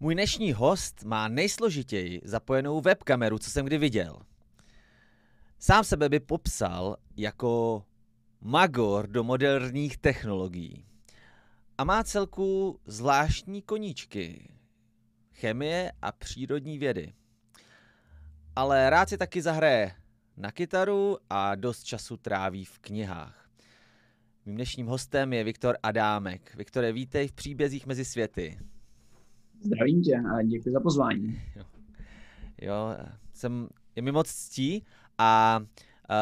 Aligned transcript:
Můj 0.00 0.14
dnešní 0.14 0.52
host 0.52 1.04
má 1.04 1.28
nejsložitěji 1.28 2.20
zapojenou 2.24 2.80
webkameru, 2.80 3.38
co 3.38 3.50
jsem 3.50 3.66
kdy 3.66 3.78
viděl. 3.78 4.18
Sám 5.58 5.84
sebe 5.84 6.08
by 6.08 6.20
popsal 6.20 6.96
jako 7.16 7.84
magor 8.40 9.06
do 9.06 9.24
moderních 9.24 9.98
technologií. 9.98 10.86
A 11.78 11.84
má 11.84 12.04
celku 12.04 12.80
zvláštní 12.86 13.62
koníčky. 13.62 14.54
Chemie 15.32 15.92
a 16.02 16.12
přírodní 16.12 16.78
vědy. 16.78 17.12
Ale 18.56 18.90
rád 18.90 19.08
si 19.08 19.18
taky 19.18 19.42
zahraje 19.42 19.94
na 20.36 20.52
kytaru 20.52 21.18
a 21.30 21.54
dost 21.54 21.82
času 21.82 22.16
tráví 22.16 22.64
v 22.64 22.78
knihách. 22.78 23.48
Mým 24.44 24.54
dnešním 24.54 24.86
hostem 24.86 25.32
je 25.32 25.44
Viktor 25.44 25.76
Adámek. 25.82 26.54
Viktore, 26.54 26.92
vítej 26.92 27.28
v 27.28 27.32
příbězích 27.32 27.86
mezi 27.86 28.04
světy. 28.04 28.58
Zdravím 29.64 30.02
tě 30.02 30.16
a 30.16 30.42
děkuji 30.42 30.72
za 30.72 30.80
pozvání. 30.80 31.42
Jo, 31.56 31.64
jo 32.62 32.96
jsem, 33.32 33.68
je 33.96 34.02
mi 34.02 34.12
moc 34.12 34.28
ctí 34.28 34.84
a, 35.18 35.60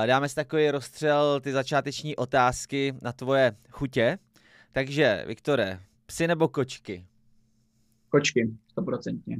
dáme 0.06 0.28
si 0.28 0.34
takový 0.34 0.70
rozstřel 0.70 1.40
ty 1.40 1.52
začáteční 1.52 2.16
otázky 2.16 2.94
na 3.02 3.12
tvoje 3.12 3.56
chutě. 3.70 4.18
Takže, 4.72 5.24
Viktore, 5.26 5.80
psy 6.06 6.26
nebo 6.26 6.48
kočky? 6.48 7.06
Kočky, 8.08 8.56
stoprocentně. 8.68 9.38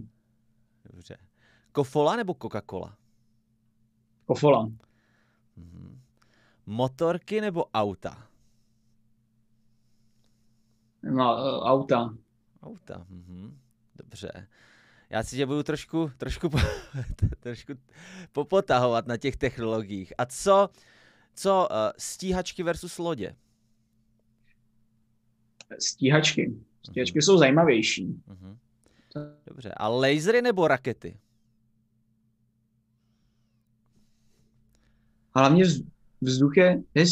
Dobře. 0.93 1.17
Kofola 1.73 2.17
nebo 2.17 2.33
Coca-Cola? 2.33 2.95
Kofola. 4.27 4.73
Mhm. 5.57 6.01
Motorky 6.67 7.41
nebo 7.41 7.65
auta? 7.65 8.29
No, 11.03 11.35
uh, 11.35 11.67
auta. 11.67 12.15
Auta, 12.63 13.07
mhm. 13.09 13.59
Dobře. 14.13 14.47
Já 15.11 15.23
si 15.23 15.37
tě 15.37 15.47
budu 15.47 15.63
trošku, 15.63 16.11
trošku, 16.19 16.51
trošku 17.41 17.73
popotahovat 18.33 19.07
na 19.07 19.17
těch 19.17 19.37
technologiích. 19.37 20.13
A 20.19 20.27
co, 20.27 20.69
co 21.35 21.69
uh, 21.71 21.77
stíhačky 21.99 22.63
versus 22.63 22.99
lodě? 22.99 23.37
Stíhačky. 25.79 26.55
Stíhačky 26.83 27.19
uh-huh. 27.19 27.25
jsou 27.25 27.39
zajímavější. 27.39 28.07
Uh-huh. 28.07 28.57
Dobře. 29.47 29.73
A 29.77 29.89
lasery 29.89 30.43
nebo 30.43 30.69
rakety? 30.69 31.19
Hlavně 35.35 35.65
vzduch 36.21 36.57
je 36.57 36.83
hez, 36.97 37.11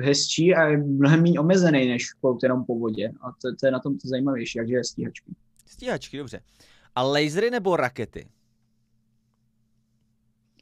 hezčí 0.00 0.54
a 0.54 0.68
je 0.68 0.76
mnohem 0.76 1.22
méně 1.22 1.40
omezený 1.40 1.88
než 1.88 2.14
plout 2.20 2.42
jenom 2.42 2.64
po 2.64 2.78
vodě. 2.78 3.12
A 3.20 3.32
to, 3.32 3.56
to 3.60 3.66
je 3.66 3.72
na 3.72 3.80
tom 3.80 3.98
to 3.98 4.08
zajímavější, 4.08 4.58
takže 4.58 4.74
je 4.74 4.84
stíhačky. 4.84 5.34
Stíhačky, 5.68 6.18
dobře. 6.18 6.40
A 6.94 7.02
lasery 7.02 7.50
nebo 7.50 7.76
rakety? 7.76 8.28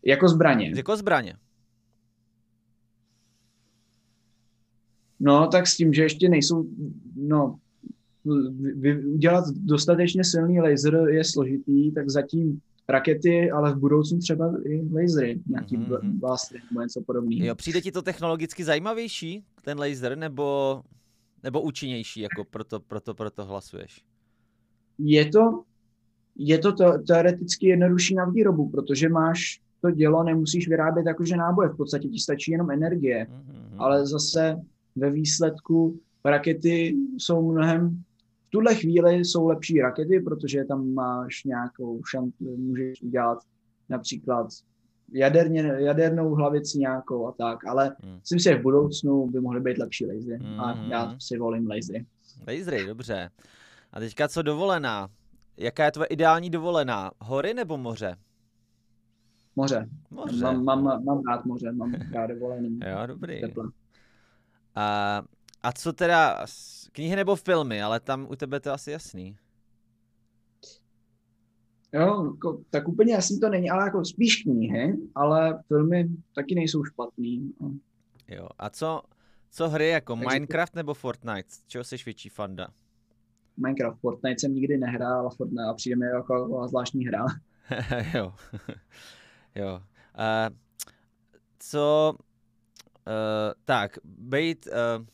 Jako 0.05 0.29
zbraně. 0.29 0.73
Jako 0.77 0.97
zbraně. 0.97 1.37
No, 5.21 5.49
tak 5.49 5.67
s 5.67 5.77
tím, 5.77 5.93
že 5.93 6.03
ještě 6.03 6.29
nejsou, 6.29 6.67
no, 7.17 7.59
udělat 9.15 9.45
dostatečně 9.49 10.25
silný 10.25 10.61
laser 10.61 10.95
je 10.95 11.25
složitý, 11.25 11.93
tak 11.93 12.11
zatím 12.11 12.61
rakety, 12.89 13.51
ale 13.51 13.75
v 13.75 13.79
budoucnu 13.79 14.19
třeba 14.19 14.53
i 14.65 14.89
lasery, 14.93 15.41
nějaký 15.47 15.77
mm-hmm. 15.77 16.19
blastry 16.19 16.61
nebo 16.71 16.83
něco 16.83 17.01
podobného. 17.07 17.47
Jo, 17.47 17.55
přijde 17.55 17.81
ti 17.81 17.93
to 17.93 18.03
technologicky 18.03 18.65
zajímavější, 18.65 19.45
ten 19.63 19.79
laser, 19.79 20.19
nebo, 20.19 20.83
nebo 21.43 21.61
účinnější, 21.61 22.21
jako 22.21 22.45
proto, 22.45 22.81
proto, 22.81 23.15
proto 23.15 23.45
hlasuješ? 23.45 24.05
Je 24.99 25.27
to, 25.27 25.63
je 26.37 26.59
to, 26.59 26.73
to 26.73 26.99
teoreticky 27.07 27.67
jednodušší 27.67 28.15
na 28.15 28.25
výrobu, 28.25 28.69
protože 28.69 29.09
máš 29.09 29.61
to 29.81 29.91
dělo, 29.91 30.23
nemusíš 30.23 30.69
vyrábět 30.69 31.07
jakože 31.07 31.37
náboje, 31.37 31.69
v 31.69 31.77
podstatě 31.77 32.09
ti 32.09 32.19
stačí 32.19 32.51
jenom 32.51 32.71
energie, 32.71 33.27
mm-hmm. 33.31 33.77
ale 33.79 34.07
zase 34.07 34.57
ve 34.97 35.11
výsledku 35.11 36.01
rakety 36.25 36.97
jsou 37.19 37.53
mnohem 37.53 38.03
v 38.47 38.51
tuhle 38.51 38.75
chvíli 38.75 39.25
jsou 39.25 39.47
lepší 39.47 39.81
rakety, 39.81 40.21
protože 40.21 40.65
tam 40.65 40.95
máš 40.95 41.45
nějakou 41.45 42.01
šanci, 42.11 42.45
můžeš 42.45 43.03
udělat 43.03 43.39
například 43.89 44.47
jaderně, 45.13 45.61
jadernou 45.77 46.35
hlavici 46.35 46.79
nějakou 46.79 47.27
a 47.27 47.33
tak, 47.33 47.67
ale 47.67 47.97
hmm. 48.03 48.17
myslím 48.21 48.39
si, 48.39 48.45
že 48.45 48.59
v 48.59 48.63
budoucnu 48.63 49.27
by 49.27 49.41
mohly 49.41 49.61
být 49.61 49.79
lepší 49.79 50.07
lasery 50.07 50.37
hmm. 50.37 50.61
a 50.61 50.87
já 50.91 51.17
si 51.19 51.39
volím 51.39 51.69
lasery. 51.69 52.07
Lasery, 52.49 52.87
dobře. 52.87 53.31
A 53.93 54.01
teďka 54.01 54.29
co 54.29 54.43
dovolená? 54.43 55.09
Jaká 55.57 55.85
je 55.85 55.93
tvoje 55.93 56.07
ideální 56.07 56.51
dovolená? 56.51 57.11
Hory 57.21 57.55
nebo 57.55 57.79
moře? 57.79 58.17
Moře. 59.57 59.89
moře. 60.11 60.45
Mám, 60.45 60.65
mám, 60.65 61.05
mám 61.05 61.23
rád 61.29 61.45
moře, 61.45 61.73
mám 61.73 61.95
rád 62.13 62.27
dovolený. 62.27 62.81
jo, 62.91 63.07
dobrý. 63.07 63.41
A, 64.75 65.23
a 65.63 65.73
co 65.73 65.93
teda 65.93 66.47
Knihy 66.93 67.17
nebo 67.17 67.37
filmy, 67.37 67.83
ale 67.83 68.01
tam 68.01 68.27
u 68.31 68.37
tebe 68.37 68.61
to 68.61 68.73
asi 68.73 68.91
jasný. 68.91 69.37
Jo, 71.93 72.25
jako, 72.25 72.63
tak 72.71 72.89
úplně 72.89 73.13
jasný 73.13 73.41
to 73.41 73.49
není, 73.49 73.71
ale 73.71 73.85
jako 73.85 74.05
spíš 74.05 74.43
knihy, 74.43 74.97
ale 75.15 75.63
filmy 75.69 76.09
taky 76.35 76.55
nejsou 76.55 76.85
špatný. 76.85 77.55
Jo, 78.29 78.49
a 78.59 78.71
co, 78.71 79.03
co 79.51 79.69
hry 79.69 79.89
jako 79.89 80.17
Takže 80.17 80.29
Minecraft 80.35 80.75
nebo 80.75 80.95
Fortnite? 80.95 81.49
Čeho 81.67 81.85
jsi 81.85 81.97
větší 82.05 82.29
fanda? 82.29 82.69
Minecraft, 83.57 84.01
Fortnite 84.01 84.39
jsem 84.39 84.55
nikdy 84.55 84.79
nehrál, 84.79 85.21
ale 85.21 85.31
Fortnite 85.37 85.65
a 85.71 85.75
přijde 85.75 85.97
mi 85.97 86.07
jako 86.07 86.67
zvláštní 86.69 87.07
hra. 87.07 87.27
jo. 88.15 88.33
jo. 89.55 89.83
Uh, 90.19 90.57
co, 91.59 92.15
uh, 92.19 93.53
tak, 93.65 93.99
bejt, 94.05 94.67
uh, 94.67 95.05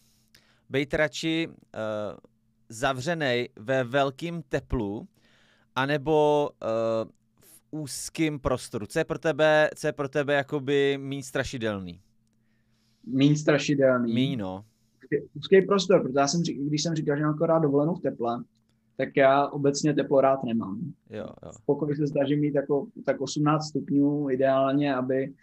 být 0.70 0.94
radši 0.94 1.48
uh, 1.48 1.54
zavřený 2.69 3.48
ve 3.56 3.84
velkém 3.84 4.42
teplu, 4.42 5.08
anebo 5.75 6.50
uh, 6.50 7.10
v 7.41 7.62
úzkém 7.70 8.38
prostoru? 8.38 8.86
Co 8.86 8.98
je 8.98 9.04
pro 9.04 9.19
tebe, 9.19 9.70
co 9.76 9.86
je 9.86 9.92
pro 9.92 10.08
tebe 10.08 10.34
jakoby 10.34 10.98
méně 10.98 11.22
strašidelný? 11.22 12.00
Méně 13.06 13.36
strašidelný? 13.36 14.14
Méně, 14.14 14.36
no. 14.36 14.64
Úzký 15.34 15.62
prostor, 15.62 16.02
protože 16.02 16.18
já 16.18 16.26
jsem, 16.26 16.42
když 16.42 16.82
jsem 16.82 16.94
říkal, 16.94 17.16
že 17.16 17.22
mám 17.22 17.34
akorát 17.34 17.58
dovolenou 17.58 17.94
v 17.94 18.00
teple, 18.00 18.44
tak 18.96 19.16
já 19.16 19.46
obecně 19.46 19.94
teplo 19.94 20.20
rád 20.20 20.44
nemám. 20.44 20.80
Jo, 21.10 21.26
jo. 21.42 21.52
V 21.52 21.66
pokoji 21.66 21.96
se 21.96 22.06
snažím 22.06 22.40
mít 22.40 22.54
jako, 22.54 22.86
tak 23.04 23.20
18 23.20 23.68
stupňů 23.68 24.30
ideálně, 24.30 24.94
aby, 24.94 25.34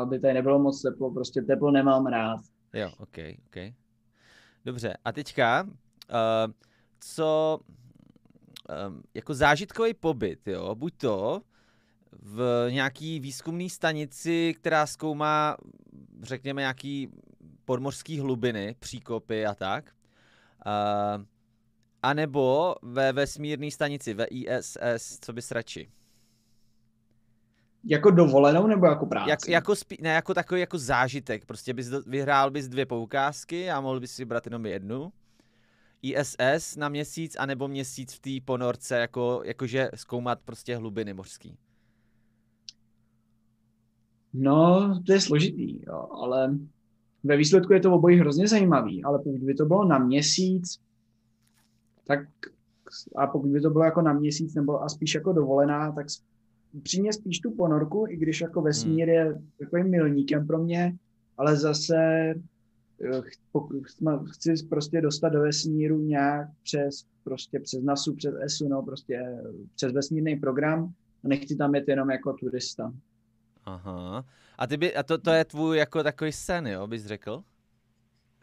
aby 0.00 0.18
tady 0.18 0.34
nebylo 0.34 0.58
moc 0.58 0.82
teplo. 0.82 1.10
Prostě 1.10 1.42
teplo 1.42 1.70
nemám 1.70 2.06
rád. 2.06 2.40
Jo, 2.74 2.90
ok, 2.98 3.18
ok. 3.46 3.74
Dobře, 4.64 4.94
a 5.04 5.12
teďka, 5.12 5.62
uh, 5.62 6.52
co 7.00 7.58
um, 8.88 9.02
jako 9.14 9.34
zážitkový 9.34 9.94
pobyt, 9.94 10.48
jo, 10.48 10.74
buď 10.74 10.94
to 10.96 11.42
v 12.22 12.66
nějaký 12.70 13.20
výzkumné 13.20 13.68
stanici, 13.68 14.54
která 14.56 14.86
zkoumá, 14.86 15.56
řekněme, 16.22 16.62
nějaký 16.62 17.08
podmořský 17.64 18.20
hlubiny, 18.20 18.76
příkopy 18.78 19.46
a 19.46 19.54
tak, 19.54 19.94
uh, 20.66 21.24
anebo 22.02 22.74
ve 22.82 23.12
vesmírné 23.12 23.70
stanici, 23.70 24.14
ve 24.14 24.24
ISS, 24.24 25.18
co 25.20 25.32
bys 25.32 25.50
radši? 25.50 25.90
Jako 27.84 28.10
dovolenou 28.10 28.66
nebo 28.66 28.86
jako 28.86 29.06
práci? 29.06 29.30
Jak, 29.30 29.48
jako 29.48 29.76
spí, 29.76 29.98
ne, 30.00 30.10
jako 30.10 30.34
takový 30.34 30.60
jako 30.60 30.78
zážitek. 30.78 31.44
Prostě 31.44 31.74
bys 31.74 31.88
do, 31.88 32.02
vyhrál 32.02 32.50
bys 32.50 32.68
dvě 32.68 32.86
poukázky 32.86 33.70
a 33.70 33.80
mohl 33.80 34.00
bys 34.00 34.12
si 34.12 34.24
brát 34.24 34.46
jenom 34.46 34.66
jednu. 34.66 35.12
ISS 36.02 36.76
na 36.76 36.88
měsíc, 36.88 37.36
anebo 37.38 37.68
měsíc 37.68 38.14
v 38.14 38.20
té 38.20 38.30
ponorce, 38.44 38.98
jako, 38.98 39.42
jakože 39.44 39.90
zkoumat 39.94 40.40
prostě 40.44 40.76
hlubiny 40.76 41.14
mořský. 41.14 41.58
No, 44.32 44.94
to 45.06 45.12
je 45.12 45.20
složitý, 45.20 45.84
jo, 45.86 46.08
ale 46.12 46.58
ve 47.24 47.36
výsledku 47.36 47.72
je 47.72 47.80
to 47.80 47.94
obojí 47.94 48.18
hrozně 48.18 48.48
zajímavý, 48.48 49.04
ale 49.04 49.18
pokud 49.18 49.40
by 49.40 49.54
to 49.54 49.66
bylo 49.66 49.84
na 49.84 49.98
měsíc, 49.98 50.78
tak 52.06 52.20
a 53.16 53.26
pokud 53.26 53.50
by 53.50 53.60
to 53.60 53.70
bylo 53.70 53.84
jako 53.84 54.02
na 54.02 54.12
měsíc 54.12 54.54
nebo 54.54 54.82
a 54.82 54.88
spíš 54.88 55.14
jako 55.14 55.32
dovolená, 55.32 55.92
tak 55.92 56.06
přímě 56.82 57.12
spíš 57.12 57.38
tu 57.40 57.50
ponorku, 57.50 58.06
i 58.08 58.16
když 58.16 58.40
jako 58.40 58.62
vesmír 58.62 59.08
je 59.08 59.42
takovým 59.58 59.90
milníkem 59.90 60.46
pro 60.46 60.58
mě, 60.58 60.96
ale 61.38 61.56
zase 61.56 61.96
eh, 61.96 63.22
chci 64.24 64.54
prostě 64.68 65.00
dostat 65.00 65.28
do 65.28 65.40
vesmíru 65.40 65.98
nějak 65.98 66.48
přes, 66.62 67.04
prostě 67.24 67.60
přes 67.60 67.82
NASU, 67.82 68.14
přes 68.14 68.34
ESU, 68.40 68.68
no 68.68 68.82
prostě 68.82 69.42
přes 69.74 69.92
vesmírný 69.92 70.36
program 70.36 70.92
a 71.24 71.28
nechci 71.28 71.56
tam 71.56 71.74
jet 71.74 71.88
jenom 71.88 72.10
jako 72.10 72.32
turista. 72.32 72.92
Aha. 73.66 74.24
A, 74.58 74.66
ty 74.66 74.76
by, 74.76 74.96
a 74.96 75.02
to, 75.02 75.18
to 75.18 75.30
je 75.30 75.44
tvůj 75.44 75.78
jako 75.78 76.02
takový 76.02 76.32
sen, 76.32 76.66
jo, 76.66 76.86
bys 76.86 77.06
řekl? 77.06 77.42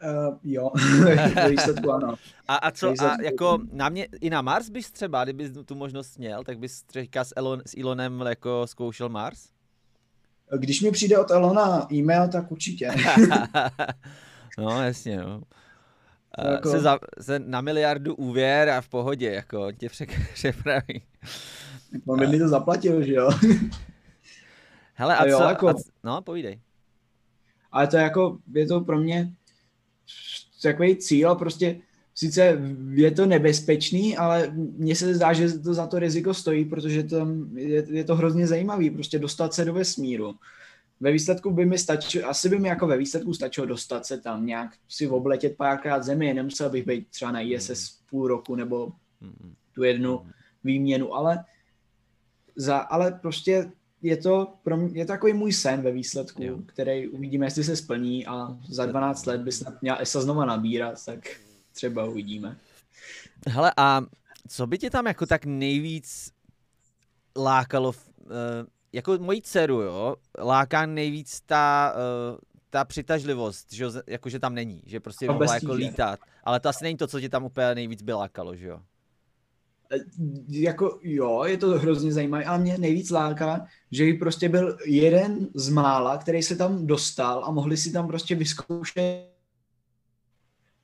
Uh, 0.04 0.38
jo, 0.42 0.70
výsledku 1.50 1.92
ano. 1.92 2.14
A, 2.48 2.56
a 2.56 2.70
co, 2.70 2.94
a 3.00 3.22
jako 3.22 3.58
na 3.72 3.88
mě, 3.88 4.08
i 4.20 4.30
na 4.30 4.42
Mars 4.42 4.68
bys 4.68 4.92
třeba, 4.92 5.24
kdybys 5.24 5.52
tu 5.64 5.74
možnost 5.74 6.18
měl, 6.18 6.44
tak 6.44 6.58
bys 6.58 6.82
třeba 6.82 7.24
s, 7.24 7.32
Elon, 7.36 7.62
s 7.66 7.76
Elonem 7.76 8.20
jako 8.20 8.66
zkoušel 8.66 9.08
Mars? 9.08 9.48
Když 10.58 10.80
mi 10.80 10.90
přijde 10.90 11.18
od 11.18 11.30
Elona 11.30 11.86
e-mail, 11.92 12.28
tak 12.28 12.52
určitě. 12.52 12.90
no, 14.58 14.82
jasně, 14.82 15.16
no. 15.16 15.42
Jako... 16.52 16.70
Se, 16.70 16.80
za, 16.80 16.98
se 17.20 17.38
na 17.38 17.60
miliardu 17.60 18.14
úvěr 18.14 18.68
a 18.68 18.80
v 18.80 18.88
pohodě, 18.88 19.30
jako 19.30 19.72
tě 19.72 19.88
přepraví. 20.34 21.02
On 22.06 22.18
by 22.18 22.26
mi 22.26 22.38
to 22.38 22.48
zaplatil, 22.48 23.02
že 23.02 23.12
jo? 23.12 23.30
Hele, 24.94 25.16
a, 25.16 25.22
a 25.22 25.26
jo, 25.26 25.38
co, 25.38 25.44
jako... 25.44 25.68
a, 25.68 25.74
no, 26.04 26.22
povídej. 26.22 26.60
Ale 27.72 27.86
to 27.86 27.96
je 27.96 28.02
jako, 28.02 28.38
je 28.54 28.66
to 28.66 28.80
pro 28.80 28.98
mě 28.98 29.32
takový 30.62 30.96
cíl, 30.96 31.34
prostě 31.34 31.80
sice 32.14 32.58
je 32.90 33.10
to 33.10 33.26
nebezpečný, 33.26 34.16
ale 34.16 34.52
mně 34.54 34.96
se 34.96 35.14
zdá, 35.14 35.32
že 35.32 35.58
to 35.58 35.74
za 35.74 35.86
to 35.86 35.98
riziko 35.98 36.34
stojí, 36.34 36.64
protože 36.64 37.02
to 37.02 37.26
je, 37.54 37.84
je 37.88 38.04
to 38.04 38.16
hrozně 38.16 38.46
zajímavý, 38.46 38.90
prostě 38.90 39.18
dostat 39.18 39.54
se 39.54 39.64
do 39.64 39.72
vesmíru. 39.72 40.34
Ve 41.00 41.12
výsledku 41.12 41.50
by 41.50 41.66
mi 41.66 41.78
stačilo, 41.78 42.28
asi 42.28 42.48
by 42.48 42.58
mi 42.58 42.68
jako 42.68 42.86
ve 42.86 42.96
výsledku 42.96 43.34
stačilo 43.34 43.66
dostat 43.66 44.06
se 44.06 44.20
tam 44.20 44.46
nějak 44.46 44.70
si 44.88 45.08
obletět 45.08 45.56
párkrát 45.56 46.02
zemi, 46.02 46.34
nemusel 46.34 46.70
bych 46.70 46.86
být 46.86 47.08
třeba 47.08 47.32
na 47.32 47.40
ISS 47.40 47.98
půl 48.10 48.28
roku 48.28 48.54
nebo 48.54 48.92
tu 49.72 49.82
jednu 49.82 50.26
výměnu, 50.64 51.14
ale 51.14 51.44
za, 52.56 52.78
ale 52.78 53.18
prostě 53.22 53.70
je 54.02 54.16
to, 54.16 54.54
pro 54.62 54.76
mě, 54.76 54.98
je 54.98 55.06
to 55.06 55.12
takový 55.12 55.32
můj 55.32 55.52
sen 55.52 55.82
ve 55.82 55.92
výsledku, 55.92 56.42
jo. 56.42 56.58
který 56.66 57.08
uvidíme, 57.08 57.46
jestli 57.46 57.64
se 57.64 57.76
splní 57.76 58.26
a 58.26 58.56
za 58.68 58.86
12 58.86 59.26
let 59.26 59.40
by 59.40 59.52
snad 59.52 59.82
měla 59.82 59.96
ESA 59.96 60.20
znova 60.20 60.44
nabírat, 60.44 61.04
tak 61.06 61.18
třeba 61.72 62.04
uvidíme. 62.04 62.56
Hele, 63.48 63.72
a 63.76 64.02
co 64.48 64.66
by 64.66 64.78
tě 64.78 64.90
tam 64.90 65.06
jako 65.06 65.26
tak 65.26 65.44
nejvíc 65.44 66.32
lákalo, 67.36 67.88
uh, 67.88 67.94
jako 68.92 69.18
moji 69.18 69.42
dceru, 69.42 69.80
jo, 69.80 70.16
láká 70.38 70.86
nejvíc 70.86 71.40
ta, 71.40 71.94
uh, 72.32 72.38
ta 72.70 72.84
přitažlivost, 72.84 73.72
že 73.72 73.86
jakože 74.06 74.38
tam 74.38 74.54
není, 74.54 74.82
že 74.86 75.00
prostě 75.00 75.26
mohla 75.26 75.54
jako 75.54 75.72
lítat, 75.72 76.20
ale 76.44 76.60
to 76.60 76.68
asi 76.68 76.84
není 76.84 76.96
to, 76.96 77.06
co 77.06 77.20
tě 77.20 77.28
tam 77.28 77.44
úplně 77.44 77.74
nejvíc 77.74 78.02
by 78.02 78.12
lákalo, 78.12 78.56
že 78.56 78.66
jo? 78.66 78.80
Jako 80.48 80.98
jo, 81.02 81.44
je 81.44 81.56
to 81.56 81.68
hrozně 81.68 82.12
zajímavé, 82.12 82.44
ale 82.44 82.58
mě 82.58 82.78
nejvíc 82.78 83.10
láká, 83.10 83.66
že 83.90 84.04
jí 84.04 84.18
prostě 84.18 84.48
byl 84.48 84.78
jeden 84.86 85.48
z 85.54 85.68
mála, 85.68 86.18
který 86.18 86.42
se 86.42 86.56
tam 86.56 86.86
dostal 86.86 87.44
a 87.44 87.50
mohli 87.50 87.76
si 87.76 87.92
tam 87.92 88.06
prostě 88.06 88.34
vyzkoušet 88.34 89.32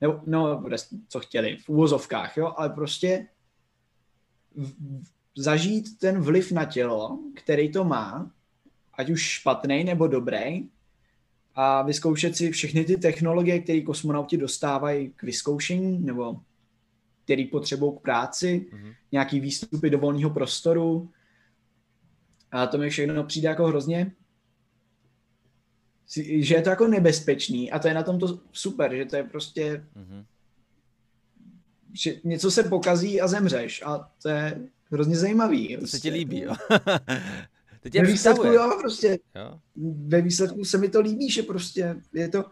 nebo, 0.01 0.21
no, 0.25 0.63
co 1.07 1.19
chtěli, 1.19 1.57
v 1.65 1.69
úvozovkách, 1.69 2.37
jo, 2.37 2.53
ale 2.57 2.69
prostě 2.69 3.27
zažít 5.37 5.99
ten 5.99 6.21
vliv 6.21 6.51
na 6.51 6.65
tělo, 6.65 7.19
který 7.35 7.71
to 7.71 7.83
má, 7.83 8.31
ať 8.93 9.09
už 9.09 9.21
špatný 9.21 9.83
nebo 9.83 10.07
dobrý, 10.07 10.69
a 11.55 11.81
vyzkoušet 11.81 12.35
si 12.35 12.51
všechny 12.51 12.85
ty 12.85 12.97
technologie, 12.97 13.59
které 13.59 13.81
kosmonauti 13.81 14.37
dostávají 14.37 15.09
k 15.15 15.23
vyzkoušení, 15.23 15.99
nebo 15.99 16.39
který 17.29 17.45
potřebují 17.45 17.93
k 17.97 18.01
práci, 18.01 18.65
mm-hmm. 18.71 18.95
nějaký 19.11 19.39
výstupy 19.39 19.89
do 19.89 19.99
volného 19.99 20.29
prostoru. 20.29 21.09
A 22.51 22.67
to 22.67 22.77
mi 22.77 22.89
všechno 22.89 23.23
přijde 23.23 23.47
jako 23.49 23.67
hrozně, 23.67 24.11
že 26.39 26.55
je 26.55 26.61
to 26.61 26.69
jako 26.69 26.87
nebezpečný 26.87 27.71
a 27.71 27.79
to 27.79 27.87
je 27.87 27.93
na 27.93 28.03
tom 28.03 28.19
to 28.19 28.39
super, 28.51 28.95
že 28.95 29.05
to 29.05 29.15
je 29.15 29.23
prostě, 29.23 29.85
mm-hmm. 29.95 30.25
že 31.93 32.15
něco 32.23 32.51
se 32.51 32.63
pokazí 32.63 33.21
a 33.21 33.27
zemřeš 33.27 33.83
a 33.85 34.11
to 34.21 34.29
je 34.29 34.67
hrozně 34.91 35.17
zajímavý. 35.17 35.67
To 35.67 35.77
prostě. 35.77 35.97
se 35.97 36.01
ti 36.01 36.09
líbí, 36.09 36.41
jo. 36.41 36.55
tě 37.91 38.01
ve 38.01 38.07
výsledku, 38.07 38.47
jo, 38.47 38.77
prostě. 38.81 39.19
Jo. 39.35 39.59
Ve 40.07 40.21
výsledku 40.21 40.65
se 40.65 40.77
mi 40.77 40.89
to 40.89 41.01
líbí, 41.01 41.29
že 41.29 41.43
prostě 41.43 41.95
je 42.13 42.29
to, 42.29 42.45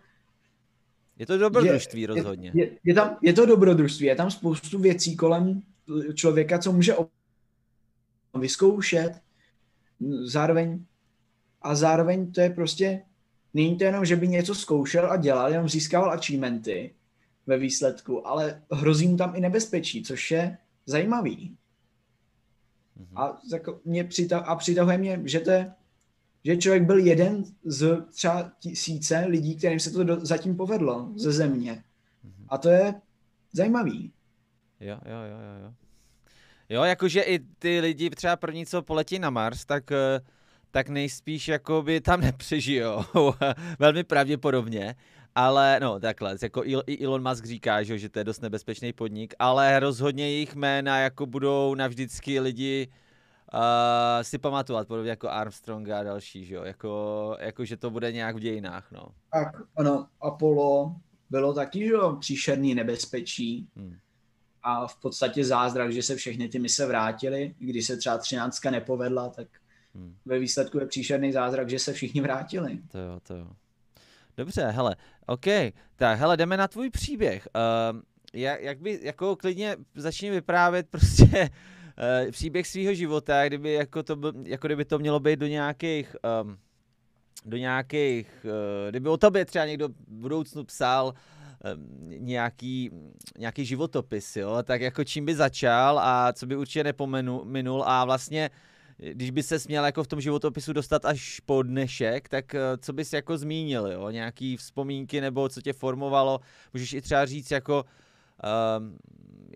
je 1.20 1.26
to 1.26 1.38
dobrodružství 1.38 2.02
je, 2.02 2.08
rozhodně. 2.08 2.52
Je, 2.54 2.66
je, 2.66 2.72
je, 2.84 2.94
tam, 2.94 3.18
je 3.22 3.34
to 3.34 3.46
dobrodružství, 3.46 4.06
je 4.06 4.16
tam 4.16 4.32
spoustu 4.32 4.80
věcí 4.80 5.16
kolem 5.16 5.62
člověka, 6.14 6.60
co 6.60 6.72
může 6.72 6.96
vyzkoušet, 8.40 9.12
zároveň 10.24 10.86
a 11.62 11.76
zároveň 11.76 12.32
to 12.32 12.42
je 12.42 12.50
prostě, 12.50 13.02
není 13.54 13.78
to 13.78 13.84
jenom, 13.84 14.06
že 14.06 14.16
by 14.16 14.28
něco 14.28 14.56
zkoušel 14.56 15.12
a 15.12 15.18
dělal, 15.18 15.52
jenom 15.52 15.70
získával 15.70 16.12
achievementy 16.12 16.96
ve 17.48 17.58
výsledku, 17.58 18.28
ale 18.28 18.62
hrozí 18.72 19.08
mu 19.08 19.18
tam 19.18 19.36
i 19.36 19.42
nebezpečí, 19.42 20.04
což 20.04 20.32
je 20.32 20.58
zajímavý. 20.86 21.58
Mm-hmm. 23.00 23.22
A, 23.22 23.42
jako 23.54 23.80
mě 23.86 24.04
přitah, 24.04 24.50
a 24.50 24.56
přitahuje 24.56 24.98
mě, 24.98 25.22
že 25.26 25.40
to 25.40 25.52
je 25.52 25.74
že 26.48 26.58
člověk 26.58 26.84
byl 26.84 26.98
jeden 26.98 27.44
z 27.64 28.06
třeba 28.12 28.52
tisíce 28.60 29.26
lidí, 29.28 29.56
kterým 29.56 29.80
se 29.80 29.92
to 29.92 30.04
do, 30.04 30.26
zatím 30.26 30.56
povedlo 30.56 31.12
ze 31.16 31.32
země. 31.32 31.84
A 32.50 32.58
to 32.58 32.70
je 32.70 32.94
zajímavý. 33.54 34.12
Jo, 34.80 34.98
jo, 35.06 35.18
jo, 35.30 35.38
jo. 35.38 35.64
Jo, 35.64 35.74
jo 36.70 36.84
jakože 36.84 37.22
i 37.22 37.40
ty 37.40 37.80
lidi 37.80 38.10
třeba 38.10 38.36
první, 38.36 38.66
co 38.66 38.82
poletí 38.82 39.20
na 39.20 39.30
Mars, 39.30 39.66
tak, 39.66 39.92
eh, 39.92 40.22
tak 40.72 40.90
nejspíš 40.90 41.48
jakoby 41.48 42.02
tam 42.02 42.22
nepřežijou. 42.28 43.04
Velmi 43.80 44.04
pravděpodobně. 44.04 44.96
Ale 45.36 45.80
no 45.82 46.00
takhle, 46.00 46.36
jako 46.42 46.64
i 46.88 47.06
Elon 47.06 47.30
Musk 47.30 47.46
říká, 47.46 47.84
že, 47.84 48.00
že 48.00 48.10
to 48.10 48.20
je 48.20 48.26
dost 48.26 48.42
nebezpečný 48.42 48.94
podnik, 48.94 49.34
ale 49.40 49.80
rozhodně 49.80 50.30
jejich 50.30 50.56
jména 50.56 51.00
jako 51.00 51.26
budou 51.26 51.76
navždycky 51.76 52.40
lidi 52.40 52.88
uh, 53.54 53.60
si 54.22 54.38
pamatovat, 54.38 54.88
podobně 54.88 55.10
jako 55.10 55.30
Armstrong 55.30 55.90
a 55.90 56.04
další, 56.04 56.46
že 56.46 56.56
jo? 56.56 56.64
Jako, 56.64 57.38
jako, 57.40 57.66
že 57.66 57.78
to 57.78 57.90
bude 57.90 58.12
nějak 58.12 58.36
v 58.36 58.40
dějinách, 58.40 58.92
no. 58.92 59.08
Tak, 59.32 59.48
ano, 59.76 60.08
Apollo 60.22 60.96
bylo 61.30 61.54
taky, 61.54 61.80
že 61.80 61.94
jo, 61.94 62.16
příšerný 62.20 62.76
nebezpečí. 62.76 63.68
Hmm. 63.76 63.98
A 64.64 64.88
v 64.88 65.00
podstatě 65.00 65.46
zázrak, 65.46 65.94
že 65.94 66.04
se 66.04 66.16
všechny 66.16 66.50
ty 66.50 66.60
mise 66.60 66.86
vrátily, 66.86 67.56
když 67.60 67.86
se 67.86 67.98
třeba 67.98 68.18
třináctka 68.18 68.72
nepovedla, 68.72 69.30
tak 69.30 69.48
hmm. 69.96 70.16
ve 70.26 70.40
výsledku 70.40 70.80
je 70.80 70.86
příšerný 70.86 71.32
zázrak, 71.32 71.70
že 71.70 71.80
se 71.80 71.94
všichni 71.94 72.22
vrátili. 72.22 72.80
To 72.92 73.00
jo, 73.00 73.20
to 73.24 73.36
jo. 73.36 73.48
Dobře, 74.38 74.66
hele, 74.66 74.96
OK, 75.26 75.46
tak 75.96 76.20
hele, 76.20 76.38
jdeme 76.38 76.58
na 76.58 76.68
tvůj 76.68 76.90
příběh. 76.90 77.48
Uh, 77.94 78.02
jak, 78.34 78.62
jak 78.62 78.80
by, 78.80 79.00
jako 79.04 79.36
klidně 79.36 79.76
začni 79.96 80.32
vyprávět 80.32 80.88
prostě 80.90 81.50
uh, 82.26 82.32
příběh 82.32 82.68
svého 82.68 82.94
života, 82.94 83.48
kdyby 83.48 83.74
jako, 83.74 84.04
to, 84.04 84.18
jako 84.44 84.68
kdyby 84.68 84.86
to 84.86 85.00
mělo 85.00 85.20
být 85.20 85.40
do 85.40 85.48
nějakých, 85.48 86.16
um, 86.44 86.58
do 87.46 87.58
nějakých, 87.58 88.46
uh, 88.46 88.90
kdyby 88.90 89.10
o 89.10 89.18
tobě 89.18 89.46
třeba 89.46 89.66
někdo 89.66 89.90
v 89.90 89.94
budoucnu 90.08 90.64
psal 90.64 91.14
um, 91.76 92.10
nějaký, 92.10 92.92
nějaký 93.38 93.66
životopis, 93.66 94.36
jo, 94.36 94.58
tak 94.64 94.82
jako 94.82 95.04
čím 95.04 95.26
by 95.26 95.36
začal 95.36 96.00
a 96.00 96.34
co 96.34 96.46
by 96.46 96.56
určitě 96.56 96.84
nepomenul 96.84 97.84
a 97.88 98.06
vlastně 98.06 98.50
když 98.98 99.32
by 99.32 99.44
se 99.44 99.60
směl 99.60 99.86
jako 99.86 100.04
v 100.04 100.08
tom 100.08 100.22
životopisu 100.22 100.74
dostat 100.74 101.06
až 101.06 101.40
po 101.40 101.64
dnešek, 101.64 102.30
tak 102.30 102.56
co 102.78 102.94
bys 102.94 103.14
jako 103.14 103.38
zmínil, 103.38 103.88
jo? 103.88 104.10
Nějaký 104.10 104.58
vzpomínky 104.58 105.22
nebo 105.22 105.50
co 105.50 105.62
tě 105.62 105.74
formovalo? 105.74 106.40
Můžeš 106.74 106.94
i 106.94 107.02
třeba 107.02 107.26
říct 107.26 107.52
jako 107.52 107.84
um, 107.84 108.98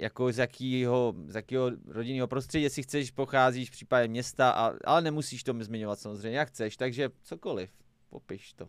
jako 0.01 0.31
z 0.31 0.37
jakého, 0.37 1.15
z 1.27 1.35
jakého 1.35 1.71
rodinného 1.85 2.27
prostředí, 2.27 2.63
jestli 2.63 2.83
chceš, 2.83 3.11
pocházíš 3.11 3.69
v 3.69 3.71
případě 3.71 4.07
města, 4.07 4.51
a, 4.51 4.73
ale 4.85 5.01
nemusíš 5.01 5.43
to 5.43 5.55
zmiňovat 5.59 5.99
samozřejmě, 5.99 6.37
jak 6.37 6.47
chceš, 6.47 6.77
takže 6.77 7.09
cokoliv, 7.23 7.69
popiš 8.09 8.53
to. 8.53 8.67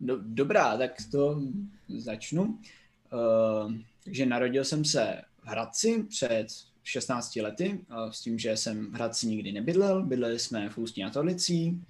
Do, 0.00 0.18
dobrá, 0.22 0.76
tak 0.78 0.92
to 1.10 1.42
začnu. 1.88 2.42
Uh, 2.42 3.72
takže 4.04 4.26
narodil 4.26 4.64
jsem 4.64 4.84
se 4.84 5.22
v 5.42 5.46
Hradci 5.46 6.04
před 6.08 6.46
16 6.82 7.36
lety, 7.36 7.80
uh, 7.90 8.10
s 8.10 8.20
tím, 8.20 8.38
že 8.38 8.56
jsem 8.56 8.90
v 8.90 8.94
Hradci 8.94 9.26
nikdy 9.26 9.52
nebydlel, 9.52 10.02
bydleli 10.02 10.38
jsme 10.38 10.68
v 10.68 10.78
Ústí 10.78 11.02
nad 11.02 11.16
Orlicí 11.16 11.84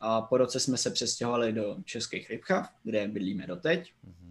a 0.00 0.22
po 0.22 0.36
roce 0.36 0.60
jsme 0.60 0.76
se 0.76 0.90
přestěhovali 0.90 1.52
do 1.52 1.76
Českých 1.84 2.30
Rybchav, 2.30 2.68
kde 2.82 3.08
bydlíme 3.08 3.46
doteď. 3.46 3.92
Mm-hmm 4.06 4.23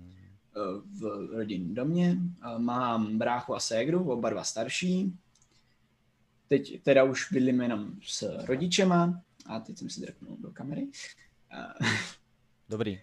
v 1.00 1.30
rodinném 1.32 1.74
domě. 1.74 2.18
Mám 2.58 3.18
bráchu 3.18 3.56
a 3.56 3.60
ségru, 3.60 4.12
oba 4.12 4.30
dva 4.30 4.44
starší. 4.44 5.14
Teď 6.48 6.84
teda 6.84 7.04
už 7.04 7.32
bydlím 7.32 7.62
jenom 7.62 7.92
s 8.04 8.46
rodičema 8.46 9.22
a 9.46 9.60
teď 9.60 9.78
jsem 9.78 9.90
si 9.90 10.02
drknul 10.02 10.38
do 10.40 10.52
kamery. 10.52 10.88
Dobrý. 12.70 13.00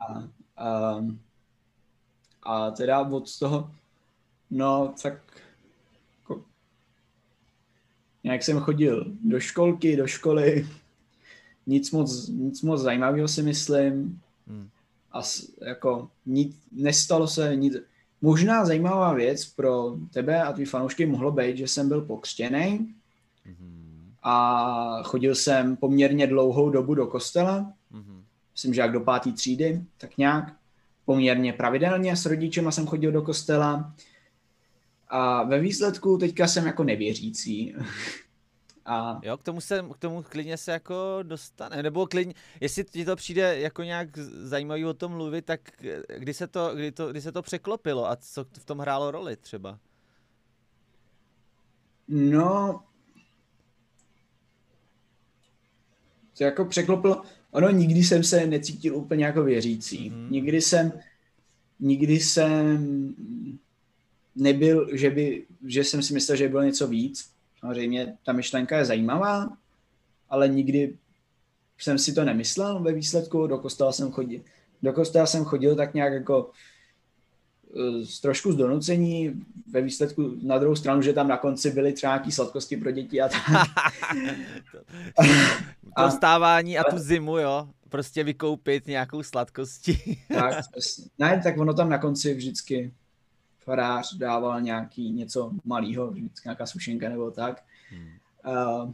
A, 0.00 0.28
a, 0.64 1.00
a 2.42 2.70
teda 2.70 3.00
od 3.00 3.38
toho, 3.38 3.74
no 4.50 4.94
tak 5.02 5.42
jako, 6.18 6.44
nějak 8.24 8.42
jsem 8.42 8.60
chodil 8.60 9.12
do 9.24 9.40
školky, 9.40 9.96
do 9.96 10.06
školy, 10.06 10.68
nic 11.66 11.90
moc, 11.90 12.28
nic 12.28 12.62
moc 12.62 12.80
zajímavého 12.80 13.28
si 13.28 13.42
myslím. 13.42 14.20
Hmm. 14.46 14.68
A 15.14 15.22
jako 15.66 16.08
nic, 16.26 16.56
nestalo 16.72 17.28
se 17.28 17.56
nic. 17.56 17.76
Možná 18.22 18.64
zajímavá 18.64 19.12
věc 19.12 19.44
pro 19.44 19.96
tebe 20.12 20.42
a 20.42 20.52
tvý 20.52 20.64
fanoušky 20.64 21.06
mohlo 21.06 21.32
být, 21.32 21.56
že 21.56 21.68
jsem 21.68 21.88
byl 21.88 22.02
pokřtěný 22.02 22.94
mm-hmm. 23.46 24.12
a 24.22 25.02
chodil 25.02 25.34
jsem 25.34 25.76
poměrně 25.76 26.26
dlouhou 26.26 26.70
dobu 26.70 26.94
do 26.94 27.06
kostela. 27.06 27.72
Mm-hmm. 27.92 28.22
Myslím, 28.52 28.74
že 28.74 28.80
jak 28.80 28.92
do 28.92 29.00
páté 29.00 29.32
třídy, 29.32 29.82
tak 29.98 30.18
nějak. 30.18 30.52
Poměrně 31.04 31.52
pravidelně 31.52 32.16
s 32.16 32.26
rodičema 32.26 32.70
jsem 32.70 32.86
chodil 32.86 33.12
do 33.12 33.22
kostela. 33.22 33.94
A 35.08 35.42
ve 35.42 35.60
výsledku 35.60 36.18
teďka 36.18 36.46
jsem 36.46 36.66
jako 36.66 36.84
nevěřící. 36.84 37.74
A... 38.86 39.20
Jo, 39.22 39.36
k 39.36 39.42
tomu, 39.42 39.60
se, 39.60 39.84
k 39.94 39.98
tomu 39.98 40.22
klidně 40.22 40.56
se 40.56 40.72
jako 40.72 41.18
dostane, 41.22 41.82
nebo 41.82 42.06
klidně, 42.06 42.34
jestli 42.60 42.84
ti 42.84 43.04
to 43.04 43.16
přijde 43.16 43.60
jako 43.60 43.82
nějak 43.82 44.18
zajímavý 44.18 44.84
o 44.84 44.94
tom 44.94 45.12
mluvit, 45.12 45.44
tak 45.44 45.60
kdy 46.18 46.34
se 46.34 46.46
to, 46.46 46.74
kdy 46.74 46.92
to, 46.92 47.10
kdy 47.10 47.20
se 47.20 47.32
to 47.32 47.42
překlopilo 47.42 48.10
a 48.10 48.16
co 48.16 48.44
v 48.44 48.64
tom 48.64 48.78
hrálo 48.78 49.10
roli 49.10 49.36
třeba? 49.36 49.78
No, 52.08 52.84
to 56.38 56.44
jako 56.44 56.64
překlopilo, 56.64 57.22
ono 57.50 57.70
nikdy 57.70 58.04
jsem 58.04 58.24
se 58.24 58.46
necítil 58.46 58.96
úplně 58.96 59.24
jako 59.24 59.42
věřící. 59.42 60.10
Mm. 60.10 60.30
Nikdy 60.30 60.60
jsem, 60.60 60.92
nikdy 61.80 62.20
jsem 62.20 63.14
nebyl, 64.36 64.88
že, 64.92 65.10
by, 65.10 65.46
že 65.66 65.84
jsem 65.84 66.02
si 66.02 66.14
myslel, 66.14 66.36
že 66.36 66.48
bylo 66.48 66.62
něco 66.62 66.86
víc. 66.86 67.33
Samozřejmě 67.64 68.16
ta 68.24 68.32
myšlenka 68.32 68.78
je 68.78 68.84
zajímavá, 68.84 69.48
ale 70.30 70.48
nikdy 70.48 70.96
jsem 71.78 71.98
si 71.98 72.12
to 72.12 72.24
nemyslel 72.24 72.82
ve 72.82 72.92
výsledku. 72.92 73.46
Do 73.46 73.58
kostela 73.58 73.92
jsem 73.92 74.12
chodil, 74.12 74.40
do 74.82 74.92
kostela 74.92 75.26
jsem 75.26 75.44
chodil 75.44 75.76
tak 75.76 75.94
nějak 75.94 76.12
jako 76.12 76.50
eh, 77.76 78.06
z 78.06 78.20
trošku 78.20 78.52
z 78.52 78.56
donucení, 78.56 79.44
ve 79.70 79.80
výsledku 79.80 80.36
na 80.42 80.58
druhou 80.58 80.76
stranu, 80.76 81.02
že 81.02 81.12
tam 81.12 81.28
na 81.28 81.36
konci 81.36 81.70
byly 81.70 81.92
třeba 81.92 82.12
nějaký 82.12 82.32
sladkosti 82.32 82.76
pro 82.76 82.90
děti 82.90 83.20
a 83.20 83.28
tak. 83.28 83.42
to 85.96 86.08
vstávání 86.08 86.78
a 86.78 86.84
tu 86.84 86.98
zimu, 86.98 87.38
jo, 87.38 87.68
prostě 87.88 88.24
vykoupit 88.24 88.86
nějakou 88.86 89.22
sladkosti. 89.22 90.18
tak, 90.34 90.64
ne, 91.18 91.40
tak 91.44 91.58
ono 91.58 91.74
tam 91.74 91.88
na 91.88 91.98
konci 91.98 92.34
vždycky 92.34 92.92
farář 93.64 94.14
dával 94.14 94.60
nějaký 94.60 95.12
něco 95.12 95.52
malého, 95.64 96.10
vždycky 96.10 96.48
nějaká 96.48 96.66
sušenka 96.66 97.08
nebo 97.08 97.30
tak. 97.30 97.64
Hmm. 97.90 98.08
Uh, 98.46 98.92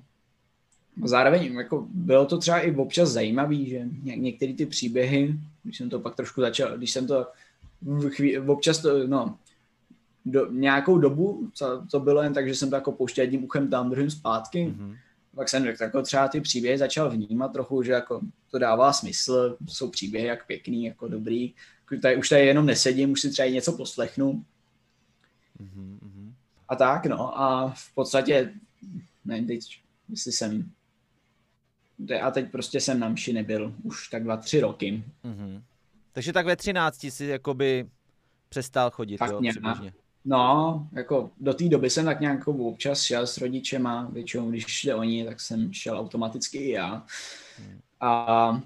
zároveň 1.04 1.54
jako 1.54 1.86
bylo 1.90 2.26
to 2.26 2.38
třeba 2.38 2.60
i 2.60 2.76
občas 2.76 3.08
zajímavý, 3.08 3.68
že 3.68 3.88
ně, 4.02 4.16
některé 4.16 4.54
ty 4.54 4.66
příběhy, 4.66 5.34
když 5.62 5.78
jsem 5.78 5.90
to 5.90 6.00
pak 6.00 6.14
trošku 6.14 6.40
začal, 6.40 6.78
když 6.78 6.90
jsem 6.90 7.06
to 7.06 7.26
chví, 8.08 8.38
občas 8.38 8.78
to, 8.78 9.06
no, 9.06 9.38
do, 10.24 10.50
nějakou 10.50 10.98
dobu, 10.98 11.50
co, 11.54 11.86
to 11.90 12.00
bylo 12.00 12.22
jen 12.22 12.34
tak, 12.34 12.48
že 12.48 12.54
jsem 12.54 12.70
to 12.70 12.76
jako 12.76 12.92
pouštěl 12.92 13.22
jedním 13.22 13.44
uchem 13.44 13.68
tam, 13.70 13.90
druhým 13.90 14.10
zpátky, 14.10 14.66
mm-hmm. 14.66 14.96
pak 15.34 15.48
jsem 15.48 15.66
jako 15.80 16.02
třeba 16.02 16.28
ty 16.28 16.40
příběhy 16.40 16.78
začal 16.78 17.10
vnímat 17.10 17.52
trochu, 17.52 17.82
že 17.82 17.92
jako 17.92 18.20
to 18.50 18.58
dává 18.58 18.92
smysl, 18.92 19.56
jsou 19.68 19.90
příběhy 19.90 20.26
jak 20.26 20.46
pěkný, 20.46 20.84
jako 20.84 21.08
dobrý, 21.08 21.54
tady, 22.02 22.16
už 22.16 22.28
tady 22.28 22.46
jenom 22.46 22.66
nesedím, 22.66 23.10
už 23.10 23.20
si 23.20 23.30
třeba 23.30 23.48
něco 23.48 23.72
poslechnu, 23.72 24.44
Mm-hmm. 25.60 26.32
A 26.68 26.76
tak, 26.76 27.06
no. 27.06 27.40
A 27.40 27.70
v 27.76 27.94
podstatě, 27.94 28.54
nevím 29.24 29.46
teď, 29.46 29.80
jestli 30.08 30.32
jsem, 30.32 30.70
a 32.22 32.30
teď 32.30 32.50
prostě 32.50 32.80
jsem 32.80 33.00
na 33.00 33.08
mši 33.08 33.32
nebyl 33.32 33.74
už 33.82 34.08
tak 34.08 34.24
dva, 34.24 34.36
tři 34.36 34.60
roky. 34.60 35.04
Mm-hmm. 35.24 35.62
Takže 36.12 36.32
tak 36.32 36.46
ve 36.46 36.56
třinácti 36.56 37.10
si 37.10 37.24
jakoby 37.24 37.88
přestal 38.48 38.90
chodit, 38.90 39.18
tak 39.18 39.30
jo, 39.30 39.40
přibližně. 39.50 39.92
No, 40.24 40.88
jako 40.92 41.30
do 41.40 41.54
té 41.54 41.68
doby 41.68 41.90
jsem 41.90 42.04
tak 42.04 42.20
nějak 42.20 42.48
občas 42.48 43.02
šel 43.02 43.26
s 43.26 43.38
rodičema, 43.38 44.08
většinou 44.12 44.50
když 44.50 44.66
šli 44.66 44.94
oni, 44.94 45.24
tak 45.24 45.40
jsem 45.40 45.72
šel 45.72 45.98
automaticky 45.98 46.58
i 46.58 46.70
já. 46.70 47.06
Hmm. 47.58 47.80
A 48.00 48.62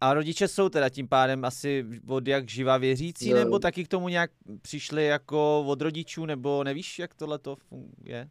a 0.00 0.14
rodiče 0.14 0.48
jsou 0.48 0.68
teda 0.68 0.88
tím 0.88 1.08
pádem 1.08 1.44
asi 1.44 1.86
od 2.08 2.28
jak 2.28 2.48
živa 2.48 2.76
věřící, 2.76 3.30
no. 3.30 3.36
nebo 3.36 3.58
taky 3.58 3.84
k 3.84 3.88
tomu 3.88 4.08
nějak 4.08 4.30
přišli 4.62 5.06
jako 5.06 5.64
od 5.66 5.80
rodičů, 5.80 6.26
nebo 6.26 6.64
nevíš, 6.64 6.98
jak 6.98 7.14
tohle 7.14 7.38
to 7.38 7.56
funguje? 7.56 8.28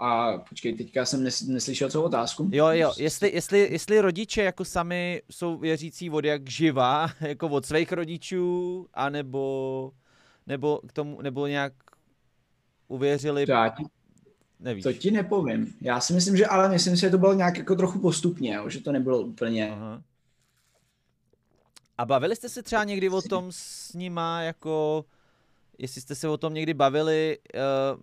A 0.00 0.38
počkej, 0.48 0.74
teďka 0.74 1.04
jsem 1.04 1.24
nes, 1.24 1.42
neslyšel 1.42 1.90
co 1.90 2.02
otázku. 2.02 2.50
Jo, 2.52 2.68
jo, 2.68 2.92
jestli, 2.98 3.32
jestli, 3.34 3.58
jestli 3.58 4.00
rodiče 4.00 4.42
jako 4.42 4.64
sami 4.64 5.22
jsou 5.30 5.58
věřící 5.58 6.10
od 6.10 6.24
jak 6.24 6.50
živa, 6.50 7.10
jako 7.20 7.48
od 7.48 7.66
svých 7.66 7.92
rodičů, 7.92 8.86
anebo 8.94 9.92
nebo 10.46 10.80
k 10.88 10.92
tomu, 10.92 11.22
nebo 11.22 11.46
nějak 11.46 11.72
uvěřili... 12.88 13.44
Já 13.48 13.68
ti, 13.68 13.84
Nevíš. 14.60 14.82
To 14.82 14.92
ti 14.92 15.10
nepovím. 15.10 15.74
Já 15.80 16.00
si 16.00 16.12
myslím, 16.12 16.36
že 16.36 16.46
ale 16.46 16.68
myslím 16.68 16.96
si, 16.96 17.00
že 17.00 17.10
to 17.10 17.18
bylo 17.18 17.34
nějak 17.34 17.58
jako 17.58 17.76
trochu 17.76 17.98
postupně, 17.98 18.54
jo, 18.54 18.68
že 18.68 18.80
to 18.80 18.92
nebylo 18.92 19.20
úplně... 19.20 19.70
Aha. 19.70 20.02
A 21.98 22.04
bavili 22.04 22.36
jste 22.36 22.48
se 22.48 22.62
třeba 22.62 22.84
někdy 22.84 23.08
o 23.08 23.22
tom 23.22 23.46
s 23.50 23.92
nima, 23.94 24.42
jako 24.42 25.04
jestli 25.78 26.00
jste 26.00 26.14
se 26.14 26.28
o 26.28 26.36
tom 26.36 26.54
někdy 26.54 26.74
bavili, 26.74 27.38
uh, 27.54 28.00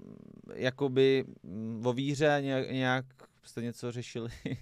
jakoby 0.56 1.26
mm, 1.44 1.82
o 1.86 1.94
víře, 1.94 2.38
nějak, 2.42 2.72
nějak 2.72 3.06
jste 3.44 3.62
něco 3.62 3.92
řešili? 3.92 4.30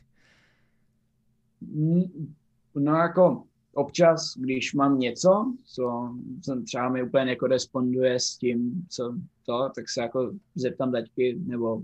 No 2.76 2.96
jako 2.96 3.44
občas, 3.74 4.34
když 4.38 4.74
mám 4.74 5.00
něco, 5.00 5.54
co 5.66 6.16
jsem 6.42 6.66
třeba 6.66 6.90
mi 6.90 7.04
úplně 7.04 7.26
nekoresponduje 7.26 8.20
s 8.20 8.38
tím, 8.38 8.86
co 8.90 9.16
to, 9.46 9.70
tak 9.76 9.90
se 9.90 10.02
jako 10.02 10.32
zeptám 10.56 10.92
taťky, 10.92 11.40
nebo 11.46 11.82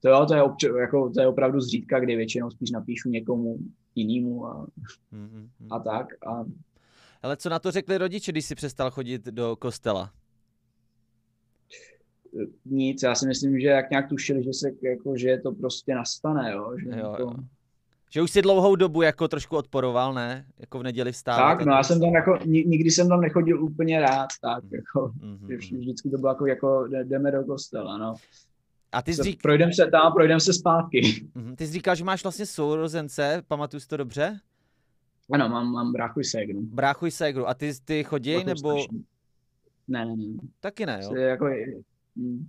to 0.00 0.08
jo, 0.08 0.26
to 0.26 0.34
je, 0.34 0.42
obč- 0.42 0.76
jako, 0.76 1.10
to 1.10 1.20
je 1.20 1.26
opravdu 1.26 1.60
zřídka, 1.60 2.00
kdy 2.00 2.16
většinou 2.16 2.50
spíš 2.50 2.70
napíšu 2.70 3.08
někomu 3.08 3.58
jinému 3.94 4.46
a, 4.46 4.66
mm-hmm. 5.12 5.48
a 5.70 5.78
tak. 5.78 6.26
A... 6.26 6.44
Ale 7.22 7.36
co 7.36 7.48
na 7.48 7.58
to 7.58 7.70
řekli 7.70 7.98
rodiče, 7.98 8.32
když 8.32 8.44
jsi 8.44 8.54
přestal 8.54 8.90
chodit 8.90 9.24
do 9.24 9.56
kostela? 9.56 10.12
Nic, 12.64 13.02
já 13.02 13.14
si 13.14 13.26
myslím, 13.26 13.60
že 13.60 13.68
jak 13.68 13.90
nějak 13.90 14.08
tušili, 14.08 14.44
že 14.44 14.52
se 14.52 14.70
jako, 14.82 15.16
že 15.16 15.38
to 15.42 15.52
prostě 15.52 15.94
nastane, 15.94 16.52
jo, 16.52 16.76
že 16.78 17.00
jo, 17.00 17.14
to... 17.16 17.22
jo. 17.22 17.34
Že 18.10 18.22
už 18.22 18.30
si 18.30 18.42
dlouhou 18.42 18.76
dobu 18.76 19.02
jako 19.02 19.28
trošku 19.28 19.56
odporoval, 19.56 20.14
ne? 20.14 20.46
Jako 20.58 20.78
v 20.78 20.82
neděli 20.82 21.12
vstávat. 21.12 21.58
Tak, 21.58 21.66
no 21.66 21.72
já 21.72 21.82
jsem 21.82 22.00
tam 22.00 22.14
jako, 22.14 22.38
nikdy 22.44 22.90
jsem 22.90 23.08
tam 23.08 23.20
nechodil 23.20 23.64
úplně 23.64 24.00
rád, 24.00 24.28
tak 24.40 24.64
mm. 24.64 24.70
jako, 24.72 25.12
mm-hmm. 25.20 25.78
vždycky 25.78 26.10
to 26.10 26.18
bylo 26.18 26.30
jako, 26.30 26.46
jako 26.46 26.88
jdeme 27.04 27.30
do 27.30 27.44
kostela, 27.44 27.98
no. 27.98 28.14
A 28.92 29.02
ty 29.02 29.14
jsi 29.14 29.22
řík... 29.22 29.42
Projdem 29.42 29.72
se 29.72 29.86
tam, 29.86 30.12
projdem 30.12 30.40
se 30.40 30.52
zpátky. 30.52 31.00
Mm-hmm. 31.00 31.56
Ty 31.56 31.66
jsi 31.66 31.72
říkal, 31.72 31.94
že 31.94 32.04
máš 32.04 32.22
vlastně 32.22 32.46
sourozence, 32.46 33.42
pamatuju 33.48 33.80
si 33.80 33.88
to 33.88 33.96
dobře? 33.96 34.40
Ano, 35.32 35.48
mám, 35.48 35.72
mám 35.72 35.92
bráchu 35.92 36.20
i 36.20 36.24
ségru. 36.24 36.60
Bráchu 36.62 37.06
i 37.06 37.10
ségru. 37.10 37.48
A 37.48 37.54
ty, 37.54 37.72
ty 37.84 38.04
chodí, 38.04 38.44
nebo... 38.44 38.76
Ne, 39.88 40.06
ne, 40.06 40.16
ne. 40.16 40.24
Taky 40.60 40.86
ne, 40.86 41.00
jo? 41.02 41.14
Jako, 41.14 41.46
mm 42.16 42.46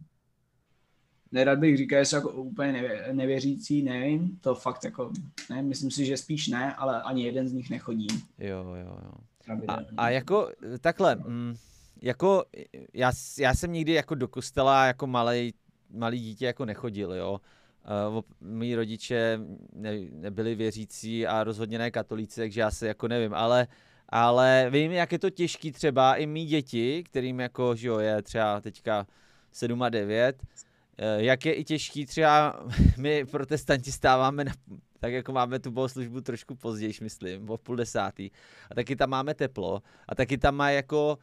nerad 1.32 1.60
bych 1.60 1.78
říkal, 1.78 2.00
že 2.00 2.06
jsou 2.06 2.16
jako 2.16 2.30
úplně 2.30 2.72
nevě, 2.72 3.08
nevěřící, 3.12 3.84
nevím, 3.84 4.38
to 4.42 4.56
fakt 4.56 4.84
jako, 4.84 5.12
ne, 5.50 5.62
myslím 5.62 5.92
si, 5.92 6.06
že 6.06 6.18
spíš 6.18 6.48
ne, 6.48 6.74
ale 6.74 7.02
ani 7.02 7.24
jeden 7.24 7.48
z 7.48 7.54
nich 7.54 7.70
nechodí. 7.70 8.08
Jo, 8.40 8.76
jo, 8.76 9.00
jo. 9.06 9.12
A, 9.68 9.80
a 9.98 10.10
jako 10.10 10.50
takhle, 10.82 11.16
mm, 11.16 11.56
jako 12.02 12.44
já, 12.94 13.12
já 13.40 13.54
jsem 13.54 13.72
nikdy 13.72 13.94
jako 13.94 14.16
do 14.16 14.28
kostela 14.28 14.86
jako 14.86 15.08
malý 15.08 15.54
malý 15.90 16.20
dítě 16.20 16.46
jako 16.46 16.66
nechodil, 16.66 17.14
jo. 17.14 17.42
Uh, 18.10 18.22
mý 18.42 18.76
rodiče 18.76 19.40
ne, 19.74 19.92
nebyli 20.12 20.56
věřící 20.56 21.28
a 21.28 21.44
rozhodně 21.44 21.78
ne 21.78 21.92
katolíci, 21.92 22.42
takže 22.42 22.62
já 22.62 22.72
se 22.72 22.88
jako 22.88 23.08
nevím, 23.08 23.34
ale 23.34 23.68
ale 24.10 24.68
vím, 24.70 24.92
jak 24.92 25.12
je 25.12 25.20
to 25.20 25.30
těžký 25.30 25.72
třeba 25.72 26.16
i 26.16 26.26
mý 26.26 26.46
děti, 26.46 27.04
kterým 27.04 27.40
jako, 27.40 27.76
že 27.76 27.88
jo, 27.88 28.00
je 28.00 28.22
třeba 28.22 28.62
teďka 28.62 29.08
7 29.52 29.84
a 29.84 29.90
9, 29.90 30.44
Eh, 30.44 30.69
jak 31.18 31.46
je 31.46 31.54
i 31.54 31.64
těžký 31.64 32.06
třeba, 32.06 32.64
my 32.98 33.26
protestanti 33.26 33.92
stáváme 33.92 34.44
na, 34.44 34.52
tak 35.00 35.14
jako 35.14 35.32
máme 35.32 35.60
tu 35.60 35.72
bohoslužbu 35.72 36.22
trošku 36.22 36.56
později, 36.56 36.94
myslím, 37.02 37.50
o 37.50 37.58
půl 37.58 37.76
desátý. 37.76 38.30
A 38.72 38.76
taky 38.76 38.96
tam 38.96 39.10
máme 39.10 39.34
teplo. 39.34 39.82
A 40.08 40.16
taky 40.16 40.38
tam 40.38 40.56
má 40.56 40.70
jako 40.70 41.18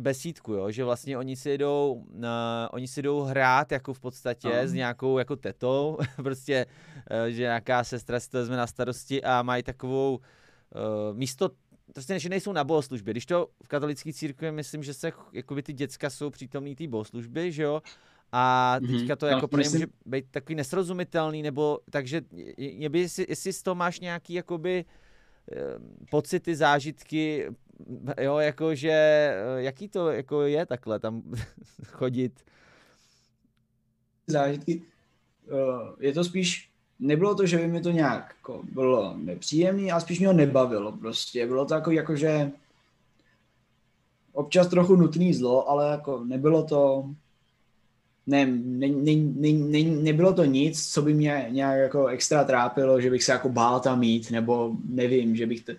besídku, 0.00 0.52
jo, 0.52 0.70
že 0.70 0.84
vlastně 0.84 1.18
oni 1.18 1.36
si 1.36 1.58
jdou, 1.58 1.92
uh, 1.92 2.24
oni 2.70 2.88
si 2.88 3.02
jdou 3.02 3.20
hrát 3.20 3.72
jako 3.72 3.94
v 3.94 4.00
podstatě 4.00 4.48
uh. 4.48 4.66
s 4.66 4.72
nějakou 4.72 5.18
jako 5.18 5.36
tetou, 5.36 5.98
prostě, 6.16 6.66
uh, 7.10 7.26
že 7.26 7.42
nějaká 7.42 7.84
sestra 7.84 8.20
si 8.20 8.30
to 8.30 8.38
vezme 8.38 8.56
na 8.56 8.66
starosti 8.66 9.22
a 9.22 9.42
mají 9.42 9.62
takovou 9.62 10.14
uh, 10.14 11.16
místo 11.16 11.50
prostě 11.92 12.18
že 12.18 12.28
nejsou 12.28 12.52
na 12.52 12.64
bohoslužbě. 12.64 13.14
Když 13.14 13.26
to 13.26 13.48
v 13.64 13.68
katolické 13.68 14.12
církvi 14.12 14.52
myslím, 14.52 14.82
že 14.82 14.94
se 14.94 15.12
jakoby 15.32 15.62
ty 15.62 15.72
děcka 15.72 16.10
jsou 16.10 16.30
přítomný 16.30 16.74
té 16.76 16.88
bohoslužby, 16.88 17.52
že 17.52 17.62
jo, 17.62 17.82
a 18.32 18.76
mhm. 18.82 18.98
teďka 18.98 19.16
to 19.16 19.26
mm-hmm. 19.26 19.30
jako 19.30 19.48
pro 19.48 19.62
ně 19.62 19.68
může 19.68 19.86
být 20.06 20.24
takový 20.30 20.54
nesrozumitelný, 20.54 21.42
nebo 21.42 21.78
takže 21.90 22.22
mě 22.76 22.88
by, 22.88 23.00
jestli, 23.00 23.26
jestli 23.28 23.52
z 23.52 23.62
toho 23.62 23.74
máš 23.74 24.00
nějaký 24.00 24.34
jakoby 24.34 24.84
pocity, 26.10 26.56
zážitky, 26.56 27.50
jo, 28.20 28.38
jakože, 28.38 28.90
eh, 28.90 29.62
jaký 29.62 29.88
to 29.88 30.10
jako 30.10 30.42
je 30.42 30.66
takhle 30.66 30.98
tam 30.98 31.22
chodit? 31.86 32.44
Zážitky, 34.26 34.82
uh, 35.50 35.88
je 36.00 36.12
to 36.12 36.24
spíš, 36.24 36.70
nebylo 36.98 37.34
to, 37.34 37.46
že 37.46 37.58
by 37.58 37.66
mi 37.66 37.80
to 37.80 37.90
nějak 37.90 38.34
jako 38.38 38.62
bylo 38.72 39.14
nepříjemné, 39.16 39.92
ale 39.92 40.00
spíš 40.00 40.18
mě 40.18 40.28
ho 40.28 40.34
nebavilo 40.34 40.92
prostě. 40.92 41.46
Bylo 41.46 41.64
to 41.64 41.74
jako, 41.74 41.90
jako 41.90 42.16
že 42.16 42.50
občas 44.32 44.66
trochu 44.66 44.96
nutný 44.96 45.34
zlo, 45.34 45.68
ale 45.68 45.90
jako 45.90 46.24
nebylo 46.24 46.62
to, 46.62 47.10
ne, 48.26 48.46
ne, 48.46 48.88
ne, 48.88 49.16
ne, 49.16 49.52
ne, 49.52 49.82
nebylo 49.82 50.32
to 50.32 50.44
nic, 50.44 50.92
co 50.92 51.02
by 51.02 51.14
mě 51.14 51.46
nějak 51.48 51.78
jako 51.78 52.06
extra 52.06 52.44
trápilo, 52.44 53.00
že 53.00 53.10
bych 53.10 53.24
se 53.24 53.32
jako 53.32 53.48
bál 53.48 53.80
tam 53.80 53.98
mít, 53.98 54.30
nebo 54.30 54.72
nevím, 54.88 55.36
že 55.36 55.46
bych 55.46 55.64
to, 55.64 55.72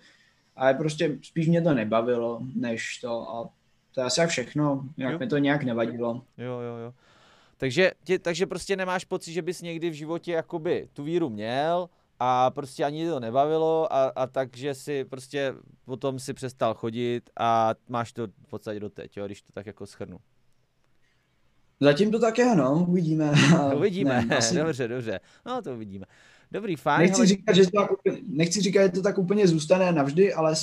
ale 0.55 0.73
prostě 0.73 1.17
spíš 1.21 1.47
mě 1.47 1.61
to 1.61 1.73
nebavilo, 1.73 2.41
než 2.55 2.97
to 2.97 3.29
a 3.29 3.49
to 3.93 4.01
je 4.01 4.05
asi 4.05 4.19
jak 4.19 4.29
všechno, 4.29 4.85
jak 4.97 5.19
mi 5.19 5.27
to 5.27 5.37
nějak 5.37 5.63
nevadilo. 5.63 6.21
Jo, 6.37 6.59
jo, 6.59 6.77
jo. 6.85 6.93
Takže, 7.57 7.91
tě, 8.03 8.19
takže 8.19 8.47
prostě 8.47 8.75
nemáš 8.75 9.05
pocit, 9.05 9.33
že 9.33 9.41
bys 9.41 9.61
někdy 9.61 9.89
v 9.89 9.93
životě 9.93 10.31
jakoby 10.31 10.89
tu 10.93 11.03
víru 11.03 11.29
měl 11.29 11.89
a 12.19 12.51
prostě 12.51 12.83
ani 12.83 13.09
to 13.09 13.19
nebavilo 13.19 13.93
a, 13.93 14.03
a 14.15 14.27
takže 14.27 14.73
si 14.73 15.05
prostě 15.05 15.53
potom 15.85 16.19
si 16.19 16.33
přestal 16.33 16.73
chodit 16.73 17.29
a 17.39 17.75
máš 17.89 18.13
to 18.13 18.27
v 18.27 18.49
podstatě 18.49 18.79
do 18.79 18.89
teď, 18.89 19.17
jo, 19.17 19.25
když 19.25 19.41
to 19.41 19.51
tak 19.53 19.65
jako 19.65 19.85
schrnu. 19.85 20.19
Zatím 21.83 22.11
to 22.11 22.19
tak 22.19 22.37
je, 22.37 22.55
no, 22.55 22.85
uvidíme. 22.89 23.33
uvidíme, 23.75 24.25
ne, 24.25 24.37
asi... 24.37 24.55
dobře, 24.55 24.87
dobře, 24.87 25.19
no 25.45 25.61
to 25.61 25.73
uvidíme. 25.73 26.05
Dobrý, 26.51 26.75
fajn. 26.75 27.01
Nechci, 27.01 27.17
ale... 27.17 27.27
říkat, 27.27 27.55
že 27.55 27.63
to 27.63 27.71
tak, 27.71 27.89
nechci 28.27 28.61
říkat, 28.61 28.83
že 28.83 28.89
to 28.89 29.01
tak 29.01 29.17
úplně 29.17 29.47
zůstane 29.47 29.91
navždy, 29.91 30.33
ale 30.33 30.55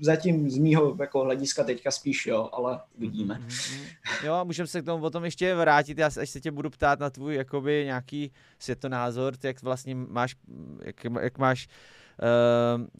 zatím 0.00 0.50
z 0.50 0.58
mýho 0.58 0.96
jako 1.00 1.24
hlediska 1.24 1.64
teďka 1.64 1.90
spíš 1.90 2.26
jo, 2.26 2.48
ale 2.52 2.80
uvidíme. 2.96 3.34
Mm-hmm. 3.34 4.26
Jo, 4.26 4.32
a 4.34 4.44
můžeme 4.44 4.66
se 4.66 4.82
k 4.82 4.84
tomu 4.84 5.00
potom 5.00 5.24
ještě 5.24 5.54
vrátit, 5.54 5.98
já 5.98 6.10
až 6.20 6.30
se 6.30 6.40
tě 6.40 6.50
budu 6.50 6.70
ptát 6.70 7.00
na 7.00 7.10
tvůj 7.10 7.34
jakoby 7.34 7.82
nějaký 7.84 8.30
světonázor, 8.58 9.34
jak 9.42 9.62
vlastně 9.62 9.94
máš, 9.94 10.36
jak, 10.84 10.96
jak 11.20 11.38
máš 11.38 11.68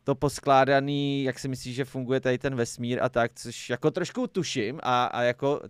to 0.05 0.15
poskládaný, 0.15 1.25
jak 1.25 1.39
si 1.39 1.49
myslíš, 1.49 1.75
že 1.75 1.85
funguje 1.85 2.21
tady 2.21 2.39
ten 2.39 2.55
vesmír 2.55 3.03
a 3.03 3.09
tak, 3.09 3.33
což 3.35 3.71
jako 3.71 3.91
trošku 3.91 4.27
tuším 4.27 4.81
a, 4.83 5.05
a 5.05 5.23
jako, 5.23 5.61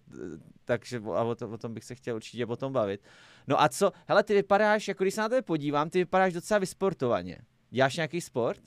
takže 0.64 1.02
a 1.14 1.22
o, 1.22 1.34
to, 1.34 1.48
o 1.48 1.58
tom 1.58 1.74
bych 1.74 1.84
se 1.84 1.94
chtěl 1.94 2.16
určitě 2.16 2.46
potom 2.46 2.72
bavit. 2.72 3.00
No 3.48 3.62
a 3.62 3.68
co, 3.68 3.92
hele, 4.08 4.22
ty 4.22 4.34
vypadáš, 4.34 4.88
jako 4.88 5.04
když 5.04 5.14
se 5.14 5.20
na 5.20 5.28
tebe 5.28 5.42
podívám, 5.42 5.90
ty 5.90 5.98
vypadáš 5.98 6.32
docela 6.32 6.58
vysportovaně. 6.58 7.38
Děláš 7.70 7.96
nějaký 7.96 8.20
sport? 8.20 8.60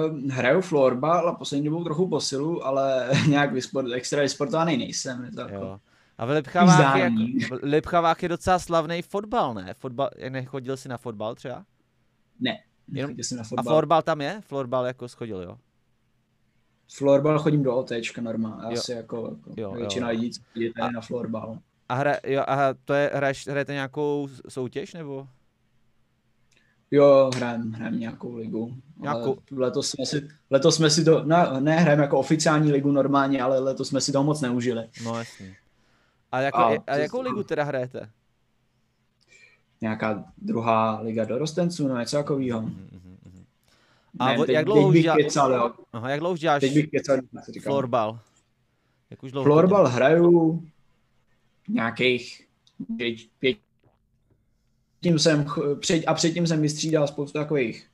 Uh, 0.00 0.30
hraju 0.30 0.60
florbal 0.60 1.28
a 1.28 1.34
poslední 1.34 1.64
dobou 1.64 1.84
trochu 1.84 2.08
posilu, 2.08 2.66
ale 2.66 3.10
nějak 3.28 3.52
vysport, 3.52 3.92
extra 3.92 4.22
vysportovaný 4.22 4.76
nejsem. 4.76 5.24
Je 5.24 5.30
to 5.30 5.40
jako... 5.40 5.80
A 6.18 6.26
v 6.26 6.30
Lipchavách, 6.30 6.96
je, 6.96 7.02
jako, 7.02 7.58
Lipchavách 7.62 8.22
je 8.22 8.28
docela 8.28 8.58
slavný 8.58 9.02
fotbal, 9.02 9.54
ne? 9.54 9.74
Fotbal, 9.74 10.10
nechodil 10.28 10.76
jsi 10.76 10.88
na 10.88 10.98
fotbal 10.98 11.34
třeba? 11.34 11.64
Ne, 12.40 12.58
Jenom, 12.92 13.16
na 13.36 13.44
fotbal. 13.44 13.64
A 13.66 13.72
florbal 13.72 14.02
tam 14.02 14.20
je? 14.20 14.40
Florbal 14.40 14.86
jako 14.86 15.08
schodil, 15.08 15.42
jo? 15.42 15.58
Florbal 16.92 17.38
chodím 17.38 17.62
do 17.62 17.76
OTčka 17.76 18.22
normálně, 18.22 18.76
asi 18.76 18.92
jako, 18.92 19.28
jako 19.30 19.60
jo, 19.60 19.72
většina 19.72 20.08
lidí, 20.08 20.32
co 20.32 20.40
chodí 20.52 20.72
tady 20.72 20.94
na 20.94 21.00
florbal. 21.00 21.58
A, 21.88 21.94
hra, 21.94 22.16
jo, 22.26 22.44
a 22.46 22.74
to 22.84 22.94
je, 22.94 23.10
hraješ, 23.14 23.48
hrajete 23.48 23.72
nějakou 23.72 24.28
soutěž, 24.48 24.94
nebo? 24.94 25.28
Jo, 26.90 27.30
hrajeme 27.36 27.76
hrajem 27.76 28.00
nějakou 28.00 28.34
ligu. 28.34 28.76
Nějakou? 29.00 29.38
letos, 29.50 29.90
jsme 29.90 30.06
si, 30.06 30.28
letos 30.50 30.76
jsme 30.76 30.90
si 30.90 31.04
to, 31.04 31.24
ne, 31.24 31.46
ne 31.60 31.76
hrajeme 31.76 32.02
jako 32.02 32.18
oficiální 32.18 32.72
ligu 32.72 32.92
normálně, 32.92 33.42
ale 33.42 33.58
letos 33.58 33.88
jsme 33.88 34.00
si 34.00 34.12
to 34.12 34.24
moc 34.24 34.40
neužili. 34.40 34.88
No 35.04 35.18
jasně. 35.18 35.56
A, 36.32 36.40
jako, 36.40 36.58
a, 36.58 36.82
a 36.86 36.96
jakou 36.96 37.20
ligu 37.20 37.42
teda 37.42 37.64
hrajete? 37.64 38.10
Nějaká 39.84 40.24
druhá 40.38 41.00
liga 41.00 41.24
dorostenců, 41.24 41.88
no 41.88 41.98
něco 41.98 42.16
takového. 42.16 42.62
Mm-hmm. 42.62 43.44
A 44.18 44.28
ne, 44.28 44.38
teď, 44.38 44.48
jak 44.48 44.64
dlouho 44.64 44.88
už 44.88 45.02
děláš? 45.02 45.36
Aha, 45.92 46.10
jak 46.10 46.20
dlouho 46.20 46.36
děláš 46.36 46.60
teď 46.60 46.74
bych 46.74 46.90
kecal, 46.90 47.18
florbal? 47.62 48.18
Jak 49.10 49.22
už 49.22 49.32
dlouho 49.32 49.44
florbal 49.44 49.88
hraju 49.88 50.64
nějakých 51.68 52.46
pět, 52.96 53.16
pět 53.38 53.58
tím 55.00 55.18
jsem, 55.18 55.46
před, 55.80 56.04
a 56.06 56.14
předtím 56.14 56.46
jsem 56.46 56.62
vystřídal 56.62 57.08
spoustu 57.08 57.38
takových, 57.38 57.88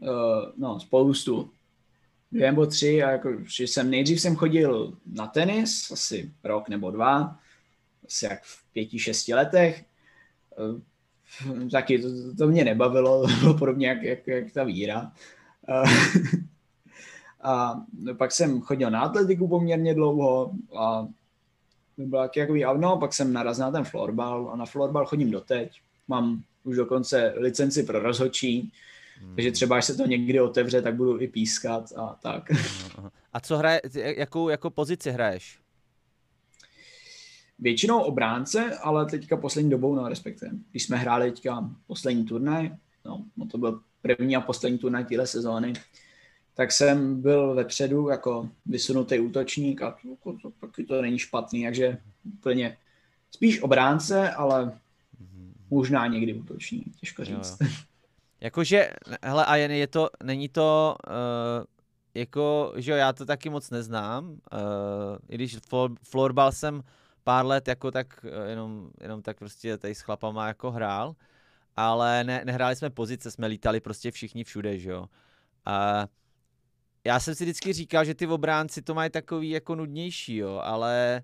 uh, 0.00 0.08
no 0.56 0.80
spoustu, 0.80 1.50
dvě 2.32 2.50
nebo 2.50 2.66
tři, 2.66 3.02
a 3.02 3.10
jako, 3.10 3.30
že 3.56 3.64
jsem 3.64 3.90
nejdřív 3.90 4.20
jsem 4.20 4.36
chodil 4.36 4.92
na 5.06 5.26
tenis, 5.26 5.90
asi 5.90 6.32
rok 6.44 6.68
nebo 6.68 6.90
dva, 6.90 7.38
asi 8.06 8.24
jak 8.24 8.42
v 8.42 8.72
pěti, 8.72 8.98
šesti 8.98 9.34
letech, 9.34 9.84
uh, 10.58 10.80
taky 11.72 11.98
to, 11.98 12.08
to 12.38 12.46
mě 12.46 12.64
nebavilo, 12.64 13.22
to 13.28 13.34
bylo 13.40 13.54
podobně 13.54 13.88
jak, 13.88 14.02
jak, 14.02 14.26
jak 14.26 14.52
ta 14.52 14.64
víra. 14.64 15.12
A 17.42 17.82
pak 18.16 18.32
jsem 18.32 18.60
chodil 18.60 18.90
na 18.90 19.00
atletiku 19.00 19.48
poměrně 19.48 19.94
dlouho 19.94 20.52
a 20.78 21.08
to 21.96 22.02
bylo 22.02 22.22
taky 22.22 22.40
jako, 22.40 22.54
no, 22.76 22.96
pak 22.96 23.12
jsem 23.12 23.32
narazil 23.32 23.64
na 23.64 23.70
ten 23.70 23.84
florbal 23.84 24.50
a 24.52 24.56
na 24.56 24.66
florbal 24.66 25.06
chodím 25.06 25.30
doteď 25.30 25.80
mám 26.08 26.42
už 26.64 26.76
dokonce 26.76 27.34
licenci 27.36 27.82
pro 27.82 28.00
rozhodčí, 28.00 28.72
hmm. 29.20 29.34
takže 29.34 29.52
třeba 29.52 29.76
až 29.76 29.84
se 29.84 29.94
to 29.94 30.06
někdy 30.06 30.40
otevře, 30.40 30.82
tak 30.82 30.94
budu 30.94 31.20
i 31.20 31.28
pískat 31.28 31.92
a 31.96 32.18
tak. 32.22 32.50
A 33.32 33.40
co 33.40 33.58
hraje, 33.58 33.80
jakou 33.94 34.48
jako 34.48 34.70
pozici 34.70 35.10
hraješ? 35.10 35.58
Většinou 37.58 38.00
obránce, 38.00 38.78
ale 38.82 39.06
teďka 39.06 39.36
poslední 39.36 39.70
dobou, 39.70 39.94
no 39.94 40.08
respektive, 40.08 40.52
když 40.70 40.82
jsme 40.82 40.96
hráli 40.96 41.30
teďka 41.30 41.70
poslední 41.86 42.24
turnaj, 42.24 42.70
no, 43.04 43.24
no 43.36 43.46
to 43.46 43.58
byl 43.58 43.80
první 44.02 44.36
a 44.36 44.40
poslední 44.40 44.78
turnaj 44.78 45.04
téhle 45.04 45.26
sezóny, 45.26 45.72
tak 46.54 46.72
jsem 46.72 47.22
byl 47.22 47.54
vepředu 47.54 48.08
jako 48.08 48.48
vysunutý 48.66 49.20
útočník 49.20 49.82
a 49.82 49.96
to, 50.24 50.32
to, 50.42 50.50
to, 50.60 50.84
to 50.88 51.02
není 51.02 51.18
špatný, 51.18 51.64
takže 51.64 51.98
úplně 52.24 52.76
spíš 53.30 53.62
obránce, 53.62 54.30
ale 54.30 54.78
možná 55.70 56.06
někdy 56.06 56.34
útoční, 56.34 56.84
těžko 57.00 57.24
říct. 57.24 57.56
Jo. 57.60 57.68
Jakože, 58.40 58.90
hele, 59.22 59.44
a 59.44 59.56
je 59.56 59.86
to, 59.86 60.10
není 60.24 60.48
to, 60.48 60.96
uh, 61.08 61.64
jako, 62.14 62.72
že 62.76 62.90
jo, 62.90 62.96
já 62.96 63.12
to 63.12 63.26
taky 63.26 63.50
moc 63.50 63.70
neznám, 63.70 64.28
uh, 64.28 64.38
i 65.28 65.34
když 65.34 65.56
flor, 65.68 65.90
florbal 66.02 66.52
jsem 66.52 66.82
pár 67.28 67.46
let 67.46 67.68
jako 67.68 67.90
tak, 67.90 68.24
uh, 68.24 68.48
jenom, 68.48 68.90
jenom 69.00 69.22
tak 69.22 69.38
prostě 69.38 69.78
tady 69.78 69.94
s 69.94 70.00
chlapama 70.00 70.48
jako 70.48 70.70
hrál, 70.70 71.14
ale 71.76 72.24
ne, 72.24 72.42
nehráli 72.44 72.76
jsme 72.76 72.90
pozice, 72.90 73.30
jsme 73.30 73.46
lítali 73.46 73.80
prostě 73.80 74.10
všichni 74.10 74.44
všude, 74.44 74.78
že 74.78 74.90
jo. 74.90 75.06
A 75.64 76.06
já 77.04 77.20
jsem 77.20 77.34
si 77.34 77.44
vždycky 77.44 77.72
říkal, 77.72 78.04
že 78.04 78.14
ty 78.14 78.26
obránci 78.26 78.82
to 78.82 78.94
mají 78.94 79.10
takový 79.10 79.50
jako 79.50 79.74
nudnější, 79.74 80.36
jo, 80.36 80.60
ale 80.62 81.22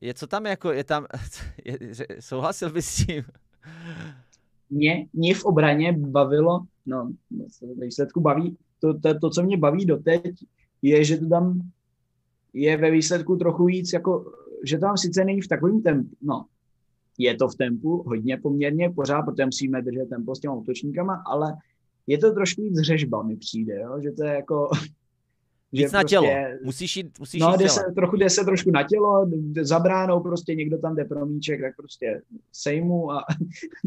je 0.00 0.14
co 0.14 0.26
tam 0.26 0.46
jako, 0.46 0.72
je 0.72 0.84
tam, 0.84 1.06
je, 1.64 1.78
souhlasil 2.20 2.70
bys 2.70 2.86
s 2.86 3.06
tím? 3.06 3.24
Mě, 4.70 5.06
mě 5.12 5.34
v 5.34 5.44
obraně 5.44 5.92
bavilo, 5.92 6.66
no, 6.86 7.12
výsledku 7.78 8.20
baví, 8.20 8.56
to, 8.80 8.98
to, 8.98 9.18
to, 9.18 9.30
co 9.30 9.42
mě 9.42 9.56
baví 9.56 9.86
doteď, 9.86 10.34
je, 10.82 11.04
že 11.04 11.16
to 11.16 11.28
tam 11.28 11.70
je 12.52 12.76
ve 12.76 12.90
výsledku 12.90 13.36
trochu 13.36 13.64
víc, 13.64 13.92
jako, 13.92 14.32
že 14.64 14.76
to 14.76 14.80
tam 14.80 14.96
sice 14.96 15.24
není 15.24 15.40
v 15.40 15.48
takovém 15.48 15.82
tempu, 15.82 16.16
no, 16.22 16.46
je 17.18 17.34
to 17.34 17.48
v 17.48 17.54
tempu, 17.54 18.02
hodně 18.06 18.36
poměrně, 18.36 18.90
pořád, 18.90 19.22
protože 19.22 19.44
musíme 19.44 19.82
držet 19.82 20.08
tempo 20.08 20.34
s 20.34 20.40
těma 20.40 20.54
útočníkama, 20.54 21.22
ale 21.26 21.52
je 22.06 22.18
to 22.18 22.32
trošku 22.32 22.62
víc 22.62 22.80
řežba, 22.80 23.22
mi 23.22 23.36
přijde, 23.36 23.80
jo? 23.80 24.00
že 24.02 24.12
to 24.12 24.24
je 24.24 24.34
jako, 24.34 24.70
Víc 25.74 25.92
na 25.92 26.04
tělo. 26.04 26.26
Prostě, 26.26 26.58
musíš 26.64 26.96
jít, 26.96 27.18
musíš 27.18 27.40
no, 27.40 27.48
jít 27.48 27.58
jde 27.58 27.68
se, 27.68 27.80
trochu 27.94 28.16
jde 28.16 28.30
se 28.30 28.44
trošku 28.44 28.70
na 28.70 28.82
tělo, 28.82 29.30
za 29.60 29.78
bránou 29.78 30.20
prostě 30.20 30.54
někdo 30.54 30.78
tam 30.78 30.96
jde 30.96 31.04
pro 31.04 31.26
míček, 31.26 31.60
tak 31.60 31.76
prostě 31.76 32.22
sejmu 32.52 33.12
a, 33.12 33.24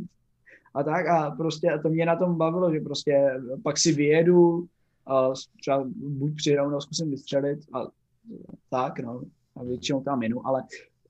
a 0.73 0.83
tak 0.83 1.07
a 1.07 1.31
prostě 1.31 1.79
to 1.81 1.89
mě 1.89 2.05
na 2.05 2.15
tom 2.15 2.35
bavilo, 2.35 2.73
že 2.73 2.79
prostě 2.79 3.39
pak 3.63 3.77
si 3.77 3.93
vyjedu 3.93 4.67
a 5.05 5.31
třeba 5.61 5.83
buď 5.95 6.33
nebo 6.47 6.81
zkusím 6.81 7.11
vystřelit 7.11 7.59
a 7.73 7.87
tak, 8.69 8.99
no. 8.99 9.21
A 9.59 9.63
většinou 9.63 10.03
tam 10.03 10.19
minu, 10.19 10.47
ale 10.47 10.63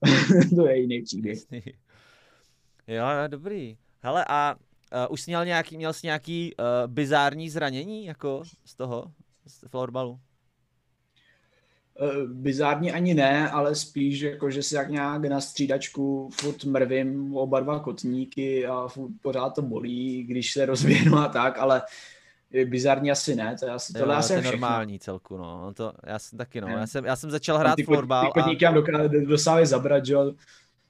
to 0.56 0.68
je 0.68 0.80
jiný 0.80 1.02
příběh. 1.02 1.40
Jo, 2.88 3.06
dobrý. 3.28 3.78
Hele, 4.02 4.26
a 4.30 4.56
uh, 4.56 5.14
už 5.14 5.22
jsi 5.22 5.32
měl 5.32 5.46
nějaký, 5.46 5.78
měl 5.78 5.94
jsi 5.94 6.08
nějaký 6.08 6.54
uh, 6.56 6.66
bizární 6.94 7.50
zranění, 7.50 8.06
jako 8.06 8.44
z 8.66 8.76
toho, 8.76 9.12
z 9.48 9.68
florbalu? 9.68 10.20
Eh, 12.02 12.28
bizárně 12.28 12.94
ani 12.94 13.14
ne, 13.14 13.50
ale 13.50 13.76
spíš 13.76 14.20
jako, 14.20 14.50
že 14.50 14.64
si 14.64 14.76
jak 14.76 14.90
nějak 14.90 15.26
na 15.26 15.42
střídačku 15.42 16.30
furt 16.34 16.64
mrvím 16.64 17.38
oba 17.38 17.60
dva 17.60 17.80
kotníky 17.80 18.66
a 18.66 18.88
furt 18.88 19.12
pořád 19.22 19.50
to 19.50 19.62
bolí, 19.62 20.24
když 20.24 20.54
se 20.54 20.66
rozvěnu 20.66 21.16
a 21.16 21.28
tak, 21.28 21.58
ale 21.58 21.82
bizarní 22.66 23.12
asi 23.12 23.36
ne, 23.36 23.56
to 23.60 23.66
je 23.66 23.72
asi, 23.72 23.94
Jo, 23.96 24.00
tohle 24.00 24.16
ale 24.16 24.20
asi 24.20 24.34
to 24.34 24.40
je 24.40 24.52
normální 24.52 25.00
celku, 25.00 25.38
no. 25.38 25.62
No 25.62 25.74
To, 25.74 25.94
já 26.06 26.20
jsem 26.20 26.38
taky, 26.38 26.62
no. 26.62 26.68
Jo. 26.68 26.78
Já 26.78 26.88
jsem, 26.88 27.06
já 27.06 27.16
jsem 27.16 27.32
začal 27.32 27.58
hrát 27.58 27.76
ty, 27.76 27.84
florbal 27.84 28.32
ty 28.34 28.40
a... 28.40 28.44
chodníky 28.44 28.66
nám 28.66 28.84
dosávají 29.28 29.66
zabrat, 29.66 30.06
že 30.06 30.14
jo. 30.14 30.34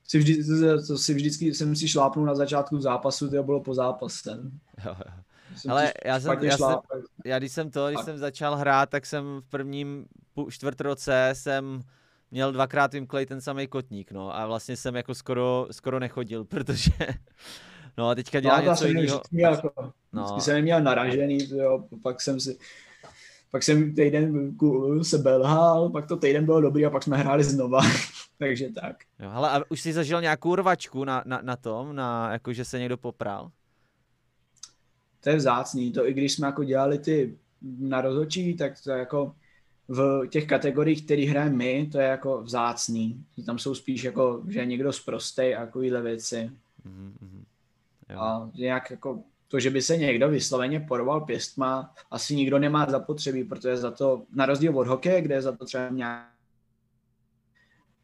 Si 0.04 0.20
vždy, 0.20 0.44
to, 0.44 0.88
to 0.88 0.98
si 0.98 1.14
vždycky 1.14 1.54
jsem 1.54 1.76
si 1.76 1.88
šlápnul 1.88 2.26
na 2.26 2.36
začátku 2.36 2.82
zápasu, 2.82 3.30
to 3.30 3.44
bylo 3.44 3.62
po 3.62 3.74
zápase. 3.74 4.40
Jo, 4.86 4.96
jo. 5.06 5.12
Ale 5.70 5.94
já 6.06 6.20
jsem- 6.20 6.44
já 6.44 6.58
jsem-. 6.58 6.80
Já 7.26 7.40
když 7.40 7.52
jsem 7.52 7.72
to, 7.72 7.88
když 7.88 7.96
Tak. 7.96 8.06
jsem 8.06 8.18
začal 8.18 8.56
hrát, 8.56 8.90
tak 8.90 9.06
jsem 9.06 9.42
v 9.42 9.50
prvním 9.50 10.06
čtvrt 10.50 10.82
roce 10.82 11.30
jsem 11.34 11.82
měl 12.32 12.52
dvakrát 12.52 12.94
vymklej 12.94 13.26
ten 13.26 13.42
samý 13.42 13.68
kotník, 13.68 14.12
no. 14.12 14.36
A 14.36 14.46
vlastně 14.46 14.78
jsem 14.78 14.96
jako 14.96 15.16
skoro, 15.16 15.68
skoro 15.72 16.00
nechodil, 16.00 16.46
protože... 16.50 16.92
No 17.98 18.10
a 18.10 18.16
teďka 18.16 18.40
dělám 18.40 18.66
No, 18.66 18.72
něco 18.72 18.84
jsem 18.84 18.98
jiného. 18.98 19.22
jako, 19.32 19.94
No. 20.14 20.24
vždycky 20.24 20.42
jsem 20.42 20.62
měl 20.62 20.82
naražený, 20.82 21.38
jo, 21.58 21.88
pak 22.04 22.22
jsem 22.22 22.40
si, 22.40 22.58
pak 23.52 23.64
jsem 23.64 23.96
týden 23.96 24.56
se 25.02 25.18
belhal, 25.18 25.90
pak 25.90 26.08
to 26.08 26.18
týden 26.18 26.46
bylo 26.46 26.62
dobrý 26.62 26.86
a 26.86 26.90
pak 26.90 27.04
jsme 27.04 27.18
hráli 27.18 27.44
znova, 27.44 27.80
takže 28.38 28.70
tak. 28.70 28.96
Jo, 29.20 29.30
hele, 29.30 29.50
a 29.50 29.62
už 29.70 29.82
jsi 29.82 29.94
zažil 29.94 30.22
nějakou 30.22 30.56
rvačku 30.56 31.04
na, 31.04 31.24
na, 31.26 31.42
na 31.42 31.56
tom, 31.56 31.96
na, 31.96 32.32
jako 32.32 32.54
že 32.54 32.66
se 32.66 32.80
někdo 32.80 32.98
popral? 32.98 33.52
To 35.24 35.30
je 35.30 35.36
vzácný, 35.36 35.92
to 35.92 36.08
i 36.08 36.14
když 36.14 36.34
jsme 36.34 36.48
jako 36.48 36.64
dělali 36.64 37.00
ty 37.00 37.38
na 37.80 38.02
rozhodčí, 38.02 38.58
tak 38.58 38.74
to 38.84 38.92
je 38.92 38.98
jako 39.00 39.36
v 39.88 40.28
těch 40.30 40.48
kategoriích, 40.48 41.06
které 41.06 41.26
hrajeme 41.30 41.56
my, 41.56 41.90
to 41.92 42.00
je 42.00 42.08
jako 42.08 42.42
vzácný. 42.42 43.26
Tam 43.46 43.60
jsou 43.60 43.76
spíš 43.76 44.04
jako, 44.04 44.44
že 44.48 44.66
někdo 44.66 44.94
zprostej 44.94 45.56
a 45.56 45.66
takovýhle 45.66 46.02
věci. 46.02 46.52
Mhm, 46.84 47.14
mhm. 47.22 47.44
Jo. 48.10 48.20
A 48.20 48.50
nějak 48.56 48.92
jako 48.92 49.24
to, 49.48 49.60
že 49.60 49.70
by 49.70 49.82
se 49.82 49.98
někdo 49.98 50.30
vysloveně 50.30 50.80
porval 50.80 51.22
pěstma, 51.22 51.94
asi 52.12 52.36
nikdo 52.36 52.60
nemá 52.60 52.86
zapotřebí, 52.90 53.44
protože 53.44 53.78
za 53.78 53.92
to, 53.92 54.24
na 54.36 54.46
rozdíl 54.46 54.80
od 54.80 54.88
hokeje, 54.88 55.22
kde 55.22 55.36
je 55.36 55.42
za 55.42 55.52
to 55.52 55.66
třeba 55.66 55.90
nějak 55.90 56.38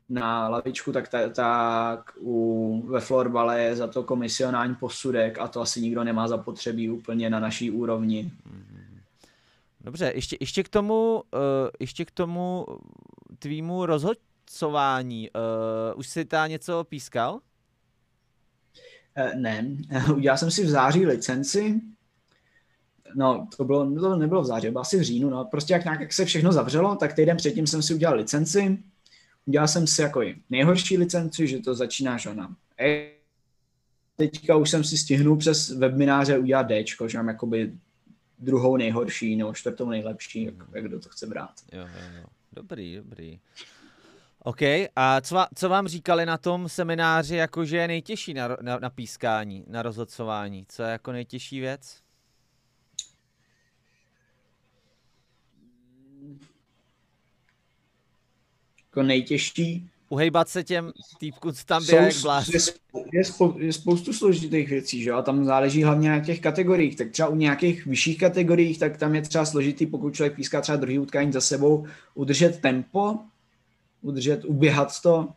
na 0.09 0.49
lavičku, 0.49 0.91
tak, 0.91 1.07
ta, 1.07 1.29
tak 1.29 2.11
u, 2.19 2.83
ve 2.87 2.99
florbale 2.99 3.61
je 3.61 3.75
za 3.75 3.87
to 3.87 4.03
komisionální 4.03 4.75
posudek 4.75 5.39
a 5.39 5.47
to 5.47 5.61
asi 5.61 5.81
nikdo 5.81 6.03
nemá 6.03 6.27
zapotřebí 6.27 6.89
úplně 6.89 7.29
na 7.29 7.39
naší 7.39 7.71
úrovni. 7.71 8.31
Mhm. 8.45 8.99
Dobře, 9.81 10.11
ještě, 10.15 10.37
ještě 10.39 10.63
k 10.63 10.69
tomu, 10.69 11.15
uh, 11.15 11.21
ještě 11.79 12.05
k 12.05 12.11
tomu 12.11 12.65
tvýmu 13.39 13.85
rozhodcování. 13.85 15.29
Uh, 15.29 15.99
už 15.99 16.07
jsi 16.07 16.25
ta 16.25 16.47
něco 16.47 16.83
pískal? 16.83 17.39
Eh, 19.15 19.35
Ne, 19.35 19.67
udělal 20.15 20.37
jsem 20.37 20.51
si 20.51 20.65
v 20.65 20.69
září 20.69 21.05
licenci, 21.05 21.81
no 23.15 23.47
to, 23.57 23.63
bylo, 23.63 23.99
to 23.99 24.15
nebylo 24.15 24.41
v 24.41 24.45
září, 24.45 24.69
bylo 24.69 24.81
asi 24.81 24.99
v 24.99 25.01
říjnu, 25.01 25.29
no 25.29 25.45
prostě 25.45 25.73
jak 25.73 25.83
nějak 25.83 25.99
jak 25.99 26.13
se 26.13 26.25
všechno 26.25 26.51
zavřelo, 26.51 26.95
tak 26.95 27.13
týden 27.13 27.37
předtím 27.37 27.67
jsem 27.67 27.81
si 27.81 27.93
udělal 27.93 28.15
licenci, 28.17 28.77
udělal 29.45 29.67
jsem 29.67 29.87
si 29.87 30.01
jako 30.01 30.21
nejhorší 30.49 30.97
licenci, 30.97 31.47
že 31.47 31.59
to 31.59 31.75
začínáš 31.75 32.25
ona. 32.25 32.55
E, 32.79 33.11
teďka 34.15 34.55
už 34.55 34.69
jsem 34.69 34.83
si 34.83 34.97
stihnul 34.97 35.37
přes 35.37 35.69
webináře 35.69 36.37
udělat 36.37 36.63
D, 36.63 36.85
že 37.07 37.17
mám 37.17 37.27
jakoby 37.27 37.73
druhou 38.39 38.77
nejhorší 38.77 39.35
nebo 39.35 39.53
čtvrtou 39.53 39.89
nejlepší, 39.89 40.43
jak, 40.43 40.55
jak 40.73 40.85
kdo 40.85 40.99
to 40.99 41.09
chce 41.09 41.27
brát. 41.27 41.53
Jo, 41.71 41.79
jo, 41.81 42.17
jo. 42.17 42.25
Dobrý, 42.51 42.95
dobrý. 42.95 43.39
OK, 44.45 44.61
a 44.95 45.21
co, 45.21 45.35
vám, 45.35 45.47
co 45.55 45.69
vám 45.69 45.87
říkali 45.87 46.25
na 46.25 46.37
tom 46.37 46.69
semináři, 46.69 47.35
jakože 47.35 47.77
je 47.77 47.87
nejtěžší 47.87 48.33
na, 48.33 48.57
na, 48.61 48.79
na 48.79 48.89
pískání, 48.89 49.65
na 49.67 49.81
rozhodcování? 49.81 50.65
Co 50.69 50.83
je 50.83 50.91
jako 50.91 51.11
nejtěžší 51.11 51.59
věc? 51.59 52.01
Jako 58.85 59.03
nejtěžší 59.03 59.89
Uhejbat 60.09 60.49
se 60.49 60.63
těm 60.63 60.91
týpkům, 61.19 61.53
co 61.53 61.65
tam 61.65 61.85
běhají 61.85 62.15
jak 62.25 62.47
je, 62.53 62.59
je, 63.13 63.25
spou, 63.25 63.57
je 63.57 63.73
spoustu 63.73 64.13
složitých 64.13 64.69
věcí, 64.69 65.03
že 65.03 65.09
jo? 65.09 65.17
A 65.17 65.21
tam 65.21 65.45
záleží 65.45 65.83
hlavně 65.83 66.09
na 66.09 66.19
těch 66.19 66.39
kategoriích. 66.39 66.95
Tak 66.95 67.11
třeba 67.11 67.27
u 67.27 67.35
nějakých 67.35 67.85
vyšších 67.85 68.17
kategoriích, 68.17 68.79
tak 68.79 68.97
tam 68.97 69.15
je 69.15 69.21
třeba 69.21 69.45
složitý, 69.45 69.85
pokud 69.85 70.15
člověk 70.15 70.35
píská 70.35 70.61
třeba 70.61 70.75
druhý 70.75 70.99
utkání 70.99 71.31
za 71.31 71.41
sebou, 71.41 71.85
udržet 72.13 72.59
tempo, 72.59 73.19
udržet, 74.03 74.45
uběhat 74.45 75.01
to. 75.01 75.29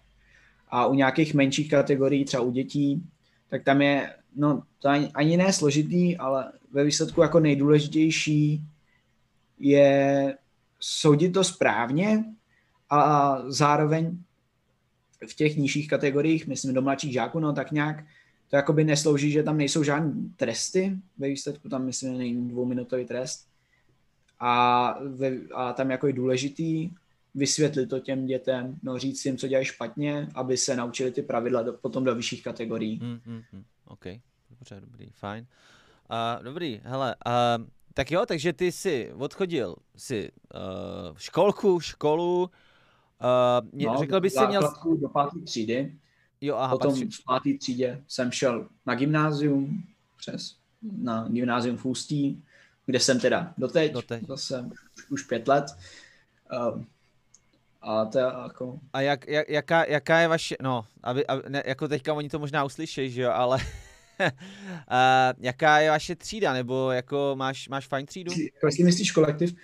A 0.69 0.87
u 0.87 0.95
nějakých 0.95 1.35
menších 1.35 1.71
kategorií, 1.71 2.25
třeba 2.25 2.43
u 2.43 2.51
dětí, 2.51 3.03
tak 3.49 3.65
tam 3.65 3.83
je, 3.83 4.15
no 4.37 4.63
to 4.79 4.89
ani, 4.89 5.11
ani 5.15 5.37
ne 5.37 5.53
složitý, 5.53 6.17
ale 6.17 6.53
ve 6.73 6.85
výsledku 6.85 7.23
jako 7.23 7.41
nejdůležitější 7.41 8.65
je 9.59 10.35
soudit 10.81 11.31
to 11.33 11.45
správně 11.45 12.25
a 12.91 13.39
zároveň 13.47 14.19
v 15.29 15.35
těch 15.35 15.57
nižších 15.57 15.89
kategoriích, 15.89 16.47
myslím 16.47 16.75
do 16.75 16.83
mladších 16.83 17.13
žáků, 17.13 17.41
no 17.41 17.53
tak 17.53 17.73
nějak 17.73 18.05
to 18.51 18.57
jakoby 18.57 18.85
neslouží, 18.85 19.31
že 19.31 19.43
tam 19.43 19.59
nejsou 19.59 19.83
žádné 19.83 20.13
tresty, 20.37 20.97
ve 21.19 21.29
výsledku 21.29 21.69
tam 21.69 21.85
myslím 21.85 22.19
není 22.19 22.49
dvouminutový 22.49 23.05
trest 23.05 23.49
a, 24.41 24.99
ve, 25.07 25.33
a 25.55 25.73
tam 25.73 25.91
jako 25.91 26.07
je 26.07 26.13
důležitý 26.13 26.91
vysvětlit 27.37 27.87
to 27.87 28.01
těm 28.01 28.27
dětem, 28.27 28.77
no 28.83 28.99
říct 28.99 29.25
jim, 29.25 29.37
co 29.37 29.49
dělají 29.49 29.65
špatně, 29.67 30.29
aby 30.35 30.57
se 30.57 30.77
naučili 30.77 31.11
ty 31.11 31.23
pravidla 31.23 31.63
do, 31.63 31.73
potom 31.73 32.05
do 32.05 32.15
vyšších 32.15 32.43
kategorií. 32.45 32.99
Hmm, 32.99 33.21
hmm, 33.25 33.43
hmm. 33.53 33.65
OK, 33.85 34.05
dobře, 34.51 34.81
dobrý, 34.81 35.11
fajn. 35.11 35.47
Uh, 36.11 36.45
dobrý, 36.45 36.81
hele, 36.85 37.17
uh, 37.27 37.67
tak 37.95 38.11
jo, 38.11 38.27
takže 38.27 38.53
ty 38.53 38.73
jsi 38.73 39.13
odchodil 39.19 39.77
si 39.97 40.31
uh, 40.55 41.17
školku, 41.17 41.81
školu, 41.81 42.43
uh, 42.43 43.69
mě, 43.73 43.87
no, 43.87 43.97
řekl 43.99 44.21
bys 44.21 44.35
si 44.35 44.47
měl... 44.47 44.73
do 45.01 45.09
páté 45.09 45.41
třídy, 45.41 45.97
Jo, 46.41 46.57
aha, 46.57 46.75
potom 46.75 46.91
patří, 46.91 47.11
v 47.11 47.25
páté 47.25 47.51
třídě 47.59 48.05
jsem 48.09 48.31
šel 48.31 48.69
na 48.87 48.95
gymnázium, 48.95 49.83
přes 50.17 50.57
na 50.99 51.29
gymnázium 51.29 51.77
v 51.77 51.85
Ústí, 51.85 52.45
kde 52.87 53.01
jsem 53.01 53.21
teda 53.21 53.55
doteď, 53.59 53.93
Doteď. 53.93 54.27
zase 54.27 54.71
už, 54.97 55.11
už 55.11 55.23
pět 55.23 55.49
let. 55.49 55.65
Uh, 56.53 56.83
a 57.87 58.05
to 58.05 58.19
je 58.19 58.25
jako, 58.25 58.79
a 58.93 59.01
jak, 59.01 59.29
jak, 59.29 59.49
jaká, 59.49 59.85
jaká 59.85 60.19
je 60.19 60.29
vaše, 60.29 60.57
no, 60.63 60.85
aby, 61.03 61.27
aby, 61.27 61.43
ne, 61.49 61.63
jako 61.67 61.89
teďka 61.89 62.15
oni 62.15 62.29
to 62.29 62.39
možná 62.39 62.65
uslyšejí, 62.65 63.11
že 63.11 63.23
jo, 63.23 63.31
ale 63.31 63.57
uh, 64.21 64.31
jaká 65.39 65.79
je 65.79 65.91
vaše 65.91 66.15
třída, 66.17 66.53
nebo 66.53 66.91
jako 66.91 67.35
máš, 67.39 67.69
máš 67.69 67.87
fajn 67.87 68.07
třídu? 68.07 68.33
jako 68.33 68.67
jestli 68.67 68.85
myslíš 68.85 69.13
kolektiv, 69.13 69.55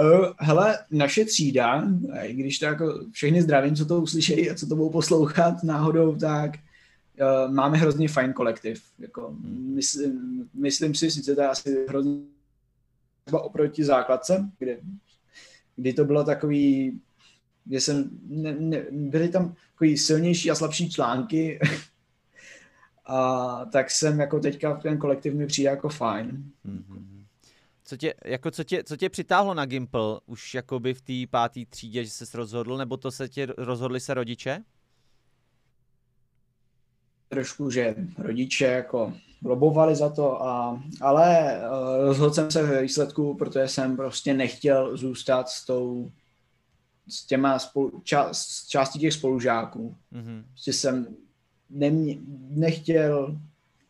uh, 0.00 0.26
hele, 0.38 0.78
naše 0.90 1.24
třída, 1.24 1.84
a 2.12 2.22
i 2.22 2.34
když 2.34 2.58
to 2.58 2.64
jako 2.64 3.04
všechny 3.12 3.42
zdravím, 3.42 3.76
co 3.76 3.86
to 3.86 4.00
uslyšejí 4.00 4.50
a 4.50 4.54
co 4.54 4.66
to 4.66 4.76
budou 4.76 4.90
poslouchat 4.90 5.62
náhodou, 5.62 6.16
tak 6.16 6.50
uh, 6.56 7.52
máme 7.52 7.78
hrozně 7.78 8.08
fajn 8.08 8.32
kolektiv. 8.32 8.82
Jako, 8.98 9.36
myslím, 9.74 10.48
myslím 10.54 10.94
si, 10.94 11.10
sice 11.10 11.34
to 11.34 11.40
je 11.40 11.48
asi 11.48 11.86
hrozně 11.88 12.16
třeba 13.24 13.42
oproti 13.42 13.84
základce, 13.84 14.50
kde, 14.58 14.78
kdy 15.76 15.92
to 15.92 16.04
bylo 16.04 16.24
takový, 16.24 17.00
kde 17.64 17.80
jsem, 17.80 18.10
ne, 18.28 18.56
ne, 18.58 18.86
byly 18.90 19.28
tam 19.28 19.54
takový 19.72 19.98
silnější 19.98 20.50
a 20.50 20.54
slabší 20.54 20.90
články, 20.90 21.60
a 23.06 23.64
tak 23.72 23.90
jsem 23.90 24.20
jako 24.20 24.40
teďka 24.40 24.74
ten 24.74 24.98
kolektiv 24.98 25.34
mi 25.34 25.46
přijde 25.46 25.70
jako 25.70 25.88
fajn. 25.88 26.44
Mhm. 26.64 27.24
Co 27.84 27.96
tě, 27.96 28.14
jako 28.24 28.50
co 28.50 28.64
tě, 28.64 28.84
co 28.84 28.96
tě 28.96 29.08
přitáhlo 29.08 29.54
na 29.54 29.66
Gimple 29.66 30.20
už 30.26 30.54
jakoby 30.54 30.94
v 30.94 31.02
té 31.02 31.30
páté 31.30 31.60
třídě, 31.68 32.04
že 32.04 32.10
jsi 32.10 32.24
rozhodl, 32.36 32.76
nebo 32.76 32.96
to 32.96 33.10
se 33.10 33.28
tě 33.28 33.46
rozhodli 33.58 34.00
se 34.00 34.14
rodiče? 34.14 34.64
trošku, 37.32 37.70
že 37.70 37.94
rodiče 38.18 38.64
jako 38.64 39.12
lobovali 39.44 39.96
za 39.96 40.08
to, 40.08 40.42
a, 40.42 40.82
ale 41.00 41.60
uh, 41.70 42.06
rozhodl 42.06 42.34
jsem 42.34 42.50
se 42.50 42.62
ve 42.62 42.82
výsledku, 42.82 43.34
protože 43.34 43.68
jsem 43.68 43.96
prostě 43.96 44.34
nechtěl 44.34 44.96
zůstat 44.96 45.48
s 45.48 45.66
tou 45.66 46.10
s 47.12 47.26
těma 47.26 47.58
spolu, 47.58 48.00
ča, 48.04 48.28
s 48.32 48.66
částí 48.66 48.98
těch 48.98 49.12
spolužáků. 49.12 49.96
Mhm. 50.10 50.44
Prostě 50.50 50.72
jsem 50.72 51.06
nemě, 51.70 52.18
nechtěl 52.48 53.38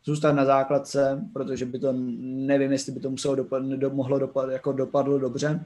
zůstat 0.05 0.33
na 0.33 0.45
základce, 0.45 1.29
protože 1.33 1.67
by 1.67 1.79
to, 1.79 1.93
nevím, 2.19 2.73
jestli 2.73 2.93
by 2.93 3.01
to 3.01 3.11
muselo 3.11 3.35
dopad, 3.35 3.63
do, 3.63 3.91
mohlo 3.91 4.19
dopad, 4.19 4.51
jako 4.51 4.73
dopadlo 4.73 5.19
dobře. 5.19 5.65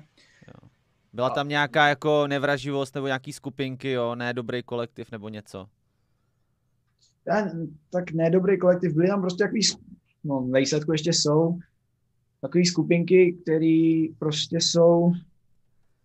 Byla 1.13 1.29
A- 1.29 1.35
tam 1.35 1.49
nějaká 1.49 1.89
jako 1.89 2.27
nevraživost 2.27 2.95
nebo 2.95 3.07
nějaký 3.07 3.33
skupinky, 3.33 3.91
jo, 3.91 4.15
ne 4.15 4.33
dobrý 4.33 4.63
kolektiv 4.63 5.13
nebo 5.13 5.29
něco? 5.29 5.67
Já, 7.27 7.49
tak 7.91 8.13
nedobrý 8.13 8.59
kolektiv, 8.59 8.95
byly 8.95 9.09
tam 9.09 9.21
prostě 9.21 9.45
takový, 9.45 9.61
no 10.25 10.41
ve 10.51 10.61
výsledku 10.61 10.93
ještě 10.93 11.13
jsou, 11.13 11.59
takový 12.41 12.67
skupinky, 12.67 13.37
které 13.43 14.07
prostě 14.19 14.57
jsou, 14.61 15.13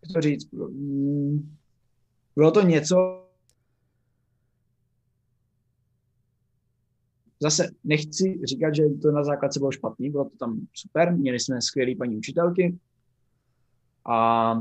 jak 0.04 0.14
to 0.14 0.22
říct, 0.22 0.52
mm, 0.52 1.56
bylo 2.36 2.52
to 2.52 2.62
něco, 2.62 3.28
zase 7.40 7.72
nechci 7.84 8.40
říkat, 8.44 8.76
že 8.76 8.84
to 9.02 9.12
na 9.12 9.24
základce 9.24 9.60
bylo 9.60 9.72
špatný, 9.72 10.10
bylo 10.10 10.30
to 10.30 10.38
tam 10.38 10.68
super, 10.74 11.18
měli 11.18 11.40
jsme 11.40 11.62
skvělé 11.62 11.96
paní 11.96 12.18
učitelky 12.18 12.78
a, 14.06 14.52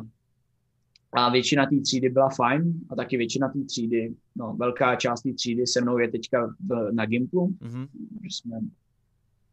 a 1.13 1.31
většina 1.31 1.67
té 1.67 1.81
třídy 1.81 2.09
byla 2.09 2.29
fajn 2.29 2.81
a 2.91 2.97
taky 2.97 3.17
většina 3.17 3.49
té 3.49 3.65
třídy, 3.65 4.15
no 4.37 4.57
velká 4.57 4.97
část 4.97 5.23
té 5.23 5.33
třídy 5.33 5.67
se 5.67 5.81
mnou 5.81 5.99
je 5.99 6.09
teďka 6.09 6.47
v, 6.47 6.93
na 6.93 7.07
Gimplu, 7.07 7.47
mm-hmm. 7.47 7.89
že 8.23 8.29
jsme 8.31 8.61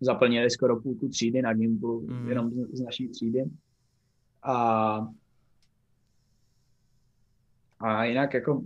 zaplnili 0.01 0.49
skoro 0.49 0.81
půlku 0.81 1.07
třídy 1.07 1.41
na 1.41 1.53
Gimplu, 1.53 2.01
mm-hmm. 2.01 2.27
jenom 2.27 2.51
z, 2.51 2.77
z 2.77 2.81
naší 2.81 3.07
třídy. 3.07 3.43
A, 4.43 5.07
a 7.79 8.03
jinak 8.05 8.33
jako, 8.33 8.61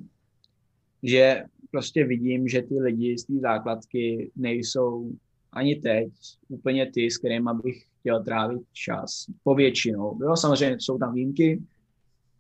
že 1.04 1.44
prostě 1.72 2.06
vidím, 2.06 2.48
že 2.48 2.62
ty 2.62 2.80
lidi 2.80 3.18
z 3.18 3.24
té 3.24 3.34
základky 3.34 4.32
nejsou 4.36 5.12
ani 5.54 5.76
teď 5.76 6.10
úplně 6.50 6.92
ty, 6.92 7.12
s 7.12 7.18
kterými 7.18 7.50
bych 7.64 7.84
chtěl 8.00 8.24
trávit 8.24 8.62
čas. 8.74 9.26
Povětšinou. 9.44 10.20
Jo, 10.22 10.36
samozřejmě 10.36 10.78
jsou 10.80 10.98
tam 10.98 11.14
výjimky, 11.14 11.62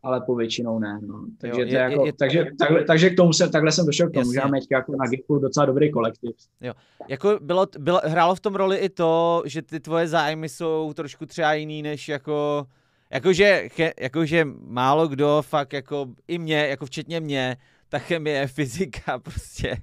ale 0.03 0.21
povětšinou 0.21 0.79
ne. 0.79 0.99
No. 1.07 1.25
Takže, 1.37 1.61
jo, 1.61 1.67
je, 1.67 1.73
jako, 1.73 2.05
je, 2.05 2.13
takže, 2.13 2.39
je, 2.39 2.55
takhle, 2.59 2.83
takže 2.83 3.09
k 3.09 3.15
tomu 3.15 3.33
se, 3.33 3.49
takhle 3.49 3.71
jsem 3.71 3.85
došel 3.85 4.09
k 4.09 4.13
tomu, 4.13 4.25
jasně. 4.25 4.33
že 4.33 4.39
máme 4.39 4.57
jako 4.71 4.95
na 4.95 5.07
Gifu 5.07 5.39
docela 5.39 5.65
dobrý 5.65 5.91
kolektiv. 5.91 6.35
Jo. 6.61 6.73
Jako 7.07 7.39
bylo, 7.41 7.67
bylo, 7.79 8.01
hrálo 8.03 8.35
v 8.35 8.39
tom 8.39 8.55
roli 8.55 8.77
i 8.77 8.89
to, 8.89 9.43
že 9.45 9.61
ty 9.61 9.79
tvoje 9.79 10.07
zájmy 10.07 10.49
jsou 10.49 10.93
trošku 10.93 11.25
třeba 11.25 11.53
jiný, 11.53 11.81
než 11.81 12.09
jako 12.09 12.65
Jakože, 13.11 13.69
jakože 13.99 14.45
málo 14.67 15.07
kdo 15.07 15.41
fakt 15.41 15.73
jako 15.73 16.07
i 16.27 16.37
mě, 16.37 16.67
jako 16.67 16.85
včetně 16.85 17.19
mě, 17.19 17.57
ta 17.89 17.99
chemie, 17.99 18.47
fyzika 18.47 19.19
prostě. 19.19 19.77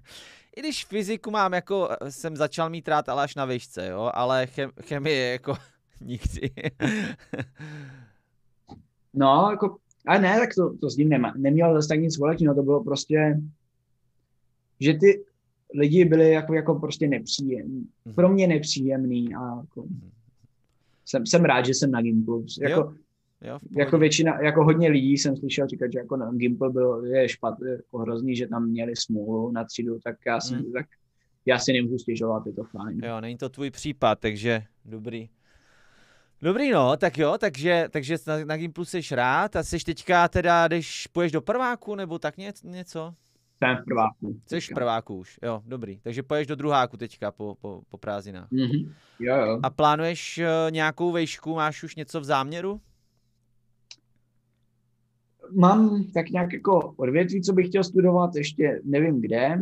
I 0.56 0.60
když 0.60 0.84
fyziku 0.84 1.30
mám 1.30 1.52
jako, 1.52 1.88
jsem 2.08 2.36
začal 2.36 2.70
mít 2.70 2.88
rád 2.88 3.08
ale 3.08 3.22
až 3.22 3.34
na 3.34 3.44
výšce, 3.44 3.86
jo, 3.88 4.10
ale 4.14 4.46
chem, 4.46 4.70
chemie 4.82 5.32
jako 5.32 5.54
nikdy. 6.00 6.50
no, 9.14 9.48
jako, 9.50 9.76
a 10.06 10.18
ne, 10.18 10.38
tak 10.38 10.54
to, 10.54 10.76
to 10.78 10.90
s 10.90 10.96
ním 10.96 11.08
nemá, 11.08 11.34
neměl 11.36 11.74
zase 11.74 11.88
tak 11.88 12.00
nic 12.00 12.14
společného, 12.14 12.54
to 12.54 12.62
bylo 12.62 12.84
prostě, 12.84 13.40
že 14.80 14.94
ty 14.94 15.24
lidi 15.74 16.04
byli 16.04 16.30
jako, 16.30 16.54
jako 16.54 16.74
prostě 16.74 17.08
nepříjemní. 17.08 17.88
Mhm. 18.04 18.14
Pro 18.14 18.28
mě 18.28 18.46
nepříjemný 18.46 19.34
a 19.34 19.56
jako, 19.56 19.82
mhm. 19.82 20.10
jsem, 21.06 21.26
jsem 21.26 21.44
rád, 21.44 21.66
že 21.66 21.74
jsem 21.74 21.90
na 21.90 22.02
Gimplu. 22.02 22.46
Jako, 22.60 22.80
Jo, 22.80 22.94
jako 23.78 23.98
většina, 23.98 24.40
jako 24.40 24.64
hodně 24.64 24.88
lidí 24.88 25.18
jsem 25.18 25.36
slyšel 25.36 25.66
říkat, 25.66 25.92
že 25.92 25.98
jako 25.98 26.16
na 26.16 26.32
Gimple 26.32 26.70
byl, 26.70 27.04
je 27.04 27.28
špatný, 27.28 27.70
jako 27.70 27.98
hrozný, 27.98 28.36
že 28.36 28.46
tam 28.46 28.68
měli 28.68 28.96
smůlu 28.96 29.52
na 29.52 29.64
třídu, 29.64 29.98
tak 30.04 30.16
já 30.26 30.40
si, 30.40 30.54
hmm. 30.54 30.72
tak 30.72 30.86
já 31.46 31.58
si 31.58 31.72
nemůžu 31.72 31.98
stěžovat, 31.98 32.46
je 32.46 32.52
to 32.52 32.64
fajn. 32.64 33.00
Jo, 33.04 33.20
není 33.20 33.36
to 33.36 33.48
tvůj 33.48 33.70
případ, 33.70 34.18
takže 34.20 34.62
dobrý. 34.84 35.28
Dobrý 36.42 36.70
no, 36.70 36.96
tak 36.96 37.18
jo, 37.18 37.36
takže, 37.38 37.88
takže 37.90 38.16
na, 38.26 38.44
na 38.44 38.56
Gimplu 38.56 38.84
jsi 38.84 39.00
rád 39.10 39.56
a 39.56 39.62
jsi 39.62 39.78
teďka 39.78 40.28
teda, 40.28 40.68
když 40.68 41.06
půjdeš 41.06 41.32
do 41.32 41.40
prváku 41.40 41.94
nebo 41.94 42.18
tak 42.18 42.36
ně, 42.36 42.52
něco? 42.64 43.14
Jsem 43.58 43.76
v 43.76 43.84
prváku. 43.84 44.40
Jsi 44.46 44.60
v 44.60 44.74
prváku 44.74 45.16
už, 45.16 45.38
jo, 45.42 45.62
dobrý. 45.66 46.00
Takže 46.00 46.22
půjdeš 46.22 46.46
do 46.46 46.56
druháku 46.56 46.96
teďka 46.96 47.30
po, 47.32 47.54
po, 47.60 47.82
po 47.88 47.98
prázdninách. 47.98 48.50
Mm-hmm. 48.50 48.92
Jo, 49.20 49.36
jo. 49.36 49.60
A 49.62 49.70
plánuješ 49.70 50.38
uh, 50.38 50.70
nějakou 50.70 51.12
vejšku, 51.12 51.54
máš 51.54 51.82
už 51.82 51.96
něco 51.96 52.20
v 52.20 52.24
záměru? 52.24 52.80
Mám 55.52 56.04
tak 56.14 56.30
nějak 56.30 56.52
jako 56.52 56.92
odvětví, 56.96 57.42
co 57.42 57.52
bych 57.52 57.66
chtěl 57.66 57.84
studovat, 57.84 58.36
ještě 58.36 58.80
nevím 58.84 59.20
kde. 59.20 59.60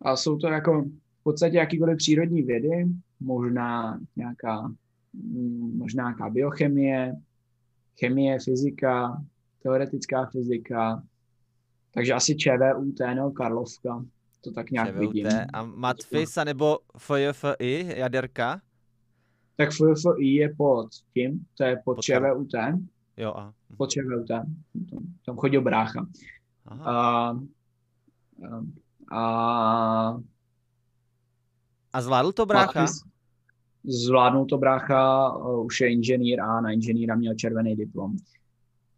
A 0.00 0.16
jsou 0.16 0.36
to 0.36 0.46
jako 0.46 0.82
v 1.20 1.22
podstatě 1.22 1.56
jakýkoliv 1.56 1.96
přírodní 1.96 2.42
vědy, 2.42 2.86
možná 3.20 4.00
nějaká, 4.16 4.68
mm, 5.12 5.78
možná 5.78 6.04
nějaká 6.04 6.30
biochemie, 6.30 7.14
chemie, 8.00 8.38
fyzika, 8.44 9.22
teoretická 9.62 10.26
fyzika, 10.26 11.02
takže 11.94 12.12
asi 12.12 12.36
ČVUT, 12.36 12.98
no, 13.16 13.30
Karlovka, 13.30 14.04
to 14.40 14.52
tak 14.52 14.70
nějak 14.70 14.88
ČVUT. 14.88 15.00
vidím. 15.00 15.26
A 15.52 15.64
matfis 15.64 16.38
nebo 16.44 16.78
FJFI, 16.98 17.94
jaderka? 17.96 18.60
Tak 19.56 19.68
FJFI 19.72 20.26
je 20.26 20.54
pod 20.56 20.88
tím, 21.14 21.44
to 21.56 21.64
je 21.64 21.76
pod, 21.76 21.94
pod 21.94 22.02
ČVUT. 22.02 22.52
Jo, 23.16 23.34
a. 23.36 23.52
Potřebuju 23.76 24.24
tam. 24.24 24.46
Tam 25.26 25.36
chodil 25.36 25.62
brácha. 25.62 26.06
Aha. 26.66 26.84
A, 26.84 27.36
a, 29.16 30.18
a 31.92 32.02
zvládl 32.02 32.32
to 32.32 32.46
brácha? 32.46 32.86
Zvládnul 33.84 34.46
to 34.46 34.58
brácha, 34.58 35.32
už 35.36 35.80
je 35.80 35.92
inženýr 35.92 36.40
a 36.40 36.60
na 36.60 36.70
inženýra 36.70 37.14
měl 37.14 37.34
červený 37.34 37.76
diplom. 37.76 38.16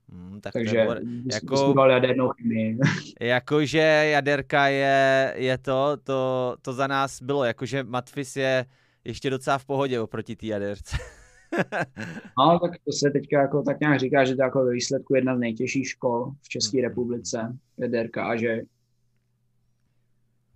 Hmm, 0.09 0.41
tak 0.41 0.53
Takže 0.53 0.87
jako, 1.33 1.75
jadernou 1.89 2.29
chemii. 2.29 2.79
Jakože 3.21 3.79
jaderka 4.13 4.67
je, 4.69 5.35
je 5.37 5.59
to, 5.59 5.97
to, 6.05 6.57
to 6.63 6.73
za 6.73 6.87
nás 6.87 7.23
bylo, 7.23 7.45
jakože 7.45 7.85
Matfis 7.85 8.37
je 8.37 8.67
ještě 9.05 9.31
docela 9.31 9.59
v 9.59 9.65
pohodě 9.65 10.01
oproti 10.01 10.37
té 10.37 10.47
jaderce. 10.47 10.97
no, 12.39 12.59
tak 12.59 12.73
to 12.85 12.93
se 12.93 13.11
teďka 13.11 13.41
jako 13.41 13.63
tak 13.63 13.81
nějak 13.81 14.01
říká, 14.01 14.25
že 14.25 14.37
to 14.37 14.43
jako 14.43 14.65
ve 14.65 14.73
výsledku 14.73 15.15
jedna 15.15 15.37
z 15.37 15.39
nejtěžších 15.39 15.89
škol 15.89 16.33
v 16.43 16.49
České 16.49 16.79
hmm. 16.79 16.89
republice, 16.89 17.57
Jederka, 17.79 18.27
a 18.27 18.37
že 18.37 18.61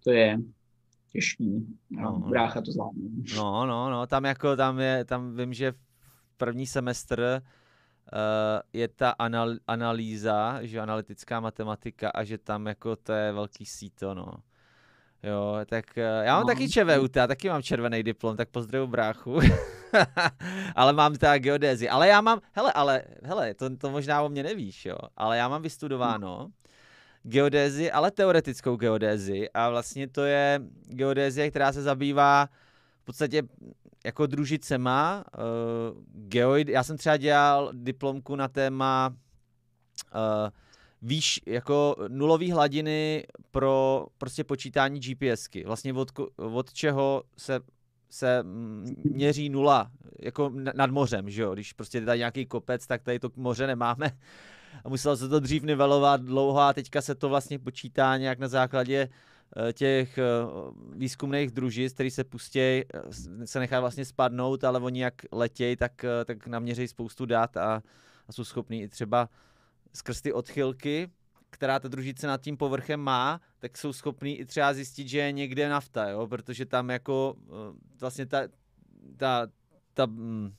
to 0.05 0.11
je 0.11 0.39
těžký. 1.13 1.77
No, 1.91 2.03
no, 2.03 2.29
brácha 2.29 2.61
to 2.61 2.73
zvládne. 2.73 3.09
No, 3.37 3.67
no, 3.67 3.91
no, 3.91 4.07
tam 4.07 4.25
jako, 4.25 4.57
tam 4.57 4.81
je, 4.81 5.05
tam 5.05 5.37
vím, 5.37 5.53
že 5.53 5.73
první 6.37 6.67
semestr 6.67 7.43
uh, 8.13 8.61
je 8.73 8.89
ta 8.89 9.11
anal, 9.11 9.55
analýza, 9.67 10.59
že 10.63 10.81
analytická 10.81 11.41
matematika 11.41 12.11
a 12.11 12.25
že 12.25 12.39
tam 12.39 12.67
jako 12.67 12.97
to 12.97 13.13
je 13.13 13.33
velký 13.33 13.67
síto, 13.67 14.15
no. 14.15 14.33
Jo, 15.23 15.59
tak 15.67 15.85
uh, 15.97 16.25
já 16.25 16.35
mám 16.35 16.43
no. 16.43 16.47
taky 16.47 16.69
ČVUT, 16.69 17.17
já 17.17 17.27
taky 17.27 17.49
mám 17.49 17.63
červený 17.63 18.03
diplom, 18.03 18.37
tak 18.37 18.49
pozdravu 18.49 18.87
bráchu. 18.87 19.41
ale 20.77 20.93
mám 20.93 21.15
ta 21.15 21.39
geodézi. 21.39 21.89
Ale 21.89 22.09
já 22.09 22.21
mám, 22.21 22.41
hele, 22.53 22.73
ale, 22.73 23.03
hele, 23.23 23.55
to, 23.55 23.77
to 23.77 23.91
možná 23.91 24.23
o 24.23 24.29
mě 24.29 24.43
nevíš, 24.43 24.87
jo, 24.87 24.97
ale 25.17 25.39
já 25.39 25.49
mám 25.49 25.63
vystudováno 25.63 26.51
geodézi, 27.23 27.93
ale 27.93 28.11
teoretickou 28.11 28.77
geodézi 28.77 29.51
a 29.55 29.71
vlastně 29.71 30.09
to 30.09 30.25
je 30.25 30.61
geodézie, 30.87 31.51
která 31.51 31.73
se 31.73 31.83
zabývá 31.83 32.49
v 33.03 33.05
podstatě 33.05 33.43
jako 34.05 34.27
družicema, 34.27 35.25
uh, 35.39 36.05
geoid, 36.29 36.69
já 36.69 36.83
jsem 36.83 36.97
třeba 36.97 37.17
dělal 37.17 37.71
diplomku 37.73 38.37
na 38.37 38.49
téma 38.49 39.15
uh, 40.15 40.49
výš, 41.03 41.41
jako 41.47 41.97
nulový 42.09 42.53
hladiny 42.53 43.27
pro 43.51 44.07
prostě 44.19 44.45
počítání 44.45 45.01
GPSky. 45.01 45.65
Vlastně 45.65 45.93
od, 45.93 46.13
od 46.37 46.73
čeho 46.73 47.23
se 47.37 47.61
se 48.11 48.45
měří 49.05 49.49
nula, 49.49 49.91
jako 50.21 50.53
nad 50.75 50.91
mořem, 50.91 51.31
že 51.31 51.43
jo? 51.43 51.55
Když 51.55 51.73
prostě 51.73 52.01
tady 52.01 52.19
nějaký 52.19 52.47
kopec, 52.47 52.87
tak 52.87 53.03
tady 53.03 53.19
to 53.19 53.31
moře 53.37 53.67
nemáme. 53.67 54.11
A 54.85 54.89
muselo 54.89 55.17
se 55.17 55.29
to 55.29 55.41
dřív 55.41 55.63
nivelovat 55.63 56.21
dlouho 56.21 56.61
a 56.61 56.73
teďka 56.73 57.03
se 57.03 57.15
to 57.15 57.29
vlastně 57.29 57.59
počítá 57.59 58.17
nějak 58.17 58.39
na 58.39 58.49
základě 58.49 59.09
eh, 59.69 59.73
těch 59.73 60.19
eh, 60.19 60.23
výzkumných 60.97 61.51
družic, 61.51 61.93
který 61.93 62.11
se 62.11 62.25
pustí, 62.25 62.59
eh, 62.61 62.85
se 63.45 63.59
nechá 63.59 63.81
vlastně 63.81 64.05
spadnout, 64.05 64.65
ale 64.65 64.81
oni 64.81 65.03
jak 65.03 65.15
letějí, 65.33 65.77
tak, 65.77 66.05
tak 66.25 66.47
naměří 66.47 66.89
spoustu 66.89 67.27
dat 67.27 67.57
a, 67.57 67.83
a 68.29 68.33
jsou 68.33 68.45
schopní 68.45 68.83
i 68.83 68.89
třeba 68.89 69.29
skrz 69.93 70.21
ty 70.21 70.33
odchylky 70.33 71.11
která 71.51 71.79
ta 71.79 71.89
družice 71.89 72.27
nad 72.27 72.41
tím 72.41 72.57
povrchem 72.57 73.01
má, 73.01 73.41
tak 73.59 73.79
jsou 73.79 73.93
schopní 73.93 74.39
i 74.39 74.45
třeba 74.45 74.75
zjistit, 74.75 75.09
že 75.09 75.19
je 75.19 75.33
někde 75.33 75.69
nafta, 75.69 76.09
jo? 76.09 76.27
protože 76.27 76.67
tam 76.67 76.91
jako 76.91 77.35
eh, 77.47 77.77
vlastně 78.01 78.27
ta, 78.27 78.43
ta, 79.17 79.47
ta 79.95 80.07
hm, 80.07 80.55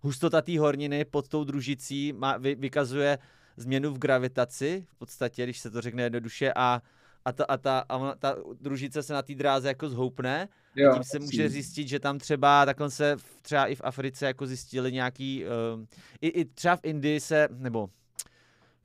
hustota 0.00 0.42
té 0.42 0.58
horniny 0.58 1.04
pod 1.04 1.28
tou 1.28 1.44
družicí 1.44 2.12
má, 2.12 2.36
vy, 2.36 2.54
vykazuje 2.54 3.18
změnu 3.56 3.94
v 3.94 3.98
gravitaci, 3.98 4.86
v 4.88 4.94
podstatě, 4.94 5.44
když 5.44 5.58
se 5.58 5.70
to 5.70 5.80
řekne 5.80 6.02
jednoduše, 6.02 6.52
a, 6.56 6.82
a, 7.24 7.32
ta, 7.32 7.44
a, 7.44 7.56
ta, 7.56 7.84
a 7.88 8.14
ta 8.14 8.36
družice 8.60 9.02
se 9.02 9.12
na 9.12 9.22
té 9.22 9.34
dráze 9.34 9.68
jako 9.68 9.88
zhoupne, 9.88 10.48
jo, 10.76 10.90
a 10.90 10.94
tím 10.94 11.04
se 11.04 11.18
může 11.18 11.48
zjistit, 11.48 11.88
že 11.88 12.00
tam 12.00 12.18
třeba, 12.18 12.66
takhle 12.66 12.90
se 12.90 13.16
třeba 13.42 13.66
i 13.66 13.74
v 13.74 13.80
Africe 13.84 14.26
jako 14.26 14.46
zjistili 14.46 14.92
nějaký, 14.92 15.44
uh, 15.44 15.84
i, 16.20 16.28
i 16.28 16.44
třeba 16.44 16.76
v 16.76 16.84
Indii 16.84 17.20
se, 17.20 17.48
nebo 17.50 17.88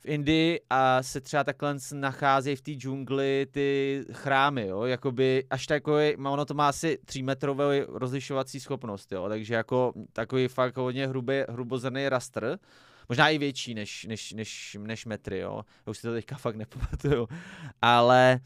v 0.02 0.06
Indii 0.06 0.60
a 0.70 1.04
se 1.04 1.22
třeba 1.22 1.44
takhle 1.44 1.76
nacházejí 1.94 2.56
v 2.56 2.62
té 2.62 2.72
džungli 2.72 3.48
ty 3.52 4.04
chrámy, 4.12 4.68
jo, 4.68 4.84
jakoby 4.84 5.44
až 5.50 5.68
takový, 5.68 6.16
ono 6.16 6.46
to 6.46 6.54
má 6.54 6.70
asi 6.70 6.98
třímetrovou 7.06 7.64
rozlišovací 7.88 8.60
schopnost, 8.60 9.12
jo, 9.12 9.30
takže 9.30 9.54
jako 9.54 9.94
takový 10.14 10.48
fakt 10.48 10.78
hodně 10.78 11.08
hrubý, 11.08 11.34
hrubozrný 11.50 12.10
rastr, 12.10 12.58
možná 13.10 13.30
i 13.30 13.38
větší 13.38 13.74
než, 13.74 14.06
než, 14.06 14.34
než, 14.34 14.78
než 14.82 15.06
metry, 15.06 15.40
jo, 15.40 15.62
já 15.88 15.92
už 15.92 15.98
si 15.98 16.08
to 16.08 16.14
teďka 16.14 16.36
fakt 16.36 16.56
nepamatuju, 16.56 17.28
ale 17.82 18.40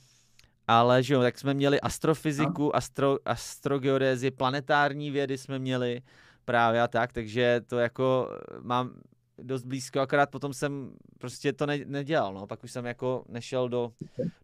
ale 0.67 1.03
že 1.03 1.13
jo, 1.13 1.21
tak 1.21 1.39
jsme 1.39 1.53
měli 1.53 1.81
astrofyziku, 1.81 2.75
astro, 2.75 3.17
astrogeodézi, 3.25 4.31
planetární 4.31 5.11
vědy 5.11 5.37
jsme 5.37 5.59
měli 5.59 6.01
právě 6.45 6.81
a 6.81 6.87
tak, 6.87 7.13
takže 7.13 7.61
to 7.67 7.79
jako 7.79 8.29
mám 8.61 8.91
dost 9.37 9.63
blízko, 9.63 9.99
akorát 9.99 10.29
potom 10.29 10.53
jsem 10.53 10.91
prostě 11.17 11.53
to 11.53 11.65
ne, 11.65 11.77
nedělal, 11.85 12.33
no, 12.33 12.47
pak 12.47 12.63
už 12.63 12.71
jsem 12.71 12.85
jako 12.85 13.25
nešel 13.29 13.69
do, 13.69 13.93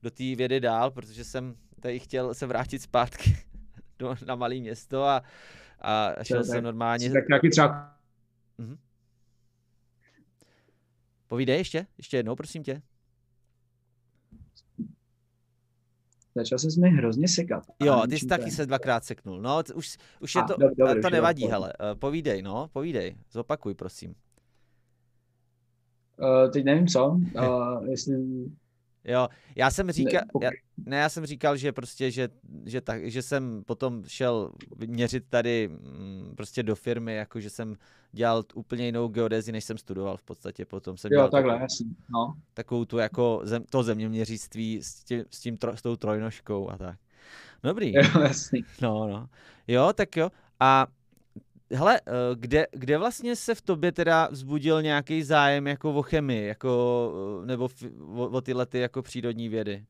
do 0.01 0.11
té 0.11 0.35
vědy 0.35 0.59
dál, 0.59 0.91
protože 0.91 1.23
jsem 1.23 1.55
tady 1.79 1.99
chtěl 1.99 2.33
se 2.33 2.47
vrátit 2.47 2.81
zpátky 2.81 3.37
do, 3.99 4.15
na 4.25 4.35
malé 4.35 4.55
město 4.55 5.03
a, 5.03 5.21
a 5.79 6.23
šel 6.23 6.43
jsem 6.43 6.63
normálně. 6.63 7.11
Tak 7.11 7.27
nějaký 7.29 7.49
třeba... 7.49 7.97
Mhm. 8.57 8.77
Povídej 11.27 11.57
ještě, 11.57 11.87
ještě 11.97 12.17
jednou, 12.17 12.35
prosím 12.35 12.63
tě. 12.63 12.81
Začal 16.35 16.59
se 16.59 16.67
mi 16.81 16.89
hrozně 16.89 17.27
sekat. 17.27 17.63
Jo, 17.83 18.03
ty 18.09 18.19
jsi 18.19 18.27
taky 18.27 18.51
se 18.51 18.65
dvakrát 18.65 19.05
seknul. 19.05 19.41
No, 19.41 19.63
už, 19.75 19.97
už 20.19 20.35
je 20.35 20.43
to, 20.43 20.55
dobře, 20.57 21.01
to 21.01 21.09
nevadí, 21.09 21.47
hele. 21.47 21.73
Eh, 21.73 21.95
povídej, 21.95 22.41
no, 22.41 22.69
povídej. 22.73 23.15
Zopakuj, 23.31 23.73
prosím. 23.73 24.15
Uh, 26.21 26.51
teď 26.51 26.65
nevím 26.65 26.87
co, 26.87 27.07
uh, 27.35 27.85
jestli 27.89 28.15
Jo, 29.03 29.27
já 29.55 29.71
jsem 29.71 29.91
říkal, 29.91 30.21
ne, 30.39 30.45
já, 30.45 30.51
ne, 30.85 30.97
já 30.97 31.09
jsem 31.09 31.25
říkal, 31.25 31.57
že 31.57 31.71
prostě, 31.71 32.11
že, 32.11 32.29
že, 32.65 32.81
tak, 32.81 33.11
že 33.11 33.21
jsem 33.21 33.63
potom 33.65 34.03
šel 34.07 34.51
měřit 34.87 35.23
tady 35.29 35.69
m, 35.71 36.33
prostě 36.37 36.63
do 36.63 36.75
firmy, 36.75 37.15
jako 37.15 37.39
že 37.39 37.49
jsem 37.49 37.75
dělal 38.11 38.43
úplně 38.53 38.85
jinou 38.85 39.07
geodezi, 39.07 39.51
než 39.51 39.63
jsem 39.63 39.77
studoval 39.77 40.17
v 40.17 40.23
podstatě, 40.23 40.65
potom 40.65 40.97
jsem 40.97 41.11
jo, 41.11 41.15
dělal 41.15 41.29
takhle, 41.29 41.53
takovou, 41.53 41.63
jasný, 41.63 41.95
no. 42.13 42.33
takovou 42.53 42.85
tu 42.85 42.97
jako 42.97 43.41
zem, 43.43 43.63
to 43.69 43.83
zeměměřictví 43.83 44.79
s 44.83 45.03
tím, 45.03 45.23
s, 45.31 45.39
tím 45.39 45.57
tro, 45.57 45.77
s 45.77 45.81
tou 45.81 45.95
trojnožkou 45.95 46.69
a 46.69 46.77
tak. 46.77 46.99
Dobrý. 47.63 47.93
Jo, 47.95 48.21
jasný. 48.21 48.61
No, 48.81 49.07
no. 49.07 49.29
Jo, 49.67 49.93
tak 49.93 50.17
jo. 50.17 50.29
A 50.59 50.87
hele, 51.73 52.01
eh, 52.07 52.11
kde, 52.35 52.67
kde 52.71 52.97
vlastně 52.97 53.35
se 53.35 53.55
v 53.55 53.61
tobě 53.61 53.91
teda 53.91 54.27
vzbudil 54.31 54.81
nějaký 54.81 55.23
zájem 55.23 55.67
jako 55.67 55.93
o 55.93 56.01
chemii, 56.01 56.47
jako, 56.47 57.13
eh, 57.43 57.45
nebo 57.45 57.69
o, 57.99 58.27
o 58.27 58.41
tyhle 58.41 58.65
ty 58.65 58.79
jako 58.79 59.01
přírodní 59.01 59.49
vědy? 59.49 59.85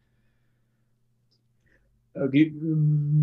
Eh, 2.15 2.28
kdy, 2.28 2.54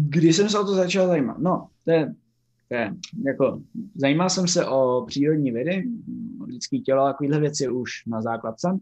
kdy 0.09 0.33
jsem 0.33 0.49
se 0.49 0.59
o 0.59 0.65
to 0.65 0.75
začal 0.75 1.07
zajímat? 1.07 1.39
No, 1.39 1.69
to 1.85 1.91
je, 1.91 2.15
to 2.69 2.75
je 2.75 2.95
jako, 3.27 3.63
zajímal 3.95 4.31
jsem 4.31 4.49
se 4.49 4.67
o 4.67 5.05
přírodní 5.07 5.51
vědy, 5.51 5.85
lidský 6.47 6.83
tělo 6.83 7.03
a 7.03 7.13
takovéhle 7.13 7.41
věci 7.41 7.69
už 7.69 7.91
na 8.07 8.23
základce, 8.23 8.79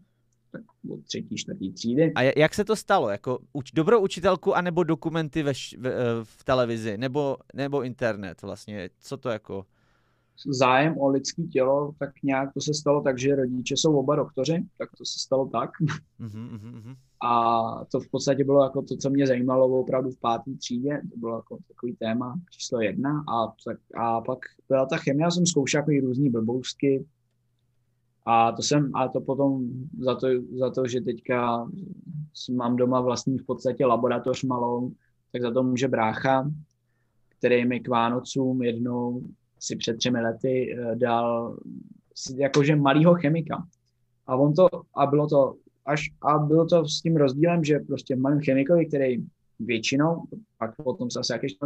od 0.89 1.03
třetí, 1.03 1.35
čtvrtý 1.35 1.71
třídy. 1.71 2.13
A 2.15 2.21
jak 2.21 2.53
se 2.53 2.65
to 2.65 2.75
stalo? 2.75 3.09
Jako 3.09 3.39
uč, 3.53 3.71
dobrou 3.71 3.99
učitelku 3.99 4.55
anebo 4.55 4.83
dokumenty 4.83 5.43
ve, 5.43 5.53
v, 5.53 6.23
v 6.23 6.43
televizi? 6.43 6.97
Nebo, 6.97 7.37
nebo 7.53 7.83
internet 7.83 8.41
vlastně? 8.41 8.89
Co 8.99 9.17
to 9.17 9.29
jako? 9.29 9.65
zájem 10.45 10.97
o 10.97 11.09
lidské 11.09 11.43
tělo, 11.43 11.93
tak 11.99 12.09
nějak 12.23 12.53
to 12.53 12.61
se 12.61 12.73
stalo 12.73 13.01
tak, 13.01 13.19
že 13.19 13.35
rodiče 13.35 13.77
jsou 13.77 13.97
oba 13.97 14.15
doktoři, 14.15 14.65
tak 14.77 14.89
to 14.97 15.05
se 15.05 15.19
stalo 15.19 15.45
tak. 15.47 15.69
Mm-hmm. 16.19 16.95
A 17.25 17.85
to 17.91 17.99
v 17.99 18.09
podstatě 18.09 18.43
bylo 18.43 18.63
jako 18.63 18.81
to, 18.81 18.97
co 18.97 19.09
mě 19.09 19.27
zajímalo 19.27 19.67
opravdu 19.67 20.09
v 20.09 20.19
páté 20.19 20.51
třídě, 20.59 21.01
to 21.11 21.17
bylo 21.17 21.35
jako 21.35 21.57
takový 21.67 21.95
téma 21.95 22.39
číslo 22.49 22.81
jedna. 22.81 23.23
A, 23.29 23.53
tak, 23.65 23.77
a 23.95 24.21
pak 24.21 24.39
byla 24.69 24.85
ta 24.85 24.97
chemie, 24.97 25.23
já 25.23 25.31
jsem 25.31 25.45
zkoušel 25.45 25.79
jako 25.79 26.07
různý 26.07 26.29
blbousky, 26.29 27.05
a 28.29 28.51
to 28.51 28.61
jsem, 28.61 28.91
a 28.95 29.07
to 29.07 29.21
potom 29.21 29.67
za 29.99 30.15
to, 30.15 30.27
za 30.59 30.69
to, 30.69 30.87
že 30.87 31.01
teďka 31.01 31.67
mám 32.51 32.75
doma 32.75 33.01
vlastní 33.01 33.37
v 33.37 33.45
podstatě 33.45 33.85
laboratoř 33.85 34.43
malou, 34.43 34.91
tak 35.31 35.41
za 35.41 35.51
to 35.51 35.63
může 35.63 35.87
brácha, 35.87 36.51
který 37.37 37.65
mi 37.65 37.79
k 37.79 37.87
Vánocům 37.87 38.61
jednou 38.61 39.21
si 39.59 39.75
před 39.75 39.97
třemi 39.97 40.21
lety 40.21 40.75
eh, 40.77 40.95
dal 40.95 41.57
jakože 42.35 42.75
malýho 42.75 43.15
chemika. 43.15 43.67
A 44.27 44.35
on 44.35 44.53
to, 44.53 44.67
a 44.95 45.05
bylo 45.05 45.27
to 45.27 45.55
až, 45.85 46.01
a 46.21 46.37
bylo 46.37 46.65
to 46.65 46.85
s 46.85 47.01
tím 47.01 47.15
rozdílem, 47.15 47.63
že 47.63 47.79
prostě 47.79 48.15
malým 48.15 48.41
chemikovi, 48.41 48.85
který 48.85 49.25
většinou, 49.59 50.23
pak 50.57 50.75
potom 50.75 51.11
se 51.11 51.19
asi 51.19 51.33
jaký 51.33 51.57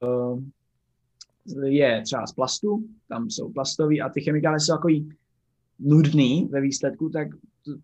uh, 0.00 0.42
je 1.64 2.02
třeba 2.04 2.26
z 2.26 2.32
plastu, 2.32 2.84
tam 3.08 3.30
jsou 3.30 3.52
plastový 3.52 4.00
a 4.00 4.08
ty 4.08 4.20
chemikály 4.20 4.60
jsou 4.60 4.74
takový 4.74 5.08
nudný 5.78 6.48
ve 6.50 6.60
výsledku, 6.60 7.10
tak 7.10 7.28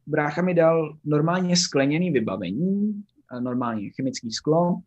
brácha 0.06 0.42
mi 0.42 0.54
dal 0.54 0.96
normálně 1.04 1.56
skleněný 1.56 2.10
vybavení, 2.10 3.04
normálně 3.40 3.90
chemický 3.90 4.30
sklo, 4.30 4.80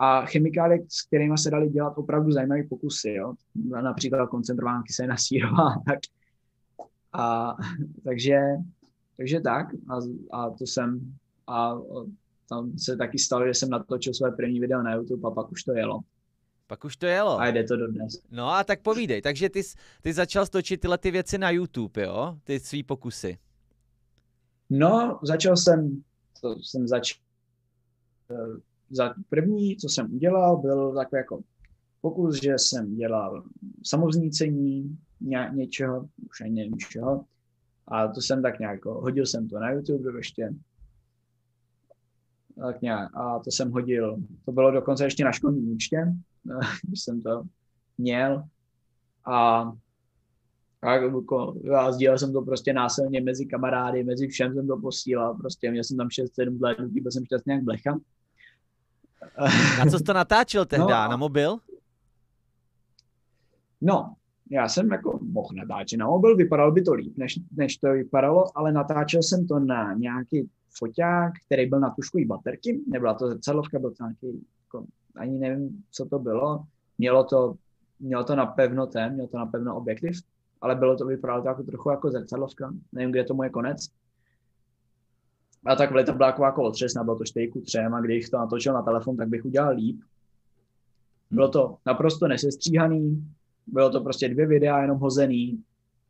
a 0.00 0.26
chemikálie, 0.26 0.84
s 0.88 1.06
kterými 1.06 1.38
se 1.38 1.50
dali 1.50 1.68
dělat 1.68 1.98
opravdu 1.98 2.32
zajímavé 2.32 2.62
pokusy, 2.62 3.10
jo? 3.10 3.34
například 3.80 4.26
koncentrovaná 4.26 4.82
kyselina 4.82 5.16
sírová. 5.16 5.74
Tak. 5.86 5.98
A, 7.12 7.56
takže, 8.04 8.40
takže 9.16 9.40
tak, 9.40 9.66
a, 9.88 9.98
a 10.32 10.50
to 10.50 10.66
jsem, 10.66 11.14
a 11.46 11.78
tam 12.48 12.78
se 12.78 12.96
taky 12.96 13.18
stalo, 13.18 13.46
že 13.46 13.54
jsem 13.54 13.70
natočil 13.70 14.14
své 14.14 14.32
první 14.32 14.60
video 14.60 14.82
na 14.82 14.94
YouTube 14.94 15.28
a 15.28 15.30
pak 15.30 15.52
už 15.52 15.62
to 15.62 15.72
jelo. 15.72 16.00
Pak 16.68 16.84
už 16.84 16.96
to 16.96 17.06
jelo. 17.06 17.38
A 17.38 17.46
jde 17.48 17.64
to 17.64 17.76
dodnes. 17.76 18.22
No 18.30 18.50
a 18.50 18.64
tak 18.64 18.82
povídej, 18.82 19.22
takže 19.22 19.48
ty, 19.48 19.62
ty 20.02 20.12
začal 20.12 20.46
stočit 20.46 20.80
tyhle 20.80 20.98
ty 20.98 21.10
věci 21.10 21.38
na 21.38 21.50
YouTube, 21.50 22.02
jo? 22.02 22.38
Ty 22.44 22.60
svý 22.60 22.82
pokusy. 22.82 23.38
No, 24.70 25.18
začal 25.22 25.56
jsem, 25.56 26.02
to 26.40 26.56
jsem 26.62 26.88
začal 26.88 27.18
za 28.90 29.14
první, 29.28 29.76
co 29.76 29.88
jsem 29.88 30.14
udělal, 30.14 30.56
byl 30.56 30.94
takový 30.94 31.18
jako 31.18 31.40
pokus, 32.00 32.42
že 32.42 32.54
jsem 32.58 32.96
dělal 32.96 33.44
samovznícení 33.84 34.98
ně, 35.20 35.50
něčeho, 35.54 36.08
už 36.30 36.40
ani 36.40 36.50
nevím 36.50 36.78
čeho, 36.78 37.24
a 37.88 38.08
to 38.08 38.20
jsem 38.20 38.42
tak 38.42 38.58
nějak, 38.58 38.74
jako, 38.74 39.00
hodil 39.00 39.26
jsem 39.26 39.48
to 39.48 39.58
na 39.58 39.70
YouTube 39.70 40.18
ještě, 40.18 40.54
tak 42.60 42.82
nějak, 42.82 43.16
a 43.16 43.38
to 43.38 43.50
jsem 43.50 43.70
hodil, 43.70 44.16
to 44.44 44.52
bylo 44.52 44.70
dokonce 44.70 45.04
ještě 45.04 45.24
na 45.24 45.32
školním 45.32 45.72
účtě, 45.72 46.12
když 46.82 47.02
jsem 47.02 47.22
to 47.22 47.42
měl, 47.98 48.44
a 49.24 49.72
a 50.82 50.94
jako, 50.94 51.54
já 51.62 51.92
sdílel 51.92 52.18
jsem 52.18 52.32
to 52.32 52.42
prostě 52.42 52.72
násilně 52.72 53.20
mezi 53.20 53.46
kamarády, 53.46 54.04
mezi 54.04 54.28
všem 54.28 54.54
jsem 54.54 54.66
to 54.66 54.76
posílal, 54.76 55.34
prostě 55.34 55.70
měl 55.70 55.84
jsem 55.84 55.96
tam 55.96 56.08
6-7 56.08 56.58
let, 56.60 56.78
byl 56.80 57.12
jsem 57.12 57.24
šťastný 57.24 57.54
jak 57.54 57.62
blecha. 57.62 57.98
Na 59.78 59.86
co 59.90 59.98
jsi 59.98 60.04
to 60.04 60.12
natáčel 60.12 60.64
tehdy? 60.66 60.82
No, 60.82 60.88
na 60.88 61.16
mobil? 61.16 61.58
No, 63.80 64.14
já 64.50 64.68
jsem 64.68 64.92
jako 64.92 65.18
mohl 65.22 65.48
natáčet 65.54 65.98
na 65.98 66.06
mobil, 66.06 66.36
vypadalo 66.36 66.72
by 66.72 66.82
to 66.82 66.94
líp, 66.94 67.18
než, 67.18 67.38
než 67.56 67.76
to 67.76 67.92
vypadalo, 67.92 68.58
ale 68.58 68.72
natáčel 68.72 69.22
jsem 69.22 69.46
to 69.46 69.58
na 69.58 69.94
nějaký 69.94 70.50
foťák, 70.78 71.32
který 71.46 71.66
byl 71.66 71.80
na 71.80 71.90
tuškový 71.90 72.24
baterky, 72.24 72.80
nebyla 72.88 73.14
to 73.14 73.28
zrcadlovka, 73.28 73.78
byl 73.78 73.90
to 73.90 74.04
nějaký, 74.04 74.46
jako, 74.64 74.86
ani 75.18 75.38
nevím, 75.38 75.84
co 75.90 76.06
to 76.06 76.18
bylo, 76.18 76.64
mělo 76.98 77.24
to, 77.24 77.54
mělo 78.00 78.24
to 78.24 78.36
napevno 78.36 78.86
ten, 78.86 79.12
mělo 79.12 79.28
to 79.28 79.38
napevno 79.38 79.76
objektiv, 79.76 80.22
ale 80.60 80.74
bylo 80.74 80.96
to, 80.96 81.06
vypadalo 81.06 81.42
to 81.42 81.48
jako 81.48 81.62
trochu 81.62 81.90
jako 81.90 82.10
zrcadlovka, 82.10 82.74
nevím, 82.92 83.10
kde 83.10 83.24
to 83.24 83.34
moje 83.34 83.50
konec, 83.50 83.88
a 85.66 85.76
tak 85.76 85.90
to 86.06 86.12
byla 86.12 86.26
jako, 86.26 86.44
jako 86.44 86.62
otřesná, 86.62 87.04
bylo 87.04 87.16
to 87.16 87.24
4 87.24 87.48
ku 87.48 87.60
3 87.60 87.78
a 87.78 88.00
když 88.00 88.30
to 88.30 88.38
natočil 88.38 88.74
na 88.74 88.82
telefon, 88.82 89.16
tak 89.16 89.28
bych 89.28 89.44
udělal 89.44 89.74
líp. 89.74 90.00
Bylo 91.30 91.48
to 91.48 91.76
naprosto 91.86 92.28
nesestříhaný, 92.28 93.32
bylo 93.66 93.90
to 93.90 94.00
prostě 94.00 94.28
dvě 94.28 94.46
videa 94.46 94.82
jenom 94.82 94.98
hozený, 94.98 95.62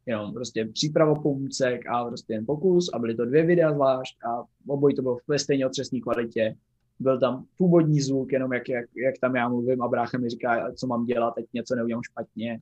jenom 0.07 0.35
prostě 0.35 0.65
příprava 0.65 1.15
pomůcek 1.15 1.89
a 1.89 2.05
prostě 2.05 2.33
jen 2.33 2.47
pokus 2.47 2.91
a 2.95 2.99
byly 2.99 3.15
to 3.15 3.25
dvě 3.25 3.47
videa 3.47 3.73
zvlášť 3.73 4.25
a 4.25 4.45
obojí 4.67 4.95
to 4.95 5.03
bylo 5.03 5.19
ve 5.29 5.39
stejně 5.39 5.67
otřesné 5.67 6.01
kvalitě. 6.01 6.57
Byl 7.01 7.21
tam 7.21 7.45
původní 7.59 8.01
zvuk, 8.01 8.33
jenom 8.33 8.53
jak, 8.53 8.69
jak, 8.69 8.87
jak 8.97 9.19
tam 9.21 9.37
já 9.37 9.49
mluvím 9.49 9.83
a 9.83 9.89
brácha 9.89 10.19
mi 10.19 10.29
říká, 10.29 10.73
co 10.73 10.87
mám 10.87 11.07
dělat, 11.07 11.35
teď 11.35 11.47
něco 11.53 11.75
neudělám 11.75 12.03
špatně. 12.03 12.61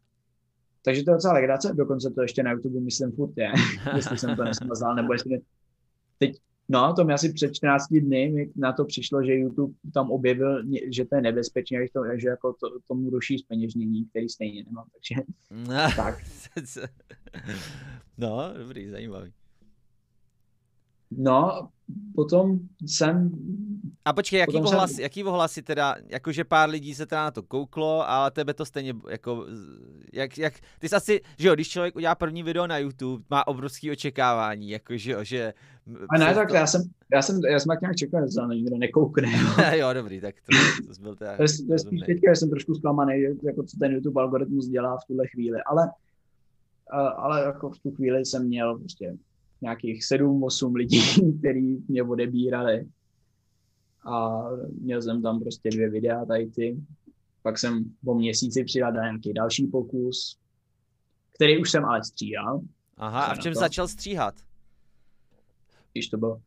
Takže 0.84 1.04
to 1.04 1.10
je 1.10 1.14
docela 1.14 1.34
legrace, 1.34 1.72
dokonce 1.74 2.10
to 2.10 2.22
ještě 2.22 2.42
na 2.42 2.52
YouTube 2.52 2.80
myslím 2.80 3.12
furt 3.12 3.32
je, 3.36 3.52
jestli 3.96 4.18
jsem 4.18 4.36
to 4.36 4.44
nesmazal, 4.44 4.94
nebo 4.94 5.12
jestli 5.12 5.40
teď 6.18 6.36
No, 6.68 6.94
to 6.94 7.04
mi 7.04 7.12
asi 7.12 7.32
před 7.32 7.54
14 7.54 7.88
dny 7.90 8.30
mi 8.30 8.50
na 8.56 8.72
to 8.72 8.84
přišlo, 8.84 9.24
že 9.24 9.34
YouTube 9.34 9.74
tam 9.94 10.10
objevil, 10.10 10.62
že 10.92 11.04
to 11.04 11.16
je 11.16 11.22
nebezpečné, 11.22 11.78
že 12.16 12.28
jako 12.28 12.52
to, 12.52 12.78
tomu 12.88 13.10
ruší 13.10 13.38
zpeněžnění, 13.38 14.04
který 14.04 14.28
stejně 14.28 14.64
nemám, 14.64 14.86
takže 14.92 15.22
no, 15.50 15.74
tak. 15.96 16.18
No, 18.18 18.50
dobrý, 18.58 18.88
zajímavý. 18.88 19.32
No, 21.10 21.68
potom 22.14 22.58
jsem... 22.86 23.30
A 24.04 24.12
počkej, 24.12 24.40
jaký 24.40 24.52
potom 24.52 24.66
ohlas, 24.66 24.90
jsem- 24.90 25.02
jaký 25.02 25.24
ohlasy 25.24 25.62
teda, 25.62 25.94
jakože 26.08 26.44
pár 26.44 26.70
lidí 26.70 26.94
se 26.94 27.06
teda 27.06 27.24
na 27.24 27.30
to 27.30 27.42
kouklo, 27.42 28.10
ale 28.10 28.30
tebe 28.30 28.54
to 28.54 28.64
stejně, 28.64 28.94
jako, 29.08 29.46
jak, 30.12 30.38
jak, 30.38 30.54
ty 30.78 30.88
jsi 30.88 30.94
asi, 30.96 31.20
že 31.38 31.48
jo, 31.48 31.54
když 31.54 31.68
člověk 31.68 31.96
udělá 31.96 32.14
první 32.14 32.42
video 32.42 32.66
na 32.66 32.78
YouTube, 32.78 33.24
má 33.30 33.46
obrovský 33.46 33.90
očekávání, 33.90 34.70
jako, 34.70 34.96
že 34.96 35.12
jo, 35.12 35.24
že... 35.24 35.54
A 36.10 36.18
ne, 36.18 36.34
tak 36.34 36.48
to- 36.48 36.54
já 36.54 36.66
jsem, 36.66 36.82
já 37.12 37.22
jsem, 37.22 37.40
já 37.50 37.60
jsem 37.60 37.68
tak 37.68 37.80
nějak 37.80 37.96
čekal, 37.96 38.20
že 38.30 38.40
na 38.40 38.54
nikdo 38.54 38.76
nekoukne. 38.78 39.32
Jo. 39.32 39.64
jo, 39.78 39.92
dobrý, 39.92 40.20
tak 40.20 40.34
to, 40.34 40.56
to 40.94 41.02
byl 41.02 41.16
teda 41.16 41.36
To 41.36 41.42
je, 41.42 41.48
to 41.66 41.72
je 41.72 41.78
spíš 41.78 42.00
teďka, 42.06 42.34
jsem 42.34 42.50
trošku 42.50 42.74
zklamaný, 42.74 43.22
jako 43.42 43.62
co 43.62 43.76
ten 43.78 43.92
YouTube 43.92 44.22
algoritmus 44.22 44.66
dělá 44.68 44.96
v 44.96 45.04
tuhle 45.06 45.26
chvíli, 45.26 45.58
ale, 45.66 45.90
ale 47.16 47.42
jako 47.42 47.70
v 47.70 47.78
tu 47.78 47.90
chvíli 47.90 48.24
jsem 48.24 48.46
měl 48.46 48.78
prostě 48.78 49.16
nějakých 49.66 50.02
7-8 50.02 50.74
lidí, 50.74 51.00
který 51.38 51.76
mě 51.88 52.02
odebírali 52.02 52.88
a 54.04 54.42
měl 54.80 55.02
jsem 55.02 55.22
tam 55.22 55.40
prostě 55.40 55.70
dvě 55.70 55.90
videa 55.90 56.24
tady 56.24 56.46
ty. 56.46 56.76
Pak 57.42 57.58
jsem 57.58 57.84
po 58.04 58.14
měsíci 58.14 58.64
přidal 58.64 58.92
nějaký 58.92 59.32
další 59.32 59.66
pokus, 59.66 60.38
který 61.34 61.58
už 61.58 61.70
jsem 61.70 61.84
ale 61.84 62.04
stříhal, 62.04 62.60
Aha, 62.96 63.24
a 63.24 63.34
v 63.34 63.38
čem 63.38 63.52
to. 63.52 63.60
začal 63.60 63.88
stříhat? 63.88 64.34
když 65.92 66.08
to 66.08 66.16
byl 66.18 66.40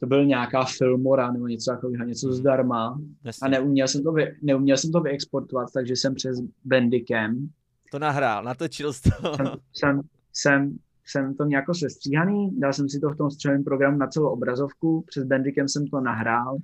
to 0.00 0.06
byl 0.06 0.24
nějaká 0.24 0.64
filmora 0.64 1.32
nebo 1.32 1.46
něco 1.46 1.70
takového, 1.70 2.04
něco 2.04 2.32
zdarma. 2.32 3.00
Jasně. 3.24 3.46
A 3.46 3.50
neuměl 3.50 3.88
jsem 3.88 4.02
to, 4.02 4.12
vy, 4.12 4.36
neuměl 4.42 4.76
jsem 4.76 4.92
to 4.92 5.00
vyexportovat, 5.00 5.68
takže 5.74 5.96
jsem 5.96 6.14
přes 6.14 6.38
Bandicam 6.64 7.48
To 7.90 7.98
nahrál, 7.98 8.44
natočil 8.44 8.92
jsi 8.92 9.02
to. 9.02 9.36
jsem, 9.36 9.46
jsem, 9.72 10.00
jsem, 10.32 10.78
jsem 11.06 11.34
to 11.34 11.44
nějak 11.44 11.64
sestříhaný, 11.72 12.60
dal 12.60 12.72
jsem 12.72 12.88
si 12.88 13.00
to 13.00 13.08
v 13.10 13.16
tom 13.16 13.30
střelném 13.30 13.64
programu 13.64 13.98
na 13.98 14.06
celou 14.06 14.28
obrazovku, 14.28 15.04
přes 15.06 15.24
Bandicam 15.24 15.68
jsem 15.68 15.86
to 15.86 16.00
nahrál, 16.00 16.56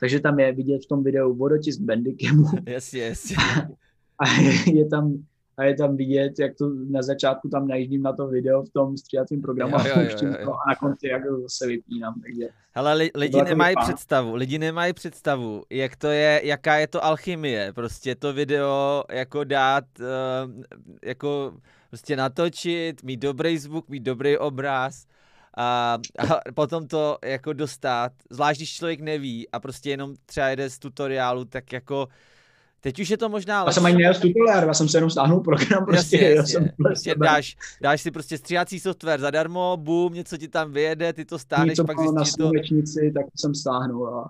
takže 0.00 0.20
tam 0.20 0.40
je 0.40 0.52
vidět 0.52 0.84
v 0.84 0.88
tom 0.88 1.02
videu 1.02 1.34
vodotisk 1.34 1.80
Bandicamu 1.80 2.44
jasně, 2.66 3.02
jasně. 3.02 3.36
a 4.18 4.40
je, 4.40 4.78
je 4.78 4.88
tam 4.88 5.24
a 5.56 5.64
je 5.64 5.74
tam 5.74 5.96
vidět, 5.96 6.32
jak 6.38 6.56
to 6.56 6.70
na 6.90 7.02
začátku 7.02 7.48
tam 7.48 7.68
najíždím 7.68 8.02
na 8.02 8.12
to 8.12 8.28
video 8.28 8.62
v 8.62 8.70
tom 8.70 8.96
stříhacím 8.96 9.42
programu 9.42 9.72
Jo, 9.72 9.78
a 9.94 10.00
jo, 10.00 10.08
jo, 10.22 10.28
jo, 10.40 10.52
a 10.52 10.68
na 10.68 10.74
konci 10.74 11.06
jak 11.06 11.22
to 11.26 11.40
zase 11.40 11.66
vypínám, 11.66 12.14
takže 12.22 12.48
Hele, 12.74 12.94
li, 12.94 13.10
lidi 13.14 13.42
nemají 13.42 13.76
představu, 13.80 14.34
lidi 14.34 14.58
nemají 14.58 14.92
představu, 14.92 15.62
jak 15.70 15.96
to 15.96 16.06
je, 16.06 16.40
jaká 16.44 16.76
je 16.76 16.86
to 16.86 17.04
alchymie, 17.04 17.72
prostě 17.72 18.14
to 18.14 18.32
video 18.32 19.04
jako 19.10 19.44
dát, 19.44 19.84
uh, 20.00 20.62
jako 21.04 21.54
prostě 21.92 22.16
natočit, 22.16 23.02
mít 23.02 23.16
dobrý 23.16 23.58
zvuk, 23.58 23.88
mít 23.88 24.02
dobrý 24.02 24.38
obraz 24.38 25.06
a, 25.56 25.98
a 26.18 26.52
potom 26.54 26.86
to 26.86 27.18
jako 27.24 27.52
dostat, 27.52 28.12
zvlášť 28.30 28.58
když 28.58 28.74
člověk 28.76 29.00
neví 29.00 29.48
a 29.50 29.60
prostě 29.60 29.90
jenom 29.90 30.14
třeba 30.26 30.48
jede 30.48 30.70
z 30.70 30.78
tutoriálu, 30.78 31.44
tak 31.44 31.72
jako 31.72 32.08
Teď 32.80 33.00
už 33.00 33.08
je 33.08 33.16
to 33.16 33.28
možná 33.28 33.64
Já 33.66 33.72
jsem 33.72 33.86
ani 33.86 33.96
nejel 33.96 34.14
z 34.14 34.20
tutoriálu, 34.20 34.66
já 34.66 34.74
jsem 34.74 34.88
se 34.88 34.96
jenom 34.96 35.10
stáhnul 35.10 35.40
program, 35.40 35.86
prostě, 35.86 36.16
jasně, 36.16 36.36
jasně. 36.36 36.52
jsem 36.52 36.68
prostě 36.76 37.14
dáš, 37.14 37.56
dáš 37.80 38.02
si 38.02 38.10
prostě 38.10 38.38
stříhací 38.38 38.80
software 38.80 39.20
zadarmo, 39.20 39.76
boom, 39.76 40.14
něco 40.14 40.36
ti 40.36 40.48
tam 40.48 40.72
vyjede, 40.72 41.12
ty 41.12 41.24
to 41.24 41.38
stáneš, 41.38 41.70
Něco 41.70 41.84
pak 41.84 41.96
na 41.96 42.02
zjistíš, 42.02 42.32
to, 42.32 42.42
slunečnici, 42.42 43.12
tak 43.14 43.26
jsem 43.36 43.54
stáhnul 43.54 44.08
a 44.08 44.28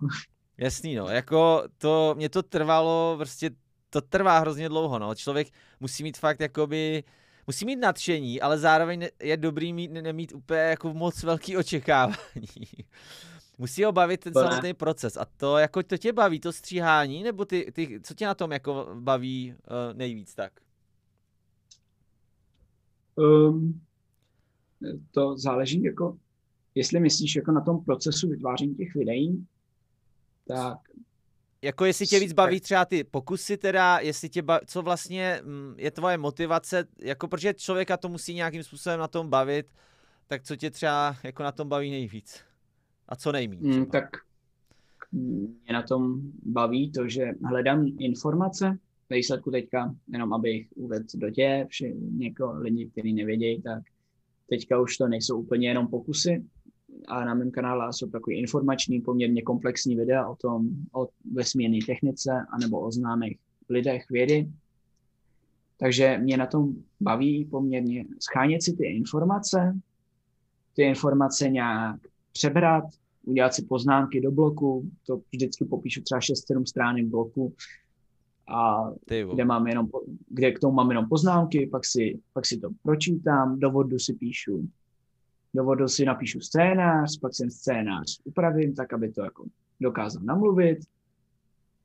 Jasný, 0.59 0.95
no, 0.95 1.09
jako 1.09 1.63
to, 1.79 2.15
mě 2.17 2.29
to 2.29 2.43
trvalo, 2.43 3.15
prostě 3.19 3.51
to 3.91 4.01
trvá 4.01 4.39
hrozně 4.39 4.69
dlouho, 4.69 4.99
no, 4.99 5.15
člověk 5.15 5.49
musí 5.81 6.03
mít 6.03 6.19
fakt 6.19 6.41
jakoby, 6.41 7.05
musí 7.47 7.65
mít 7.65 7.77
nadšení, 7.77 8.41
ale 8.41 8.59
zároveň 8.59 9.09
je 9.23 9.37
dobrý 9.37 9.73
mít, 9.73 9.91
ne- 9.91 10.03
nemít 10.03 10.33
úplně 10.33 10.61
jako 10.61 10.95
moc 10.95 11.23
velký 11.23 11.57
očekávání. 11.57 12.47
musí 13.59 13.85
ho 13.85 13.93
bavit 13.93 14.21
ten 14.21 14.33
samotný 14.33 14.75
proces 14.75 15.17
a 15.17 15.25
to, 15.37 15.59
jako 15.59 15.83
to 15.83 15.99
tě 15.99 16.13
baví, 16.13 16.41
to 16.41 16.53
stříhání, 16.53 17.23
nebo 17.23 17.45
ty, 17.45 17.73
ty 17.73 18.01
co 18.03 18.15
tě 18.15 18.27
na 18.27 18.35
tom 18.35 18.53
jako 18.53 18.89
baví 18.95 19.55
uh, 19.55 19.97
nejvíc 19.99 20.35
tak? 20.35 20.53
Um, 23.15 23.81
to 25.11 25.39
záleží, 25.39 25.83
jako, 25.83 26.19
jestli 26.75 27.01
myslíš 27.01 27.37
jako 27.37 27.53
na 27.53 27.61
tom 27.61 27.85
procesu 27.85 28.29
vytváření 28.29 28.75
těch 28.75 28.95
videí, 28.95 29.47
tak 30.47 30.79
Jako 31.63 31.85
jestli 31.85 32.07
tě 32.07 32.21
víc 32.21 32.33
baví 32.33 32.61
třeba 32.61 32.85
ty 32.85 33.05
pokusy 33.05 33.57
teda, 33.57 33.99
jestli 33.99 34.29
tě 34.29 34.43
baví, 34.43 34.67
co 34.67 34.83
vlastně 34.83 35.41
mm, 35.45 35.75
je 35.79 35.91
tvoje 35.91 36.19
motivace, 36.19 36.85
jako 36.99 37.29
protože 37.29 37.55
člověka 37.55 37.97
to 37.97 38.09
musí 38.09 38.35
nějakým 38.35 38.63
způsobem 38.63 39.01
na 39.01 39.09
tom 39.09 39.29
bavit, 39.29 39.67
tak 40.27 40.43
co 40.43 40.57
tě 40.57 40.71
třeba 40.71 41.17
jako 41.25 41.43
na 41.43 41.53
tom 41.53 41.69
baví 41.69 41.91
nejvíc? 41.91 42.41
A 43.09 43.17
co 43.17 43.33
nejmíň? 43.33 43.59
mm, 43.63 43.87
tak 43.87 44.05
mě 45.13 45.73
na 45.73 45.83
tom 45.83 46.21
baví 46.43 46.93
to, 46.93 47.09
že 47.09 47.25
hledám 47.45 47.87
informace, 47.99 48.79
ve 49.11 49.17
výsledku 49.17 49.51
teďka, 49.51 49.95
jenom 50.13 50.33
abych 50.33 50.69
uvedl 50.75 51.07
do 51.15 51.31
tě, 51.31 51.67
vše, 51.69 51.93
něko, 51.95 52.53
lidi, 52.53 52.91
kteří 52.91 53.13
nevědějí, 53.13 53.63
tak 53.63 53.83
teďka 54.49 54.81
už 54.81 54.97
to 54.97 55.09
nejsou 55.09 55.39
úplně 55.39 55.69
jenom 55.69 55.89
pokusy, 55.89 56.45
a 57.09 57.25
na 57.25 57.35
mém 57.35 57.51
kanále 57.51 57.93
jsou 57.93 58.11
takový 58.11 58.39
informační, 58.39 59.01
poměrně 59.01 59.43
komplexní 59.43 59.97
videa 59.97 60.29
o 60.29 60.37
tom, 60.37 60.69
o 60.95 61.09
vesmírné 61.33 61.79
technice, 61.87 62.31
anebo 62.51 62.81
o 62.81 62.93
známých 62.93 63.39
lidech 63.69 64.11
vědy. 64.11 64.49
Takže 65.77 66.19
mě 66.19 66.37
na 66.37 66.47
tom 66.47 66.75
baví 67.01 67.45
poměrně 67.45 68.05
schánět 68.21 68.63
si 68.63 68.77
ty 68.77 68.87
informace, 68.87 69.77
ty 70.77 70.83
informace 70.83 71.49
nějak 71.49 72.01
přebrat, 72.33 72.85
udělat 73.25 73.55
si 73.55 73.63
poznámky 73.63 74.21
do 74.21 74.31
bloku, 74.31 74.91
to 75.07 75.21
vždycky 75.33 75.65
popíšu 75.65 76.03
třeba 76.03 76.21
6-7 76.21 76.65
stránek 76.65 77.07
bloku, 77.07 77.55
a 78.49 78.91
kde, 79.35 79.45
mám 79.45 79.67
jenom, 79.67 79.89
kde 80.29 80.53
k 80.53 80.59
tomu 80.59 80.75
mám 80.75 80.91
jenom 80.91 81.09
poznámky, 81.09 81.67
pak 81.67 81.87
si, 81.87 82.21
pak 82.33 82.47
si 82.47 82.59
to 82.59 82.69
pročítám, 82.83 83.61
do 83.61 83.71
vodu 83.71 83.99
si 83.99 84.15
píšu, 84.15 84.69
do 85.55 85.65
vodu 85.65 85.89
si 85.89 86.05
napíšu 86.05 86.41
scénář, 86.41 87.19
pak 87.21 87.33
ten 87.39 87.51
scénář 87.51 88.21
upravím 88.25 88.75
tak, 88.75 88.93
aby 88.93 89.13
to 89.13 89.23
jako 89.23 89.45
dokázal 89.81 90.23
namluvit. 90.23 90.79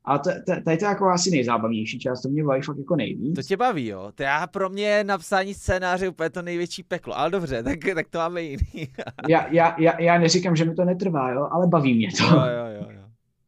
A 0.04 0.18
to, 0.18 0.30
to, 0.46 0.52
to 0.64 0.70
je 0.70 0.76
to 0.76 0.84
jako 0.84 1.06
asi 1.06 1.30
nejzábavnější 1.30 1.98
část, 1.98 2.22
to 2.22 2.28
mě 2.28 2.44
baví 2.44 2.62
fakt 2.62 2.78
jako 2.78 2.96
nejvíc. 2.96 3.34
To 3.34 3.42
tě 3.42 3.56
baví, 3.56 3.86
jo? 3.86 4.12
To 4.14 4.22
já 4.22 4.46
pro 4.46 4.70
mě 4.70 4.86
je 4.86 5.04
napsání 5.04 5.54
scénáře 5.54 6.08
úplně 6.08 6.30
to 6.30 6.42
největší 6.42 6.82
peklo, 6.82 7.18
ale 7.18 7.30
dobře, 7.30 7.62
tak, 7.62 7.78
tak 7.94 8.08
to 8.08 8.18
máme 8.18 8.42
jiný. 8.42 8.58
Já, 9.28 9.52
já, 9.52 9.80
já, 9.80 10.00
já 10.00 10.18
neříkám, 10.18 10.56
že 10.56 10.64
mi 10.64 10.74
to 10.74 10.84
netrvá, 10.84 11.30
jo, 11.32 11.48
ale 11.50 11.66
baví 11.66 11.94
mě 11.94 12.08
to. 12.18 12.24
jo, 12.24 12.40
jo, 12.40 12.66
jo, 12.80 12.90
jo. 12.90 13.02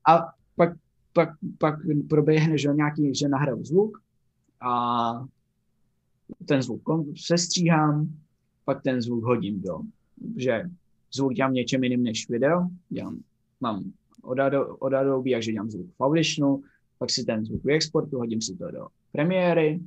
A 0.09 0.27
pak, 0.57 0.73
pak, 1.13 1.29
pak 1.59 1.75
proběhne, 2.09 2.59
že 2.59 2.69
nějaký, 2.69 3.15
že 3.15 3.29
nahraju 3.29 3.65
zvuk 3.65 3.99
a 4.61 5.13
ten 6.49 6.63
zvuk 6.63 6.83
sestříhám, 7.27 8.09
pak 8.65 8.83
ten 8.83 9.03
zvuk 9.03 9.25
hodím 9.25 9.63
do, 9.63 9.81
že 10.37 10.63
zvuk 11.15 11.33
dělám 11.33 11.55
něčem 11.55 11.85
jiným 11.85 12.03
než 12.03 12.29
video, 12.29 12.67
dělám, 12.89 13.19
mám 13.61 13.93
od 14.23 14.39
Ado- 14.39 14.77
od 14.79 14.93
Adobe, 14.93 15.31
takže 15.31 15.53
dělám 15.53 15.71
zvuk 15.71 15.87
v 15.99 16.01
Auditionu, 16.01 16.63
pak 16.99 17.11
si 17.11 17.25
ten 17.25 17.45
zvuk 17.45 17.65
vyexportu, 17.65 18.19
hodím 18.19 18.43
si 18.43 18.57
to 18.57 18.71
do 18.71 18.87
premiéry, 19.13 19.81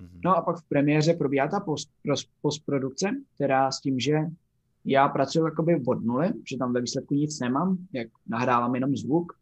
Mhm. 0.00 0.20
No 0.24 0.36
a 0.36 0.42
pak 0.42 0.56
v 0.56 0.68
premiéře 0.68 1.14
probíhá 1.14 1.48
ta 1.48 1.60
post, 1.60 1.90
postprodukce, 2.42 3.10
která 3.34 3.70
s 3.70 3.80
tím, 3.80 4.00
že 4.00 4.18
já 4.84 5.08
pracuji 5.08 5.44
jakoby 5.44 5.82
od 5.86 6.04
nuly, 6.04 6.28
že 6.50 6.58
tam 6.58 6.72
ve 6.72 6.80
výsledku 6.80 7.14
nic 7.14 7.40
nemám, 7.40 7.78
jak 7.92 8.08
nahrávám 8.26 8.74
jenom 8.74 8.96
zvuk, 8.96 9.32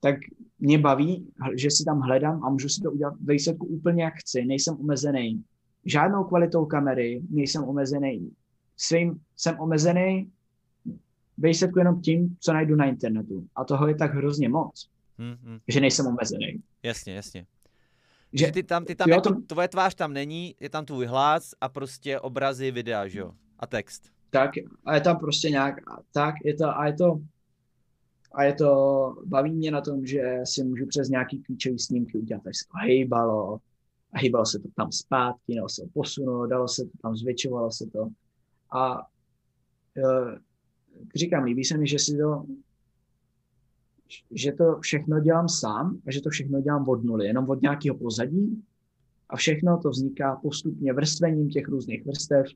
tak 0.00 0.16
mě 0.58 0.78
baví, 0.78 1.32
že 1.56 1.70
si 1.70 1.84
tam 1.84 2.00
hledám 2.00 2.44
a 2.44 2.50
můžu 2.50 2.68
si 2.68 2.80
to 2.80 2.92
udělat 2.92 3.14
ve 3.20 3.32
výsledku 3.34 3.66
úplně 3.66 4.02
jak 4.04 4.14
chci. 4.14 4.44
Nejsem 4.44 4.76
omezený 4.80 5.42
žádnou 5.84 6.24
kvalitou 6.24 6.66
kamery, 6.66 7.22
nejsem 7.30 7.64
omezený 7.64 8.30
svým, 8.80 9.20
jsem 9.36 9.60
omezený 9.60 10.30
výsledku 11.38 11.78
jenom 11.78 12.00
tím, 12.00 12.36
co 12.40 12.52
najdu 12.52 12.76
na 12.76 12.84
internetu. 12.84 13.46
A 13.56 13.64
toho 13.64 13.88
je 13.88 13.94
tak 13.94 14.14
hrozně 14.14 14.48
moc, 14.48 14.90
Hm, 15.18 15.36
hm. 15.42 15.58
že 15.68 15.80
nejsem 15.80 16.06
omezený. 16.06 16.62
Jasně, 16.82 17.14
jasně. 17.14 17.46
Že, 18.32 18.46
Že 18.46 18.52
ty 18.52 18.62
tam, 18.62 18.84
ty 18.84 18.94
tam 18.94 19.08
jo, 19.08 19.14
jako, 19.14 19.34
to- 19.34 19.40
tvoje 19.46 19.68
tvář 19.68 19.94
tam 19.94 20.12
není, 20.12 20.54
je 20.60 20.70
tam 20.70 20.84
tvůj 20.84 21.06
hlas 21.06 21.54
a 21.60 21.68
prostě 21.68 22.20
obrazy, 22.20 22.70
videa, 22.70 23.08
že 23.08 23.18
jo? 23.18 23.32
A 23.58 23.66
text. 23.66 24.02
tak 24.30 24.50
a 24.84 24.94
je 24.94 25.00
tam 25.00 25.18
prostě 25.18 25.50
nějak, 25.50 25.74
tak 26.12 26.34
je 26.44 26.54
to, 26.54 26.78
a 26.78 26.86
je 26.86 26.92
to, 26.92 27.20
a 28.32 28.42
je 28.44 28.54
to, 28.54 28.70
baví 29.26 29.50
mě 29.52 29.70
na 29.70 29.80
tom, 29.80 30.06
že 30.06 30.22
si 30.44 30.64
můžu 30.64 30.86
přes 30.86 31.08
nějaký 31.08 31.42
klíčový 31.42 31.78
snímky 31.78 32.18
udělat, 32.18 32.46
až 32.46 32.56
se 32.56 32.64
to 32.72 32.78
hejbalo, 32.86 33.58
a 34.12 34.18
hejbalo 34.18 34.46
se 34.46 34.58
to 34.58 34.68
tam 34.76 34.92
zpátky, 34.92 35.54
nebo 35.54 35.68
se 35.68 35.82
to 35.82 35.88
posunulo, 35.94 36.46
dalo 36.46 36.68
se 36.68 36.84
to 36.84 36.90
tam, 37.02 37.16
zvětšovalo 37.16 37.70
se 37.72 37.86
to. 37.86 38.08
A 38.72 39.06
e, 39.96 40.02
říkám, 41.14 41.44
líbí 41.44 41.64
se 41.64 41.78
mi, 41.78 41.86
že 41.86 41.98
si 41.98 42.18
to, 42.18 42.44
že 44.30 44.52
to 44.52 44.78
všechno 44.80 45.20
dělám 45.20 45.48
sám 45.48 46.00
a 46.06 46.12
že 46.12 46.20
to 46.20 46.30
všechno 46.30 46.60
dělám 46.60 46.88
od 46.88 47.04
nuly, 47.04 47.26
jenom 47.26 47.50
od 47.50 47.62
nějakého 47.62 47.96
pozadí 47.96 48.64
a 49.28 49.36
všechno 49.36 49.78
to 49.78 49.90
vzniká 49.90 50.36
postupně 50.36 50.92
vrstvením 50.92 51.48
těch 51.48 51.68
různých 51.68 52.06
vrstev 52.06 52.46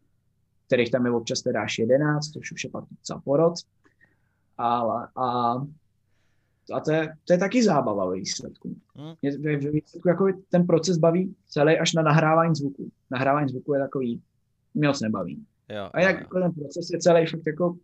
kterých 0.67 0.91
tam 0.91 1.07
je 1.07 1.13
občas 1.13 1.43
teda 1.43 1.63
až 1.63 1.79
11, 1.79 2.31
což 2.31 2.53
už 2.53 2.65
je 2.65 2.71
pak 2.71 2.85
docela 2.91 3.21
porod. 3.21 3.55
A, 4.59 4.81
a, 5.17 5.55
a 6.75 6.81
to, 6.85 6.93
je, 6.93 7.17
to 7.25 7.33
je 7.33 7.39
taky 7.39 7.65
zábava 7.65 8.07
ve 8.07 8.17
výsledku. 8.17 8.77
Hmm. 8.97 9.15
Mě 9.23 9.39
ve 9.39 9.71
výsledku 9.71 10.09
jako 10.09 10.27
ten 10.49 10.67
proces 10.67 10.99
baví 10.99 11.35
celý 11.49 11.79
až 11.79 11.93
na 11.93 12.03
nahrávání 12.03 12.55
zvuku. 12.55 12.91
Nahrávání 13.11 13.49
zvuku 13.49 13.75
je 13.75 13.81
takový, 13.81 14.23
mě 14.75 14.89
moc 14.89 15.01
nebaví. 15.01 15.45
Jo, 15.69 15.91
a 15.93 16.01
jak 16.01 16.21
jako 16.21 16.41
ten 16.41 16.53
proces 16.53 16.91
je 16.91 16.99
celý 16.99 17.27
fakt 17.27 17.47
jako 17.47 17.77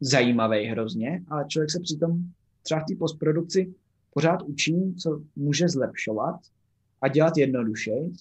zajímavý 0.00 0.64
hrozně, 0.64 1.24
ale 1.28 1.44
člověk 1.48 1.70
se 1.70 1.80
přitom 1.80 2.22
třeba 2.62 2.80
v 2.80 2.84
té 2.84 2.94
postprodukci 2.98 3.74
pořád 4.10 4.42
učí, 4.42 4.94
co 4.94 5.22
může 5.36 5.68
zlepšovat 5.68 6.40
a 7.02 7.08
dělat 7.08 7.36
jednodušeji, 7.36 8.12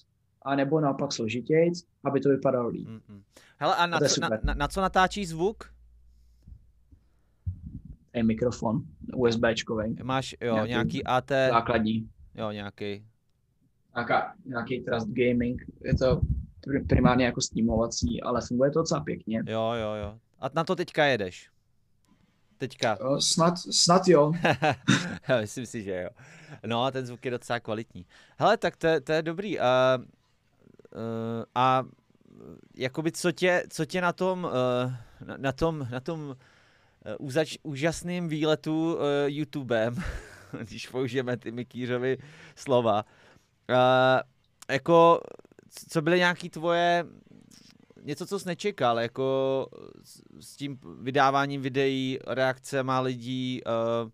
a 0.41 0.55
nebo 0.55 0.79
naopak 0.81 1.11
složitěji, 1.11 1.71
aby 2.03 2.19
to 2.19 2.29
vypadalo 2.29 2.69
líp. 2.69 2.87
Mm-hmm. 2.87 3.21
Hele, 3.57 3.75
a 3.75 3.85
na, 3.85 3.97
a 3.97 3.99
co, 3.99 4.21
na, 4.21 4.29
na, 4.43 4.53
na 4.53 4.67
co 4.67 4.81
natáčí 4.81 5.25
zvuk? 5.25 5.63
Je 8.13 8.23
mikrofon, 8.23 8.81
USBčkový. 9.15 9.95
Máš, 10.03 10.35
jo, 10.41 10.53
nějaký, 10.53 10.69
nějaký 10.69 11.03
AT... 11.03 11.29
Základní. 11.29 12.09
Jo, 12.35 12.51
nějaký. 12.51 13.05
Nějaká, 13.95 14.35
nějaký 14.45 14.79
Trust 14.79 15.07
Gaming. 15.07 15.65
Je 15.83 15.95
to 15.95 16.21
primárně 16.89 17.25
jako 17.25 17.41
streamovací, 17.41 18.21
ale 18.21 18.41
funguje 18.47 18.71
to 18.71 18.79
docela 18.79 18.99
pěkně. 18.99 19.43
Jo, 19.47 19.71
jo, 19.73 19.93
jo. 19.93 20.19
A 20.39 20.49
na 20.53 20.63
to 20.63 20.75
teďka 20.75 21.05
jedeš? 21.05 21.49
Teďka. 22.57 22.97
Jo, 23.01 23.21
snad, 23.21 23.53
snad 23.57 24.07
jo. 24.07 24.31
Myslím 25.41 25.65
si, 25.65 25.83
že 25.83 26.01
jo. 26.01 26.09
No, 26.65 26.91
ten 26.91 27.05
zvuk 27.05 27.25
je 27.25 27.31
docela 27.31 27.59
kvalitní. 27.59 28.05
Hele, 28.37 28.57
tak 28.57 28.75
to, 28.75 28.87
to 29.03 29.11
je 29.11 29.21
dobrý. 29.21 29.59
Uh, 29.59 29.63
uh, 29.65 31.43
a 31.55 31.83
jakoby 32.75 33.11
co 33.11 33.31
tě, 33.31 33.63
co 33.69 33.85
tě 33.85 34.01
na 34.01 34.13
tom, 34.13 34.43
uh, 34.43 34.93
na, 35.27 35.37
na 35.37 35.51
tom, 35.51 35.87
na 35.91 35.99
tom 35.99 36.21
uh, 36.21 36.35
úzač, 37.19 37.57
úžasným 37.63 38.27
výletu 38.27 38.95
uh, 38.95 39.01
YouTubem, 39.25 39.95
když 40.67 40.87
použijeme 40.87 41.37
ty 41.37 41.51
Mikýřovy 41.51 42.17
slova, 42.55 43.05
uh, 43.69 43.75
jako 44.71 45.21
co 45.89 46.01
byly 46.01 46.17
nějaký 46.17 46.49
tvoje 46.49 47.05
něco, 48.03 48.25
co 48.25 48.39
jsi 48.39 48.47
nečekal, 48.47 48.99
jako 48.99 49.67
s, 50.39 50.55
tím 50.55 50.79
vydáváním 51.01 51.61
videí, 51.61 52.19
reakce 52.27 52.83
má 52.83 52.99
lidí, 52.99 53.61
uh, 54.03 54.09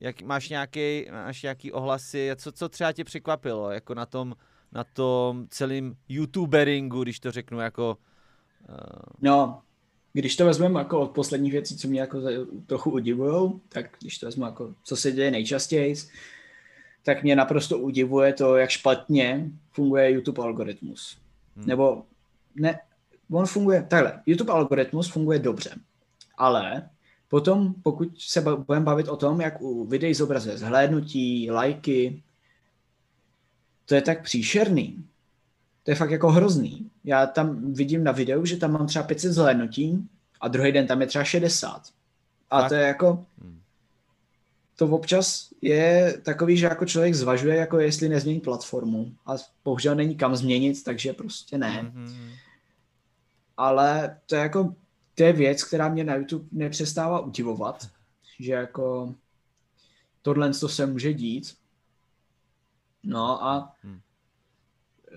jak, 0.00 0.22
máš, 0.22 0.48
nějaký, 0.48 1.06
máš 1.12 1.42
nějaký 1.42 1.72
ohlasy, 1.72 2.30
co, 2.36 2.52
co 2.52 2.68
třeba 2.68 2.92
tě 2.92 3.04
překvapilo, 3.04 3.70
jako 3.70 3.94
na 3.94 4.06
tom, 4.06 4.34
na 4.72 4.84
tom 4.84 5.46
celém 5.50 5.96
youtuberingu, 6.08 7.02
když 7.02 7.20
to 7.20 7.30
řeknu 7.30 7.60
jako... 7.60 7.98
Uh... 8.68 8.76
No, 9.20 9.62
když 10.12 10.36
to 10.36 10.44
vezmeme 10.44 10.78
jako 10.78 11.00
od 11.00 11.10
posledních 11.10 11.52
věcí, 11.52 11.76
co 11.76 11.88
mě 11.88 12.00
jako 12.00 12.20
trochu 12.66 12.90
udivují, 12.90 13.60
tak 13.68 13.96
když 14.00 14.18
to 14.18 14.26
vezmu 14.26 14.44
jako, 14.44 14.74
co 14.84 14.96
se 14.96 15.12
děje 15.12 15.30
nejčastěji, 15.30 15.94
tak 17.02 17.22
mě 17.22 17.36
naprosto 17.36 17.78
udivuje 17.78 18.32
to, 18.32 18.56
jak 18.56 18.70
špatně 18.70 19.50
funguje 19.74 20.10
YouTube 20.10 20.42
algoritmus. 20.42 21.18
Hmm. 21.56 21.66
Nebo 21.66 22.02
ne, 22.54 22.80
on 23.30 23.46
funguje 23.46 23.82
takhle. 23.82 24.22
YouTube 24.26 24.52
algoritmus 24.52 25.08
funguje 25.08 25.38
dobře, 25.38 25.74
ale 26.38 26.88
potom, 27.28 27.74
pokud 27.82 28.20
se 28.20 28.40
budeme 28.40 28.84
bavit 28.84 29.08
o 29.08 29.16
tom, 29.16 29.40
jak 29.40 29.62
u 29.62 29.84
videí 29.84 30.14
zobrazuje 30.14 30.58
zhlédnutí, 30.58 31.50
lajky, 31.50 32.22
to 33.84 33.94
je 33.94 34.02
tak 34.02 34.22
příšerný. 34.22 35.04
To 35.82 35.90
je 35.90 35.94
fakt 35.94 36.10
jako 36.10 36.30
hrozný. 36.30 36.90
Já 37.04 37.26
tam 37.26 37.72
vidím 37.72 38.04
na 38.04 38.12
videu, 38.12 38.44
že 38.44 38.56
tam 38.56 38.72
mám 38.72 38.86
třeba 38.86 39.02
500 39.02 39.32
zhlédnutí 39.32 40.08
a 40.40 40.48
druhý 40.48 40.72
den 40.72 40.86
tam 40.86 41.00
je 41.00 41.06
třeba 41.06 41.24
60. 41.24 41.82
A 42.50 42.60
tak. 42.60 42.68
to 42.68 42.74
je 42.74 42.86
jako, 42.86 43.26
hmm. 43.42 43.60
To 44.76 44.86
občas 44.86 45.48
je 45.62 46.18
takový, 46.22 46.56
že 46.56 46.66
jako 46.66 46.84
člověk 46.86 47.14
zvažuje, 47.14 47.56
jako 47.56 47.78
jestli 47.78 48.08
nezmění 48.08 48.40
platformu 48.40 49.12
a 49.26 49.32
bohužel 49.64 49.94
není 49.94 50.16
kam 50.16 50.36
změnit, 50.36 50.84
takže 50.84 51.12
prostě 51.12 51.58
ne. 51.58 51.92
Mm-hmm 51.94 52.30
ale 53.56 54.20
to 54.26 54.34
je 54.34 54.40
jako, 54.40 54.74
to 55.14 55.22
je 55.22 55.32
věc, 55.32 55.64
která 55.64 55.88
mě 55.88 56.04
na 56.04 56.14
YouTube 56.14 56.48
nepřestává 56.52 57.20
udivovat, 57.20 57.88
že 58.40 58.52
jako 58.52 59.14
tohle 60.22 60.54
to 60.54 60.68
se 60.68 60.86
může 60.86 61.14
dít. 61.14 61.56
No 63.02 63.44
a 63.44 63.74
hmm. 63.82 64.00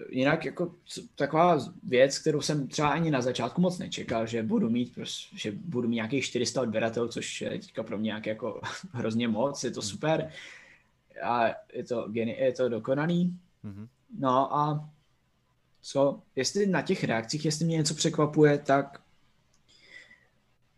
Jinak 0.09 0.45
jako 0.45 0.75
taková 1.15 1.59
věc, 1.83 2.19
kterou 2.19 2.41
jsem 2.41 2.67
třeba 2.67 2.89
ani 2.89 3.11
na 3.11 3.21
začátku 3.21 3.61
moc 3.61 3.77
nečekal, 3.77 4.27
že 4.27 4.43
budu 4.43 4.69
mít, 4.69 4.95
prostě, 4.95 5.37
že 5.37 5.51
budu 5.51 5.87
mít 5.87 5.95
nějakých 5.95 6.25
400 6.25 6.61
odběratelů, 6.61 7.07
což 7.07 7.41
je 7.41 7.49
teďka 7.49 7.83
pro 7.83 7.97
mě 7.97 8.05
nějak 8.07 8.25
jako 8.25 8.61
hrozně 8.91 9.27
moc, 9.27 9.63
je 9.63 9.71
to 9.71 9.81
hmm. 9.81 9.89
super 9.89 10.31
a 11.23 11.47
je 11.73 11.83
to, 11.83 12.09
je 12.13 12.53
to 12.53 12.69
dokonaný. 12.69 13.37
Hmm. 13.63 13.87
No 14.19 14.55
a 14.55 14.89
co, 15.81 16.21
jestli 16.35 16.67
na 16.67 16.81
těch 16.81 17.03
reakcích, 17.03 17.45
jestli 17.45 17.65
mě 17.65 17.77
něco 17.77 17.93
překvapuje, 17.93 18.57
tak 18.57 19.01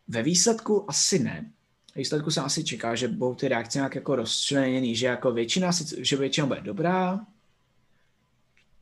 ve 0.08 0.24
výsledku 0.24 0.90
asi 0.90 1.20
ne. 1.20 1.52
Ve 1.96 2.00
výsledku 2.00 2.32
se 2.32 2.42
asi 2.42 2.64
čeká, 2.64 2.96
že 2.96 3.08
budou 3.08 3.36
ty 3.36 3.48
reakce 3.48 3.78
nějak 3.78 3.96
jako 3.96 4.16
rozčleněný, 4.16 4.96
že 4.96 5.08
jako 5.08 5.32
většina, 5.32 5.72
že 5.98 6.18
většina 6.18 6.48
bude 6.48 6.62
dobrá, 6.62 7.26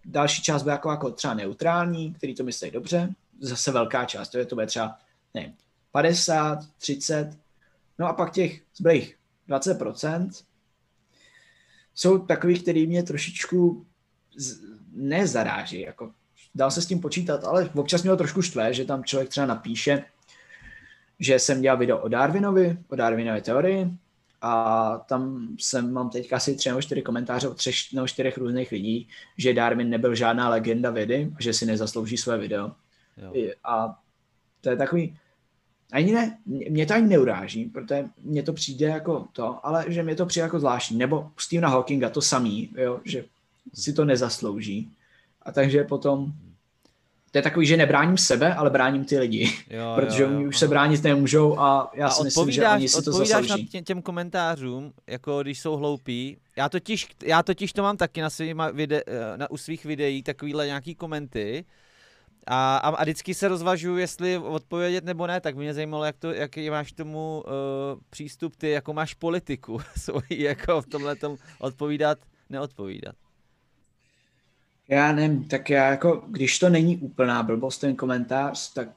další 0.07 0.41
část 0.41 0.63
bude 0.63 0.71
jako, 0.71 0.91
jako 0.91 1.11
třeba 1.11 1.33
neutrální, 1.33 2.13
který 2.13 2.35
to 2.35 2.43
myslí 2.43 2.71
dobře, 2.71 3.09
zase 3.39 3.71
velká 3.71 4.05
část, 4.05 4.29
to 4.29 4.37
je 4.37 4.45
to 4.45 4.55
bude 4.55 4.67
třeba, 4.67 4.97
nevím, 5.33 5.53
50, 5.91 6.59
30, 6.77 7.37
no 7.99 8.07
a 8.07 8.13
pak 8.13 8.31
těch 8.31 8.61
zbylých 8.75 9.17
20% 9.49 10.29
jsou 11.95 12.17
takový, 12.17 12.59
který 12.59 12.87
mě 12.87 13.03
trošičku 13.03 13.85
nezaráží, 14.91 15.81
jako 15.81 16.11
dá 16.55 16.69
se 16.69 16.81
s 16.81 16.85
tím 16.85 16.99
počítat, 16.99 17.43
ale 17.43 17.69
občas 17.75 18.03
mě 18.03 18.11
to 18.11 18.17
trošku 18.17 18.41
štve, 18.41 18.73
že 18.73 18.85
tam 18.85 19.03
člověk 19.03 19.29
třeba 19.29 19.45
napíše, 19.45 20.03
že 21.19 21.39
jsem 21.39 21.61
dělal 21.61 21.77
video 21.77 21.97
o 21.97 22.07
Darwinovi, 22.07 22.77
o 22.89 22.95
Darwinově 22.95 23.41
teorii 23.41 23.97
a 24.41 24.97
tam 24.97 25.47
jsem, 25.59 25.91
mám 25.93 26.09
teďka 26.09 26.35
asi 26.35 26.55
tři 26.55 26.69
nebo 26.69 26.81
čtyři 26.81 27.01
komentáře 27.01 27.47
od 27.47 27.57
třech 27.57 27.75
nebo 27.93 28.07
čtyřech 28.07 28.37
různých 28.37 28.71
lidí, 28.71 29.07
že 29.37 29.53
Darwin 29.53 29.89
nebyl 29.89 30.15
žádná 30.15 30.49
legenda 30.49 30.91
vědy 30.91 31.31
a 31.35 31.41
že 31.41 31.53
si 31.53 31.65
nezaslouží 31.65 32.17
své 32.17 32.37
video. 32.37 32.71
Jo. 33.17 33.51
A 33.63 33.99
to 34.61 34.69
je 34.69 34.77
takový, 34.77 35.17
ani 35.91 36.13
ne, 36.13 36.37
mě 36.45 36.85
to 36.85 36.93
ani 36.93 37.07
neuráží, 37.07 37.65
protože 37.65 38.05
mně 38.23 38.43
to 38.43 38.53
přijde 38.53 38.87
jako 38.87 39.27
to, 39.33 39.65
ale 39.65 39.85
že 39.87 40.03
mě 40.03 40.15
to 40.15 40.25
přijde 40.25 40.43
jako 40.43 40.59
zvláštní. 40.59 40.97
Nebo 40.97 41.31
Stephena 41.37 41.69
Hawkinga 41.69 42.09
to 42.09 42.21
samý, 42.21 42.69
jo, 42.77 42.99
že 43.03 43.25
si 43.73 43.93
to 43.93 44.05
nezaslouží. 44.05 44.91
A 45.41 45.51
takže 45.51 45.83
potom 45.83 46.33
to 47.31 47.37
je 47.37 47.41
takový, 47.41 47.65
že 47.65 47.77
nebráním 47.77 48.17
sebe, 48.17 48.53
ale 48.53 48.69
bráním 48.69 49.05
ty 49.05 49.19
lidi, 49.19 49.53
jo, 49.69 49.93
protože 49.95 50.23
jo, 50.23 50.29
jo, 50.29 50.35
oni 50.35 50.47
už 50.47 50.57
se 50.57 50.67
bránit 50.67 51.03
nemůžou 51.03 51.59
a 51.59 51.91
já 51.93 52.07
a 52.07 52.09
si 52.09 52.23
myslím, 52.23 52.51
že 52.51 52.67
oni 52.67 52.89
si 52.89 53.03
to 53.03 53.11
zaslouží. 53.11 53.49
na 53.49 53.57
tě, 53.71 53.81
těm 53.81 54.01
komentářům, 54.01 54.93
jako 55.07 55.41
když 55.41 55.59
jsou 55.59 55.77
hloupí, 55.77 56.37
já 56.55 56.69
totiž, 56.69 57.07
já 57.23 57.43
totiž 57.43 57.73
to 57.73 57.83
mám 57.83 57.97
taky 57.97 58.21
na, 58.21 58.29
svýma 58.29 58.71
vide, 58.71 59.01
eh, 59.07 59.37
na 59.37 59.51
u 59.51 59.57
svých 59.57 59.85
videí, 59.85 60.23
takovýhle 60.23 60.65
nějaký 60.65 60.95
komenty, 60.95 61.65
a, 62.47 62.77
a, 62.77 62.89
a 62.89 63.03
vždycky 63.03 63.33
se 63.33 63.47
rozvažuji, 63.47 63.97
jestli 63.97 64.37
odpovědět 64.37 65.03
nebo 65.03 65.27
ne, 65.27 65.41
tak 65.41 65.55
mě 65.55 65.73
zajímalo, 65.73 66.03
jak 66.03 66.17
to, 66.17 66.33
jaký 66.33 66.69
máš 66.69 66.91
tomu 66.91 67.43
uh, 67.45 68.01
přístup 68.09 68.55
ty, 68.55 68.69
jako 68.69 68.93
máš 68.93 69.13
politiku 69.13 69.79
svoji, 69.97 70.43
jako 70.43 70.81
v 70.81 70.87
tomhle 70.87 71.15
odpovídat, 71.59 72.17
neodpovídat. 72.49 73.15
Já 74.87 75.11
nevím, 75.11 75.47
tak 75.47 75.69
já 75.69 75.89
jako, 75.89 76.23
když 76.27 76.59
to 76.59 76.69
není 76.69 76.97
úplná 76.97 77.43
blbost, 77.43 77.77
ten 77.77 77.95
komentář, 77.95 78.73
tak 78.73 78.89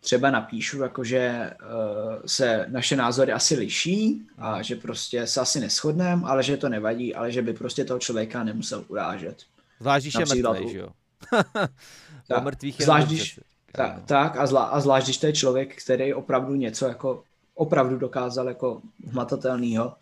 třeba 0.00 0.30
napíšu, 0.30 0.82
jako 0.82 1.04
že 1.04 1.50
uh, 1.62 2.14
se 2.26 2.66
naše 2.68 2.96
názory 2.96 3.32
asi 3.32 3.56
liší 3.56 4.22
a 4.38 4.62
že 4.62 4.76
prostě 4.76 5.26
se 5.26 5.40
asi 5.40 5.60
neschodneme, 5.60 6.22
ale 6.24 6.42
že 6.42 6.56
to 6.56 6.68
nevadí, 6.68 7.14
ale 7.14 7.32
že 7.32 7.42
by 7.42 7.52
prostě 7.52 7.84
toho 7.84 7.98
člověka 7.98 8.44
nemusel 8.44 8.84
urážet. 8.88 9.42
Zvlášť, 9.80 10.04
když 10.04 10.14
je 10.14 10.42
mrtvý, 10.42 10.72
že 10.72 10.78
jo? 10.78 10.88
tak, 12.28 12.44
mrtvých 12.44 12.80
je 12.80 12.84
zvlášť, 12.84 13.06
když, 13.06 13.40
tak, 13.72 14.04
tak 14.04 14.36
a, 14.36 14.46
zvlá, 14.46 14.64
a 14.64 14.80
zvlášť, 14.80 15.06
když 15.06 15.18
to 15.18 15.26
je 15.26 15.32
člověk, 15.32 15.82
který 15.82 16.14
opravdu 16.14 16.54
něco 16.54 16.86
jako 16.86 17.22
opravdu 17.54 17.98
dokázal 17.98 18.48
jako 18.48 18.82
hmatatelného. 19.10 19.94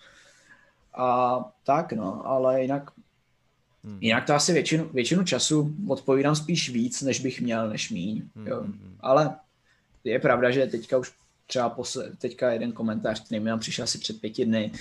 A 0.94 1.38
tak 1.64 1.92
no, 1.92 2.26
ale 2.26 2.62
jinak 2.62 2.90
Hmm. 3.86 3.98
Jinak 4.00 4.26
to 4.26 4.34
asi 4.34 4.52
většinu, 4.52 4.90
většinu 4.92 5.24
času 5.24 5.74
odpovídám 5.88 6.36
spíš 6.36 6.70
víc, 6.70 7.02
než 7.02 7.20
bych 7.20 7.40
měl, 7.40 7.68
než 7.68 7.90
míň. 7.90 8.22
Hmm. 8.36 8.46
Jo. 8.46 8.60
Hmm. 8.60 8.96
Ale 9.00 9.36
je 10.04 10.18
pravda, 10.18 10.50
že 10.50 10.66
teďka 10.66 10.98
už 10.98 11.12
třeba 11.46 11.68
posle, 11.68 12.10
teďka 12.18 12.50
jeden 12.50 12.72
komentář, 12.72 13.24
který 13.24 13.40
mi 13.40 13.50
nám 13.50 13.58
přišel 13.58 13.82
asi 13.82 13.98
před 13.98 14.20
pěti 14.20 14.44
dny, 14.44 14.72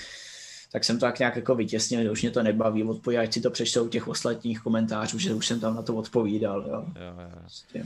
tak 0.71 0.83
jsem 0.83 0.99
to 0.99 1.05
tak 1.05 1.19
nějak 1.19 1.35
jako 1.35 1.55
vytěsnil, 1.55 2.03
že 2.03 2.11
už 2.11 2.21
mě 2.21 2.31
to 2.31 2.43
nebaví 2.43 2.83
odpovídat, 2.83 3.21
ať 3.21 3.33
si 3.33 3.41
to 3.41 3.51
přečtou 3.51 3.87
těch 3.87 4.07
ostatních 4.07 4.59
komentářů, 4.59 5.19
že 5.19 5.33
už 5.33 5.47
jsem 5.47 5.59
tam 5.59 5.75
na 5.75 5.81
to 5.81 5.95
odpovídal. 5.95 6.61
Jo. 6.61 6.85
Jo, 6.95 7.21
jo. 7.21 7.29
Prostě. 7.39 7.85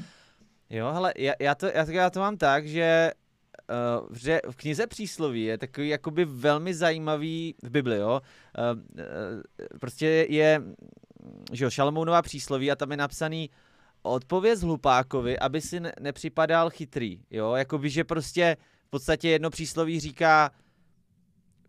Jo, 0.69 0.91
hele, 0.93 1.13
já, 1.17 1.33
já, 1.39 1.55
to, 1.55 1.65
já, 1.65 1.91
já 1.91 2.09
to 2.09 2.19
mám 2.19 2.37
tak, 2.37 2.67
že 2.67 3.11
uh, 3.69 4.15
že 4.15 4.39
v 4.51 4.55
knize 4.55 4.87
přísloví 4.87 5.43
je 5.43 5.57
takový 5.57 5.89
jakoby 5.89 6.25
velmi 6.25 6.73
zajímavý 6.73 7.55
v 7.63 7.69
Bibli, 7.69 7.97
jo. 7.97 8.21
Uh, 8.73 8.79
uh, 8.79 9.41
prostě 9.79 10.25
je, 10.29 10.61
že 11.51 11.63
jo, 11.63 11.69
Šalmounová 11.69 12.21
přísloví 12.21 12.71
a 12.71 12.75
tam 12.75 12.91
je 12.91 12.97
napsaný 12.97 13.49
odpověz 14.01 14.61
hlupákovi, 14.61 15.39
aby 15.39 15.61
si 15.61 15.79
ne, 15.79 15.93
nepřipadal 15.99 16.69
chytrý, 16.69 17.21
jo, 17.31 17.53
jakoby, 17.53 17.89
že 17.89 18.03
prostě 18.03 18.57
v 18.87 18.89
podstatě 18.89 19.29
jedno 19.29 19.49
přísloví 19.49 19.99
říká, 19.99 20.51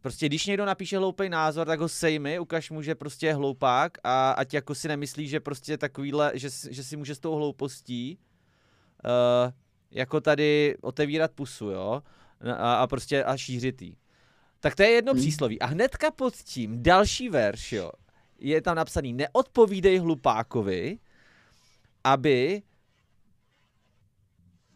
prostě 0.01 0.27
když 0.27 0.47
někdo 0.47 0.65
napíše 0.65 0.99
hloupý 0.99 1.29
názor, 1.29 1.67
tak 1.67 1.81
ho 1.81 1.89
sejmi, 1.89 2.39
ukaž 2.39 2.71
mu, 2.71 2.83
že 2.83 2.95
prostě 2.95 3.27
je 3.27 3.35
hloupák 3.35 3.99
a 4.05 4.31
ať 4.31 4.55
jako 4.55 4.75
si 4.75 4.89
nemyslí, 4.89 5.29
že 5.29 5.41
prostě 5.41 5.79
takovýhle, 5.79 6.33
že, 6.35 6.49
že 6.71 6.85
si 6.85 6.97
může 6.97 7.15
s 7.15 7.19
tou 7.19 7.35
hloupostí 7.35 8.19
uh, 9.05 9.53
jako 9.91 10.21
tady 10.21 10.77
otevírat 10.81 11.33
pusu, 11.33 11.71
jo, 11.71 12.03
a, 12.57 12.75
a 12.75 12.87
prostě 12.87 13.25
a 13.25 13.37
šířit 13.37 13.83
jí. 13.83 13.97
Tak 14.61 14.77
to 14.77 14.83
je 14.83 14.89
jedno 14.89 15.13
hmm. 15.13 15.21
přísloví. 15.21 15.61
A 15.61 15.67
hnedka 15.67 16.11
pod 16.11 16.37
tím 16.37 16.83
další 16.83 17.29
verš, 17.29 17.73
jo, 17.73 17.91
je 18.41 18.63
tam 18.63 18.77
napsaný, 18.77 19.13
neodpovídej 19.13 19.99
hlupákovi, 19.99 20.99
aby 22.05 22.63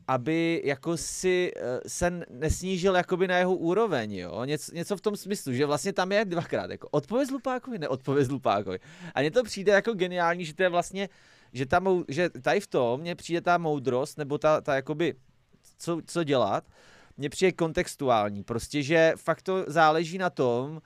aby 0.09 0.63
jako 0.65 0.97
si 0.97 1.53
uh, 1.57 1.63
se 1.87 2.21
nesnížil 2.31 2.95
jakoby 2.95 3.29
na 3.29 3.37
jeho 3.37 3.55
úroveň, 3.55 4.13
jo, 4.15 4.45
něco, 4.45 4.75
něco 4.75 4.97
v 4.97 5.01
tom 5.01 5.17
smyslu, 5.17 5.53
že 5.53 5.67
vlastně 5.67 5.93
tam 5.93 6.13
je 6.13 6.25
dvakrát, 6.25 6.71
jako 6.71 6.89
odpověz 6.91 7.31
Lupákovi, 7.31 7.79
neodpověz 7.79 8.29
Lupákovi. 8.29 8.79
A 9.15 9.21
mně 9.21 9.31
to 9.31 9.43
přijde 9.43 9.73
jako 9.73 9.93
geniální, 9.93 10.45
že 10.45 10.55
to 10.55 10.63
je 10.63 10.69
vlastně, 10.69 11.09
že, 11.53 11.67
ta, 11.67 11.83
že 12.09 12.31
tady 12.31 12.61
v 12.61 12.67
tom 12.67 13.01
mně 13.01 13.15
přijde 13.15 13.41
ta 13.41 13.59
moudrost, 13.59 14.19
nebo 14.19 14.39
ta, 14.39 14.61
ta 14.61 14.75
jakoby, 14.75 15.15
co, 15.79 16.01
co 16.07 16.25
dělat, 16.25 16.65
mně 17.17 17.31
přijde 17.31 17.53
kontextuální, 17.53 18.45
prostě, 18.45 18.83
že 18.83 19.13
fakt 19.17 19.43
to 19.43 19.65
záleží 19.67 20.19
na 20.19 20.31
tom, 20.31 20.81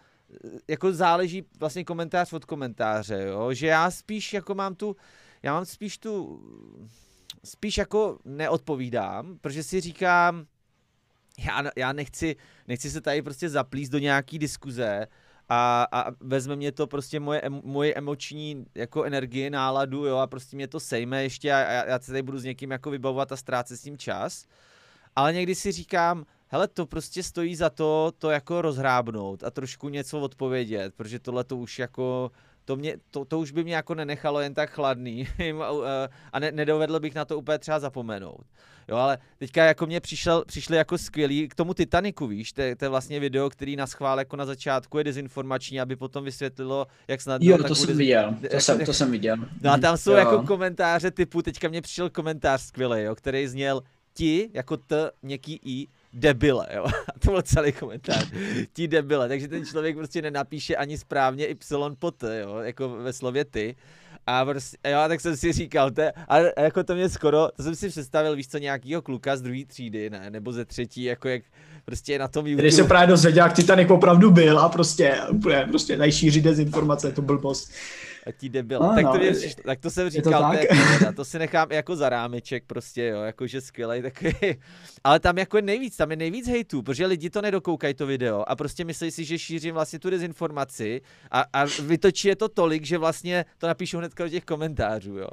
jako 0.68 0.92
záleží 0.92 1.44
vlastně 1.60 1.84
komentář 1.84 2.32
od 2.32 2.44
komentáře, 2.44 3.22
jo, 3.28 3.52
že 3.52 3.66
já 3.66 3.90
spíš 3.90 4.32
jako 4.32 4.54
mám 4.54 4.74
tu, 4.74 4.96
já 5.42 5.52
mám 5.52 5.64
spíš 5.64 5.98
tu, 5.98 6.42
spíš 7.44 7.78
jako 7.78 8.18
neodpovídám, 8.24 9.38
protože 9.40 9.62
si 9.62 9.80
říkám, 9.80 10.46
já, 11.38 11.70
já 11.76 11.92
nechci, 11.92 12.36
nechci 12.68 12.90
se 12.90 13.00
tady 13.00 13.22
prostě 13.22 13.48
zaplíst 13.48 13.92
do 13.92 13.98
nějaký 13.98 14.38
diskuze 14.38 15.06
a, 15.48 15.86
a 15.92 16.10
vezme 16.20 16.56
mě 16.56 16.72
to 16.72 16.86
prostě 16.86 17.20
moje, 17.20 17.42
moje 17.48 17.94
emoční 17.94 18.66
jako 18.74 19.04
energie, 19.04 19.50
náladu, 19.50 20.06
jo, 20.06 20.16
a 20.16 20.26
prostě 20.26 20.56
mě 20.56 20.68
to 20.68 20.80
sejme 20.80 21.22
ještě 21.22 21.52
a 21.52 21.58
já, 21.58 21.86
já 21.86 21.98
se 21.98 22.12
tady 22.12 22.22
budu 22.22 22.38
s 22.38 22.44
někým 22.44 22.70
jako 22.70 22.90
vybavovat 22.90 23.32
a 23.32 23.36
ztrácet 23.36 23.78
s 23.78 23.82
tím 23.82 23.98
čas. 23.98 24.46
Ale 25.16 25.32
někdy 25.32 25.54
si 25.54 25.72
říkám, 25.72 26.24
hele, 26.48 26.68
to 26.68 26.86
prostě 26.86 27.22
stojí 27.22 27.56
za 27.56 27.70
to, 27.70 28.12
to 28.18 28.30
jako 28.30 28.62
rozhrábnout 28.62 29.44
a 29.44 29.50
trošku 29.50 29.88
něco 29.88 30.20
odpovědět, 30.20 30.94
protože 30.96 31.18
tohle 31.18 31.44
to 31.44 31.56
už 31.56 31.78
jako 31.78 32.30
to, 32.64 32.76
mě, 32.76 32.96
to, 33.10 33.24
to 33.24 33.38
už 33.38 33.50
by 33.50 33.64
mě 33.64 33.74
jako 33.74 33.94
nenechalo 33.94 34.40
jen 34.40 34.54
tak 34.54 34.70
chladný 34.70 35.28
a 36.32 36.38
ne, 36.38 36.52
nedovedl 36.52 37.00
bych 37.00 37.14
na 37.14 37.24
to 37.24 37.38
úplně 37.38 37.58
třeba 37.58 37.78
zapomenout. 37.78 38.44
Jo, 38.88 38.96
ale 38.96 39.18
teďka 39.38 39.64
jako 39.64 39.86
mě 39.86 40.00
přišel, 40.00 40.44
přišli 40.44 40.76
jako 40.76 40.98
skvělý 40.98 41.48
k 41.48 41.54
tomu 41.54 41.74
Titaniku, 41.74 42.26
víš, 42.26 42.52
to, 42.52 42.62
to 42.76 42.84
je 42.84 42.88
vlastně 42.88 43.20
video, 43.20 43.50
který 43.50 43.76
na 43.76 43.86
schvál 43.86 44.18
jako 44.18 44.36
na 44.36 44.46
začátku 44.46 44.98
je 44.98 45.04
dezinformační, 45.04 45.80
aby 45.80 45.96
potom 45.96 46.24
vysvětlilo, 46.24 46.86
jak 47.08 47.20
snad... 47.20 47.42
Jo, 47.42 47.58
to 47.64 47.74
jsem 47.74 47.86
dez... 47.86 47.96
viděl, 47.96 48.34
to 48.50 48.60
jsem, 48.60 48.84
to 48.86 48.92
jsem 48.92 49.10
viděl. 49.10 49.36
No 49.62 49.70
a 49.70 49.78
tam 49.78 49.96
jsou 49.96 50.10
jo. 50.10 50.16
jako 50.16 50.42
komentáře 50.42 51.10
typu, 51.10 51.42
teďka 51.42 51.68
mě 51.68 51.82
přišel 51.82 52.10
komentář 52.10 52.62
skvělý, 52.62 53.02
jo, 53.02 53.14
který 53.14 53.46
zněl 53.46 53.82
ti, 54.14 54.50
jako 54.54 54.76
t, 54.76 55.10
měkký 55.22 55.60
i, 55.64 55.86
debile, 56.18 56.66
jo. 56.74 56.84
A 57.14 57.18
to 57.18 57.30
byl 57.30 57.42
celý 57.42 57.72
komentář. 57.72 58.32
Ti 58.72 58.88
debile. 58.88 59.28
Takže 59.28 59.48
ten 59.48 59.66
člověk 59.66 59.96
prostě 59.96 60.22
nenapíše 60.22 60.76
ani 60.76 60.98
správně 60.98 61.46
y 61.46 61.56
po 61.98 62.10
t, 62.10 62.40
jo, 62.40 62.56
jako 62.56 62.88
ve 62.88 63.12
slově 63.12 63.44
ty. 63.44 63.76
A 64.26 64.44
prostě, 64.44 64.76
jo, 64.90 64.98
tak 65.08 65.20
jsem 65.20 65.36
si 65.36 65.52
říkal, 65.52 65.90
to 65.90 66.00
je, 66.00 66.12
a 66.28 66.62
jako 66.62 66.84
to 66.84 66.94
mě 66.94 67.08
skoro, 67.08 67.48
to 67.56 67.62
jsem 67.62 67.74
si 67.74 67.88
představil, 67.88 68.36
víš 68.36 68.48
co, 68.48 68.58
nějakýho 68.58 69.02
kluka 69.02 69.36
z 69.36 69.42
druhé 69.42 69.64
třídy, 69.66 70.10
ne, 70.10 70.30
nebo 70.30 70.52
ze 70.52 70.64
třetí, 70.64 71.02
jako 71.02 71.28
jak 71.28 71.42
prostě 71.84 72.18
na 72.18 72.28
tom 72.28 72.46
YouTube. 72.46 72.62
Když 72.62 72.74
se 72.74 72.84
právě 72.84 73.06
dozvěděl, 73.06 73.44
jak 73.44 73.52
Titanic 73.56 73.90
opravdu 73.90 74.30
byl 74.30 74.58
a 74.58 74.68
prostě, 74.68 75.14
úplně, 75.30 75.66
prostě 75.68 75.96
najšíří 75.96 76.40
dezinformace, 76.40 77.12
to 77.12 77.22
blbost. 77.22 77.72
Ti 78.32 78.48
debil. 78.48 78.80
No, 78.80 78.94
tak, 78.94 79.04
to 79.04 79.18
no, 79.18 79.24
je, 79.24 79.34
tak 79.64 79.80
to 79.80 79.90
jsem 79.90 80.10
říkal, 80.10 80.52
to, 80.52 80.58
tak? 80.58 80.68
to, 81.06 81.12
to 81.12 81.24
si 81.24 81.38
nechám 81.38 81.72
jako 81.72 81.96
za 81.96 82.08
rámeček 82.08 82.64
prostě, 82.66 83.06
jo, 83.06 83.22
jakože 83.22 83.60
skvělej 83.60 84.02
takový. 84.02 84.32
Ale 85.04 85.20
tam 85.20 85.38
jako 85.38 85.56
je 85.56 85.62
nejvíc, 85.62 85.96
tam 85.96 86.10
je 86.10 86.16
nejvíc 86.16 86.48
hejtů, 86.48 86.82
protože 86.82 87.06
lidi 87.06 87.30
to 87.30 87.42
nedokoukají 87.42 87.94
to 87.94 88.06
video 88.06 88.44
a 88.48 88.56
prostě 88.56 88.84
myslí 88.84 89.10
si, 89.10 89.24
že 89.24 89.38
šířím 89.38 89.74
vlastně 89.74 89.98
tu 89.98 90.10
dezinformaci 90.10 91.00
a, 91.30 91.44
a 91.52 91.64
vytočí 91.82 92.28
je 92.28 92.36
to 92.36 92.48
tolik, 92.48 92.86
že 92.86 92.98
vlastně 92.98 93.44
to 93.58 93.66
napíšu 93.66 93.98
hnedka 93.98 94.24
do 94.24 94.30
těch 94.30 94.44
komentářů, 94.44 95.16
jo. 95.16 95.28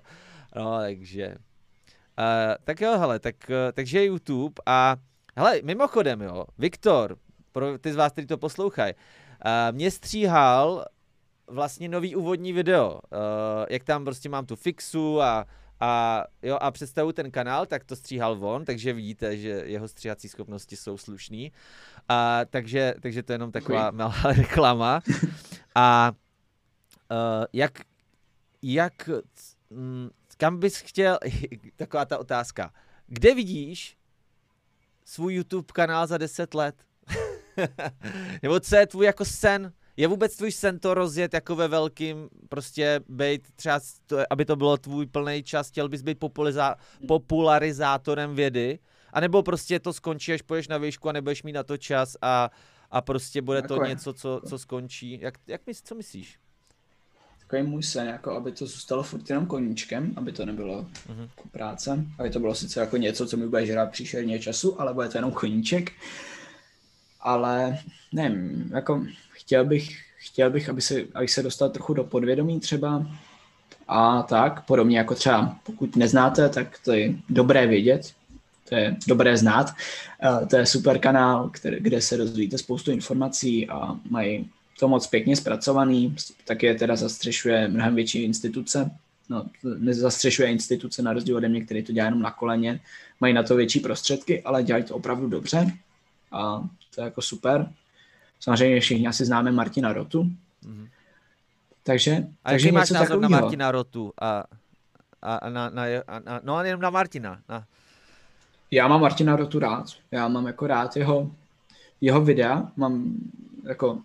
No, 0.56 0.78
takže. 0.80 1.28
Uh, 1.28 2.56
tak 2.64 2.82
jo, 2.82 2.98
hele, 2.98 3.20
tak, 3.20 3.36
uh, 3.50 3.56
takže 3.74 4.06
YouTube 4.06 4.62
a 4.66 4.96
hele, 5.38 5.60
mimochodem, 5.64 6.22
jo, 6.22 6.46
Viktor, 6.58 7.18
pro 7.52 7.78
ty 7.78 7.94
z 7.94 7.96
vás, 7.96 8.12
kteří 8.12 8.28
to 8.28 8.38
poslouchají, 8.38 8.94
uh, 8.94 9.76
mě 9.76 9.92
stříhal 9.92 10.86
vlastně 11.48 11.90
nový 11.90 12.16
úvodní 12.16 12.54
video, 12.54 12.92
uh, 12.92 13.00
jak 13.70 13.84
tam 13.84 14.06
prostě 14.06 14.30
mám 14.30 14.46
tu 14.46 14.56
fixu 14.56 15.22
a, 15.22 15.46
a, 15.80 16.24
jo, 16.42 16.58
a 16.62 16.72
představu 16.72 17.12
ten 17.12 17.32
kanál, 17.32 17.66
tak 17.66 17.84
to 17.84 17.96
stříhal 17.96 18.36
von, 18.36 18.66
takže 18.66 18.94
vidíte, 18.94 19.38
že 19.38 19.50
jeho 19.50 19.88
stříhací 19.88 20.30
schopnosti 20.30 20.76
jsou 20.76 20.98
slušný. 20.98 21.52
A, 22.10 22.46
takže, 22.50 22.94
takže 23.02 23.24
to 23.24 23.32
je 23.32 23.36
jenom 23.36 23.52
taková 23.52 23.92
malá 23.92 24.16
reklama. 24.38 25.02
A 25.76 26.12
uh, 27.12 27.46
jak, 27.54 27.82
jak, 28.62 29.10
mm, 29.70 30.10
kam 30.38 30.60
bys 30.60 30.78
chtěl, 30.78 31.20
taková 31.76 32.06
ta 32.06 32.18
otázka, 32.18 32.74
kde 33.08 33.36
vidíš 33.36 33.98
svůj 35.06 35.34
YouTube 35.34 35.74
kanál 35.74 36.08
za 36.08 36.18
10 36.18 36.54
let? 36.54 36.76
Nebo 38.44 38.60
co 38.60 38.76
je 38.76 38.88
tvůj 38.88 39.06
jako 39.06 39.26
sen? 39.26 39.74
Je 39.98 40.08
vůbec 40.08 40.36
tvůj 40.36 40.52
sen 40.52 40.80
to 40.80 40.94
rozjet 40.94 41.34
jako 41.34 41.56
ve 41.56 41.68
velkým, 41.68 42.30
prostě 42.50 43.00
být 43.10 43.48
třeba, 43.56 43.80
aby 44.30 44.46
to 44.46 44.56
bylo 44.56 44.78
tvůj 44.78 45.06
plný 45.06 45.44
čas, 45.44 45.70
chtěl 45.70 45.90
bys 45.90 46.02
být 46.02 46.20
populariza- 46.20 46.76
popularizátorem 47.08 48.36
vědy? 48.36 48.80
A 49.14 49.20
nebo 49.20 49.44
prostě 49.44 49.80
to 49.80 49.94
skončí, 49.94 50.34
až 50.34 50.42
půjdeš 50.42 50.68
na 50.68 50.78
výšku 50.78 51.10
a 51.10 51.12
nebudeš 51.12 51.44
mít 51.44 51.54
na 51.54 51.64
to 51.64 51.78
čas 51.78 52.18
a, 52.22 52.52
a 52.92 53.02
prostě 53.02 53.42
bude 53.42 53.62
to 53.62 53.68
Takové. 53.68 53.90
něco, 53.90 54.14
co, 54.14 54.42
co 54.48 54.60
skončí. 54.60 55.20
Jak, 55.22 55.34
jak 55.48 55.62
mys, 55.68 55.82
co 55.82 55.96
myslíš? 55.96 56.40
Takový 57.40 57.64
můj 57.64 57.84
sen, 57.84 58.08
jako 58.08 58.32
aby 58.32 58.52
to 58.52 58.66
zůstalo 58.66 59.04
furt 59.04 59.30
jenom 59.30 59.46
koníčkem, 59.46 60.14
aby 60.16 60.32
to 60.32 60.46
nebylo 60.46 60.82
uh-huh. 60.84 61.30
práce, 61.52 62.06
aby 62.20 62.30
to 62.30 62.40
bylo 62.40 62.56
sice 62.56 62.80
jako 62.80 62.98
něco, 62.98 63.28
co 63.28 63.38
mi 63.38 63.48
bude 63.48 63.66
žrát 63.66 63.92
příšerně 63.92 64.40
času, 64.40 64.82
ale 64.82 64.94
bude 64.94 65.10
to 65.10 65.18
jenom 65.18 65.32
koníček. 65.32 65.92
Ale 67.20 67.80
nevím, 68.14 68.72
jako 68.74 69.06
chtěl 69.36 69.66
bych, 69.66 69.98
chtěl 70.18 70.50
bych, 70.50 70.70
aby 70.70 70.82
se, 70.82 71.04
aby 71.14 71.28
se 71.28 71.44
dostal 71.44 71.70
trochu 71.70 71.94
do 71.94 72.04
podvědomí 72.04 72.60
třeba. 72.60 73.06
A 73.88 74.24
tak, 74.24 74.66
podobně 74.66 74.98
jako 74.98 75.16
třeba, 75.16 75.60
pokud 75.64 75.96
neznáte, 75.96 76.50
tak 76.50 76.80
to 76.86 76.94
je 76.94 77.14
dobré 77.30 77.68
vědět, 77.68 78.14
to 78.70 78.76
je 78.76 78.96
dobré 79.08 79.38
znát. 79.38 79.72
To 80.50 80.58
je 80.58 80.66
super 80.66 81.00
kanál, 81.00 81.50
který, 81.50 81.78
kde 81.80 82.02
se 82.02 82.18
dozvíte 82.18 82.58
spoustu 82.58 82.92
informací 82.92 83.70
a 83.70 83.96
mají 84.10 84.50
to 84.80 84.88
moc 84.88 85.08
pěkně 85.08 85.36
zpracovaný, 85.36 86.16
také 86.46 86.76
teda 86.76 86.96
zastřešuje 86.96 87.68
mnohem 87.68 87.96
větší 87.96 88.24
instituce, 88.24 88.92
no, 89.30 89.46
nezastřešuje 89.64 90.50
instituce 90.50 91.02
na 91.02 91.14
rozdíl 91.14 91.38
ode 91.38 91.50
mě, 91.50 91.66
který 91.66 91.84
to 91.84 91.92
dělá 91.92 92.06
jenom 92.06 92.22
na 92.22 92.32
koleně, 92.32 92.80
mají 93.22 93.34
na 93.34 93.44
to 93.44 93.56
větší 93.56 93.80
prostředky, 93.80 94.44
ale 94.44 94.64
dělají 94.64 94.84
to 94.84 94.96
opravdu 94.96 95.28
dobře. 95.28 95.72
A 96.32 96.70
to 96.96 97.02
je 97.02 97.06
jako 97.06 97.22
super. 97.22 97.70
Samozřejmě 98.46 98.80
všichni 98.80 99.08
asi 99.08 99.26
známe 99.26 99.52
Martina 99.52 99.94
Rotu. 99.94 100.24
Mm-hmm. 100.24 100.90
Takže, 101.84 102.28
a 102.44 102.50
takže 102.50 102.72
máš 102.72 102.90
názor 102.90 103.08
takovýho. 103.08 103.30
na 103.30 103.42
Martina 103.42 103.72
Rotu 103.72 104.14
a, 104.22 104.44
a, 105.22 105.50
na, 105.50 105.70
na, 105.70 105.84
a, 106.08 106.20
na, 106.20 106.42
no 106.44 106.56
a 106.56 106.64
jenom 106.64 106.82
na 106.82 106.90
Martina. 106.90 107.42
Na... 107.50 107.66
Já 108.72 108.88
mám 108.88 109.02
Martina 109.02 109.36
Rotu 109.36 109.60
rád. 109.60 109.86
Já 110.12 110.28
mám 110.28 110.48
jako 110.48 110.68
rád 110.68 110.96
jeho, 110.96 111.32
jeho 112.02 112.22
videa. 112.22 112.72
Mám 112.76 113.14
jako, 113.64 114.02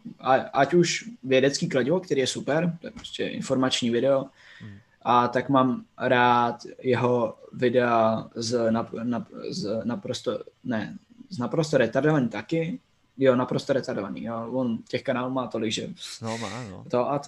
ať 0.52 0.74
už 0.74 1.10
vědecký 1.22 1.68
kladivo, 1.68 2.00
který 2.00 2.20
je 2.20 2.26
super, 2.26 2.78
to 2.80 2.86
je 2.86 2.90
prostě 2.90 3.28
informační 3.28 3.90
video, 3.90 4.24
mm. 4.64 4.78
a 5.02 5.28
tak 5.28 5.48
mám 5.48 5.84
rád 5.98 6.62
jeho 6.82 7.36
videa 7.52 8.28
z, 8.34 8.70
na, 8.70 8.88
na, 9.02 9.26
z 9.50 9.80
naprosto, 9.84 10.38
ne, 10.64 10.96
z 11.30 11.38
naprosto 11.38 11.78
retardovaný 11.78 12.28
taky, 12.28 12.80
jo, 13.24 13.36
naprosto 13.36 13.72
retardovaný, 13.72 14.24
jo. 14.24 14.52
on 14.52 14.78
těch 14.88 15.02
kanálů 15.02 15.30
má 15.30 15.46
tolik, 15.46 15.72
že... 15.72 15.88
No 16.22 16.38
má, 16.38 16.64
no. 16.70 16.84
To 16.90 17.12
a, 17.12 17.20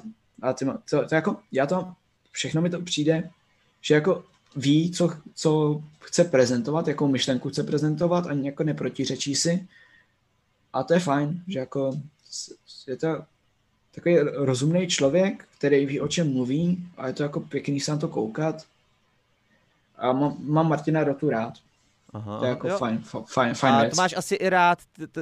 a 0.43 0.53
ty, 0.53 0.65
to, 0.65 1.07
to, 1.09 1.15
jako, 1.15 1.37
já 1.53 1.67
to, 1.67 1.93
všechno 2.31 2.63
mi 2.63 2.71
to 2.71 2.81
přijde, 2.81 3.31
že 3.81 3.95
jako 3.95 4.25
ví, 4.57 4.91
co, 4.91 5.11
co 5.35 5.83
chce 6.01 6.25
prezentovat, 6.25 6.89
jakou 6.89 7.09
myšlenku 7.09 7.49
chce 7.49 7.63
prezentovat, 7.63 8.27
ani 8.27 8.47
jako 8.47 8.65
neprotiřečí 8.65 9.35
si. 9.35 9.69
A 10.73 10.83
to 10.83 10.95
je 10.95 11.01
fajn, 11.01 11.43
že 11.49 11.59
jako 11.59 12.01
je 12.87 12.97
to 12.97 13.25
takový 13.95 14.19
rozumný 14.19 14.87
člověk, 14.87 15.49
který 15.59 15.87
ví, 15.87 16.01
o 16.01 16.09
čem 16.09 16.33
mluví 16.33 16.89
a 16.97 17.07
je 17.07 17.13
to 17.13 17.23
jako 17.23 17.41
pěkný 17.41 17.81
se 17.81 17.91
na 17.91 17.99
to 17.99 18.09
koukat. 18.09 18.67
A 19.97 20.13
mám, 20.13 20.37
mám 20.39 20.69
Martina 20.69 21.05
Rotu 21.05 21.31
rád. 21.31 21.55
Aha, 22.13 22.39
to 22.39 22.45
je 22.45 22.49
jako 22.49 22.69
jo. 22.69 22.79
fajn, 22.79 23.03
fajn, 23.27 23.55
fajn 23.55 23.75
A 23.75 23.81
věc. 23.81 23.95
to 23.95 24.03
máš 24.03 24.15
asi 24.17 24.35
i 24.35 24.49
rád 24.49 24.79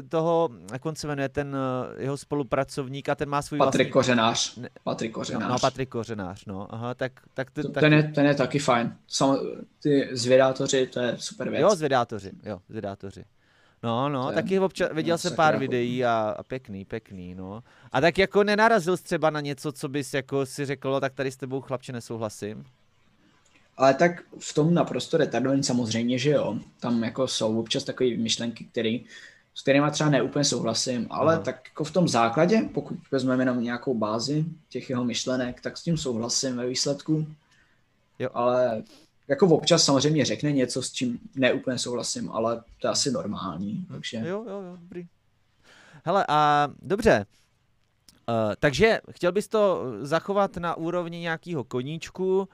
toho, 0.08 0.48
jak 0.72 0.86
on 0.86 0.96
se 0.96 1.06
jmenuje, 1.06 1.28
ten 1.28 1.56
eh, 1.56 2.02
jeho 2.02 2.16
spolupracovník 2.16 3.08
a 3.08 3.14
ten 3.14 3.28
má 3.28 3.42
svůj 3.42 3.58
Patrik 3.58 3.86
vlastní... 3.86 3.92
Kořenář. 3.92 4.58
Patrik 4.84 5.12
Kořenář. 5.12 5.42
No, 5.42 5.48
no 5.48 5.58
Patrik 5.58 5.88
Kořenář, 5.88 6.44
no. 6.44 6.74
Aha, 6.74 6.94
tak, 6.94 7.12
tak, 7.34 7.50
to, 7.50 7.68
tak... 7.68 7.80
Ten, 7.80 7.92
je, 7.92 8.02
ten 8.02 8.26
je 8.26 8.34
taky 8.34 8.58
fajn. 8.58 8.96
Sam, 9.06 9.38
ty 9.82 10.08
zvědátoři, 10.12 10.86
to 10.86 11.00
je 11.00 11.14
super 11.18 11.50
věc. 11.50 11.62
Jo, 11.62 11.74
zvědátoři, 11.74 12.30
jo, 12.44 12.60
zvědátoři. 12.68 13.24
No, 13.82 14.08
no, 14.08 14.28
je, 14.30 14.34
taky 14.34 14.58
občas, 14.58 14.90
viděl 14.92 15.18
jsem 15.18 15.34
pár 15.34 15.54
jako... 15.54 15.60
videí 15.60 16.04
a, 16.04 16.34
a 16.38 16.42
pěkný, 16.42 16.84
pěkný, 16.84 17.34
no. 17.34 17.62
A 17.92 18.00
tak 18.00 18.18
jako 18.18 18.44
nenarazil 18.44 18.96
jsi 18.96 19.02
třeba 19.04 19.30
na 19.30 19.40
něco, 19.40 19.72
co 19.72 19.88
bys 19.88 20.14
jako 20.14 20.46
si 20.46 20.66
řekl, 20.66 21.00
tak 21.00 21.14
tady 21.14 21.30
s 21.30 21.36
tebou 21.36 21.60
chlapče 21.60 21.92
nesouhlasím? 21.92 22.64
Ale 23.80 23.94
tak 23.94 24.22
v 24.38 24.54
tom 24.54 24.74
naprosto 24.74 25.16
retardovaný 25.16 25.64
samozřejmě, 25.64 26.18
že 26.18 26.30
jo. 26.30 26.58
Tam 26.80 27.04
jako 27.04 27.28
jsou 27.28 27.60
občas 27.60 27.84
takové 27.84 28.16
myšlenky, 28.16 28.64
který, 28.64 29.04
s 29.54 29.62
kterými 29.62 29.90
třeba 29.90 30.10
neúplně 30.10 30.44
souhlasím, 30.44 31.06
ale 31.10 31.34
Aha. 31.34 31.42
tak 31.42 31.68
jako 31.68 31.84
v 31.84 31.90
tom 31.90 32.08
základě, 32.08 32.62
pokud 32.74 32.96
vezmeme 33.10 33.42
jenom 33.42 33.62
nějakou 33.62 33.94
bázi 33.94 34.44
těch 34.68 34.90
jeho 34.90 35.04
myšlenek, 35.04 35.60
tak 35.60 35.76
s 35.76 35.82
tím 35.82 35.96
souhlasím 35.96 36.56
ve 36.56 36.66
výsledku. 36.66 37.26
Jo. 38.18 38.28
Ale 38.34 38.82
jako 39.28 39.46
občas 39.46 39.84
samozřejmě 39.84 40.24
řekne 40.24 40.52
něco, 40.52 40.82
s 40.82 40.92
čím 40.92 41.18
neúplně 41.34 41.78
souhlasím, 41.78 42.30
ale 42.32 42.62
to 42.80 42.86
je 42.86 42.90
asi 42.90 43.10
normální. 43.10 43.72
Hm. 43.72 43.86
Takže... 43.92 44.16
Jo, 44.16 44.44
jo, 44.48 44.62
jo, 44.62 44.76
dobrý. 44.80 45.06
Hele, 46.04 46.24
a 46.28 46.68
dobře, 46.82 47.26
Uh, 48.28 48.54
takže 48.58 49.00
chtěl 49.10 49.32
bys 49.32 49.48
to 49.48 49.82
zachovat 50.02 50.56
na 50.56 50.74
úrovni 50.74 51.18
nějakého 51.18 51.64
koníčku, 51.64 52.48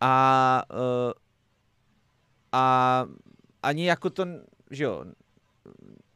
a, 0.00 0.62
uh, 0.72 1.12
a 2.52 3.04
ani 3.62 3.86
jako 3.86 4.10
to, 4.10 4.24
že 4.70 4.84
jo, 4.84 5.04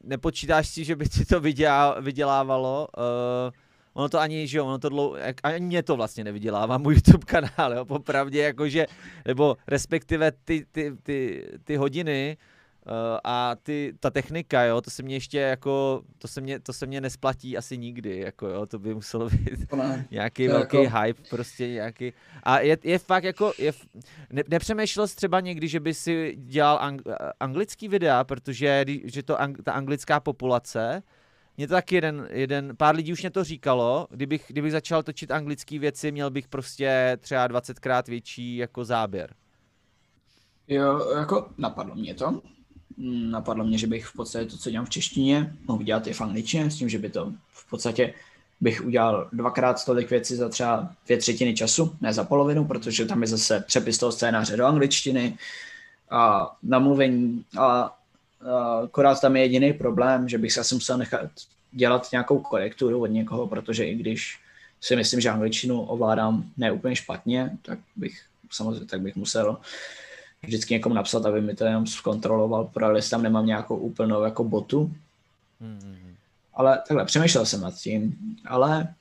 nepočítáš 0.03 0.67
si, 0.67 0.83
že 0.85 0.95
by 0.95 1.09
ti 1.09 1.25
to 1.25 1.39
vydělá, 1.39 1.99
vydělávalo, 1.99 2.87
uh, 2.97 3.51
ono 3.93 4.09
to 4.09 4.19
ani, 4.19 4.47
že 4.47 4.57
jo, 4.57 4.65
ono 4.65 4.79
to 4.79 4.89
dlou, 4.89 5.15
ani 5.43 5.65
mě 5.65 5.83
to 5.83 5.95
vlastně 5.95 6.23
nevydělává, 6.23 6.77
můj 6.77 6.93
YouTube 6.93 7.25
kanál, 7.25 7.73
jo, 7.73 7.85
popravdě, 7.85 8.41
jakože, 8.41 8.85
nebo 9.25 9.57
respektive 9.67 10.31
ty, 10.31 10.65
ty, 10.71 10.95
ty, 11.03 11.47
ty 11.63 11.75
hodiny, 11.75 12.37
a 13.23 13.55
ty, 13.63 13.93
ta 13.99 14.09
technika, 14.09 14.63
jo, 14.63 14.81
to 14.81 14.89
se 14.89 15.03
mě 15.03 15.15
ještě 15.15 15.39
jako, 15.39 16.03
to 16.17 16.27
se 16.27 16.41
mě, 16.41 16.59
to 16.59 16.73
se 16.73 16.85
mě 16.85 17.01
nesplatí 17.01 17.57
asi 17.57 17.77
nikdy, 17.77 18.19
jako 18.19 18.47
jo, 18.47 18.65
to 18.65 18.79
by 18.79 18.93
muselo 18.93 19.29
být 19.29 19.73
ne, 19.75 20.07
nějaký 20.11 20.47
velký 20.47 20.83
jako... 20.83 20.97
hype, 20.97 21.21
prostě 21.29 21.67
nějaký, 21.67 22.13
a 22.43 22.59
je, 22.59 22.77
je 22.83 22.99
fakt 22.99 23.23
jako, 23.23 23.53
je, 23.57 23.73
ne, 24.29 24.43
nepřemýšlel 24.47 25.07
jsi 25.07 25.15
třeba 25.15 25.39
někdy, 25.39 25.67
že 25.67 25.79
by 25.79 25.93
si 25.93 26.35
dělal 26.37 26.77
ang, 26.81 27.01
anglický 27.39 27.87
videa, 27.87 28.23
protože 28.23 28.85
že 29.03 29.23
to 29.23 29.41
ang, 29.41 29.63
ta 29.63 29.71
anglická 29.71 30.19
populace, 30.19 31.03
mě 31.57 31.67
to 31.67 31.73
taky 31.73 31.95
jeden, 31.95 32.27
jeden, 32.31 32.77
pár 32.77 32.95
lidí 32.95 33.13
už 33.13 33.21
mě 33.21 33.31
to 33.31 33.43
říkalo, 33.43 34.07
kdybych, 34.09 34.45
kdybych 34.47 34.71
začal 34.71 35.03
točit 35.03 35.31
anglické 35.31 35.79
věci, 35.79 36.11
měl 36.11 36.29
bych 36.29 36.47
prostě 36.47 37.17
třeba 37.21 37.47
20krát 37.47 38.03
větší 38.07 38.57
jako 38.57 38.85
záběr. 38.85 39.33
Jo, 40.67 41.09
jako 41.17 41.49
napadlo 41.57 41.95
mě 41.95 42.13
to, 42.13 42.41
napadlo 42.97 43.63
mě, 43.63 43.77
že 43.77 43.87
bych 43.87 44.05
v 44.05 44.13
podstatě 44.13 44.45
to, 44.45 44.57
co 44.57 44.71
dělám 44.71 44.85
v 44.85 44.89
češtině, 44.89 45.53
mohl 45.67 45.83
dělat 45.83 46.07
i 46.07 46.13
v 46.13 46.21
angličtině, 46.21 46.71
s 46.71 46.77
tím, 46.77 46.89
že 46.89 46.99
by 46.99 47.09
to 47.09 47.33
v 47.53 47.69
podstatě 47.69 48.13
bych 48.61 48.85
udělal 48.85 49.29
dvakrát 49.33 49.85
tolik 49.85 50.09
věcí 50.09 50.35
za 50.35 50.49
třeba 50.49 50.93
dvě 51.05 51.17
třetiny 51.17 51.53
času, 51.53 51.95
ne 52.01 52.13
za 52.13 52.23
polovinu, 52.23 52.65
protože 52.65 53.05
tam 53.05 53.21
je 53.21 53.27
zase 53.27 53.63
přepis 53.67 53.97
toho 53.97 54.11
scénáře 54.11 54.57
do 54.57 54.65
angličtiny 54.65 55.37
a 56.09 56.51
namluvení 56.63 57.45
a, 57.59 57.65
a 57.65 57.93
akorát 58.83 59.21
tam 59.21 59.35
je 59.35 59.41
jediný 59.41 59.73
problém, 59.73 60.29
že 60.29 60.37
bych 60.37 60.51
se 60.51 60.59
asi 60.59 60.75
musel 60.75 60.97
nechat 60.97 61.29
dělat 61.71 62.07
nějakou 62.11 62.39
korekturu 62.39 63.01
od 63.01 63.07
někoho, 63.07 63.47
protože 63.47 63.85
i 63.85 63.95
když 63.95 64.39
si 64.81 64.95
myslím, 64.95 65.21
že 65.21 65.29
angličtinu 65.29 65.81
ovládám 65.81 66.43
neúplně 66.57 66.95
špatně, 66.95 67.57
tak 67.61 67.79
bych 67.95 68.21
samozřejmě 68.51 68.85
tak 68.85 69.01
bych 69.01 69.15
musel 69.15 69.57
vždycky 70.43 70.73
někomu 70.73 70.95
napsat, 70.95 71.25
aby 71.25 71.41
mi 71.41 71.55
to 71.55 71.63
jenom 71.63 71.87
zkontroloval, 71.87 72.65
protože 72.65 72.95
jestli 72.95 73.09
tam 73.09 73.23
nemám 73.23 73.45
nějakou 73.45 73.77
úplnou 73.77 74.23
jako 74.23 74.43
botu. 74.43 74.93
Mm-hmm. 75.61 76.15
Ale 76.53 76.83
takhle, 76.87 77.05
přemýšlel 77.05 77.45
jsem 77.45 77.61
nad 77.61 77.75
tím, 77.75 78.17
ale 78.45 78.93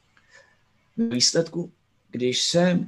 v 0.96 1.14
výsledku, 1.14 1.72
když 2.10 2.44
se 2.44 2.78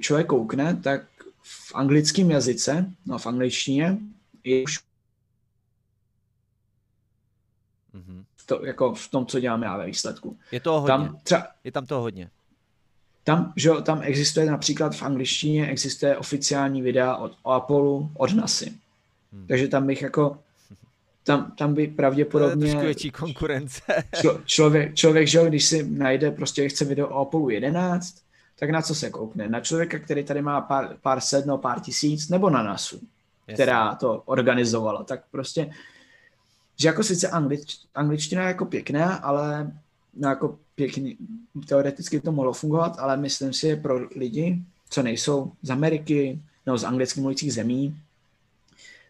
člověk 0.00 0.26
koukne, 0.26 0.76
tak 0.76 1.02
v 1.42 1.74
anglickém 1.74 2.30
jazyce, 2.30 2.90
no 3.06 3.18
v 3.18 3.26
angličtině, 3.26 3.98
je 4.44 4.64
už 4.64 4.78
mm-hmm. 7.94 8.24
to, 8.46 8.66
jako 8.66 8.94
v 8.94 9.08
tom, 9.08 9.26
co 9.26 9.40
dělám 9.40 9.62
já 9.62 9.76
ve 9.76 9.86
výsledku. 9.86 10.38
Je 10.52 10.60
to 10.60 10.80
hodně. 10.80 10.88
Tam 10.88 11.18
třeba, 11.22 11.46
je 11.64 11.72
tam 11.72 11.86
to 11.86 12.00
hodně. 12.00 12.30
Tam, 13.24 13.52
že 13.56 13.70
tam 13.82 14.00
existuje 14.02 14.46
například 14.46 14.96
v 14.96 15.02
angličtině 15.02 15.68
existuje 15.68 16.16
oficiální 16.16 16.82
videa 16.82 17.16
od 17.16 17.32
Apple, 17.44 18.08
od 18.14 18.34
NASA. 18.34 18.66
Hmm. 19.32 19.46
Takže 19.46 19.68
tam 19.68 19.86
bych 19.86 20.02
jako 20.02 20.38
tam, 21.24 21.52
tam 21.58 21.74
by 21.74 21.86
pravděpodobně... 21.86 22.72
To 22.72 22.78
je 22.78 22.84
větší 22.84 23.10
konkurence. 23.10 23.82
Člo, 24.20 24.40
člověk, 24.44 24.94
člověk, 24.94 25.28
že 25.28 25.48
když 25.48 25.64
si 25.64 25.90
najde, 25.90 26.30
prostě 26.30 26.68
chce 26.68 26.84
video 26.84 27.08
o 27.08 27.20
Apollo 27.20 27.50
11, 27.50 28.14
tak 28.58 28.70
na 28.70 28.82
co 28.82 28.94
se 28.94 29.10
koukne? 29.10 29.48
Na 29.48 29.60
člověka, 29.60 29.98
který 29.98 30.24
tady 30.24 30.42
má 30.42 30.60
pár, 30.60 30.96
pár 31.02 31.20
set, 31.20 31.46
no 31.46 31.58
pár 31.58 31.80
tisíc, 31.80 32.28
nebo 32.28 32.50
na 32.50 32.62
NASu, 32.62 33.00
yes. 33.48 33.54
která 33.54 33.94
to 33.94 34.22
organizovala. 34.24 35.04
Tak 35.04 35.20
prostě, 35.30 35.70
že 36.76 36.88
jako 36.88 37.02
sice 37.02 37.28
anglič, 37.28 37.78
angličtina 37.94 38.42
je 38.42 38.48
jako 38.48 38.64
pěkná, 38.64 39.14
ale 39.14 39.72
no 40.16 40.28
jako 40.28 40.58
pěkný, 40.80 41.16
teoreticky 41.68 42.20
to 42.20 42.32
mohlo 42.32 42.52
fungovat, 42.52 42.96
ale 42.98 43.16
myslím 43.16 43.52
si, 43.52 43.68
že 43.68 43.76
pro 43.76 44.08
lidi, 44.16 44.62
co 44.90 45.02
nejsou 45.02 45.52
z 45.62 45.70
Ameriky 45.70 46.40
nebo 46.66 46.78
z 46.78 46.84
anglicky 46.84 47.20
mluvících 47.20 47.52
zemí, 47.52 47.96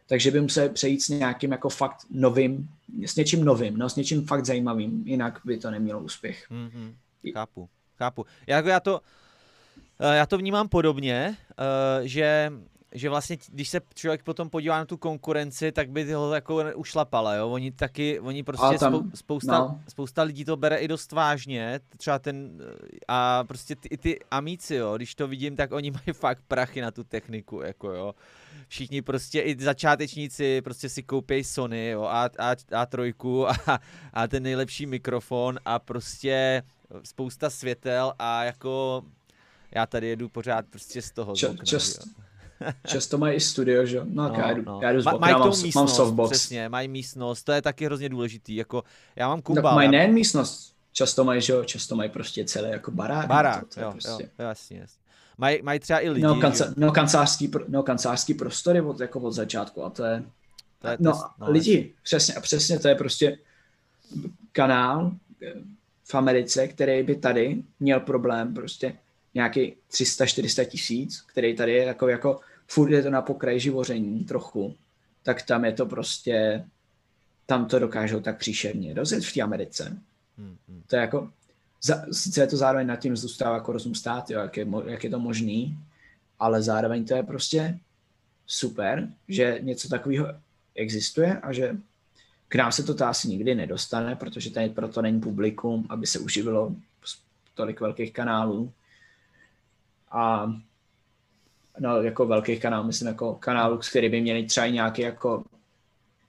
takže 0.06 0.30
by 0.30 0.40
museli 0.40 0.68
přejít 0.68 1.02
s 1.02 1.08
nějakým 1.08 1.52
jako 1.52 1.68
fakt 1.68 2.06
novým, 2.10 2.68
s 3.06 3.16
něčím 3.16 3.44
novým, 3.44 3.78
no, 3.78 3.88
s 3.88 3.96
něčím 3.96 4.26
fakt 4.26 4.46
zajímavým, 4.46 5.02
jinak 5.06 5.40
by 5.44 5.58
to 5.58 5.70
nemělo 5.70 6.00
úspěch. 6.00 6.50
Mm-hmm. 6.50 6.94
Chápu, 7.32 7.68
chápu. 7.98 8.26
Já, 8.46 8.60
já, 8.60 8.80
to, 8.80 9.00
eh, 10.00 10.16
já 10.16 10.26
to 10.26 10.38
vnímám 10.38 10.68
podobně, 10.68 11.36
eh, 11.50 12.08
že 12.08 12.52
že 12.92 13.08
vlastně, 13.08 13.36
když 13.48 13.68
se 13.68 13.80
člověk 13.94 14.22
potom 14.22 14.50
podívá 14.50 14.78
na 14.78 14.84
tu 14.84 14.96
konkurenci, 14.96 15.72
tak 15.72 15.90
by 15.90 16.12
ho 16.12 16.34
jako 16.34 16.64
ušlapala, 16.74 17.34
jo. 17.34 17.50
Oni 17.50 17.72
taky, 17.72 18.20
oni 18.20 18.42
prostě 18.42 18.78
tam, 18.78 18.94
spou, 18.94 19.10
spousta, 19.14 19.58
no. 19.58 19.80
spousta 19.88 20.22
lidí 20.22 20.44
to 20.44 20.56
bere 20.56 20.76
i 20.76 20.88
dost 20.88 21.12
vážně, 21.12 21.80
třeba 21.96 22.18
ten, 22.18 22.62
a 23.08 23.44
prostě 23.44 23.76
ty, 23.76 23.88
i 23.88 23.96
ty 23.96 24.18
amíci, 24.30 24.74
jo, 24.74 24.96
když 24.96 25.14
to 25.14 25.28
vidím, 25.28 25.56
tak 25.56 25.72
oni 25.72 25.90
mají 26.06 26.12
fakt 26.12 26.42
prachy 26.48 26.80
na 26.80 26.90
tu 26.90 27.04
techniku, 27.04 27.60
jako 27.60 27.92
jo. 27.92 28.14
Všichni 28.68 29.02
prostě, 29.02 29.40
i 29.40 29.62
začátečníci 29.62 30.62
prostě 30.62 30.88
si 30.88 31.02
koupí 31.02 31.44
Sony, 31.44 31.88
jo, 31.88 32.02
a, 32.02 32.30
a, 32.38 32.56
a 32.76 32.86
trojku 32.86 33.48
a, 33.68 33.80
a 34.12 34.28
ten 34.28 34.42
nejlepší 34.42 34.86
mikrofon 34.86 35.58
a 35.64 35.78
prostě 35.78 36.62
spousta 37.02 37.50
světel 37.50 38.12
a 38.18 38.44
jako 38.44 39.04
já 39.72 39.86
tady 39.86 40.08
jedu 40.08 40.28
pořád 40.28 40.66
prostě 40.66 41.02
z 41.02 41.10
toho. 41.10 41.36
Č- 41.36 41.56
čas, 41.64 41.98
Často 42.86 43.18
mají 43.18 43.36
i 43.36 43.40
studio, 43.40 43.86
že 43.86 44.00
No, 44.04 44.28
no, 44.28 44.34
já 44.34 44.52
jdu, 44.52 44.62
no. 44.66 44.80
já 44.82 44.92
jdu 44.92 45.00
z 45.00 45.04
boku, 45.04 45.18
mají 45.18 45.32
já 45.32 45.38
mám, 45.38 45.48
místnost, 45.48 45.74
mám 45.74 45.88
softbox. 45.88 46.30
Přesně, 46.30 46.68
mají 46.68 46.88
místnost, 46.88 47.42
to 47.42 47.52
je 47.52 47.62
taky 47.62 47.84
hrozně 47.84 48.08
důležitý, 48.08 48.56
jako 48.56 48.82
já 49.16 49.28
mám 49.28 49.42
kumbal. 49.42 49.72
No, 49.72 49.76
mají 49.76 49.88
nejen 49.88 50.12
místnost, 50.12 50.74
často 50.92 51.24
mají, 51.24 51.40
že 51.42 51.52
jo, 51.52 51.64
často 51.64 51.96
mají 51.96 52.10
prostě 52.10 52.44
celé 52.44 52.68
jako 52.68 52.90
barák. 52.90 53.26
Barák, 53.26 53.60
to, 53.60 53.74
to 53.74 53.80
jo, 53.80 53.90
prostě... 53.90 54.30
jo, 54.38 54.46
jasně, 54.46 54.78
jasně. 54.78 55.00
Mají, 55.38 55.62
mají 55.62 55.80
třeba 55.80 56.00
i 56.00 56.10
lidi. 56.10 56.26
No, 56.26 56.34
kanca, 56.40 56.74
no, 56.76 56.92
kancelářský, 56.92 57.50
no, 57.68 57.82
kancelářský 57.82 58.34
prostory 58.34 58.80
od, 58.80 59.00
jako 59.00 59.20
od 59.20 59.32
začátku 59.32 59.84
a 59.84 59.90
to 59.90 60.04
je, 60.04 60.22
to 60.78 60.88
je 60.88 60.96
no, 61.00 61.12
test, 61.12 61.24
no, 61.38 61.50
lidi, 61.50 61.94
přesně, 62.02 62.34
a 62.34 62.40
přesně 62.40 62.78
to 62.78 62.88
je 62.88 62.94
prostě 62.94 63.38
kanál 64.52 65.12
eh, 65.42 65.52
v 66.04 66.14
Americe, 66.14 66.68
který 66.68 67.02
by 67.02 67.16
tady 67.16 67.62
měl 67.80 68.00
problém 68.00 68.54
prostě 68.54 68.96
nějaký 69.34 69.74
300-400 69.92 70.64
tisíc, 70.64 71.20
který 71.20 71.56
tady 71.56 71.72
je 71.72 71.84
jako, 71.84 72.08
jako 72.08 72.40
furt 72.70 72.90
je 72.90 73.02
to 73.02 73.10
na 73.10 73.22
pokraji 73.22 73.60
živoření 73.60 74.24
trochu, 74.24 74.76
tak 75.22 75.42
tam 75.42 75.64
je 75.64 75.72
to 75.72 75.86
prostě, 75.86 76.64
tam 77.46 77.66
to 77.66 77.78
dokážou 77.78 78.20
tak 78.20 78.38
příšerně 78.38 78.94
rozjet 78.94 79.24
v 79.24 79.34
té 79.34 79.40
Americe. 79.40 79.98
Hmm, 80.38 80.56
hmm. 80.68 80.82
To 80.86 80.96
je 80.96 81.00
jako, 81.00 81.30
za, 81.82 82.04
sice 82.12 82.40
je 82.40 82.46
to 82.46 82.56
zároveň 82.56 82.86
nad 82.86 82.96
tím 82.96 83.16
zůstává 83.16 83.54
jako 83.54 83.72
rozum 83.72 83.94
stát, 83.94 84.30
jo, 84.30 84.40
jak, 84.40 84.56
je, 84.56 84.66
jak 84.86 85.04
je 85.04 85.10
to 85.10 85.18
možný, 85.18 85.78
ale 86.38 86.62
zároveň 86.62 87.04
to 87.04 87.14
je 87.14 87.22
prostě 87.22 87.78
super, 88.46 89.08
že 89.28 89.58
něco 89.62 89.88
takového 89.88 90.26
existuje 90.74 91.40
a 91.40 91.52
že 91.52 91.76
k 92.48 92.54
nám 92.54 92.72
se 92.72 92.82
to 92.82 93.06
asi 93.06 93.28
nikdy 93.28 93.54
nedostane, 93.54 94.16
protože 94.16 94.50
tady 94.50 94.68
proto 94.68 95.02
není 95.02 95.20
publikum, 95.20 95.86
aby 95.88 96.06
se 96.06 96.18
uživilo 96.18 96.74
tolik 97.54 97.80
velkých 97.80 98.12
kanálů. 98.12 98.72
A 100.10 100.52
no, 101.78 102.02
jako 102.02 102.26
velkých 102.26 102.60
kanálů, 102.60 102.86
myslím 102.86 103.08
jako 103.08 103.34
kanálů, 103.34 103.78
který 103.90 104.08
by 104.08 104.20
měli 104.20 104.46
třeba 104.46 104.66
nějaký 104.66 105.02
jako 105.02 105.44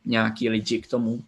nějaký 0.06 0.50
lidi 0.50 0.82
k 0.82 0.88
tomu. 0.88 1.24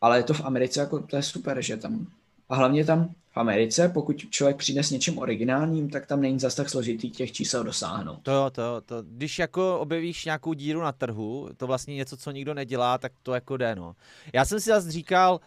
Ale 0.00 0.18
je 0.18 0.22
to 0.22 0.34
v 0.34 0.44
Americe, 0.44 0.80
jako 0.80 0.98
to 1.00 1.16
je 1.16 1.22
super, 1.22 1.62
že 1.62 1.76
tam 1.76 2.06
a 2.48 2.54
hlavně 2.54 2.84
tam 2.84 3.10
v 3.32 3.36
Americe, 3.36 3.88
pokud 3.88 4.16
člověk 4.30 4.56
přijde 4.56 4.82
s 4.82 4.90
něčím 4.90 5.18
originálním, 5.18 5.90
tak 5.90 6.06
tam 6.06 6.20
není 6.20 6.38
zas 6.38 6.54
tak 6.54 6.70
složitý 6.70 7.10
těch 7.10 7.32
čísel 7.32 7.64
dosáhnout. 7.64 8.18
To 8.22 8.30
jo, 8.30 8.50
to 8.50 8.80
to, 8.80 9.02
když 9.02 9.38
jako 9.38 9.78
objevíš 9.80 10.24
nějakou 10.24 10.52
díru 10.52 10.80
na 10.80 10.92
trhu, 10.92 11.48
to 11.56 11.66
vlastně 11.66 11.94
něco, 11.94 12.16
co 12.16 12.30
nikdo 12.30 12.54
nedělá, 12.54 12.98
tak 12.98 13.12
to 13.22 13.34
jako 13.34 13.56
jde, 13.56 13.74
no. 13.74 13.96
Já 14.32 14.44
jsem 14.44 14.60
si 14.60 14.70
zase 14.70 14.90
říkal, 14.90 15.40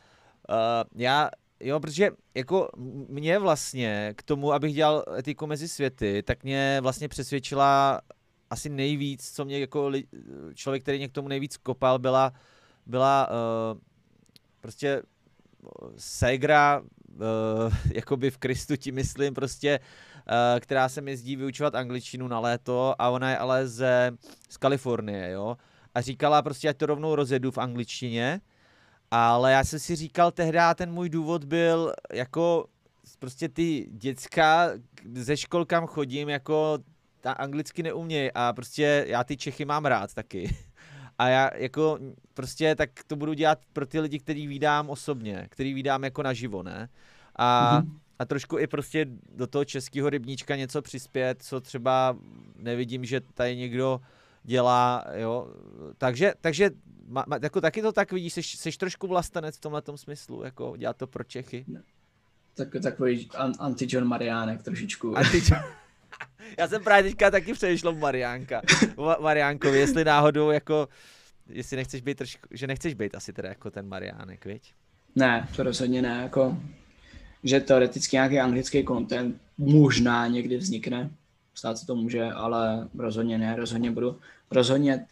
uh, 0.49 0.55
já, 1.01 1.29
jo, 1.59 1.79
protože 1.79 2.11
jako 2.35 2.69
mě 3.09 3.39
vlastně 3.39 4.13
k 4.17 4.23
tomu, 4.23 4.53
abych 4.53 4.73
dělal 4.73 5.05
etiku 5.17 5.47
mezi 5.47 5.67
světy, 5.67 6.23
tak 6.23 6.43
mě 6.43 6.79
vlastně 6.81 7.07
přesvědčila 7.07 8.01
asi 8.49 8.69
nejvíc, 8.69 9.31
co 9.31 9.45
mě 9.45 9.59
jako 9.59 9.89
li, 9.89 10.03
člověk, 10.53 10.83
který 10.83 10.97
mě 10.97 11.07
k 11.07 11.11
tomu 11.11 11.27
nejvíc 11.27 11.57
kopal, 11.57 11.99
byla, 11.99 12.33
byla 12.85 13.29
uh, 13.29 13.79
prostě 14.61 15.01
Segra, 15.97 16.79
uh, 16.79 17.73
jakoby 17.93 18.31
v 18.31 18.37
Kristu 18.37 18.75
ti 18.75 18.91
myslím 18.91 19.33
prostě, 19.33 19.79
uh, 19.79 20.59
která 20.59 20.89
se 20.89 21.01
mi 21.01 21.11
jezdí 21.11 21.35
vyučovat 21.35 21.75
angličtinu 21.75 22.27
na 22.27 22.39
léto 22.39 22.95
a 22.99 23.09
ona 23.09 23.29
je 23.29 23.37
ale 23.37 23.67
ze, 23.67 24.11
z 24.49 24.57
Kalifornie, 24.57 25.31
jo. 25.31 25.57
A 25.95 26.01
říkala 26.01 26.41
prostě, 26.41 26.69
ať 26.69 26.77
to 26.77 26.85
rovnou 26.85 27.15
rozjedu 27.15 27.51
v 27.51 27.57
angličtině, 27.57 28.41
ale 29.11 29.51
já 29.51 29.63
jsem 29.63 29.79
si 29.79 29.95
říkal 29.95 30.31
tehdy, 30.31 30.59
ten 30.75 30.91
můj 30.91 31.09
důvod 31.09 31.43
byl 31.43 31.93
jako 32.13 32.65
prostě 33.19 33.49
ty 33.49 33.87
děcka 33.91 34.69
ze 35.13 35.37
škol, 35.37 35.65
kam 35.65 35.87
chodím, 35.87 36.29
jako 36.29 36.79
ta 37.21 37.31
anglicky 37.31 37.83
neumějí 37.83 38.31
a 38.35 38.53
prostě 38.53 39.05
já 39.07 39.23
ty 39.23 39.37
Čechy 39.37 39.65
mám 39.65 39.85
rád 39.85 40.13
taky. 40.13 40.55
A 41.19 41.27
já 41.27 41.49
jako 41.55 41.99
prostě 42.33 42.75
tak 42.75 42.89
to 43.07 43.15
budu 43.15 43.33
dělat 43.33 43.59
pro 43.73 43.85
ty 43.85 43.99
lidi, 43.99 44.19
který 44.19 44.47
vídám 44.47 44.89
osobně, 44.89 45.47
který 45.49 45.73
vídám 45.73 46.03
jako 46.03 46.23
naživo, 46.23 46.63
ne? 46.63 46.89
A, 47.35 47.79
mm-hmm. 47.81 47.99
a 48.19 48.25
trošku 48.25 48.57
i 48.57 48.67
prostě 48.67 49.05
do 49.35 49.47
toho 49.47 49.65
českého 49.65 50.09
rybníčka 50.09 50.55
něco 50.55 50.81
přispět, 50.81 51.43
co 51.43 51.61
třeba 51.61 52.17
nevidím, 52.55 53.05
že 53.05 53.21
tady 53.21 53.55
někdo 53.55 54.01
dělá, 54.43 55.05
jo. 55.13 55.47
Takže, 55.97 56.33
takže 56.41 56.69
ma, 57.07 57.23
ma, 57.27 57.39
jako 57.43 57.61
taky 57.61 57.81
to 57.81 57.91
tak 57.91 58.11
vidíš, 58.11 58.33
jsi, 58.33 58.43
jsi 58.43 58.77
trošku 58.77 59.07
vlastenec 59.07 59.57
v 59.57 59.61
tomhle 59.61 59.81
smyslu, 59.95 60.43
jako 60.43 60.77
dělat 60.77 60.97
to 60.97 61.07
pro 61.07 61.23
Čechy. 61.23 61.65
Tak, 62.55 62.67
takový 62.81 63.29
anti-John 63.59 64.07
Mariánek 64.07 64.63
trošičku. 64.63 65.17
Anti 65.17 65.41
Já 66.57 66.67
jsem 66.67 66.83
právě 66.83 67.11
teďka 67.11 67.31
taky 67.31 67.53
přemýšlel 67.53 67.95
Mariánka, 67.95 68.61
Mariánkovi, 69.21 69.79
jestli 69.79 70.05
náhodou 70.05 70.49
jako, 70.49 70.87
jestli 71.49 71.77
nechceš 71.77 72.01
být 72.01 72.17
trošku, 72.17 72.47
že 72.51 72.67
nechceš 72.67 72.93
být 72.93 73.15
asi 73.15 73.33
teda 73.33 73.49
jako 73.49 73.71
ten 73.71 73.87
Mariánek, 73.87 74.45
viď? 74.45 74.73
Ne, 75.15 75.47
to 75.55 75.63
rozhodně 75.63 76.01
ne, 76.01 76.19
jako, 76.23 76.57
že 77.43 77.59
teoreticky 77.59 78.15
nějaký 78.15 78.39
anglický 78.39 78.85
content 78.85 79.41
možná 79.57 80.27
někdy 80.27 80.57
vznikne, 80.57 81.09
stát 81.53 81.77
se 81.77 81.85
to 81.85 81.95
může, 81.95 82.23
ale 82.23 82.89
rozhodně 82.97 83.37
ne, 83.37 83.55
rozhodně 83.55 83.91
budu, 83.91 84.19
rozhodně 84.51 85.05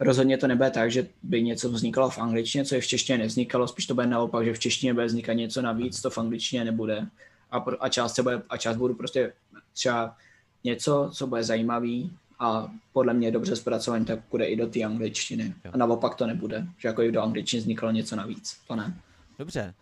rozhodně 0.00 0.38
to 0.38 0.46
nebude 0.46 0.70
tak, 0.70 0.90
že 0.90 1.06
by 1.22 1.42
něco 1.42 1.70
vznikalo 1.70 2.10
v 2.10 2.18
angličtině, 2.18 2.64
co 2.64 2.74
je 2.74 2.80
v 2.80 2.86
češtině 2.86 3.18
nevznikalo, 3.18 3.68
spíš 3.68 3.86
to 3.86 3.94
bude 3.94 4.06
naopak, 4.06 4.44
že 4.44 4.54
v 4.54 4.58
češtině 4.58 4.94
bude 4.94 5.06
vznikat 5.06 5.32
něco 5.32 5.62
navíc, 5.62 6.02
to 6.02 6.10
v 6.10 6.18
angličtině 6.18 6.64
nebude. 6.64 7.06
A, 7.50 7.60
pro, 7.60 7.84
a, 7.84 7.88
část, 7.88 8.14
se 8.14 8.22
bude, 8.22 8.42
a 8.48 8.56
část 8.56 8.76
budu 8.76 8.94
prostě 8.94 9.32
třeba 9.72 10.16
něco, 10.64 11.10
co 11.14 11.26
bude 11.26 11.44
zajímavý 11.44 12.12
a 12.38 12.72
podle 12.92 13.14
mě 13.14 13.30
dobře 13.30 13.56
zpracovaný, 13.56 14.04
tak 14.04 14.18
bude 14.30 14.44
i 14.44 14.56
do 14.56 14.66
té 14.66 14.82
angličtiny. 14.82 15.54
Jo. 15.64 15.70
A 15.74 15.76
naopak 15.76 16.14
to 16.14 16.26
nebude, 16.26 16.66
že 16.78 16.88
jako 16.88 17.02
i 17.02 17.12
do 17.12 17.22
angličtiny 17.22 17.60
vzniklo 17.60 17.90
něco 17.90 18.16
navíc. 18.16 18.60
To 18.68 18.76
ne. 18.76 18.94
Dobře. 19.38 19.74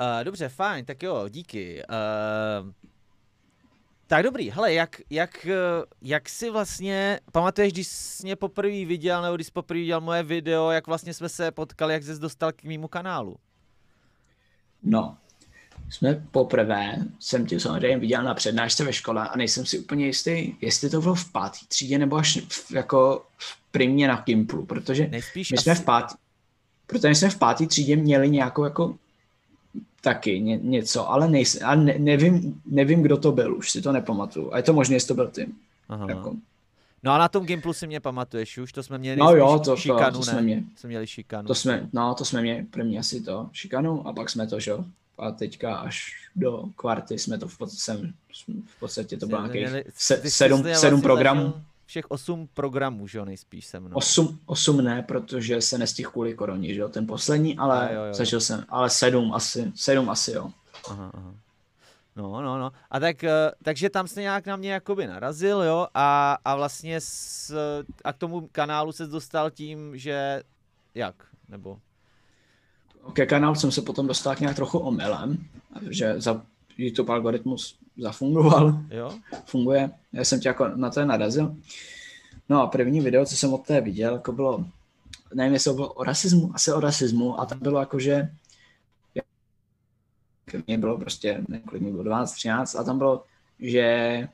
Uh, 0.00 0.24
dobře, 0.24 0.48
fajn, 0.48 0.84
tak 0.84 1.02
jo, 1.02 1.24
díky. 1.28 1.82
Uh, 2.62 2.72
tak 4.10 4.22
dobrý, 4.22 4.50
hele, 4.50 4.72
jak, 4.72 5.00
jak, 5.10 5.46
jak 6.02 6.28
si 6.28 6.50
vlastně, 6.50 7.20
pamatuješ, 7.32 7.72
když 7.72 7.86
jsi 7.86 8.22
mě 8.22 8.36
poprvé 8.36 8.84
viděl, 8.84 9.22
nebo 9.22 9.34
když 9.34 9.46
jsi 9.46 9.52
poprvé 9.52 9.80
viděl 9.80 10.00
moje 10.00 10.22
video, 10.22 10.70
jak 10.70 10.86
vlastně 10.86 11.14
jsme 11.14 11.28
se 11.28 11.50
potkali, 11.50 11.94
jak 11.94 12.02
jsi 12.02 12.18
dostal 12.18 12.52
k 12.52 12.64
mému 12.64 12.88
kanálu? 12.88 13.36
No, 14.82 15.16
jsme 15.90 16.26
poprvé, 16.30 16.96
jsem 17.20 17.46
tě 17.46 17.60
samozřejmě 17.60 17.98
viděl 17.98 18.22
na 18.22 18.34
přednášce 18.34 18.84
ve 18.84 18.92
škole 18.92 19.28
a 19.28 19.36
nejsem 19.36 19.66
si 19.66 19.78
úplně 19.78 20.06
jistý, 20.06 20.54
jestli 20.60 20.90
to 20.90 21.00
bylo 21.00 21.14
v 21.14 21.32
pátý 21.32 21.66
třídě 21.66 21.98
nebo 21.98 22.16
až 22.16 22.38
v, 22.48 22.70
jako 22.70 23.26
v 23.38 23.58
primě 23.70 24.08
na 24.08 24.22
Gimplu, 24.26 24.66
protože 24.66 25.08
Nejspíš 25.08 25.50
my 25.50 25.58
jsme 25.58 25.72
asi... 25.72 25.82
v 25.82 25.84
pátý, 25.84 26.14
protože 26.86 27.14
jsme 27.14 27.30
v 27.30 27.38
pátý 27.38 27.66
třídě 27.66 27.96
měli 27.96 28.30
nějakou 28.30 28.64
jako 28.64 28.96
taky 30.00 30.40
ně, 30.40 30.56
něco, 30.56 31.10
ale, 31.10 31.28
nejsem, 31.28 31.66
ale 31.66 31.76
ne, 31.76 31.94
nevím, 31.98 32.62
nevím, 32.66 33.02
kdo 33.02 33.16
to 33.16 33.32
byl, 33.32 33.56
už 33.56 33.70
si 33.70 33.82
to 33.82 33.92
nepamatuju. 33.92 34.52
A 34.52 34.56
je 34.56 34.62
to 34.62 34.72
možné, 34.72 34.96
jestli 34.96 35.08
to 35.08 35.14
byl 35.14 35.28
ty. 35.28 35.48
Aha. 35.88 36.06
Jako. 36.08 36.34
No 37.02 37.12
a 37.12 37.18
na 37.18 37.28
tom 37.28 37.46
Gimplu 37.46 37.72
si 37.72 37.86
mě 37.86 38.00
pamatuješ 38.00 38.58
už, 38.58 38.72
to 38.72 38.82
jsme 38.82 38.98
měli 38.98 39.16
no 39.16 39.36
jo, 39.36 39.58
to, 39.64 39.76
šikanu, 39.76 40.12
to, 40.12 40.18
to 40.18 40.22
jsme 40.24 40.42
měli. 40.42 40.62
Jsme 40.76 40.88
měli 40.88 41.06
šikanu. 41.06 41.46
To 41.46 41.54
jsme, 41.54 41.88
no, 41.92 42.14
to 42.14 42.24
jsme 42.24 42.42
měli 42.42 42.62
první 42.62 42.98
asi 42.98 43.20
to 43.20 43.48
šikanu 43.52 44.08
a 44.08 44.12
pak 44.12 44.30
jsme 44.30 44.46
to, 44.46 44.60
že 44.60 44.72
a 45.18 45.30
teďka 45.30 45.76
až 45.76 46.12
do 46.36 46.64
kvarty 46.76 47.18
jsme 47.18 47.38
to 47.38 47.48
v 47.48 47.58
podstatě, 47.58 48.12
v 48.66 48.80
podstatě 48.80 49.16
to 49.16 49.26
bylo 49.26 49.46
nějakých 49.46 49.92
se, 49.94 50.30
sedm, 50.30 50.64
sedm 50.74 51.02
programů. 51.02 51.54
Všech 51.90 52.10
osm 52.10 52.48
programů, 52.54 53.06
že 53.06 53.18
jo, 53.18 53.24
nejspíš 53.24 53.66
se 53.66 53.80
mnou. 53.80 53.96
Osm, 53.96 54.40
osm 54.46 54.84
ne, 54.84 55.02
protože 55.02 55.60
se 55.60 55.78
nestihl 55.78 56.10
kvůli 56.10 56.34
koroně, 56.34 56.74
že 56.74 56.80
jo, 56.80 56.88
ten 56.88 57.06
poslední, 57.06 57.58
ale 57.58 57.88
jo, 57.92 58.00
jo, 58.00 58.06
jo. 58.06 58.14
zažil 58.14 58.40
jsem, 58.40 58.64
ale 58.68 58.90
sedm 58.90 59.32
asi, 59.34 59.72
sedm 59.74 60.10
asi 60.10 60.32
jo. 60.32 60.50
Aha, 60.90 61.10
aha. 61.14 61.34
No, 62.16 62.42
no, 62.42 62.58
no. 62.58 62.72
A 62.90 63.00
tak, 63.00 63.24
eh, 63.24 63.50
takže 63.62 63.90
tam 63.90 64.08
se 64.08 64.20
nějak 64.20 64.46
na 64.46 64.56
mě 64.56 64.72
jakoby 64.72 65.06
narazil, 65.06 65.62
jo, 65.62 65.86
a, 65.94 66.38
a 66.44 66.56
vlastně 66.56 67.00
s, 67.00 67.54
a 68.04 68.12
k 68.12 68.16
tomu 68.18 68.48
kanálu 68.52 68.92
se 68.92 69.06
dostal 69.06 69.50
tím, 69.50 69.98
že 69.98 70.42
jak, 70.94 71.14
nebo 71.48 71.78
ke 73.12 73.26
kanálu 73.26 73.54
jsem 73.54 73.72
se 73.72 73.82
potom 73.82 74.06
dostal 74.06 74.36
nějak 74.40 74.56
trochu 74.56 74.78
omylem, 74.78 75.38
že 75.90 76.20
za 76.20 76.42
YouTube 76.78 77.12
algoritmus 77.12 77.78
zafungoval, 78.00 78.78
jo? 78.90 79.18
funguje. 79.44 79.90
Já 80.12 80.24
jsem 80.24 80.40
tě 80.40 80.48
jako 80.48 80.68
na 80.68 80.90
to 80.90 81.04
narazil. 81.04 81.56
No 82.48 82.62
a 82.62 82.66
první 82.66 83.00
video, 83.00 83.26
co 83.26 83.36
jsem 83.36 83.54
od 83.54 83.66
té 83.66 83.80
viděl, 83.80 84.12
jako 84.14 84.32
bylo, 84.32 84.64
nevím, 85.34 85.52
jestli 85.52 85.74
bylo 85.74 85.92
o 85.92 86.04
rasismu, 86.04 86.50
asi 86.54 86.72
o 86.72 86.80
rasismu 86.80 87.40
a 87.40 87.46
tam 87.46 87.58
bylo 87.58 87.80
jako, 87.80 87.98
že 87.98 88.28
mě 90.66 90.78
bylo 90.78 90.98
prostě, 90.98 91.44
kolik 91.68 91.82
mi 91.82 91.90
bylo 91.90 92.02
12, 92.02 92.32
13 92.32 92.74
a 92.74 92.84
tam 92.84 92.98
bylo, 92.98 93.24
že 93.58 94.28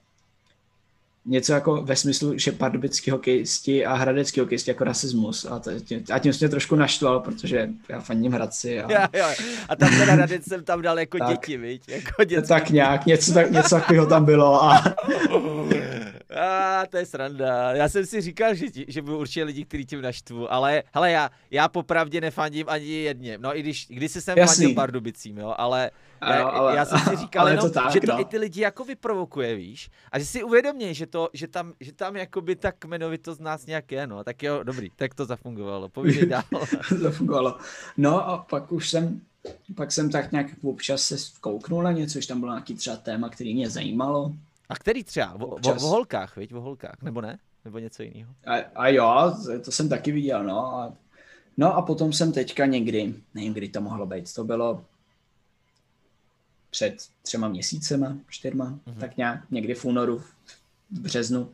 něco 1.26 1.52
jako 1.52 1.82
ve 1.82 1.96
smyslu, 1.96 2.38
že 2.38 2.52
pardubický 2.52 3.10
hokejisti 3.10 3.86
a 3.86 3.94
hradecký 3.94 4.40
hokejisti 4.40 4.70
jako 4.70 4.84
rasismus. 4.84 5.44
A, 5.44 5.58
to, 5.58 5.70
a 6.12 6.18
tím 6.18 6.32
jsem 6.32 6.46
mě 6.46 6.50
trošku 6.50 6.76
naštval, 6.76 7.20
protože 7.20 7.68
já 7.88 8.00
faním 8.00 8.32
Hradci. 8.32 8.80
A, 8.80 8.92
jo, 8.92 9.08
jo. 9.12 9.26
a 9.68 9.76
tam 9.76 9.88
ten 9.88 10.08
Hradec 10.08 10.44
jsem 10.44 10.64
tam 10.64 10.82
dal 10.82 10.98
jako 10.98 11.18
tak, 11.18 11.28
děti, 11.28 11.56
viď? 11.56 11.88
Jako 11.88 12.24
děti. 12.24 12.48
Tak 12.48 12.70
nějak, 12.70 13.06
něco, 13.06 13.34
tak, 13.34 13.50
něco 13.50 13.68
takového 13.68 14.06
tam 14.06 14.24
bylo. 14.24 14.64
A... 14.64 14.84
a 16.40 16.86
to 16.90 16.96
je 16.96 17.06
sranda. 17.06 17.72
Já 17.72 17.88
jsem 17.88 18.06
si 18.06 18.20
říkal, 18.20 18.54
že, 18.54 18.66
že 18.88 19.02
budou 19.02 19.18
určitě 19.18 19.44
lidi, 19.44 19.64
kteří 19.64 19.86
tím 19.86 20.02
naštvu, 20.02 20.52
ale 20.52 20.82
hele, 20.94 21.10
já, 21.10 21.30
já 21.50 21.68
popravdě 21.68 22.20
nefandím 22.20 22.66
ani 22.68 22.86
jedně. 22.86 23.38
No 23.38 23.58
i 23.58 23.62
když, 23.62 23.86
když 23.90 24.12
se 24.12 24.20
jsem 24.20 24.36
fandil 24.46 24.74
Pardubicím, 24.74 25.38
jo, 25.38 25.54
ale 25.58 25.90
já, 26.22 26.40
jo, 26.40 26.46
ale, 26.46 26.76
já 26.76 26.84
jsem 26.84 26.98
si 26.98 27.16
říkal 27.20 27.48
jenom, 27.48 27.70
tak, 27.70 27.92
že 27.92 28.00
to 28.00 28.12
no. 28.12 28.20
i 28.20 28.24
ty 28.24 28.38
lidi 28.38 28.60
jako 28.60 28.84
vyprovokuje, 28.84 29.56
víš? 29.56 29.90
A 30.12 30.18
že 30.18 30.26
si 30.26 30.42
uvědomí, 30.42 30.94
že, 30.94 31.06
to, 31.06 31.28
že 31.32 31.48
tam, 31.48 31.72
že 31.80 31.92
tam 31.92 32.16
jakoby 32.16 32.56
ta 32.56 32.72
kmenovitost 32.72 33.40
nás 33.40 33.66
nějak 33.66 33.92
je, 33.92 34.06
no. 34.06 34.24
Tak 34.24 34.42
jo, 34.42 34.62
dobrý, 34.62 34.90
tak 34.96 35.14
to 35.14 35.24
zafungovalo. 35.24 35.88
Povídej 35.88 36.26
dál. 36.28 36.42
zafungovalo. 36.98 37.58
No 37.96 38.28
a 38.28 38.38
pak 38.38 38.72
už 38.72 38.90
jsem, 38.90 39.20
pak 39.74 39.92
jsem 39.92 40.10
tak 40.10 40.32
nějak 40.32 40.46
občas 40.62 41.02
se 41.02 41.16
kouknul 41.40 41.82
na 41.82 41.92
něco, 41.92 42.20
že 42.20 42.28
tam 42.28 42.40
bylo 42.40 42.52
nějaký 42.52 42.74
třeba 42.74 42.96
téma, 42.96 43.28
který 43.28 43.54
mě 43.54 43.70
zajímalo. 43.70 44.32
A 44.68 44.74
který 44.74 45.04
třeba? 45.04 45.34
O, 45.34 45.46
o, 45.46 45.74
o 45.74 45.88
holkách, 45.88 46.36
viď? 46.36 46.54
O 46.54 46.60
holkách, 46.60 47.02
nebo 47.02 47.20
ne? 47.20 47.38
Nebo 47.64 47.78
něco 47.78 48.02
jiného? 48.02 48.32
A, 48.46 48.54
a 48.54 48.88
jo, 48.88 49.34
to 49.64 49.72
jsem 49.72 49.88
taky 49.88 50.12
viděl, 50.12 50.44
no. 50.44 50.74
A, 50.74 50.92
no 51.56 51.76
a 51.76 51.82
potom 51.82 52.12
jsem 52.12 52.32
teďka 52.32 52.66
někdy, 52.66 53.14
nevím, 53.34 53.54
kdy 53.54 53.68
to 53.68 53.80
mohlo 53.80 54.06
být, 54.06 54.34
to 54.34 54.44
bylo 54.44 54.84
před 56.70 56.96
třema 57.22 57.48
měsícema, 57.48 58.16
čtyřma, 58.28 58.78
mm-hmm. 58.86 59.00
tak 59.00 59.16
nějak 59.16 59.40
někdy 59.50 59.74
v 59.74 59.84
únoru, 59.84 60.18
v 60.18 61.00
březnu, 61.00 61.50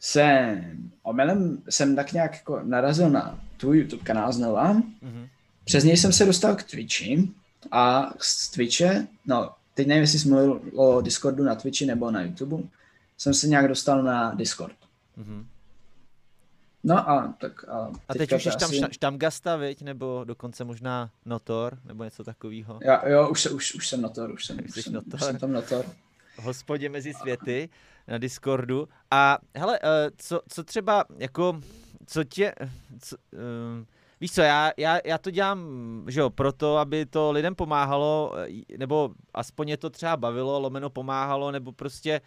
jsem 0.00 0.90
omylem 1.02 1.62
jsem 1.68 1.96
tak 1.96 2.12
nějak 2.12 2.32
jako 2.32 2.60
narazil 2.62 3.10
na 3.10 3.40
tvůj 3.56 3.78
YouTube 3.78 4.02
kanál 4.02 4.32
znova. 4.32 4.74
Mm-hmm. 4.74 5.28
Přes 5.64 5.84
něj 5.84 5.96
jsem 5.96 6.12
se 6.12 6.26
dostal 6.26 6.56
k 6.56 6.62
Twitchi 6.62 7.28
a 7.70 8.14
z 8.18 8.50
Twitche, 8.50 9.06
no 9.26 9.50
teď 9.74 9.86
nevím, 9.86 10.00
jestli 10.00 10.18
jsi 10.18 10.28
mluvil 10.28 10.60
o 10.74 11.00
Discordu 11.00 11.44
na 11.44 11.54
Twitchi 11.54 11.86
nebo 11.86 12.10
na 12.10 12.22
YouTube, 12.22 12.62
jsem 13.18 13.34
se 13.34 13.48
nějak 13.48 13.68
dostal 13.68 14.02
na 14.02 14.34
Discord. 14.34 14.76
Mm-hmm. 15.18 15.44
No 16.84 17.10
a 17.10 17.34
tak 17.40 17.68
a, 17.68 17.90
a 18.08 18.14
teď 18.14 18.32
už 18.32 18.42
jsi 18.42 18.50
tam 18.50 18.70
asi... 18.70 18.80
štamgasta, 18.90 19.56
viď? 19.56 19.82
Nebo 19.82 20.24
dokonce 20.24 20.64
možná 20.64 21.10
Notor, 21.24 21.78
nebo 21.84 22.04
něco 22.04 22.24
takového? 22.24 22.78
Já, 22.82 23.08
jo, 23.08 23.28
už, 23.28 23.46
už, 23.46 23.74
už 23.74 23.88
jsem 23.88 24.02
Notor, 24.02 24.30
už 24.30 24.46
jsem, 24.46 24.58
už 24.68 24.82
jsem, 24.82 24.92
notor. 24.92 25.14
Už 25.14 25.20
jsem 25.22 25.38
tam 25.38 25.52
Notor. 25.52 25.84
Hospodě 26.42 26.88
mezi 26.88 27.14
světy 27.14 27.68
na 28.08 28.18
Discordu. 28.18 28.88
A 29.10 29.38
hele, 29.56 29.78
eh, 29.82 30.10
co, 30.16 30.40
co 30.48 30.64
třeba, 30.64 31.04
jako, 31.18 31.60
co 32.06 32.24
tě, 32.24 32.54
co, 33.00 33.16
um, 33.32 33.86
víš 34.20 34.32
co, 34.32 34.40
já, 34.40 34.72
já, 34.76 34.98
já 35.04 35.18
to 35.18 35.30
dělám, 35.30 35.60
že 36.08 36.20
jo, 36.20 36.30
proto, 36.30 36.76
aby 36.76 37.06
to 37.06 37.32
lidem 37.32 37.54
pomáhalo, 37.54 38.34
eh, 38.36 38.78
nebo 38.78 39.10
aspoň 39.34 39.68
je 39.68 39.76
to 39.76 39.90
třeba 39.90 40.16
bavilo, 40.16 40.60
lomeno 40.60 40.90
pomáhalo, 40.90 41.50
nebo 41.50 41.72
prostě 41.72 42.20
Uh, 42.20 42.26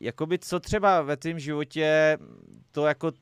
jakoby 0.00 0.38
co 0.38 0.60
třeba 0.60 1.02
ve 1.02 1.16
tvém 1.16 1.38
životě 1.38 2.18
to 2.72 2.86
jako 2.86 3.12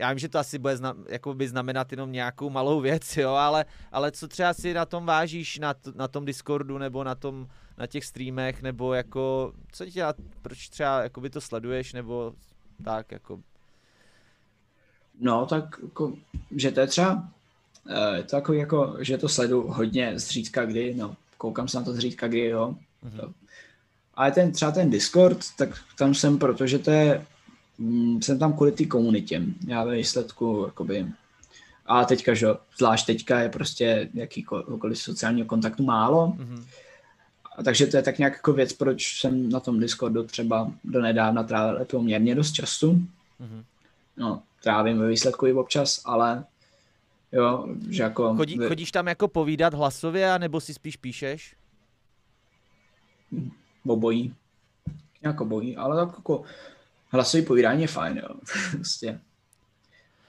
já 0.00 0.08
vím, 0.12 0.18
že 0.18 0.28
to 0.28 0.38
asi 0.38 0.58
bude 0.58 0.76
znam, 0.76 1.04
jakoby 1.08 1.48
znamenat 1.48 1.92
jenom 1.92 2.12
nějakou 2.12 2.50
malou 2.50 2.80
věc, 2.80 3.16
jo, 3.16 3.30
ale, 3.30 3.64
ale 3.92 4.12
co 4.12 4.28
třeba 4.28 4.54
si 4.54 4.74
na 4.74 4.84
tom 4.84 5.06
vážíš, 5.06 5.58
na, 5.58 5.74
t, 5.74 5.92
na 5.94 6.08
tom 6.08 6.24
Discordu, 6.24 6.78
nebo 6.78 7.04
na 7.04 7.14
tom, 7.14 7.48
na 7.78 7.86
těch 7.86 8.04
streamech, 8.04 8.62
nebo 8.62 8.94
jako, 8.94 9.52
co 9.72 9.86
tě, 9.86 10.04
proč 10.42 10.68
třeba 10.68 11.02
jakoby 11.02 11.30
to 11.30 11.40
sleduješ, 11.40 11.92
nebo 11.92 12.34
tak, 12.84 13.12
jako. 13.12 13.40
No, 15.20 15.46
tak 15.46 15.64
jako, 15.82 16.14
že 16.56 16.70
to 16.70 16.80
je 16.80 16.86
třeba, 16.86 17.28
eh, 17.88 18.16
je 18.16 18.22
to 18.22 18.36
jako, 18.36 18.52
jako, 18.52 18.96
že 19.00 19.18
to 19.18 19.28
sledu 19.28 19.62
hodně 19.68 20.18
zřídka 20.18 20.64
kdy, 20.64 20.94
no, 20.94 21.16
koukám 21.38 21.68
se 21.68 21.78
na 21.78 21.84
to 21.84 21.92
zřídka 21.92 22.28
kdy, 22.28 22.44
jo. 22.44 22.74
Mm-hmm. 23.04 23.32
Ale 24.20 24.32
ten, 24.32 24.52
třeba 24.52 24.70
ten 24.70 24.90
Discord, 24.90 25.38
tak 25.56 25.68
tam 25.98 26.14
jsem, 26.14 26.38
protože 26.38 26.78
to 26.78 26.90
je, 26.90 27.26
mm, 27.78 28.22
jsem 28.22 28.38
tam 28.38 28.52
kvůli 28.52 28.72
té 28.72 28.84
komunitě. 28.84 29.42
Já 29.66 29.84
ve 29.84 29.96
výsledku, 29.96 30.62
jakoby, 30.66 31.06
a 31.86 32.04
teďka, 32.04 32.34
že 32.34 32.46
zvlášť 32.78 33.06
teďka 33.06 33.40
je 33.40 33.48
prostě 33.48 34.08
jakýkoliv 34.14 34.98
sociálního 34.98 35.46
kontaktu 35.46 35.82
málo. 35.82 36.34
Mm-hmm. 36.36 36.64
A 37.56 37.62
takže 37.62 37.86
to 37.86 37.96
je 37.96 38.02
tak 38.02 38.18
nějak 38.18 38.32
jako 38.32 38.52
věc, 38.52 38.72
proč 38.72 39.20
jsem 39.20 39.48
na 39.50 39.60
tom 39.60 39.80
Discordu 39.80 40.24
třeba 40.24 40.72
do 40.84 41.00
nedávna 41.00 41.42
trávil 41.42 41.84
poměrně 41.84 42.34
dost 42.34 42.52
času. 42.52 42.92
Mm-hmm. 42.92 43.64
No, 44.16 44.42
trávím 44.62 44.98
ve 44.98 45.08
výsledku 45.08 45.46
i 45.46 45.52
občas, 45.52 46.02
ale 46.04 46.44
jo, 47.32 47.66
že 47.90 48.02
jako... 48.02 48.36
Chodí, 48.36 48.58
chodíš 48.68 48.92
tam 48.92 49.06
jako 49.06 49.28
povídat 49.28 49.74
hlasově, 49.74 50.32
anebo 50.32 50.60
si 50.60 50.74
spíš 50.74 50.96
píšeš? 50.96 51.56
Obojí. 53.86 54.34
Nějak 55.22 55.40
obojí, 55.40 55.76
ale 55.76 56.06
tak 56.06 56.14
jako 56.16 56.42
hlasový 57.08 57.44
povídání 57.44 57.82
je 57.82 57.88
fajn, 57.88 58.16
jo. 58.16 58.28
prostě. 58.70 59.20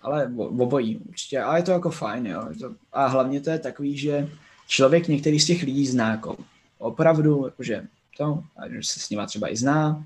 Ale 0.02 0.34
obojí 0.36 0.98
určitě. 0.98 1.42
A 1.42 1.58
je 1.58 1.64
to 1.64 1.72
jako 1.72 1.92
fajn, 1.92 2.28
jo. 2.28 2.50
A 2.94 3.08
hlavně 3.08 3.42
to 3.42 3.50
je 3.50 3.60
takový, 3.60 3.98
že 3.98 4.30
člověk 4.68 5.08
některý 5.08 5.40
z 5.40 5.46
těch 5.46 5.64
lidí 5.64 5.88
zná 5.88 6.12
jako 6.12 6.38
opravdu, 6.78 7.46
jakože 7.46 7.88
to, 8.18 8.44
a 8.58 8.70
že 8.70 8.80
se 8.84 9.00
s 9.00 9.10
nima 9.10 9.26
třeba 9.26 9.52
i 9.52 9.58
zná. 9.58 10.06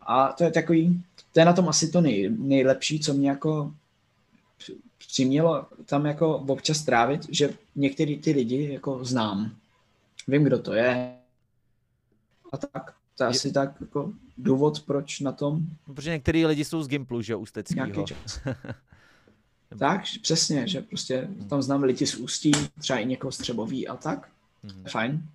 A 0.00 0.32
to 0.32 0.44
je 0.44 0.50
takový, 0.50 1.02
to 1.32 1.40
je 1.40 1.46
na 1.46 1.52
tom 1.52 1.68
asi 1.68 1.90
to 1.90 2.00
nej, 2.00 2.30
nejlepší, 2.38 3.00
co 3.00 3.14
mě 3.14 3.28
jako 3.28 3.72
přimělo 4.98 5.66
tam 5.86 6.06
jako 6.06 6.36
občas 6.36 6.82
trávit, 6.82 7.26
že 7.28 7.50
některý 7.76 8.18
ty 8.18 8.32
lidi 8.32 8.72
jako 8.72 9.04
znám. 9.04 9.56
Vím, 10.28 10.44
kdo 10.44 10.58
to 10.58 10.74
je, 10.74 11.16
a 12.54 12.56
tak. 12.56 12.94
To 13.16 13.24
je 13.24 13.28
asi 13.28 13.52
tak 13.52 13.80
jako 13.80 14.12
důvod, 14.38 14.80
proč 14.80 15.20
na 15.20 15.32
tom. 15.32 15.60
Protože 15.94 16.10
některý 16.10 16.46
lidi 16.46 16.64
jsou 16.64 16.82
z 16.82 16.88
Gimplu, 16.88 17.22
že 17.22 17.36
Ústeckýho. 17.36 18.04
tak, 19.78 20.00
přesně, 20.22 20.68
že 20.68 20.80
prostě 20.80 21.28
tam 21.48 21.62
znám 21.62 21.82
lidi 21.82 22.06
z 22.06 22.14
Ústí, 22.14 22.52
třeba 22.78 22.98
i 22.98 23.06
někoho 23.06 23.32
z 23.32 23.38
Třebový 23.38 23.88
a 23.88 23.96
tak. 23.96 24.28
Hmm. 24.62 24.84
Fajn. 24.90 25.28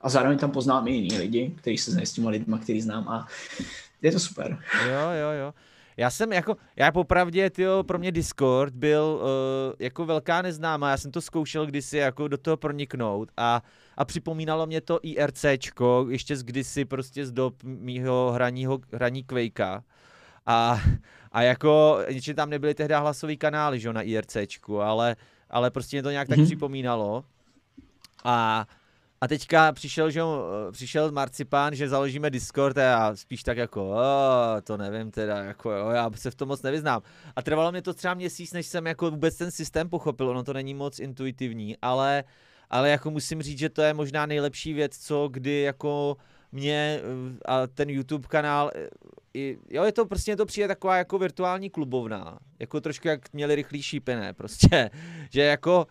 A 0.00 0.08
zároveň 0.08 0.38
tam 0.38 0.50
poznám 0.50 0.88
i 0.88 0.92
jiný 0.92 1.18
lidi, 1.18 1.54
kteří 1.58 1.78
se 1.78 1.90
znají 1.90 2.06
s 2.06 2.12
těma 2.12 2.30
lidma, 2.30 2.58
který 2.58 2.80
znám 2.80 3.08
a 3.08 3.26
je 4.02 4.12
to 4.12 4.20
super. 4.20 4.58
Jo, 4.86 5.10
jo, 5.20 5.30
jo. 5.40 5.54
Já 5.96 6.10
jsem 6.10 6.32
jako, 6.32 6.56
já 6.76 6.92
popravdě, 6.92 7.50
tyjo, 7.50 7.82
pro 7.82 7.98
mě 7.98 8.12
Discord 8.12 8.74
byl 8.74 9.20
uh, 9.22 9.74
jako 9.78 10.06
velká 10.06 10.42
neznámá, 10.42 10.90
já 10.90 10.96
jsem 10.96 11.10
to 11.10 11.20
zkoušel 11.20 11.66
kdysi 11.66 11.96
jako 11.96 12.28
do 12.28 12.38
toho 12.38 12.56
proniknout 12.56 13.28
a, 13.36 13.62
a 13.96 14.04
připomínalo 14.04 14.66
mě 14.66 14.80
to 14.80 15.00
IRCčko, 15.02 16.06
ještě 16.08 16.36
z 16.36 16.42
kdysi 16.42 16.84
prostě 16.84 17.26
z 17.26 17.32
dob 17.32 17.62
mýho 17.62 18.32
hraního, 18.34 18.80
hraní 18.92 19.24
Quakea. 19.24 19.82
A, 20.46 20.80
a 21.32 21.42
jako, 21.42 21.98
že 22.08 22.34
tam 22.34 22.50
nebyly 22.50 22.74
tehdy 22.74 22.94
hlasový 22.94 23.36
kanály, 23.36 23.80
že 23.80 23.92
na 23.92 24.02
IRCčku, 24.02 24.80
ale, 24.80 25.16
ale 25.50 25.70
prostě 25.70 25.96
mě 25.96 26.02
to 26.02 26.10
nějak 26.10 26.28
mm-hmm. 26.28 26.30
tak 26.30 26.38
mhm. 26.38 26.46
připomínalo. 26.46 27.24
A 28.24 28.66
a 29.22 29.28
teďka 29.28 29.72
přišel, 29.72 30.10
že 30.10 30.20
přišel 30.72 31.12
Marcipán, 31.12 31.74
že 31.74 31.88
založíme 31.88 32.30
Discord 32.30 32.78
a 32.78 32.80
já 32.80 33.16
spíš 33.16 33.42
tak 33.42 33.56
jako, 33.56 33.90
o, 33.90 34.00
to 34.64 34.76
nevím 34.76 35.10
teda, 35.10 35.38
jako 35.38 35.70
jo, 35.70 35.88
já 35.88 36.10
se 36.14 36.30
v 36.30 36.34
tom 36.34 36.48
moc 36.48 36.62
nevyznám. 36.62 37.02
A 37.36 37.42
trvalo 37.42 37.72
mě 37.72 37.82
to 37.82 37.94
třeba 37.94 38.14
měsíc, 38.14 38.52
než 38.52 38.66
jsem 38.66 38.86
jako 38.86 39.10
vůbec 39.10 39.36
ten 39.36 39.50
systém 39.50 39.88
pochopil, 39.88 40.28
ono 40.28 40.42
to 40.42 40.52
není 40.52 40.74
moc 40.74 40.98
intuitivní, 40.98 41.76
ale, 41.82 42.24
ale 42.72 42.90
jako 42.90 43.10
musím 43.10 43.42
říct, 43.42 43.58
že 43.58 43.68
to 43.68 43.82
je 43.82 43.94
možná 43.94 44.26
nejlepší 44.26 44.72
věc, 44.72 44.98
co 44.98 45.28
kdy 45.32 45.60
jako 45.60 46.16
mě 46.52 47.00
a 47.44 47.66
ten 47.66 47.90
YouTube 47.90 48.28
kanál, 48.28 48.70
i, 49.34 49.58
jo, 49.70 49.84
je 49.84 49.92
to 49.92 50.06
prostě 50.06 50.36
to 50.36 50.46
přijde 50.46 50.68
taková 50.68 50.96
jako 50.96 51.18
virtuální 51.18 51.70
klubovna, 51.70 52.38
jako 52.58 52.80
trošku 52.80 53.08
jak 53.08 53.32
měli 53.32 53.54
rychlý 53.54 53.82
šípené, 53.82 54.32
prostě, 54.36 54.90
že 55.30 55.42
jako 55.42 55.86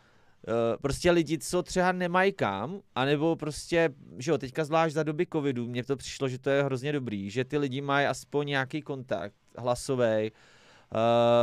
Eh, 0.48 0.78
prostě 0.82 1.12
lidi, 1.12 1.38
co 1.38 1.64
třeba 1.64 1.92
nemají 1.92 2.34
kam, 2.34 2.82
anebo 2.96 3.36
prostě, 3.36 3.90
že 4.18 4.32
jo, 4.32 4.38
teďka 4.38 4.66
zvlášť 4.66 4.96
za 4.96 5.04
doby 5.04 5.28
covidu, 5.34 5.68
mně 5.68 5.84
to 5.84 5.98
přišlo, 5.98 6.28
že 6.28 6.40
to 6.40 6.50
je 6.50 6.64
hrozně 6.64 6.92
dobrý, 6.92 7.30
že 7.30 7.46
ty 7.46 7.58
lidi 7.58 7.82
mají 7.82 8.08
aspoň 8.08 8.48
nějaký 8.48 8.82
kontakt 8.82 9.36
hlasový, 9.58 10.32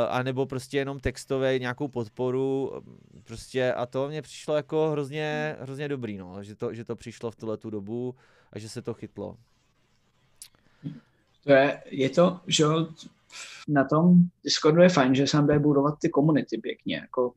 anebo 0.09 0.47
prostě 0.47 0.79
jenom 0.79 1.01
textový, 1.01 1.61
nějakou 1.61 1.89
podporu, 1.89 2.73
prostě 3.25 3.73
a 3.73 3.87
to 3.87 4.09
mně 4.09 4.23
přišlo 4.23 4.57
jako 4.57 4.91
hrozně, 4.91 5.57
hrozně 5.61 5.89
dobrý, 5.89 6.19
no, 6.19 6.43
že 6.43 6.55
to, 6.55 6.75
že 6.75 6.85
to 6.85 6.97
přišlo 6.97 7.31
v 7.31 7.37
tuhle 7.37 7.57
tu 7.57 7.71
dobu 7.71 8.15
a 8.53 8.59
že 8.59 8.69
se 8.69 8.83
to 8.83 8.95
chytlo. 8.95 9.37
To 11.45 11.53
je, 11.53 11.83
je 11.87 12.11
to, 12.11 12.41
že 12.47 12.65
na 13.69 13.85
tom 13.85 14.15
Discordu 14.45 14.83
je 14.83 14.89
fajn, 14.89 15.15
že 15.15 15.27
se 15.27 15.43
bude 15.43 15.59
budovat 15.59 15.95
ty 16.01 16.09
komunity 16.09 16.59
pěkně, 16.59 16.97
jako 16.97 17.33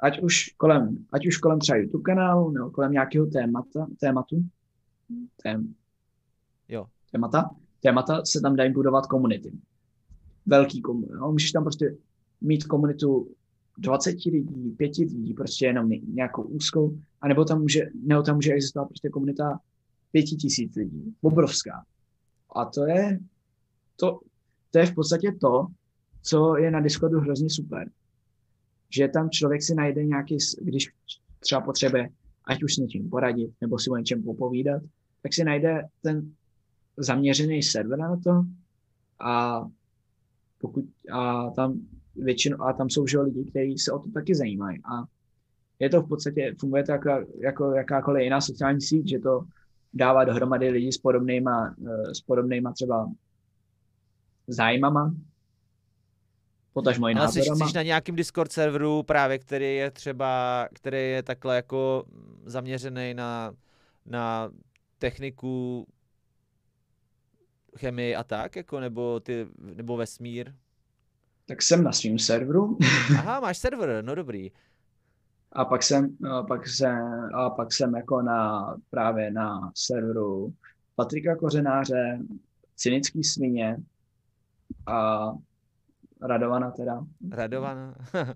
ať 0.00 0.20
už 0.20 0.54
kolem, 0.56 1.06
ať 1.12 1.26
už 1.26 1.36
kolem 1.36 1.58
třeba 1.58 1.78
YouTube 1.78 2.02
kanálu, 2.02 2.50
nebo 2.50 2.70
kolem 2.70 2.92
nějakého 2.92 3.26
témata, 3.26 3.86
tématu, 4.00 4.44
tém, 5.42 5.74
jo. 6.68 6.86
témata, 7.12 7.50
témata 7.80 8.24
se 8.24 8.40
tam 8.40 8.56
dají 8.56 8.72
budovat 8.72 9.06
komunity. 9.06 9.52
Velký 10.46 10.82
komunity. 10.82 11.12
No, 11.12 11.32
můžeš 11.32 11.52
tam 11.52 11.62
prostě 11.62 11.96
mít 12.40 12.64
komunitu 12.64 13.28
20 13.78 14.24
lidí, 14.24 14.70
5 14.70 14.96
lidí, 14.96 15.34
prostě 15.34 15.66
jenom 15.66 15.88
nějakou 16.14 16.42
úzkou, 16.42 16.98
anebo 17.20 17.44
tam 17.44 17.60
může, 17.60 17.90
nebo 18.02 18.22
tam 18.22 18.34
může 18.34 18.52
existovat 18.52 18.88
prostě 18.88 19.08
komunita 19.08 19.60
5 20.12 20.22
tisíc 20.22 20.74
lidí, 20.74 21.14
obrovská. 21.20 21.84
A 22.54 22.64
to 22.64 22.86
je, 22.86 23.18
to, 23.96 24.20
to 24.70 24.78
je 24.78 24.86
v 24.86 24.94
podstatě 24.94 25.32
to, 25.40 25.66
co 26.22 26.56
je 26.56 26.70
na 26.70 26.80
Discordu 26.80 27.20
hrozně 27.20 27.50
super 27.50 27.90
že 28.90 29.08
tam 29.08 29.30
člověk 29.30 29.62
si 29.62 29.74
najde 29.74 30.04
nějaký, 30.04 30.36
když 30.62 30.92
třeba 31.40 31.60
potřebuje, 31.60 32.08
ať 32.44 32.62
už 32.62 32.74
s 32.74 32.78
něčím 32.78 33.10
poradit, 33.10 33.50
nebo 33.60 33.78
si 33.78 33.90
o 33.90 33.96
něčem 33.96 34.22
popovídat, 34.22 34.82
tak 35.22 35.34
si 35.34 35.44
najde 35.44 35.88
ten 36.02 36.34
zaměřený 36.96 37.62
server 37.62 37.98
na 37.98 38.16
to 38.16 38.44
a 39.20 39.64
pokud 40.60 40.84
a 41.12 41.50
tam 41.50 41.80
většinou, 42.16 42.62
a 42.62 42.72
tam 42.72 42.90
jsou 42.90 43.06
že 43.06 43.20
lidi, 43.20 43.44
kteří 43.44 43.78
se 43.78 43.92
o 43.92 43.98
to 43.98 44.10
taky 44.10 44.34
zajímají. 44.34 44.78
A 44.78 45.04
je 45.78 45.90
to 45.90 46.02
v 46.02 46.08
podstatě, 46.08 46.54
funguje 46.60 46.84
to 46.84 46.92
jako, 46.92 47.10
jako 47.40 47.72
jakákoliv 47.72 48.22
jiná 48.24 48.40
sociální 48.40 48.80
síť, 48.80 49.08
že 49.08 49.18
to 49.18 49.44
dává 49.94 50.24
dohromady 50.24 50.68
lidi 50.68 50.92
s 50.92 50.98
podobnýma, 50.98 51.74
eh, 51.86 52.14
s 52.14 52.20
podobnýma 52.20 52.72
třeba 52.72 53.10
zájmama 54.46 55.14
potažmo 56.72 57.08
i 57.08 57.14
Ale 57.14 57.32
jsi, 57.32 57.42
jsi 57.42 57.74
na 57.74 57.82
nějakým 57.82 58.16
Discord 58.16 58.52
serveru 58.52 59.02
právě, 59.02 59.38
který 59.38 59.76
je 59.76 59.90
třeba, 59.90 60.68
který 60.74 60.98
je 60.98 61.22
takhle 61.22 61.56
jako 61.56 62.04
zaměřený 62.44 63.14
na, 63.14 63.52
na 64.06 64.50
techniku 64.98 65.86
chemii 67.78 68.16
a 68.16 68.24
tak, 68.24 68.56
jako, 68.56 68.80
nebo, 68.80 69.20
ty, 69.20 69.46
nebo 69.58 69.96
vesmír? 69.96 70.52
Tak 71.46 71.62
jsem 71.62 71.84
na 71.84 71.92
svém 71.92 72.18
serveru. 72.18 72.78
Aha, 73.18 73.40
máš 73.40 73.58
server, 73.58 74.04
no 74.04 74.14
dobrý. 74.14 74.50
A 75.52 75.64
pak 75.64 75.82
jsem, 75.82 76.16
a 76.30 76.42
pak 76.42 76.68
jsem, 76.68 77.28
a 77.34 77.50
pak 77.50 77.72
jsem 77.72 77.94
jako 77.94 78.22
na, 78.22 78.76
právě 78.90 79.30
na 79.30 79.72
serveru 79.74 80.54
Patrika 80.94 81.36
Kořenáře, 81.36 82.18
Cynický 82.76 83.24
svině 83.24 83.76
a 84.86 85.30
Radovana 86.22 86.70
teda. 86.70 87.04
Radovana. 87.30 87.94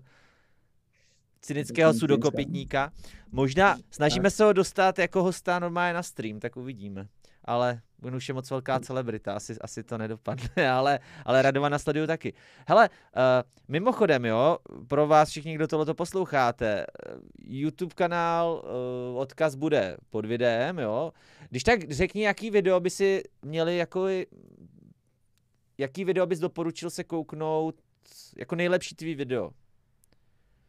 Cynického 1.41 1.93
sudokopitníka. 1.93 2.91
Možná 3.31 3.77
snažíme 3.91 4.31
se 4.31 4.43
ho 4.43 4.53
dostat 4.53 4.99
jako 4.99 5.23
hosta 5.23 5.59
normálně 5.59 5.93
na 5.93 6.03
stream, 6.03 6.39
tak 6.39 6.57
uvidíme. 6.57 7.07
Ale 7.45 7.81
on 8.03 8.15
už 8.15 8.27
je 8.27 8.33
moc 8.33 8.49
velká 8.49 8.79
celebrita, 8.79 9.33
asi, 9.33 9.55
asi 9.61 9.83
to 9.83 9.97
nedopadne, 9.97 10.69
ale, 10.71 10.99
ale 11.25 11.41
Radovana 11.41 11.79
sleduju 11.79 12.07
taky. 12.07 12.33
Hele, 12.67 12.89
uh, 12.89 13.21
mimochodem, 13.67 14.25
jo, 14.25 14.57
pro 14.87 15.07
vás 15.07 15.29
všichni, 15.29 15.55
kdo 15.55 15.67
tohle 15.67 15.93
posloucháte, 15.93 16.85
YouTube 17.47 17.95
kanál, 17.95 18.63
uh, 18.63 19.19
odkaz 19.19 19.55
bude 19.55 19.97
pod 20.09 20.25
videem, 20.25 20.79
jo. 20.79 21.11
Když 21.49 21.63
tak 21.63 21.91
řekni, 21.91 22.23
jaký 22.23 22.49
video 22.49 22.79
by 22.79 22.89
si 22.89 23.23
měli 23.41 23.77
jako 23.77 24.07
jaký 25.77 26.05
video 26.05 26.25
bys 26.25 26.39
doporučil 26.39 26.89
se 26.89 27.03
kouknout 27.03 27.75
jako 28.37 28.55
nejlepší 28.55 28.95
tvý 28.95 29.15
video? 29.15 29.51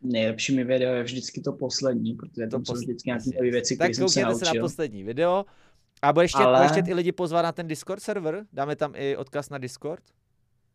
Nejlepší 0.03 0.57
mi 0.57 0.65
video 0.65 0.95
je 0.95 1.03
vždycky 1.03 1.41
to 1.41 1.53
poslední, 1.53 2.15
protože 2.15 2.47
to 2.47 2.61
jsou 2.65 2.75
vždycky 2.75 3.09
nějaké 3.09 3.51
věci, 3.51 3.77
které 3.77 3.95
jsem 3.95 4.09
se 4.09 4.23
naučil. 4.23 4.39
se 4.39 4.55
na 4.55 4.63
poslední 4.63 5.03
video. 5.03 5.45
A 6.03 6.13
budeš 6.13 6.29
ještě, 6.29 6.45
Ale... 6.45 6.65
ještě 6.65 6.91
i 6.91 6.95
lidi 6.95 7.13
pozvat 7.13 7.43
na 7.43 7.53
ten 7.53 7.69
Discord 7.69 8.03
server? 8.03 8.45
Dáme 8.53 8.77
tam 8.77 8.93
i 8.97 9.17
odkaz 9.17 9.51
na 9.51 9.59
Discord? 9.59 10.03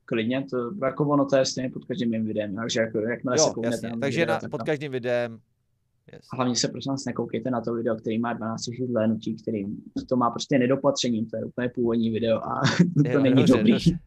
Klidně, 0.05 0.45
to, 0.49 0.85
jako 0.85 1.05
ono 1.05 1.25
to 1.25 1.35
je 1.35 1.45
stejně 1.45 1.69
pod 1.69 1.85
každým 1.85 2.09
mým 2.09 2.25
videem, 2.25 2.55
takže 2.55 2.79
jako, 2.79 2.99
jakmile 2.99 3.35
jo, 3.39 3.47
se 3.47 3.53
kouknete 3.53 3.91
Takže 4.01 4.19
video, 4.19 4.33
na, 4.33 4.39
tak 4.39 4.51
pod 4.51 4.63
každým 4.63 4.91
videem 4.91 5.39
Yes. 6.13 6.27
A 6.33 6.35
hlavně 6.35 6.55
se 6.55 6.67
prosím 6.67 6.91
vás 6.91 7.05
nekoukejte 7.05 7.51
na 7.51 7.61
to 7.61 7.73
video, 7.73 7.95
který 7.95 8.19
má 8.19 8.33
12 8.33 8.67
000 8.79 8.91
zhlédnutí, 8.91 9.35
který 9.35 9.65
to 10.09 10.15
má 10.15 10.29
prostě 10.29 10.59
nedopatření, 10.59 11.25
to 11.25 11.37
je 11.37 11.45
úplně 11.45 11.69
původní 11.69 12.09
video 12.09 12.37
a 12.37 12.61
to 13.05 13.11
jo, 13.11 13.21
není 13.21 13.35
dobře, 13.35 13.57
dobrý. 13.57 13.71
Dobře. 13.71 13.99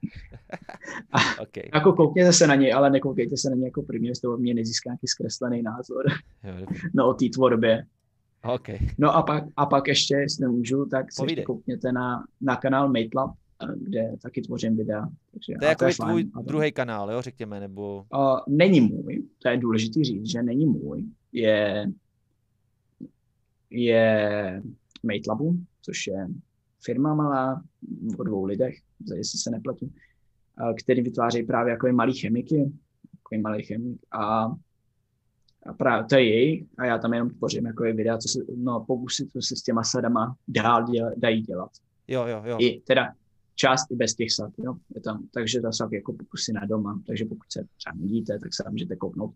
a, 1.12 1.18
okay. 1.42 1.70
Jako 1.74 1.92
koukněte 1.92 2.32
se 2.32 2.46
na 2.46 2.54
něj, 2.54 2.72
ale 2.72 2.90
nekoukejte 2.90 3.36
se 3.36 3.50
na 3.50 3.56
něj 3.56 3.64
jako 3.64 3.82
první, 3.82 4.14
z 4.14 4.20
toho 4.20 4.36
mě 4.36 4.54
nezíská 4.54 4.90
nějaký 4.90 5.06
zkreslený 5.06 5.62
názor 5.62 6.04
jo, 6.44 6.66
no, 6.94 7.08
o 7.08 7.14
té 7.14 7.24
tvorbě. 7.34 7.86
Okay. 8.44 8.78
No 8.98 9.16
a 9.16 9.22
pak, 9.22 9.44
a 9.56 9.66
pak 9.66 9.88
ještě, 9.88 10.14
jestli 10.14 10.42
nemůžu, 10.42 10.86
tak 10.86 11.12
se 11.12 11.24
ještě 11.24 11.42
koukněte 11.42 11.92
na, 11.92 12.24
na 12.40 12.56
kanál 12.56 12.88
MateLab, 12.88 13.30
kde 13.76 14.16
taky 14.22 14.42
tvořím 14.42 14.76
videa. 14.76 15.08
Takže, 15.32 15.54
to 15.58 15.64
je 15.64 15.68
jako 15.68 16.04
tvůj 16.04 16.24
druhý 16.42 16.72
kanál, 16.72 17.10
jo, 17.12 17.22
řekněme, 17.22 17.60
nebo... 17.60 18.04
Uh, 18.14 18.38
není 18.48 18.80
můj, 18.80 19.24
to 19.42 19.48
je 19.48 19.56
důležité 19.56 20.04
říct, 20.04 20.30
že 20.30 20.42
není 20.42 20.66
můj 20.66 21.04
je, 21.34 21.86
je 23.70 24.62
MateLabu, 25.02 25.58
což 25.82 26.06
je 26.06 26.28
firma 26.84 27.14
malá 27.14 27.62
o 28.18 28.22
dvou 28.22 28.44
lidech, 28.44 28.74
jestli 29.14 29.38
se 29.38 29.50
nepletu, 29.50 29.90
který 30.82 31.02
vytváří 31.02 31.42
právě 31.42 31.70
jako 31.70 31.92
malý 31.92 32.18
chemiky, 32.18 32.56
jako 32.56 33.42
malý 33.42 33.62
chemik 33.62 34.00
a, 34.12 34.54
a 35.66 35.72
právě 35.72 36.04
to 36.04 36.14
je 36.14 36.24
jej 36.24 36.66
a 36.78 36.84
já 36.84 36.98
tam 36.98 37.14
jenom 37.14 37.30
tvořím 37.30 37.66
jako 37.66 37.82
videa, 37.82 38.18
co 38.18 38.28
se, 38.28 38.38
no 38.56 38.84
pokusy, 38.86 39.28
co 39.32 39.42
se 39.42 39.56
s 39.56 39.62
těma 39.62 39.84
sadama 39.84 40.36
dál 40.48 40.84
děla, 40.84 41.10
dají 41.16 41.42
dělat. 41.42 41.70
Jo, 42.08 42.26
jo, 42.26 42.42
jo. 42.44 42.58
I 42.60 42.80
teda 42.80 43.12
část 43.54 43.90
i 43.90 43.96
bez 43.96 44.14
těch 44.14 44.32
sad, 44.32 44.52
jo. 44.58 44.74
Je 44.94 45.00
tam, 45.00 45.28
takže 45.34 45.60
to 45.60 45.72
jsou 45.72 45.88
jako 45.92 46.12
pokusy 46.12 46.52
na 46.52 46.66
doma, 46.66 47.00
takže 47.06 47.24
pokud 47.24 47.52
se 47.52 47.66
třeba 47.76 47.94
nudíte, 47.96 48.38
tak 48.38 48.54
se 48.54 48.64
můžete 48.70 48.96
kouknout 48.96 49.34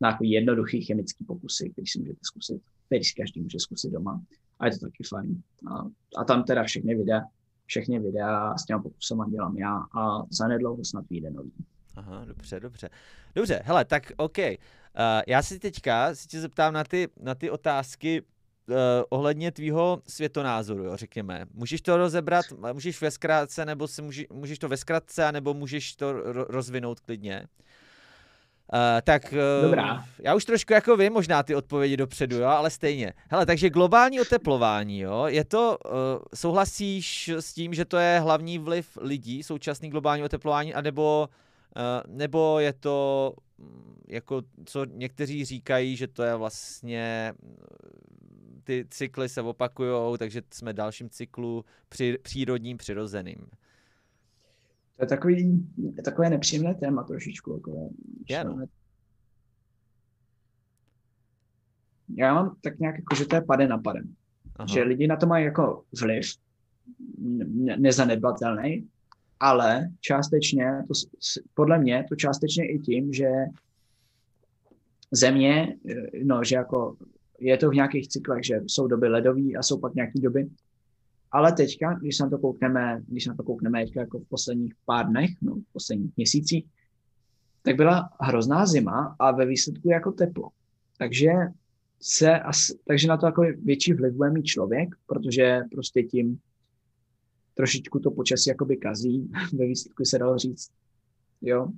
na 0.00 0.08
jako 0.08 0.24
jednoduchý 0.24 0.82
chemický 0.84 1.24
pokusy, 1.24 1.70
který 1.70 1.86
si 1.86 1.98
můžete 1.98 2.18
zkusit, 2.22 2.62
který 2.86 3.04
si 3.04 3.14
každý 3.14 3.40
může 3.40 3.58
zkusit 3.58 3.92
doma. 3.92 4.22
A 4.60 4.66
je 4.66 4.72
to 4.72 4.86
taky 4.86 5.04
fajn. 5.08 5.42
A, 5.70 5.84
a 6.16 6.24
tam 6.24 6.44
teda 6.44 6.64
všechny 6.64 6.94
videa, 6.94 7.20
všechny 7.66 8.00
videa 8.00 8.58
s 8.58 8.64
těma 8.64 8.82
pokusama 8.82 9.28
dělám 9.28 9.56
já 9.56 9.76
a 9.98 10.22
zanedlouho 10.30 10.84
snad 10.84 11.04
vyjde 11.10 11.30
nový. 11.30 11.52
Aha, 11.96 12.24
dobře, 12.24 12.60
dobře. 12.60 12.90
Dobře, 13.34 13.60
hele, 13.64 13.84
tak 13.84 14.12
OK. 14.16 14.38
Uh, 14.98 15.22
já 15.26 15.42
si 15.42 15.58
teďka 15.58 16.14
si 16.14 16.28
tě 16.28 16.40
zeptám 16.40 16.74
na 16.74 16.84
ty, 16.84 17.08
na 17.20 17.34
ty 17.34 17.50
otázky 17.50 18.20
uh, 18.20 18.76
ohledně 19.08 19.52
tvýho 19.52 20.02
světonázoru, 20.08 20.84
jo, 20.84 20.96
řekněme. 20.96 21.46
Můžeš 21.54 21.80
to 21.80 21.96
rozebrat, 21.96 22.44
můžeš 22.72 23.00
ve 23.00 23.10
zkrátce, 23.10 23.64
nebo 23.66 23.88
si 23.88 24.02
můžeš, 24.02 24.26
můžeš 24.32 24.58
to 24.58 24.68
ve 24.68 24.76
zkratce, 24.76 25.32
nebo 25.32 25.54
můžeš 25.54 25.96
to 25.96 26.12
ro- 26.12 26.46
rozvinout 26.48 27.00
klidně. 27.00 27.46
Uh, 28.74 28.78
tak 29.04 29.32
uh, 29.32 29.62
Dobrá. 29.62 30.04
já 30.18 30.34
už 30.34 30.44
trošku 30.44 30.72
jako 30.72 30.96
vím 30.96 31.12
možná 31.12 31.42
ty 31.42 31.54
odpovědi 31.54 31.96
dopředu, 31.96 32.36
jo, 32.36 32.46
ale 32.46 32.70
stejně. 32.70 33.12
Hele, 33.28 33.46
takže 33.46 33.70
globální 33.70 34.20
oteplování, 34.20 35.00
jo, 35.00 35.24
je 35.26 35.44
to, 35.44 35.78
uh, 35.84 35.92
souhlasíš 36.34 37.28
s 37.28 37.52
tím, 37.52 37.74
že 37.74 37.84
to 37.84 37.96
je 37.96 38.20
hlavní 38.20 38.58
vliv 38.58 38.98
lidí, 39.00 39.42
současný 39.42 39.90
globální 39.90 40.22
oteplování, 40.22 40.74
anebo, 40.74 41.28
uh, 41.76 42.16
nebo 42.16 42.58
je 42.58 42.72
to 42.72 43.34
jako, 44.08 44.42
co 44.64 44.84
někteří 44.84 45.44
říkají, 45.44 45.96
že 45.96 46.08
to 46.08 46.22
je 46.22 46.36
vlastně 46.36 47.34
ty 48.64 48.86
cykly 48.90 49.28
se 49.28 49.42
opakujou, 49.42 50.16
takže 50.16 50.42
jsme 50.54 50.72
v 50.72 50.76
dalším 50.76 51.10
cyklu 51.10 51.64
při, 51.88 52.18
přírodním, 52.22 52.76
přirozeným. 52.76 53.46
To 54.96 55.04
je 55.04 55.06
takový, 55.06 55.66
je 55.96 56.02
takové 56.02 56.30
nepříjemné 56.30 56.74
téma 56.74 57.02
trošičku. 57.02 57.54
Takové, 57.54 57.88
yeah, 58.30 58.46
no. 58.46 58.66
Já 62.16 62.34
mám 62.34 62.56
tak 62.60 62.78
nějak 62.78 62.96
jako, 62.96 63.14
že 63.14 63.26
to 63.26 63.36
je 63.36 63.42
pade 63.42 63.68
na 63.68 63.78
padem. 63.78 64.14
Aha. 64.56 64.66
Že 64.66 64.82
lidi 64.82 65.06
na 65.06 65.16
to 65.16 65.26
mají 65.26 65.44
jako 65.44 65.84
vliv, 66.00 66.36
ne- 67.18 67.76
nezanedbatelný, 67.76 68.88
ale 69.42 69.88
částečně, 70.00 70.66
to, 70.88 70.94
podle 71.54 71.78
mě, 71.78 72.04
to 72.08 72.16
částečně 72.16 72.66
i 72.66 72.78
tím, 72.78 73.12
že 73.12 73.28
země, 75.10 75.76
no, 76.22 76.44
že 76.44 76.56
jako 76.56 76.96
je 77.40 77.56
to 77.56 77.70
v 77.70 77.74
nějakých 77.74 78.08
cyklech, 78.08 78.44
že 78.44 78.60
jsou 78.66 78.86
doby 78.86 79.08
ledové 79.08 79.52
a 79.58 79.62
jsou 79.62 79.78
pak 79.78 79.94
nějaké 79.94 80.20
doby, 80.20 80.50
ale 81.32 81.52
teďka, 81.52 81.94
když 81.94 82.16
se 82.16 82.22
na 82.22 82.30
to 82.30 82.38
koukneme, 82.38 83.02
když 83.08 83.24
se 83.24 83.30
na 83.30 83.36
to 83.36 83.42
koukneme 83.42 83.84
teďka 83.84 84.00
jako 84.00 84.18
v 84.18 84.28
posledních 84.28 84.74
pár 84.84 85.06
dnech, 85.06 85.30
no 85.42 85.54
v 85.54 85.72
posledních 85.72 86.16
měsících, 86.16 86.64
tak 87.62 87.76
byla 87.76 88.10
hrozná 88.20 88.66
zima 88.66 89.16
a 89.18 89.30
ve 89.30 89.46
výsledku 89.46 89.90
jako 89.90 90.12
teplo. 90.12 90.48
Takže 90.98 91.32
se, 92.00 92.40
takže 92.86 93.08
na 93.08 93.16
to 93.16 93.26
jako 93.26 93.42
větší 93.62 93.92
vliv 93.92 94.14
bude 94.14 94.30
mít 94.30 94.44
člověk, 94.44 94.88
protože 95.06 95.60
prostě 95.72 96.02
tím 96.02 96.38
trošičku 97.54 97.98
to 97.98 98.10
počasí 98.10 98.48
jakoby 98.48 98.76
kazí, 98.76 99.30
ve 99.52 99.66
výsledku 99.66 100.04
se 100.04 100.18
dalo 100.18 100.38
říct, 100.38 100.70
jo, 101.42 101.68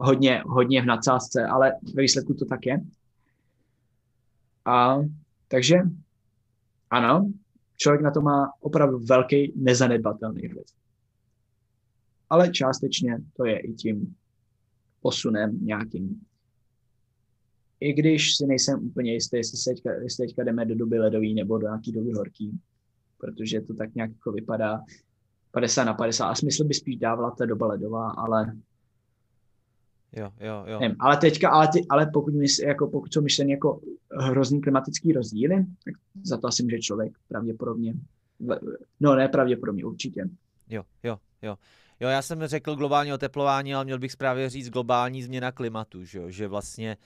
hodně, 0.00 0.42
hodně 0.46 0.82
v 0.82 0.86
nadsázce, 0.86 1.46
ale 1.46 1.72
ve 1.94 2.02
výsledku 2.02 2.34
to 2.34 2.44
tak 2.44 2.66
je. 2.66 2.80
A 4.64 4.98
takže 5.48 5.76
ano, 6.90 7.32
člověk 7.76 8.02
na 8.02 8.10
to 8.10 8.20
má 8.20 8.52
opravdu 8.60 8.98
velký 8.98 9.52
nezanedbatelný 9.56 10.48
vliv. 10.48 10.66
Ale 12.30 12.50
částečně 12.50 13.18
to 13.36 13.46
je 13.46 13.58
i 13.58 13.72
tím 13.72 14.16
posunem 15.00 15.58
nějakým. 15.66 16.20
I 17.80 17.92
když 17.92 18.36
si 18.36 18.46
nejsem 18.46 18.86
úplně 18.86 19.12
jistý, 19.12 19.36
jestli, 19.36 19.58
se 19.58 19.70
teďka, 19.70 19.92
jestli 19.92 20.26
teďka 20.26 20.44
jdeme 20.44 20.64
do 20.64 20.74
doby 20.74 20.98
ledový 20.98 21.34
nebo 21.34 21.58
do 21.58 21.66
nějaký 21.66 21.92
doby 21.92 22.12
horký, 22.12 22.58
protože 23.18 23.60
to 23.60 23.74
tak 23.74 23.94
nějak 23.94 24.10
jako 24.10 24.32
vypadá 24.32 24.80
50 25.56 25.84
na 25.84 25.94
50 25.94 26.28
a 26.28 26.34
smysl 26.34 26.64
by 26.64 26.74
spíš 26.74 26.96
dávala 26.96 27.30
ta 27.30 27.46
doba 27.46 27.66
ledová, 27.66 28.10
ale 28.10 28.52
Jo, 30.12 30.30
jo, 30.40 30.64
jo. 30.66 30.80
Nevím, 30.80 30.96
ale 31.00 31.16
teďka, 31.16 31.50
ale, 31.50 31.68
ty, 31.68 31.86
ale 31.88 32.06
pokud, 32.06 32.34
mysl, 32.34 32.64
jako, 32.64 32.86
pokud 32.86 33.12
jsou 33.12 33.20
myšleny 33.20 33.52
jako 33.52 33.80
hrozný 34.20 34.60
klimatický 34.60 35.12
rozdíly, 35.12 35.66
tak 35.84 35.94
za 36.22 36.36
to 36.36 36.48
asi 36.48 36.62
může 36.62 36.78
člověk 36.78 37.12
pravděpodobně, 37.28 37.94
no 39.00 39.14
ne 39.14 39.28
pravděpodobně, 39.28 39.84
určitě. 39.84 40.28
Jo, 40.68 40.82
jo, 41.02 41.18
jo. 41.42 41.56
Jo, 42.00 42.08
já 42.08 42.22
jsem 42.22 42.46
řekl 42.46 42.76
globální 42.76 43.12
oteplování, 43.12 43.74
ale 43.74 43.84
měl 43.84 43.98
bych 43.98 44.16
právě 44.16 44.50
říct 44.50 44.70
globální 44.70 45.22
změna 45.22 45.52
klimatu, 45.52 46.04
že, 46.04 46.18
jo? 46.18 46.30
že 46.30 46.48
vlastně 46.48 46.96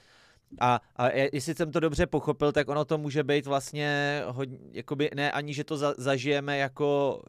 a, 0.58 0.80
a 0.96 1.08
jestli 1.32 1.54
jsem 1.54 1.72
to 1.72 1.80
dobře 1.80 2.06
pochopil, 2.06 2.52
tak 2.52 2.68
ono 2.68 2.84
to 2.84 2.98
může 2.98 3.24
být 3.24 3.46
vlastně 3.46 4.22
hodně, 4.26 4.58
jakoby 4.72 5.10
ne 5.14 5.32
ani, 5.32 5.54
že 5.54 5.64
to 5.64 5.76
za, 5.76 5.94
zažijeme 5.98 6.58
jako 6.58 7.22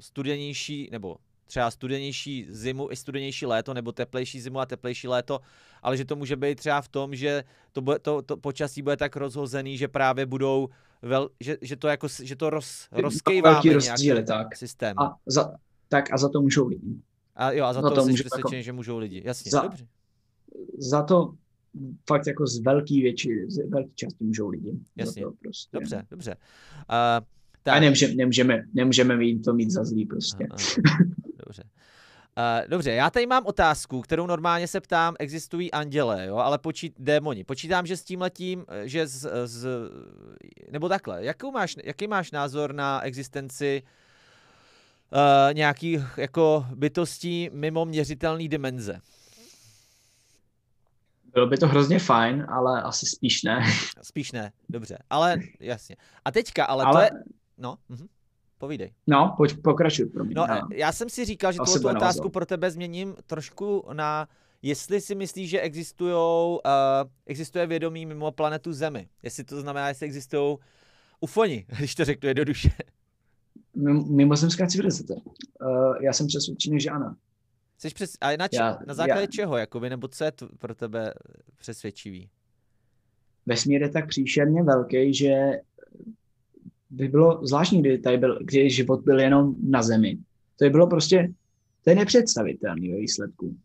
studenější, 0.00 0.88
nebo 0.92 1.16
třeba 1.46 1.70
studenější 1.70 2.46
zimu 2.50 2.90
i 2.90 2.96
studenější 2.96 3.46
léto, 3.46 3.74
nebo 3.74 3.92
teplejší 3.92 4.40
zimu 4.40 4.60
a 4.60 4.66
teplejší 4.66 5.08
léto, 5.08 5.40
ale 5.82 5.96
že 5.96 6.04
to 6.04 6.16
může 6.16 6.36
být 6.36 6.58
třeba 6.58 6.82
v 6.82 6.88
tom, 6.88 7.14
že 7.14 7.44
to, 7.72 7.80
bude, 7.80 7.98
to, 7.98 8.22
to 8.22 8.36
počasí 8.36 8.82
bude 8.82 8.96
tak 8.96 9.16
rozhozený, 9.16 9.78
že 9.78 9.88
právě 9.88 10.26
budou, 10.26 10.68
vel, 11.02 11.30
že, 11.40 11.56
že 11.62 11.76
to 11.76 11.88
jako, 11.88 12.08
že 12.22 12.36
to 12.36 12.50
roz, 12.50 12.88
rozkejváme 12.92 13.72
rozdíly, 13.72 14.24
tak. 14.24 14.56
systém. 14.56 14.98
A 14.98 15.16
za, 15.26 15.54
tak 15.88 16.12
a 16.12 16.18
za 16.18 16.28
to 16.28 16.40
můžou 16.40 16.66
lidi. 16.66 17.02
A 17.36 17.52
jo, 17.52 17.64
a 17.64 17.72
za, 17.72 17.82
Za 17.82 17.88
to, 17.88 17.94
to 17.94 18.02
jsi 18.04 18.14
jako- 18.36 18.50
že 18.62 18.72
můžou 18.72 18.98
lidi. 18.98 19.22
Jasně, 19.24 19.50
Za- 19.50 19.60
dobře. 19.60 19.86
Za 20.78 21.02
to 21.02 21.34
fakt 22.08 22.26
jako 22.26 22.46
z 22.46 22.58
velký 22.58 23.02
větší, 23.02 23.30
z 23.48 23.70
velké 23.70 23.90
části 23.94 24.24
můžou 24.24 24.48
lidi. 24.48 24.72
Jasně. 24.96 25.22
To 25.22 25.32
prostě. 25.42 25.68
Dobře, 25.72 26.06
dobře. 26.10 26.34
Uh, 26.34 26.36
A 26.88 27.20
tak, 27.62 27.80
nemůžeme, 27.80 28.14
nemůžeme, 28.14 28.62
nemůžeme 28.74 29.16
mít 29.16 29.44
to 29.44 29.54
mít 29.54 29.70
za 29.70 29.84
zlý 29.84 30.06
prostě. 30.06 30.46
Aha, 30.50 30.58
aha. 30.86 30.98
Dobře. 31.46 31.62
Uh, 32.38 32.70
dobře, 32.70 32.90
já 32.90 33.10
tady 33.10 33.26
mám 33.26 33.46
otázku, 33.46 34.00
kterou 34.00 34.26
normálně 34.26 34.68
se 34.68 34.80
ptám, 34.80 35.14
existují 35.18 35.72
andělé, 35.72 36.26
jo, 36.26 36.36
ale 36.36 36.58
počít, 36.58 36.94
démoni. 36.98 37.44
Počítám, 37.44 37.86
že 37.86 37.96
s 37.96 38.04
tím 38.04 38.20
letím, 38.20 38.64
že 38.84 39.06
z, 39.06 39.30
z, 39.44 39.68
nebo 40.70 40.88
takhle, 40.88 41.24
jakou 41.24 41.52
máš, 41.52 41.76
jaký 41.84 42.06
máš 42.06 42.30
názor 42.30 42.74
na 42.74 43.00
existenci 43.02 43.82
uh, 45.12 45.54
nějakých 45.54 46.00
jako 46.16 46.66
bytostí 46.74 47.50
mimo 47.52 47.84
měřitelné 47.84 48.48
dimenze? 48.48 49.00
Bylo 51.34 51.46
by 51.46 51.56
to 51.56 51.66
hrozně 51.68 51.98
fajn, 51.98 52.46
ale 52.48 52.82
asi 52.82 53.06
spíš 53.06 53.42
ne. 53.42 53.64
Spíš 54.02 54.32
ne, 54.32 54.52
dobře, 54.68 54.98
ale 55.10 55.36
jasně. 55.60 55.96
A 56.24 56.30
teďka, 56.30 56.64
ale, 56.64 56.84
ale, 56.84 57.10
to 57.10 57.16
je, 57.16 57.22
no, 57.58 57.76
mhm. 57.88 58.06
povídej. 58.58 58.92
no, 59.06 59.34
pojď, 59.36 59.62
pokračuj, 59.62 60.06
promiň. 60.06 60.34
No, 60.36 60.46
já- 60.48 60.62
já 60.74 60.92
jsem 60.92 61.08
si 61.08 61.24
říkal, 61.24 61.52
že 61.52 61.58
bude 61.82 61.96
otázku 61.96 62.28
pro 62.28 62.46
tebe 62.46 62.70
změním 62.70 63.14
trošku 63.26 63.84
na, 63.92 64.28
jestli 64.62 65.00
si 65.00 65.14
myslíš, 65.14 65.50
že 65.50 65.60
existujou, 65.60 66.60
uh, 66.64 67.10
existuje 67.26 67.66
vědomí 67.66 68.06
mimo 68.06 68.32
planetu 68.32 68.72
Zemi. 68.72 69.08
Jestli 69.22 69.44
to 69.44 69.60
znamená, 69.60 69.88
jestli 69.88 70.06
existují 70.06 70.56
ufoni, 71.20 71.66
když 71.78 71.94
to 71.94 72.04
řeknu 72.04 72.28
jednoduše. 72.28 72.70
Mim- 73.76 74.14
Mimozemská 74.16 74.66
civilizace. 74.66 75.14
Uh, 75.14 75.96
já 76.00 76.12
jsem 76.12 76.26
přesvědčený, 76.26 76.80
že 76.80 76.90
ano. 76.90 77.16
Jsi 77.84 77.94
přes, 77.94 78.16
a 78.20 78.36
na, 78.36 78.48
če, 78.48 78.56
Já- 78.56 78.78
na 78.86 78.94
základě 78.94 79.20
já- 79.20 79.26
čeho, 79.26 79.56
jakoby, 79.56 79.90
nebo 79.90 80.08
co 80.08 80.24
je 80.24 80.32
to 80.32 80.48
pro 80.58 80.74
tebe 80.74 81.14
přesvědčivý? 81.58 82.28
Vesmír 83.46 83.82
je 83.82 83.88
tak 83.88 84.08
příšerně 84.08 84.62
velký, 84.62 85.14
že 85.14 85.34
by 86.90 87.08
bylo 87.08 87.46
zvláštní, 87.46 87.80
kdy 87.80 87.98
tady 87.98 88.18
byl, 88.18 88.38
kdy 88.44 88.70
život 88.70 89.04
byl 89.04 89.20
jenom 89.20 89.54
na 89.70 89.82
Zemi. 89.82 90.18
To 90.56 90.64
by 90.64 90.70
bylo 90.70 90.86
prostě, 90.86 91.32
to 91.84 91.90
je 91.90 91.96
nepředstavitelný 91.96 92.92
ve 92.92 92.98
výsledku. 92.98 93.56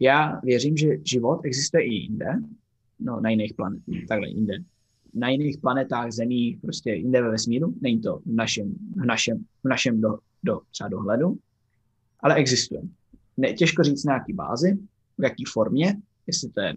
Já 0.00 0.40
věřím, 0.40 0.76
že 0.76 0.88
život 1.04 1.40
existuje 1.44 1.84
i 1.84 1.94
jinde, 1.94 2.26
no 3.00 3.20
na 3.20 3.30
jiných 3.30 3.54
planetách, 3.54 3.84
takhle 4.08 4.28
jinde. 4.28 4.54
Na 5.14 5.28
jiných 5.28 5.58
planetách, 5.58 6.12
zemích, 6.12 6.58
prostě 6.60 6.92
jinde 6.92 7.22
ve 7.22 7.30
vesmíru, 7.30 7.74
není 7.80 8.00
to 8.00 8.18
v 8.18 8.32
našem, 8.32 8.74
v 8.96 9.04
našem, 9.06 9.44
v 9.64 9.68
našem 9.68 10.00
do, 10.00 10.18
do, 10.42 10.60
třeba 10.70 10.88
dohledu, 10.88 11.38
ale 12.20 12.34
existuje. 12.34 12.82
Ne, 13.36 13.52
těžko 13.52 13.82
říct 13.82 14.04
na 14.04 14.14
jaký 14.14 14.32
bázi, 14.32 14.78
v 15.18 15.24
jaký 15.24 15.44
formě, 15.44 15.96
jestli 16.26 16.48
to 16.48 16.60
je 16.60 16.74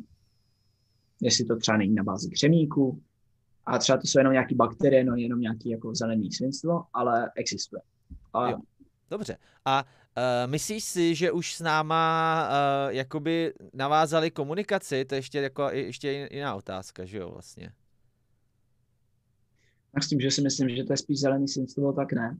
jestli 1.22 1.46
to 1.46 1.56
třeba 1.56 1.78
není 1.78 1.96
na 1.96 2.04
bázi 2.04 2.30
křemíku, 2.30 3.02
a 3.66 3.78
třeba 3.78 3.98
to 3.98 4.08
jsou 4.08 4.20
jenom 4.20 4.34
nějaký 4.34 4.56
bakterie, 4.56 5.04
no 5.04 5.16
jenom 5.16 5.42
nějaký 5.42 5.70
jako 5.70 5.96
zelený 5.96 6.32
svinstvo, 6.32 6.84
ale 6.94 7.32
existuje. 7.36 7.82
A 8.34 8.50
Jo. 8.50 8.58
Dobře. 9.10 9.38
A 9.66 9.84
uh, 9.84 10.52
myslíš 10.52 10.84
si, 10.84 11.16
že 11.16 11.32
už 11.32 11.56
s 11.56 11.62
náma 11.62 12.48
uh, 12.50 12.94
jakoby 12.94 13.54
navázali 13.74 14.32
komunikaci? 14.32 15.06
To 15.06 15.16
je 15.16 15.20
ještě, 15.20 15.40
jako, 15.40 15.70
ještě 15.72 16.30
jiná 16.32 16.56
otázka, 16.56 17.06
že 17.06 17.18
jo, 17.18 17.30
vlastně. 17.30 17.72
tak 19.94 20.04
s 20.04 20.10
tím, 20.10 20.20
že 20.20 20.32
si 20.32 20.42
myslím, 20.42 20.70
že 20.70 20.84
to 20.84 20.94
je 20.94 20.98
spíš 20.98 21.20
zelený 21.20 21.48
svinstvo, 21.48 21.94
tak 21.94 22.14
ne. 22.14 22.38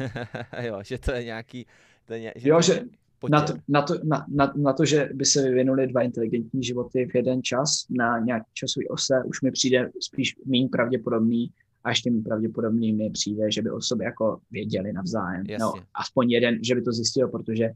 jo, 0.62 0.82
že 0.82 0.98
to 0.98 1.12
je 1.12 1.24
nějaký... 1.24 1.66
To 2.04 2.14
je, 2.14 2.32
že 2.36 2.48
Jo, 2.48 2.56
to 2.56 2.62
že 2.62 2.72
je 2.72 2.84
Na 3.30 3.42
to, 3.42 3.54
na, 3.68 3.82
to, 3.82 3.94
na, 4.04 4.26
na, 4.28 4.52
na 4.56 4.72
to, 4.72 4.84
že 4.84 5.08
by 5.14 5.24
se 5.24 5.42
vyvinuly 5.42 5.86
dva 5.86 6.02
inteligentní 6.02 6.62
životy 6.62 7.06
v 7.06 7.14
jeden 7.14 7.42
čas 7.42 7.86
na 7.90 8.18
nějaký 8.18 8.46
časový 8.52 8.88
ose, 8.88 9.22
už 9.24 9.42
mi 9.42 9.50
přijde 9.50 9.90
spíš 10.00 10.36
méně 10.46 10.68
pravděpodobný 10.68 11.50
a 11.84 11.90
ještě 11.90 12.10
méně 12.10 12.22
pravděpodobný 12.22 12.92
mi 12.92 13.10
přijde, 13.10 13.50
že 13.52 13.62
by 13.62 13.70
o 13.70 13.80
sobě 13.80 14.04
jako 14.04 14.38
věděli 14.50 14.92
navzájem. 14.92 15.44
No, 15.46 15.66
Jasně. 15.66 15.80
aspoň 15.94 16.30
jeden, 16.30 16.58
že 16.64 16.74
by 16.74 16.82
to 16.82 16.92
zjistil, 16.92 17.28
protože 17.28 17.70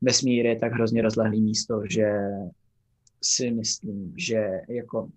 vesmír 0.00 0.46
je 0.46 0.56
tak 0.56 0.72
hrozně 0.72 1.02
rozlehlý 1.02 1.42
místo, 1.42 1.82
že 1.90 2.12
si 3.22 3.50
myslím, 3.50 4.14
že 4.16 4.50
jako 4.68 5.08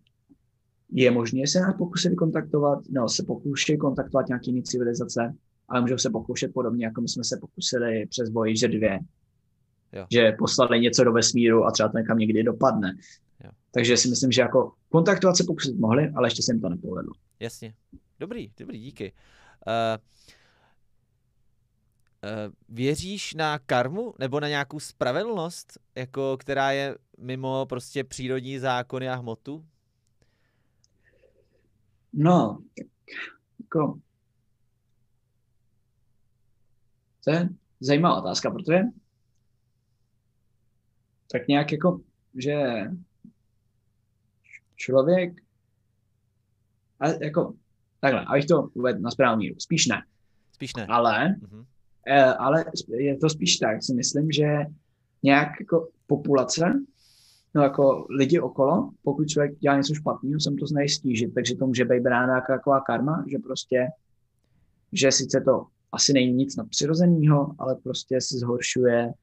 je 0.91 1.11
možné 1.11 1.47
se 1.47 1.59
nás 1.59 1.75
pokusit 1.77 2.15
kontaktovat, 2.15 2.79
no, 2.89 3.09
se 3.09 3.23
pokoušet 3.23 3.77
kontaktovat 3.77 4.27
nějaký 4.27 4.49
jiný 4.49 4.63
civilizace, 4.63 5.33
ale 5.69 5.81
můžou 5.81 5.97
se 5.97 6.09
pokoušet 6.09 6.53
podobně, 6.53 6.85
jako 6.85 7.01
my 7.01 7.07
jsme 7.07 7.23
se 7.23 7.37
pokusili 7.41 8.05
přes 8.05 8.29
Voyager 8.29 8.71
2. 8.71 8.99
Jo. 9.93 10.05
Že 10.11 10.31
poslali 10.31 10.79
něco 10.79 11.03
do 11.03 11.13
vesmíru 11.13 11.65
a 11.65 11.71
třeba 11.71 11.89
to 11.89 11.97
někam 11.97 12.17
někdy 12.17 12.43
dopadne. 12.43 12.97
Jo. 13.43 13.51
Takže 13.71 13.97
si 13.97 14.09
myslím, 14.09 14.31
že 14.31 14.41
jako 14.41 14.71
kontaktovat 14.89 15.37
se 15.37 15.43
pokusit 15.47 15.79
mohli, 15.79 16.09
ale 16.15 16.27
ještě 16.27 16.43
se 16.43 16.53
jim 16.53 16.61
to 16.61 16.69
nepovedlo. 16.69 17.13
Jasně. 17.39 17.73
Dobrý, 18.19 18.51
dobrý, 18.57 18.79
díky. 18.79 19.13
Uh, 19.67 20.01
uh, 22.23 22.53
věříš 22.69 23.33
na 23.33 23.59
karmu 23.59 24.13
nebo 24.19 24.39
na 24.39 24.47
nějakou 24.47 24.79
spravedlnost, 24.79 25.79
jako, 25.95 26.37
která 26.39 26.71
je 26.71 26.95
mimo 27.17 27.65
prostě 27.65 28.03
přírodní 28.03 28.59
zákony 28.59 29.09
a 29.09 29.15
hmotu? 29.15 29.65
No, 32.13 32.59
tak 32.77 32.87
jako... 33.59 33.99
To 37.25 37.31
je 37.31 37.49
zajímavá 37.79 38.21
otázka, 38.21 38.51
protože 38.51 38.79
tak 41.31 41.47
nějak 41.47 41.71
jako, 41.71 42.01
že 42.35 42.55
člověk 44.75 45.41
a 46.99 47.07
jako 47.07 47.53
takhle, 47.99 48.25
abych 48.25 48.45
to 48.45 48.61
uvedl 48.73 48.99
na 49.01 49.11
správnou 49.11 49.37
míru, 49.39 49.55
spíš 49.59 49.87
ne, 49.87 50.03
Spíš 50.53 50.75
ne. 50.75 50.85
ale, 50.89 51.29
Mhm. 51.29 51.65
eh, 52.07 52.23
ale 52.33 52.65
je 52.89 53.17
to 53.17 53.29
spíš 53.29 53.57
tak, 53.57 53.83
si 53.83 53.93
myslím, 53.93 54.31
že 54.31 54.45
nějak 55.23 55.49
jako 55.59 55.89
populace, 56.07 56.73
no 57.55 57.63
jako 57.63 58.07
lidi 58.09 58.39
okolo, 58.39 58.91
pokud 59.03 59.27
člověk 59.27 59.59
dělá 59.59 59.77
něco 59.77 59.93
špatného, 59.93 60.39
se 60.39 60.49
mu 60.49 60.55
to 60.57 60.67
znají 60.67 60.89
stížit, 60.89 61.33
takže 61.33 61.55
to 61.55 61.67
může 61.67 61.85
být 61.85 62.01
brána 62.03 62.35
jako 62.35 62.51
taková 62.51 62.79
karma, 62.81 63.25
že 63.31 63.37
prostě, 63.37 63.87
že 64.91 65.11
sice 65.11 65.41
to 65.41 65.67
asi 65.95 66.13
není 66.13 66.33
nic 66.33 66.55
nadpřirozeného, 66.55 67.55
ale 67.59 67.75
prostě 67.75 68.21
si 68.21 68.37
zhoršuje 68.37 69.13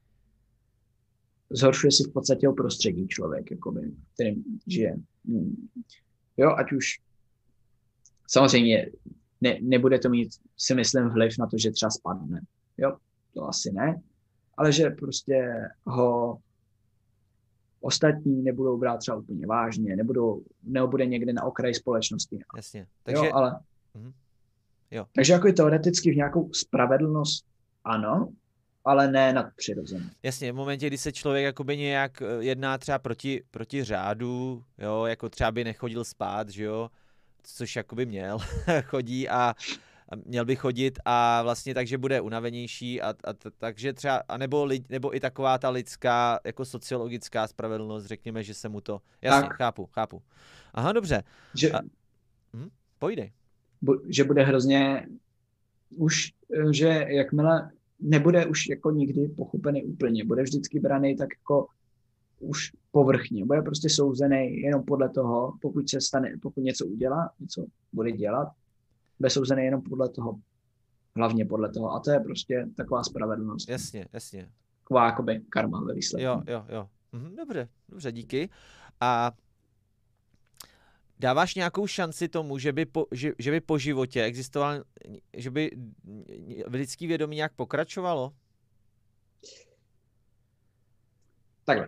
zhoršuje 1.55 1.91
si 1.91 2.03
v 2.03 2.13
podstatě 2.13 2.49
o 2.49 2.53
prostředí 2.53 3.07
člověk, 3.07 3.51
jakoby, 3.51 3.91
kterým 4.13 4.43
žije. 4.67 4.95
Hmm. 5.25 5.69
Jo, 6.37 6.55
ať 6.57 6.71
už 6.71 6.85
samozřejmě 8.27 8.91
ne, 9.41 9.57
nebude 9.61 9.99
to 9.99 10.09
mít, 10.09 10.29
si 10.57 10.75
myslím, 10.75 11.09
vliv 11.09 11.33
na 11.39 11.47
to, 11.47 11.57
že 11.57 11.71
třeba 11.71 11.89
spadne. 11.89 12.41
Jo, 12.77 12.97
to 13.33 13.47
asi 13.47 13.71
ne, 13.71 14.01
ale 14.57 14.71
že 14.71 14.89
prostě 14.89 15.53
ho 15.85 16.37
ostatní 17.81 18.43
nebudou 18.43 18.77
brát 18.77 18.97
třeba 18.97 19.17
úplně 19.17 19.47
vážně, 19.47 19.95
nebudou, 19.95 20.43
nebo 20.63 20.87
bude 20.87 21.05
někde 21.05 21.33
na 21.33 21.43
okraji 21.43 21.73
společnosti. 21.73 22.39
Jasně. 22.55 22.87
Takže, 23.03 23.19
Takže, 23.19 23.29
jo, 23.29 23.35
ale, 23.35 23.59
Mhm. 23.95 24.13
Jo. 24.93 25.05
takže 25.15 25.33
jako 25.33 25.51
teoreticky 25.51 26.11
v 26.11 26.15
nějakou 26.15 26.49
spravedlnost 26.53 27.45
ano, 27.83 28.29
ale 28.85 29.11
ne 29.11 29.33
nadpřirozeně. 29.33 30.09
jasně, 30.23 30.51
v 30.51 30.55
momentě, 30.55 30.87
kdy 30.87 30.97
se 30.97 31.11
člověk 31.11 31.43
jakoby 31.45 31.77
nějak 31.77 32.21
eh, 32.21 32.25
jedná 32.39 32.77
třeba 32.77 32.99
proti, 32.99 33.43
proti 33.51 33.83
řádu, 33.83 34.63
jo, 34.77 35.05
jako 35.05 35.29
třeba 35.29 35.51
by 35.51 35.63
nechodil 35.63 36.03
spát, 36.03 36.49
že 36.49 36.63
jo, 36.63 36.89
což 37.43 37.75
jakoby 37.75 38.05
měl, 38.05 38.37
chodí 38.83 39.29
a, 39.29 39.55
a 40.09 40.15
měl 40.25 40.45
by 40.45 40.55
chodit 40.55 40.99
a 41.05 41.41
vlastně 41.43 41.73
takže 41.73 41.97
bude 41.97 42.21
unavenější 42.21 43.01
a, 43.01 43.09
a 43.09 43.33
takže 43.57 43.93
třeba, 43.93 44.21
a 44.27 44.37
nebo, 44.37 44.65
lid, 44.65 44.89
nebo 44.89 45.15
i 45.15 45.19
taková 45.19 45.57
ta 45.57 45.69
lidská, 45.69 46.39
jako 46.45 46.65
sociologická 46.65 47.47
spravedlnost, 47.47 48.05
řekněme, 48.05 48.43
že 48.43 48.53
se 48.53 48.69
mu 48.69 48.81
to, 48.81 49.01
jasně, 49.21 49.47
Tak. 49.47 49.57
chápu, 49.57 49.85
chápu. 49.85 50.21
Aha, 50.73 50.91
dobře, 50.91 51.23
Že, 51.53 51.71
A- 51.71 51.79
pojdej. 52.99 53.31
Že 54.07 54.23
bude 54.23 54.43
hrozně 54.43 55.07
už, 55.97 56.33
eh, 56.53 56.73
že 56.73 57.05
jakmile 57.07 57.71
nebude 57.99 58.45
už 58.45 58.69
jako 58.69 58.91
nikdy 58.91 59.27
pochopený 59.27 59.83
úplně, 59.83 60.25
bude 60.25 60.43
vždycky 60.43 60.79
braný 60.79 61.15
tak 61.15 61.29
jako 61.39 61.67
už 62.39 62.71
povrchně, 62.91 63.45
bude 63.45 63.61
prostě 63.61 63.89
souzený 63.89 64.61
jenom 64.61 64.83
podle 64.83 65.09
toho, 65.09 65.53
pokud 65.61 65.89
se 65.89 66.01
stane, 66.01 66.33
pokud 66.41 66.61
něco 66.61 66.85
udělá, 66.85 67.31
něco 67.39 67.65
bude 67.93 68.11
dělat, 68.11 68.47
bude 69.19 69.29
souzený 69.29 69.65
jenom 69.65 69.81
podle 69.81 70.09
toho, 70.09 70.39
hlavně 71.15 71.45
podle 71.45 71.69
toho. 71.69 71.93
A 71.93 71.99
to 71.99 72.11
je 72.11 72.19
prostě 72.19 72.67
taková 72.77 73.03
spravedlnost. 73.03 73.69
Jasně, 73.69 74.07
jasně. 74.13 74.49
Taková 74.83 75.05
jakoby 75.05 75.41
karma 75.49 75.83
ve 75.83 75.93
výsledku. 75.93 76.25
Jo, 76.25 76.41
jo, 76.47 76.65
jo. 76.69 76.87
Mhm, 77.11 77.35
dobře, 77.35 77.69
dobře, 77.89 78.11
díky. 78.11 78.49
A 78.99 79.31
dáváš 81.19 81.55
nějakou 81.55 81.87
šanci 81.87 82.27
tomu, 82.27 82.57
že 82.57 82.71
by 82.71 82.85
po, 82.85 83.05
že, 83.11 83.31
že 83.39 83.51
by 83.51 83.61
po 83.61 83.77
životě 83.77 84.23
existoval, 84.23 84.83
že 85.37 85.51
by 85.51 85.71
lidský 86.67 87.07
vědomí 87.07 87.35
nějak 87.35 87.53
pokračovalo? 87.53 88.33
takhle. 91.65 91.87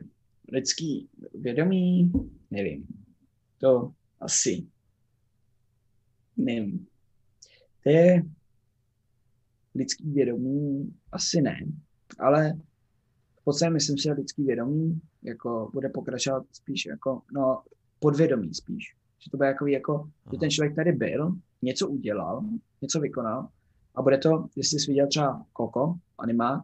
Lidský 0.51 1.09
vědomí, 1.33 2.11
nevím. 2.51 2.87
To 3.57 3.93
asi, 4.19 4.67
nevím. 6.37 6.87
To 7.83 7.89
je 7.89 8.23
lidský 9.75 10.11
vědomí, 10.11 10.93
asi 11.11 11.41
ne, 11.41 11.57
ale 12.19 12.53
v 13.41 13.43
podstatě 13.43 13.69
myslím 13.69 13.97
si, 13.97 14.03
že 14.03 14.11
lidský 14.11 14.43
vědomí 14.43 15.01
jako 15.23 15.69
bude 15.73 15.89
pokračovat 15.89 16.45
spíš 16.51 16.85
jako, 16.85 17.21
no, 17.33 17.63
podvědomí 17.99 18.53
spíš. 18.53 18.95
Že 19.19 19.31
to 19.31 19.37
bude 19.37 19.47
jako, 19.49 19.67
jako 19.67 20.09
že 20.31 20.39
ten 20.39 20.49
člověk 20.49 20.75
tady 20.75 20.91
byl, 20.91 21.35
něco 21.61 21.87
udělal, 21.89 22.43
něco 22.81 22.99
vykonal 22.99 23.47
a 23.95 24.01
bude 24.01 24.17
to, 24.17 24.45
jestli 24.55 24.79
jsi 24.79 24.91
viděl 24.91 25.07
třeba 25.07 25.45
Koko, 25.53 25.95
animák, 26.17 26.61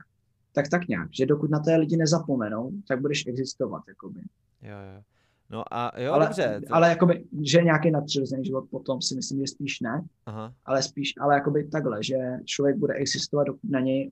tak 0.53 0.69
tak 0.69 0.88
nějak, 0.88 1.10
že 1.11 1.26
dokud 1.26 1.49
na 1.49 1.60
té 1.60 1.76
lidi 1.76 1.98
nezapomenou, 1.98 2.72
tak 2.88 3.02
budeš 3.02 3.28
existovat, 3.28 3.84
jakoby. 3.88 4.19
Jo, 4.61 4.78
jo. 4.95 5.02
No 5.49 5.64
a 5.72 6.02
jo, 6.02 6.14
ale, 6.14 6.26
dobře. 6.26 6.61
To... 6.68 6.76
Ale 6.76 6.90
jakoby, 6.90 7.26
že 7.41 7.61
nějaký 7.61 7.91
nadpřirozený 7.91 8.45
život 8.45 8.65
potom 8.69 9.02
si 9.02 9.15
myslím, 9.15 9.40
že 9.40 9.48
spíš 9.48 9.80
ne, 9.80 10.03
Aha. 10.26 10.53
ale 10.65 10.84
spíš, 10.84 11.14
ale 11.19 11.36
jakoby 11.36 11.68
takhle, 11.68 12.03
že 12.03 12.18
člověk 12.45 12.78
bude 12.78 12.94
existovat, 12.94 13.48
dokud 13.48 13.69
na 13.69 13.80
něj 13.80 14.11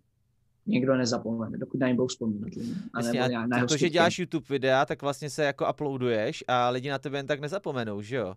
někdo 0.66 0.96
nezapomene, 0.96 1.58
dokud 1.58 1.80
na 1.80 1.88
něj 1.88 1.96
budou 1.96 2.08
vzpomínat 2.08 2.52
Jasně, 2.98 3.22
a 3.22 3.46
na 3.46 3.66
to, 3.66 3.78
že 3.78 3.90
děláš 3.90 4.20
YouTube 4.20 4.46
videa, 4.50 4.86
tak 4.86 5.02
vlastně 5.02 5.30
se 5.30 5.44
jako 5.44 5.70
uploaduješ 5.70 6.44
a 6.48 6.70
lidi 6.70 6.90
na 6.90 7.00
tebe 7.00 7.18
jen 7.18 7.28
tak 7.28 7.40
nezapomenou, 7.40 8.02
že 8.02 8.16
jo? 8.16 8.36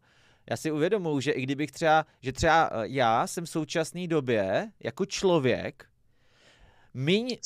Já 0.51 0.57
si 0.57 0.71
uvědomuji, 0.71 1.21
že 1.21 1.33
i 1.33 1.43
kdybych 1.43 1.71
třeba, 1.71 2.07
že 2.21 2.33
třeba 2.33 2.71
eh, 2.73 2.83
já 2.85 3.27
jsem 3.27 3.45
v 3.45 3.49
současné 3.49 4.07
době 4.07 4.71
jako 4.81 5.07
člověk 5.07 5.87
míň, 6.95 7.37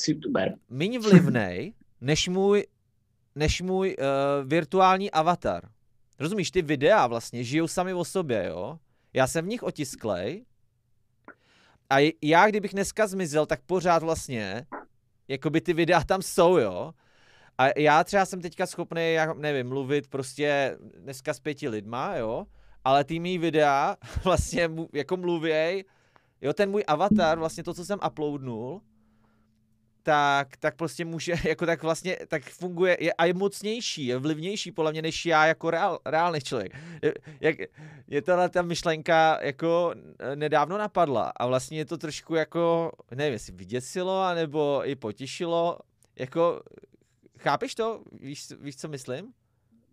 míň 0.69 0.99
vlivnej, 0.99 1.73
než 2.01 2.27
můj, 2.27 2.65
než 3.35 3.61
můj 3.61 3.95
uh, 3.99 4.47
virtuální 4.47 5.11
avatar. 5.11 5.69
Rozumíš, 6.19 6.51
ty 6.51 6.61
videa 6.61 7.07
vlastně 7.07 7.43
žijou 7.43 7.67
sami 7.67 7.93
o 7.93 8.05
sobě, 8.05 8.45
jo? 8.47 8.79
Já 9.13 9.27
jsem 9.27 9.45
v 9.45 9.47
nich 9.47 9.63
otisklej 9.63 10.45
a 11.89 12.13
já, 12.23 12.47
kdybych 12.47 12.73
dneska 12.73 13.07
zmizel, 13.07 13.45
tak 13.45 13.61
pořád 13.65 14.03
vlastně, 14.03 14.65
jako 15.27 15.49
by 15.49 15.61
ty 15.61 15.73
videa 15.73 16.03
tam 16.03 16.21
jsou, 16.21 16.57
jo? 16.57 16.93
A 17.57 17.79
já 17.79 18.03
třeba 18.03 18.25
jsem 18.25 18.41
teďka 18.41 18.65
schopný, 18.65 19.13
já 19.13 19.33
nevím, 19.33 19.67
mluvit 19.67 20.07
prostě 20.07 20.77
dneska 20.99 21.33
s 21.33 21.39
pěti 21.39 21.69
lidma, 21.69 22.15
jo? 22.15 22.45
Ale 22.83 23.03
ty 23.03 23.19
mý 23.19 23.37
videa 23.37 23.97
vlastně 24.23 24.69
jako 24.93 25.17
mluvěj, 25.17 25.83
jo, 26.41 26.53
ten 26.53 26.71
můj 26.71 26.83
avatar, 26.87 27.39
vlastně 27.39 27.63
to, 27.63 27.73
co 27.73 27.85
jsem 27.85 27.99
uploadnul, 28.07 28.81
tak, 30.07 30.57
tak 30.57 30.75
prostě 30.75 31.05
může, 31.05 31.33
jako 31.43 31.65
tak 31.65 31.83
vlastně, 31.83 32.17
tak 32.27 32.43
funguje 32.43 32.97
je, 32.99 33.13
a 33.13 33.25
je 33.25 33.33
mocnější, 33.33 34.05
je 34.05 34.17
vlivnější 34.17 34.71
podle 34.71 34.91
mě, 34.91 35.01
než 35.01 35.25
já 35.25 35.45
jako 35.45 35.69
reál, 35.69 35.99
reálný 36.05 36.39
člověk. 36.41 36.75
Jak, 37.41 37.55
je 38.07 38.21
tahle 38.21 38.49
ta 38.49 38.61
myšlenka 38.61 39.39
jako 39.41 39.93
nedávno 40.35 40.77
napadla 40.77 41.31
a 41.35 41.47
vlastně 41.47 41.77
je 41.77 41.85
to 41.85 41.97
trošku 41.97 42.35
jako, 42.35 42.91
nevím, 43.15 43.33
jestli 43.33 43.53
vyděsilo, 43.53 44.21
anebo 44.21 44.81
i 44.85 44.95
potěšilo, 44.95 45.79
jako, 46.19 46.61
chápeš 47.37 47.75
to? 47.75 48.03
Víš, 48.11 48.47
víš 48.61 48.77
co 48.77 48.87
myslím? 48.87 49.33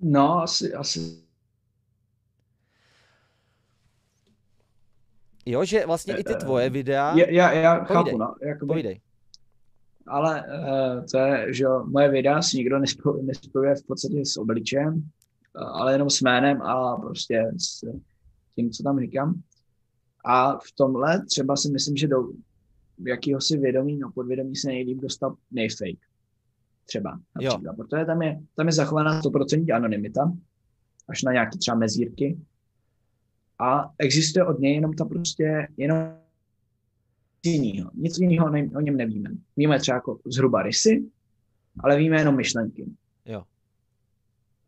No, 0.01 0.39
asi, 0.39 0.75
asi 0.75 1.25
Jo, 5.47 5.65
že 5.65 5.87
vlastně 5.87 6.17
i 6.17 6.25
ty 6.25 6.35
tvoje 6.35 6.71
videa... 6.71 7.15
Já, 7.17 7.31
já, 7.31 7.53
já 7.53 7.85
chápu, 7.85 8.19
no. 8.19 8.35
Jakoby, 8.43 8.69
Povídej 8.69 9.01
ale 10.07 10.43
uh, 10.43 11.05
to 11.11 11.19
je, 11.19 11.55
že 11.55 11.65
moje 11.85 12.09
videa 12.09 12.43
si 12.43 12.57
nikdo 12.57 12.79
nespojuje 13.23 13.75
v 13.75 13.87
podstatě 13.87 14.25
s 14.25 14.37
obličem, 14.37 14.95
uh, 14.95 15.69
ale 15.81 15.93
jenom 15.93 16.11
s 16.11 16.21
jménem 16.21 16.63
a 16.63 16.97
prostě 16.97 17.53
s 17.59 17.85
tím, 18.55 18.71
co 18.71 18.83
tam 18.83 19.01
říkám. 19.01 19.43
A 20.25 20.59
v 20.59 20.73
tomhle 20.77 21.27
třeba 21.27 21.57
si 21.57 21.71
myslím, 21.71 21.97
že 21.97 22.09
do 22.09 22.29
si 23.39 23.57
vědomí, 23.59 23.99
no 23.99 24.11
podvědomí 24.15 24.57
se 24.57 24.69
nejlíp 24.69 24.99
dostat 24.99 25.33
nejfake. 25.51 25.99
Třeba 26.87 27.21
například. 27.35 27.63
Jo. 27.65 27.75
Protože 27.77 28.05
tam 28.05 28.23
je, 28.23 28.41
tam 28.57 28.67
je 28.67 28.73
zachovaná 28.73 29.23
100% 29.23 29.77
anonymita, 29.77 30.33
až 31.09 31.23
na 31.23 31.33
nějaké 31.33 31.59
třeba 31.59 31.77
mezírky. 31.77 32.39
A 33.59 33.91
existuje 33.99 34.45
od 34.45 34.59
něj 34.59 34.75
jenom 34.75 34.93
ta 34.93 35.05
prostě, 35.05 35.69
jenom 35.77 36.24
jiného. 37.51 37.91
Nic 37.95 38.19
jiného 38.19 38.47
o 38.77 38.81
něm 38.81 38.97
nevíme. 38.97 39.31
Víme 39.57 39.81
třeba 39.81 39.95
jako 39.95 40.19
zhruba 40.27 40.63
rysy, 40.63 41.05
ale 41.81 41.97
víme 41.97 42.17
jenom 42.17 42.37
myšlenky. 42.37 42.87
Jo. 43.27 43.43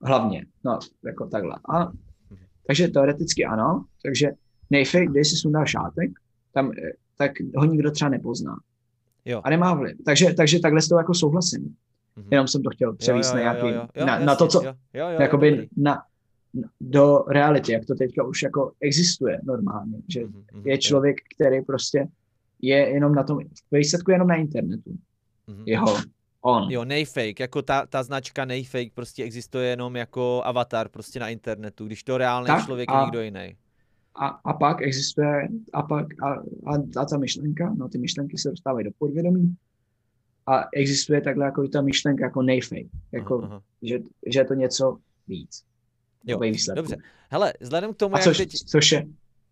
Hlavně, 0.02 0.46
no, 0.64 0.78
jako 1.04 1.26
takhle. 1.26 1.58
A, 1.68 1.84
mhm. 1.84 2.40
takže 2.66 2.88
teoreticky 2.88 3.44
ano, 3.44 3.84
takže 4.02 4.30
nejfake, 4.70 5.10
když 5.10 5.28
si 5.28 5.36
sundá 5.36 5.64
šátek, 5.64 6.10
tam, 6.52 6.72
eh, 6.72 6.92
tak 7.16 7.32
ho 7.56 7.64
nikdo 7.64 7.90
třeba 7.90 8.08
nepozná. 8.08 8.56
Jo. 9.24 9.40
A 9.44 9.50
nemá 9.50 9.74
vliv. 9.74 9.96
Takže, 10.04 10.34
takže 10.34 10.60
takhle 10.60 10.82
s 10.82 10.88
tou 10.88 10.96
jako 10.96 11.14
souhlasím. 11.14 11.64
Mm-hmm. 12.16 12.28
Jenom 12.30 12.48
jsem 12.48 12.62
to 12.62 12.70
chtěl 12.70 12.96
převíst 12.96 13.34
na 13.34 13.40
nějaký, 13.40 13.66
jo, 13.66 13.88
jo, 13.96 14.06
na, 14.06 14.12
jasně, 14.12 14.26
na 14.26 14.36
to, 14.36 14.48
co, 14.48 14.64
jo, 14.64 14.74
jo, 14.94 15.08
jo, 15.08 15.20
jakoby 15.20 15.68
na, 15.76 16.02
do 16.80 17.24
reality, 17.28 17.72
jak 17.72 17.84
to 17.84 17.94
teďka 17.94 18.24
už 18.24 18.42
jako 18.42 18.72
existuje 18.80 19.40
normálně, 19.44 19.98
že 20.08 20.20
mm-hmm, 20.20 20.62
je 20.64 20.78
člověk, 20.78 21.16
který 21.34 21.62
prostě 21.62 22.08
je 22.62 22.76
jenom 22.76 23.14
na 23.14 23.22
tom, 23.22 23.38
výsledku 23.72 24.10
jenom 24.10 24.28
na 24.28 24.34
internetu. 24.34 24.90
Mm-hmm. 25.48 25.62
Jeho, 25.66 25.96
on. 26.40 26.70
Jo, 26.70 26.84
nejfake, 26.84 27.40
jako 27.40 27.62
ta, 27.62 27.86
ta 27.86 28.02
značka 28.02 28.44
nejfake 28.44 28.92
prostě 28.94 29.24
existuje 29.24 29.68
jenom 29.68 29.96
jako 29.96 30.42
avatar 30.44 30.88
prostě 30.88 31.20
na 31.20 31.28
internetu, 31.28 31.86
když 31.86 32.02
to 32.04 32.18
reálný 32.18 32.46
tak 32.46 32.64
člověk 32.64 32.90
a, 32.90 32.98
je 32.98 33.04
někdo 33.04 33.22
jiný. 33.22 33.56
A, 34.14 34.26
a 34.26 34.52
pak 34.52 34.82
existuje, 34.82 35.48
a 35.72 35.82
pak, 35.82 36.06
a, 36.22 36.28
a, 36.66 36.74
a 36.96 37.04
ta 37.04 37.18
myšlenka, 37.18 37.74
no 37.78 37.88
ty 37.88 37.98
myšlenky 37.98 38.38
se 38.38 38.50
dostávají 38.50 38.84
do 38.84 38.90
podvědomí 38.98 39.56
a 40.46 40.64
existuje 40.72 41.20
takhle 41.20 41.44
jako 41.44 41.68
ta 41.68 41.82
myšlenka 41.82 42.24
jako 42.24 42.42
nejfake, 42.42 42.86
jako, 43.12 43.38
aha, 43.38 43.46
aha. 43.46 43.62
Že, 43.82 43.98
že 44.26 44.40
je 44.40 44.44
to 44.44 44.54
něco 44.54 44.98
víc. 45.28 45.64
Jo, 46.24 46.40
dobře. 46.74 46.96
Hele, 47.30 47.54
vzhledem 47.60 47.94
k 47.94 47.96
tomu, 47.96 48.16
a 48.16 48.18
což, 48.18 48.38
jak 48.38 48.48
teď... 48.48 48.60
což, 48.60 48.92
je, 48.92 49.06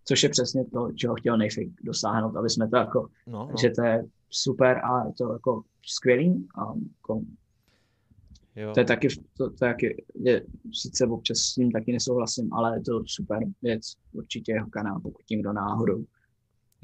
což 0.04 0.22
je 0.22 0.28
přesně 0.28 0.64
to, 0.64 0.92
čeho 0.92 1.14
chtěl 1.14 1.36
Nejfik 1.36 1.68
dosáhnout, 1.82 2.36
aby 2.36 2.50
jsme 2.50 2.68
to 2.68 2.76
jako, 2.76 3.08
no, 3.26 3.48
no. 3.50 3.54
že 3.60 3.70
to 3.70 3.82
je 3.82 4.04
super 4.30 4.80
a 4.84 5.06
je 5.06 5.12
to 5.18 5.32
jako 5.32 5.62
skvělý 5.86 6.48
a 6.54 6.60
jako, 6.96 7.20
jo. 8.56 8.72
to 8.74 8.80
je 8.80 8.84
taky, 8.84 9.08
to, 9.08 9.50
to 9.50 9.56
taky, 9.56 10.04
je, 10.14 10.42
sice 10.72 11.06
občas 11.06 11.38
s 11.38 11.56
ním 11.56 11.70
taky 11.70 11.92
nesouhlasím, 11.92 12.52
ale 12.52 12.76
je 12.76 12.82
to 12.82 13.02
super 13.06 13.38
věc, 13.62 13.92
určitě 14.12 14.52
jeho 14.52 14.66
kanál, 14.66 15.00
pokud 15.00 15.22
tím 15.24 15.40
kdo 15.40 15.52
náhodou 15.52 16.04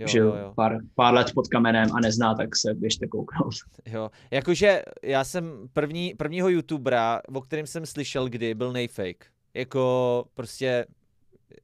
jo, 0.01 0.07
žil 0.07 0.27
jo, 0.27 0.37
jo. 0.37 0.53
Pár, 0.57 0.79
pár 0.95 1.15
let 1.15 1.33
pod 1.35 1.49
kamenem 1.49 1.93
a 1.93 2.01
nezná, 2.01 2.35
tak 2.35 2.57
se 2.57 2.75
běžte 2.75 3.07
kouknout. 3.07 3.55
Jo, 3.87 4.11
jakože 4.31 4.83
já 5.03 5.25
jsem 5.25 5.69
první, 5.73 6.15
prvního 6.15 6.49
youtubera, 6.49 7.21
o 7.35 7.41
kterém 7.41 7.67
jsem 7.67 7.87
slyšel 7.87 8.29
kdy, 8.29 8.55
byl 8.55 8.73
Nejfake. 8.73 9.27
Jako 9.55 10.25
prostě 10.35 10.87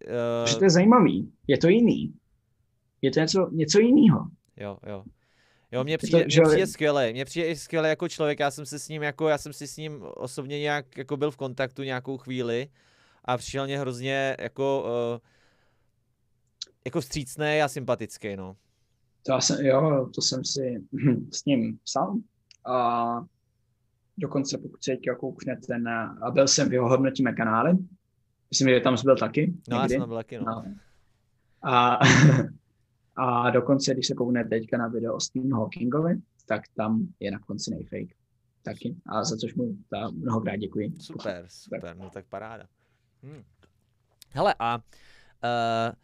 Uh... 0.06 0.48
Že 0.48 0.56
to 0.56 0.64
je 0.64 0.70
zajímavý, 0.70 1.32
je 1.46 1.58
to 1.58 1.68
jiný. 1.68 2.14
Je 3.02 3.10
to 3.10 3.20
něco, 3.20 3.50
něco 3.52 3.78
jiného. 3.78 4.26
Jo, 4.56 4.78
jo. 4.86 5.04
Jo, 5.72 5.84
mně 5.84 5.98
přijde, 5.98 6.24
to, 6.24 6.30
že... 6.30 6.40
mě 6.40 6.48
přijde 6.48 6.66
skvěle, 6.66 7.12
mě 7.12 7.24
přijde 7.24 7.48
i 7.48 7.56
skvěle 7.56 7.88
jako 7.88 8.08
člověk, 8.08 8.40
já 8.40 8.50
jsem 8.50 8.66
se 8.66 8.78
s 8.78 8.88
ním 8.88 9.02
jako, 9.02 9.28
já 9.28 9.38
jsem 9.38 9.52
si 9.52 9.66
s 9.66 9.76
ním 9.76 10.02
osobně 10.02 10.60
nějak 10.60 10.96
jako 10.96 11.16
byl 11.16 11.30
v 11.30 11.36
kontaktu 11.36 11.82
nějakou 11.82 12.18
chvíli 12.18 12.68
a 13.24 13.36
přišel 13.36 13.66
mě 13.66 13.78
hrozně 13.78 14.36
jako 14.40 14.84
uh, 14.84 15.18
jako 16.84 17.00
vstřícný 17.00 17.62
a 17.62 17.68
sympatický, 17.68 18.36
no. 18.36 18.56
To 19.22 19.40
jsem, 19.40 19.66
jo, 19.66 20.10
to 20.14 20.22
jsem 20.22 20.44
si 20.44 20.84
s 21.32 21.44
ním 21.44 21.78
psal 21.84 22.14
a 22.66 23.20
dokonce 24.18 24.58
pokud 24.58 24.84
se 24.84 24.96
kouknete 25.20 25.78
na, 25.78 26.18
a 26.22 26.30
byl 26.30 26.48
jsem 26.48 26.68
v 26.68 26.72
jeho 26.72 26.88
hodnotíme 26.88 27.32
kanály, 27.32 27.78
Myslím, 28.50 28.68
že 28.68 28.80
tam 28.80 28.96
jsi 28.96 29.04
byl 29.04 29.16
taky. 29.16 29.54
No, 29.68 29.78
někdy. 29.78 29.94
já 29.94 30.00
jsem 30.00 30.08
byl 30.08 30.16
taky, 30.16 30.38
no. 30.38 30.44
no. 30.44 30.64
A, 31.62 31.98
a 33.16 33.50
dokonce, 33.50 33.94
když 33.94 34.06
se 34.06 34.14
koukne 34.14 34.44
teďka 34.44 34.78
na 34.78 34.88
video 34.88 35.14
o 35.14 35.20
Stephen 35.20 35.54
Hawkingovi, 35.54 36.20
tak 36.46 36.62
tam 36.76 37.08
je 37.20 37.30
na 37.30 37.38
konci 37.38 37.70
nejfake 37.70 38.16
taky. 38.62 38.96
A 39.06 39.24
za 39.24 39.36
což 39.36 39.54
mu 39.54 39.76
ta 39.90 40.10
mnohokrát 40.10 40.56
děkuji. 40.56 40.92
Super, 41.00 41.44
super, 41.48 41.80
tak. 41.80 41.98
no 41.98 42.10
tak 42.10 42.26
paráda. 42.26 42.66
Hm. 43.22 43.42
Hele, 44.30 44.54
a 44.58 44.76
uh, 44.76 45.94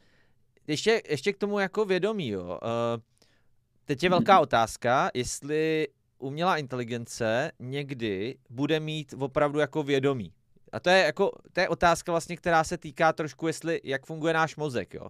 ještě, 0.66 1.02
ještě 1.08 1.32
k 1.32 1.38
tomu 1.38 1.58
jako 1.58 1.84
vědomí, 1.84 2.28
jo. 2.28 2.44
Uh, 2.44 3.02
teď 3.84 4.02
je 4.02 4.10
velká 4.10 4.34
mhm. 4.34 4.42
otázka, 4.42 5.10
jestli 5.14 5.88
umělá 6.18 6.56
inteligence 6.56 7.52
někdy 7.58 8.38
bude 8.50 8.80
mít 8.80 9.14
opravdu 9.18 9.58
jako 9.58 9.82
vědomí. 9.82 10.32
A 10.72 10.80
to 10.80 10.90
je 10.90 11.04
jako, 11.04 11.30
to 11.52 11.60
je 11.60 11.68
otázka 11.68 12.12
vlastně, 12.12 12.36
která 12.36 12.64
se 12.64 12.78
týká 12.78 13.12
trošku, 13.12 13.46
jestli, 13.46 13.80
jak 13.84 14.06
funguje 14.06 14.34
náš 14.34 14.56
mozek, 14.56 14.94
jo. 14.94 15.08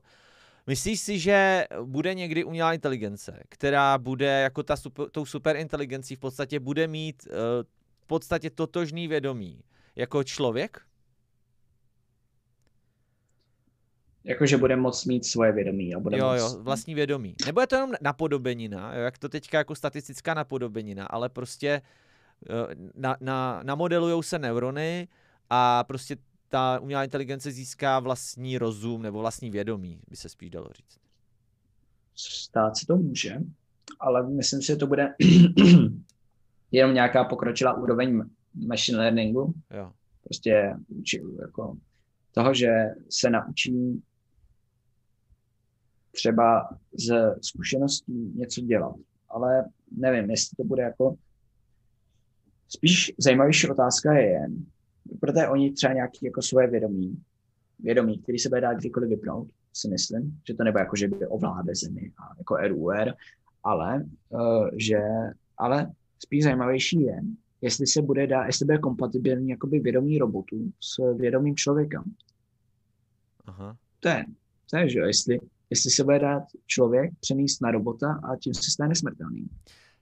Myslíš 0.67 1.01
si, 1.01 1.19
že 1.19 1.65
bude 1.83 2.15
někdy 2.15 2.45
umělá 2.45 2.73
inteligence, 2.73 3.43
která 3.49 3.99
bude 3.99 4.41
jako 4.41 4.63
ta 4.63 4.77
super, 4.77 5.11
tou 5.11 5.27
super 5.27 5.57
inteligencí 5.57 6.17
v 6.17 6.19
podstatě 6.19 6.61
bude 6.61 6.87
mít 6.87 7.27
uh, 7.27 7.35
v 8.01 8.07
podstatě 8.07 8.51
totožný 8.51 9.09
vědomí 9.09 9.61
jako 9.97 10.25
člověk? 10.25 10.81
Jakože 14.25 14.57
bude 14.57 14.77
moct 14.77 15.05
mít 15.05 15.27
svoje 15.27 15.53
vědomí. 15.53 15.95
A 15.95 15.99
bude 15.99 16.19
jo, 16.19 16.27
moct... 16.27 16.41
jo, 16.41 16.63
vlastní 16.63 16.95
vědomí. 16.95 17.35
Nebo 17.47 17.61
je 17.61 17.67
to 17.67 17.75
jenom 17.75 17.93
napodobenina, 18.01 18.95
jo, 18.95 19.01
jak 19.03 19.19
to 19.19 19.29
teďka 19.29 19.59
jako 19.59 19.75
statistická 19.75 20.35
napodobenina, 20.35 21.07
ale 21.07 21.29
prostě 21.29 21.83
eh, 22.51 22.75
na, 22.95 23.17
na, 23.21 23.61
namodelujou 23.63 24.23
se 24.23 24.39
neurony 24.39 25.09
a 25.55 25.85
prostě 25.85 26.17
ta 26.49 26.79
umělá 26.81 27.05
inteligence 27.05 27.53
získá 27.53 28.01
vlastní 28.01 28.59
rozum 28.59 29.03
nebo 29.03 29.19
vlastní 29.19 29.51
vědomí, 29.51 30.01
by 30.09 30.17
se 30.17 30.29
spíš 30.29 30.51
dalo 30.51 30.69
říct. 30.77 30.99
Stát 32.15 32.77
se 32.77 32.87
to 32.87 32.97
může, 32.97 33.39
ale 34.01 34.31
myslím 34.31 34.61
si, 34.61 34.67
že 34.67 34.77
to 34.77 34.87
bude 34.87 35.15
jenom 36.71 36.95
nějaká 36.95 37.25
pokročilá 37.25 37.75
úroveň 37.75 38.23
machine 38.55 38.99
learningu. 38.99 39.55
Jo. 39.71 39.93
Prostě 40.25 40.77
jako 41.41 41.77
toho, 42.33 42.55
že 42.55 42.69
se 43.11 43.31
naučí 43.31 44.03
třeba 46.11 46.79
z 46.93 47.35
zkušeností 47.41 48.33
něco 48.35 48.61
dělat. 48.61 48.97
Ale 49.29 49.65
nevím, 49.97 50.31
jestli 50.31 50.57
to 50.57 50.65
bude 50.65 50.83
jako... 50.83 51.17
Spíš 52.69 53.13
zajímavější 53.19 53.71
otázka 53.71 54.13
je, 54.13 54.47
protože 55.21 55.49
oni 55.49 55.73
třeba 55.73 55.93
nějaký 55.93 56.27
jako 56.27 56.43
svoje 56.43 56.67
vědomí, 56.67 57.23
vědomí, 57.79 58.19
který 58.19 58.39
se 58.39 58.49
bude 58.49 58.61
dát 58.61 58.75
kdykoliv 58.75 59.09
vypnout, 59.11 59.49
si 59.73 59.89
myslím, 59.89 60.41
že 60.49 60.55
to 60.55 60.65
nebo 60.65 60.79
jako, 60.79 60.97
že 60.97 61.09
by 61.09 61.27
ovládne 61.27 61.75
zemi 61.75 62.13
a 62.19 62.35
jako 62.39 62.57
RUR, 62.57 63.15
ale, 63.65 64.05
uh, 64.29 64.69
že, 64.77 65.01
ale 65.59 65.93
spíš 66.19 66.45
zajímavější 66.45 67.03
je, 67.03 67.21
jestli 67.61 67.87
se 67.87 68.03
bude 68.03 68.27
dát, 68.27 68.47
jestli 68.47 68.67
bude 68.67 68.79
kompatibilní 68.79 69.49
jakoby 69.49 69.81
vědomí 69.81 70.19
robotů 70.19 70.73
s 70.81 71.15
vědomím 71.17 71.57
člověka. 71.57 72.05
Aha. 73.45 73.77
To 74.01 74.09
je, 74.09 74.25
to 74.71 74.77
je, 74.77 74.89
že 74.89 74.99
jo, 74.99 75.07
jestli, 75.07 75.41
jestli 75.71 75.91
se 75.91 76.05
bude 76.05 76.19
dát 76.19 76.43
člověk 76.67 77.13
přenést 77.21 77.61
na 77.61 77.71
robota 77.71 78.21
a 78.23 78.37
tím 78.37 78.55
se 78.55 78.71
stane 78.71 78.95
smrtelný. 78.95 79.49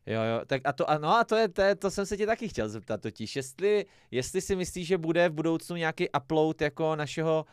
Jo, 0.07 0.23
jo, 0.23 0.41
tak 0.47 0.63
a 0.65 0.73
to, 0.73 0.91
a, 0.91 0.99
no 0.99 1.09
a 1.17 1.25
to 1.25 1.37
je, 1.37 1.49
to 1.49 1.63
je, 1.63 1.75
to 1.75 1.91
jsem 1.91 2.07
se 2.07 2.17
tě 2.17 2.27
taky 2.27 2.49
chtěl 2.49 2.69
zeptat 2.69 3.01
totiž, 3.01 3.37
jestli, 3.37 3.87
jestli 4.11 4.41
si 4.41 4.57
myslíš, 4.57 4.87
že 4.87 4.99
bude 4.99 5.29
v 5.29 5.33
budoucnu 5.33 5.77
nějaký 5.77 6.09
upload 6.11 6.61
jako 6.61 6.97
našeho 6.97 7.45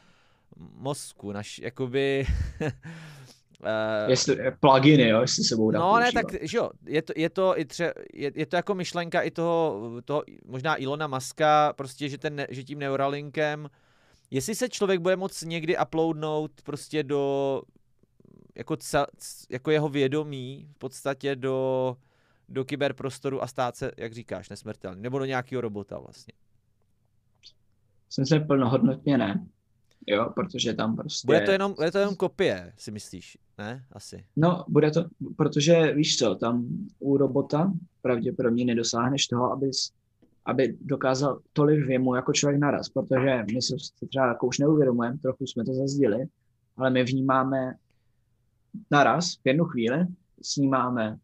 mozku, 0.75 1.31
naš, 1.31 1.59
jakoby... 1.59 2.25
Uh, 2.61 2.67
jestli, 4.07 4.37
pluginy, 4.59 5.09
jo, 5.09 5.21
jestli 5.21 5.43
se 5.43 5.55
budou 5.55 5.79
No 5.79 5.99
ne, 5.99 6.11
tak 6.11 6.25
že 6.41 6.57
jo, 6.57 6.69
je 6.85 7.01
to, 7.01 7.13
je 7.15 7.29
to, 7.29 7.59
i 7.59 7.65
tře, 7.65 7.93
je, 8.13 8.31
je, 8.35 8.45
to 8.45 8.55
jako 8.55 8.75
myšlenka 8.75 9.21
i 9.21 9.31
toho, 9.31 9.91
toho 10.05 10.23
možná 10.45 10.81
Ilona 10.81 11.07
Maska, 11.07 11.73
prostě, 11.73 12.09
že, 12.09 12.17
ten, 12.17 12.45
že 12.49 12.63
tím 12.63 12.79
Neuralinkem, 12.79 13.69
jestli 14.31 14.55
se 14.55 14.69
člověk 14.69 14.99
bude 14.99 15.15
moct 15.15 15.41
někdy 15.41 15.77
uploadnout 15.77 16.51
prostě 16.63 17.03
do, 17.03 17.61
jako, 18.55 18.75
cel, 18.75 19.05
jako 19.49 19.71
jeho 19.71 19.89
vědomí 19.89 20.67
v 20.71 20.77
podstatě 20.77 21.35
do, 21.35 21.97
do 22.49 22.65
kyberprostoru 22.65 23.43
a 23.43 23.47
stát 23.47 23.75
se, 23.75 23.91
jak 23.97 24.13
říkáš, 24.13 24.49
nesmrtelný, 24.49 25.01
nebo 25.01 25.19
do 25.19 25.25
nějakého 25.25 25.61
robota 25.61 25.99
vlastně. 25.99 26.33
Jsem 28.09 28.25
se 28.25 28.39
plnohodnotně 28.39 29.17
ne. 29.17 29.47
Jo, 30.07 30.31
protože 30.35 30.73
tam 30.73 30.95
prostě... 30.95 31.25
Bude 31.25 31.41
to 31.41 31.51
jenom, 31.51 31.73
bude 31.73 31.91
to 31.91 31.97
jenom 31.97 32.15
kopie, 32.15 32.73
si 32.77 32.91
myslíš, 32.91 33.37
ne? 33.57 33.85
Asi. 33.91 34.25
No, 34.35 34.65
bude 34.67 34.91
to, 34.91 35.05
protože 35.35 35.93
víš 35.93 36.17
co, 36.17 36.35
tam 36.35 36.67
u 36.99 37.17
robota 37.17 37.73
pravděpodobně 38.01 38.65
nedosáhneš 38.65 39.27
toho, 39.27 39.51
abys, 39.51 39.91
aby 40.45 40.77
dokázal 40.81 41.39
tolik 41.53 41.85
věmu 41.85 42.15
jako 42.15 42.33
člověk 42.33 42.59
naraz, 42.59 42.89
protože 42.89 43.45
my 43.53 43.61
se 43.61 43.75
třeba 44.09 44.27
jako 44.27 44.47
už 44.47 44.59
neuvědomujeme, 44.59 45.17
trochu 45.17 45.47
jsme 45.47 45.65
to 45.65 45.73
zazdili, 45.73 46.25
ale 46.77 46.89
my 46.89 47.03
vnímáme 47.03 47.75
naraz, 48.91 49.35
v 49.35 49.47
jednu 49.47 49.65
chvíli, 49.65 50.07
snímáme 50.41 51.17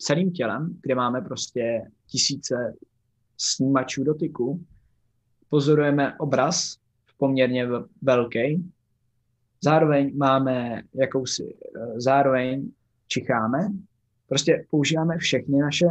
celým 0.00 0.32
tělem, 0.32 0.78
kde 0.82 0.94
máme 0.94 1.20
prostě 1.20 1.90
tisíce 2.06 2.74
snímačů 3.36 4.04
dotyku, 4.04 4.64
pozorujeme 5.48 6.18
obraz 6.18 6.76
poměrně 7.18 7.68
velký. 8.02 8.72
Zároveň 9.64 10.16
máme 10.16 10.82
jakousi, 10.94 11.54
eh, 11.54 12.00
zároveň 12.00 12.70
čicháme, 13.06 13.68
prostě 14.28 14.66
používáme 14.70 15.18
všechny 15.18 15.58
naše, 15.58 15.86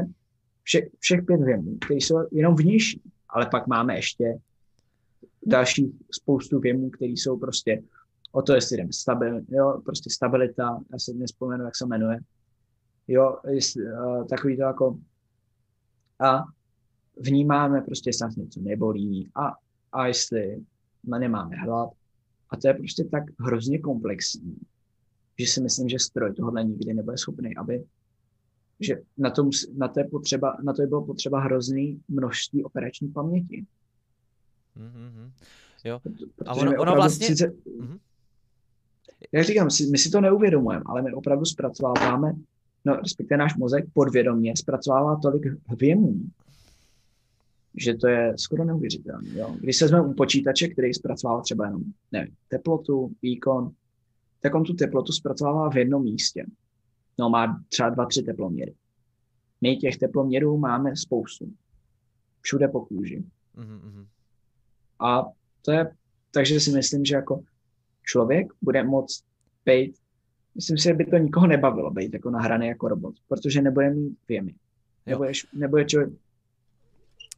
vše, 0.63 0.81
všech 0.99 1.25
pět 1.25 1.41
věmů, 1.41 1.77
které 1.77 1.97
jsou 1.97 2.17
jenom 2.31 2.55
vnější, 2.55 3.01
ale 3.29 3.47
pak 3.51 3.67
máme 3.67 3.95
ještě 3.95 4.37
další 5.45 5.99
spoustu 6.11 6.59
věmů, 6.59 6.89
které 6.89 7.11
jsou 7.11 7.37
prostě 7.37 7.81
o 8.31 8.41
to, 8.41 8.53
jestli 8.53 8.77
jdeme 8.77 8.93
stabil, 8.93 9.41
jo, 9.49 9.81
prostě 9.85 10.09
stabilita, 10.09 10.79
já 10.91 10.99
se 10.99 11.13
nespomenu, 11.13 11.65
jak 11.65 11.75
se 11.75 11.85
jmenuje, 11.85 12.19
jo, 13.09 13.37
jestli, 13.49 13.83
uh, 13.83 14.27
takový 14.27 14.57
to 14.57 14.63
jako 14.63 14.99
a 16.19 16.43
vnímáme 17.17 17.81
prostě, 17.81 18.09
jestli 18.09 18.23
nás 18.23 18.35
něco 18.35 18.59
nebolí 18.61 19.29
a, 19.35 19.53
a 19.91 20.07
jestli 20.07 20.65
nemáme 21.03 21.55
hlad. 21.55 21.89
A 22.49 22.57
to 22.57 22.67
je 22.67 22.73
prostě 22.73 23.03
tak 23.03 23.23
hrozně 23.39 23.79
komplexní, 23.79 24.57
že 25.39 25.47
si 25.47 25.61
myslím, 25.61 25.89
že 25.89 25.99
stroj 25.99 26.33
tohle 26.33 26.63
nikdy 26.63 26.93
nebude 26.93 27.17
schopný, 27.17 27.55
aby 27.55 27.83
že 28.79 28.95
na, 29.17 29.29
tom, 29.29 29.49
na, 29.73 29.87
to 29.87 29.99
je 29.99 30.03
potřeba, 30.03 30.57
na 30.63 30.73
to 30.73 30.81
je 30.81 30.87
bylo 30.87 31.05
potřeba 31.05 31.39
hrozný 31.39 32.01
množství 32.07 32.63
operační 32.63 33.07
paměti. 33.07 33.65
Mm-hmm. 34.77 35.31
Jo. 35.83 35.99
A 36.45 36.53
ono, 36.53 36.81
ono 36.81 36.95
vlastně... 36.95 37.27
Sice, 37.27 37.47
mm-hmm. 37.47 37.99
Jak 39.31 39.45
říkám, 39.45 39.67
my 39.91 39.97
si 39.97 40.09
to 40.09 40.21
neuvědomujeme, 40.21 40.83
ale 40.85 41.01
my 41.01 41.13
opravdu 41.13 41.45
zpracováváme, 41.45 42.33
no 42.85 42.95
respektive 42.95 43.37
náš 43.37 43.55
mozek 43.55 43.85
podvědomě 43.93 44.55
zpracovává 44.57 45.15
tolik 45.15 45.43
věmů, 45.79 46.15
že 47.77 47.93
to 47.93 48.07
je 48.07 48.33
skoro 48.37 48.65
neuvěřitelné. 48.65 49.29
Jo? 49.33 49.55
Když 49.59 49.77
se 49.77 49.85
vezmeme 49.85 50.07
u 50.07 50.13
počítače, 50.13 50.67
který 50.67 50.93
zpracovává 50.93 51.41
třeba 51.41 51.65
jenom 51.65 51.83
nevím, 52.11 52.35
teplotu, 52.47 53.11
výkon, 53.21 53.71
tak 54.41 54.55
on 54.55 54.63
tu 54.63 54.73
teplotu 54.73 55.11
zpracovává 55.11 55.69
v 55.69 55.77
jednom 55.77 56.03
místě. 56.03 56.45
No 57.19 57.29
má 57.29 57.63
třeba 57.69 57.89
dva, 57.89 58.05
tři 58.05 58.23
teploměry. 58.23 58.73
My 59.61 59.75
těch 59.75 59.97
teploměrů 59.97 60.57
máme 60.57 60.95
spoustu. 60.95 61.53
Všude 62.41 62.67
po 62.67 62.85
kůži. 62.85 63.23
Mm-hmm. 63.57 64.05
A 64.99 65.25
to 65.61 65.71
je, 65.71 65.91
takže 66.31 66.59
si 66.59 66.71
myslím, 66.71 67.05
že 67.05 67.15
jako 67.15 67.43
člověk 68.03 68.47
bude 68.61 68.83
moct 68.83 69.23
být, 69.65 69.95
myslím 70.55 70.77
si, 70.77 70.83
že 70.83 70.93
by 70.93 71.05
to 71.05 71.17
nikoho 71.17 71.47
nebavilo 71.47 71.91
být 71.91 72.13
jako 72.13 72.29
nahraný 72.29 72.67
jako 72.67 72.87
robot, 72.87 73.15
protože 73.27 73.61
nebude 73.61 73.89
mít 73.89 74.17
věmy. 74.27 74.55
Nebude, 75.05 75.31
nebude 75.53 75.85
člověk, 75.85 76.09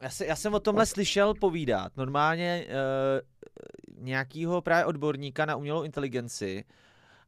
já, 0.02 0.10
se, 0.10 0.26
já 0.26 0.36
jsem 0.36 0.54
o 0.54 0.60
tomhle 0.60 0.86
slyšel 0.86 1.34
povídat. 1.34 1.96
Normálně 1.96 2.66
uh, 2.66 4.04
nějakýho 4.04 4.62
právě 4.62 4.84
odborníka 4.84 5.46
na 5.46 5.56
umělou 5.56 5.82
inteligenci 5.82 6.64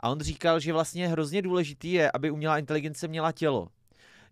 a 0.01 0.11
on 0.11 0.21
říkal, 0.21 0.61
že 0.61 0.73
vlastně 0.73 1.09
hrozně 1.09 1.43
důležitý 1.43 1.93
je, 1.93 2.11
aby 2.15 2.31
umělá 2.31 2.59
inteligence 2.59 3.09
měla 3.09 3.33
tělo. 3.33 3.69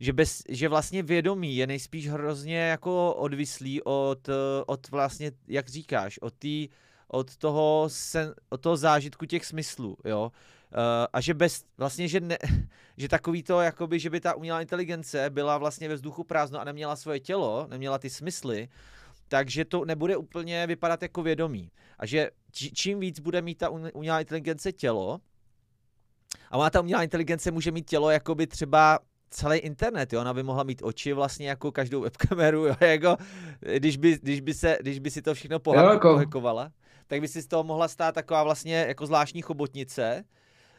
Že, 0.01 0.13
bez, 0.13 0.43
že 0.49 0.69
vlastně 0.69 1.03
vědomí 1.03 1.57
je 1.57 1.67
nejspíš 1.67 2.09
hrozně 2.09 2.59
jako 2.59 3.15
odvislý 3.15 3.83
od, 3.83 4.29
od 4.67 4.91
vlastně, 4.91 5.33
jak 5.49 5.69
říkáš, 5.69 6.19
od, 6.19 6.35
tý, 6.35 6.69
od, 7.09 7.37
toho 7.37 7.85
sen, 7.89 8.35
od 8.49 8.61
toho 8.61 8.77
zážitku 8.77 9.27
těch 9.27 9.45
smyslů, 9.45 9.97
jo. 10.05 10.33
Uh, 10.73 11.07
a 11.13 11.21
že 11.21 11.35
bez, 11.35 11.65
vlastně, 11.79 12.09
že, 12.09 12.21
ne, 12.21 12.39
že 12.97 13.09
takový 13.09 13.43
to, 13.43 13.61
jakoby, 13.61 13.99
že 13.99 14.11
by 14.11 14.21
ta 14.21 14.35
umělá 14.35 14.61
inteligence 14.61 15.31
byla 15.31 15.59
vlastně 15.59 15.89
ve 15.89 15.95
vzduchu 15.95 16.25
prázdno 16.25 16.61
a 16.61 16.65
neměla 16.65 16.97
svoje 16.97 17.21
tělo, 17.21 17.67
neměla 17.71 17.99
ty 17.99 18.11
smysly, 18.11 18.69
takže 19.29 19.65
to 19.65 19.85
nebude 19.85 20.17
úplně 20.17 20.67
vypadat 20.67 21.03
jako 21.03 21.23
vědomí. 21.23 21.71
A 21.99 22.07
že 22.07 22.31
čím 22.53 23.01
víc 23.01 23.21
bude 23.21 23.43
mít 23.43 23.59
ta 23.59 23.69
umělá 23.69 24.21
inteligence 24.21 24.73
tělo, 24.73 25.21
a 26.51 26.59
má 26.59 26.71
ta 26.71 26.81
umělá 26.81 27.03
inteligence 27.03 27.51
může 27.51 27.71
mít 27.71 27.91
tělo 27.91 28.11
jakoby 28.11 28.47
třeba 28.47 28.99
celý 29.31 29.59
internet, 29.59 30.13
jo? 30.13 30.21
ona 30.21 30.35
by 30.35 30.43
mohla 30.43 30.63
mít 30.63 30.83
oči 30.83 31.13
vlastně 31.13 31.49
jako 31.49 31.73
každou 31.73 32.01
webkameru, 32.01 32.67
jo? 32.67 32.77
jako, 32.81 33.17
když, 33.61 33.97
by, 33.97 34.19
když, 34.23 34.41
by 34.41 34.55
se, 34.55 34.79
když 34.81 34.99
by 34.99 35.11
si 35.11 35.23
to 35.23 35.35
všechno 35.35 35.59
pohekovala, 35.59 36.63
jako... 36.63 36.75
tak 37.07 37.21
by 37.21 37.29
si 37.29 37.43
z 37.43 37.47
toho 37.47 37.65
mohla 37.65 37.89
stát 37.89 38.15
taková 38.15 38.43
vlastně 38.43 38.85
jako 38.89 39.07
zvláštní 39.07 39.43
chobotnice, 39.43 40.25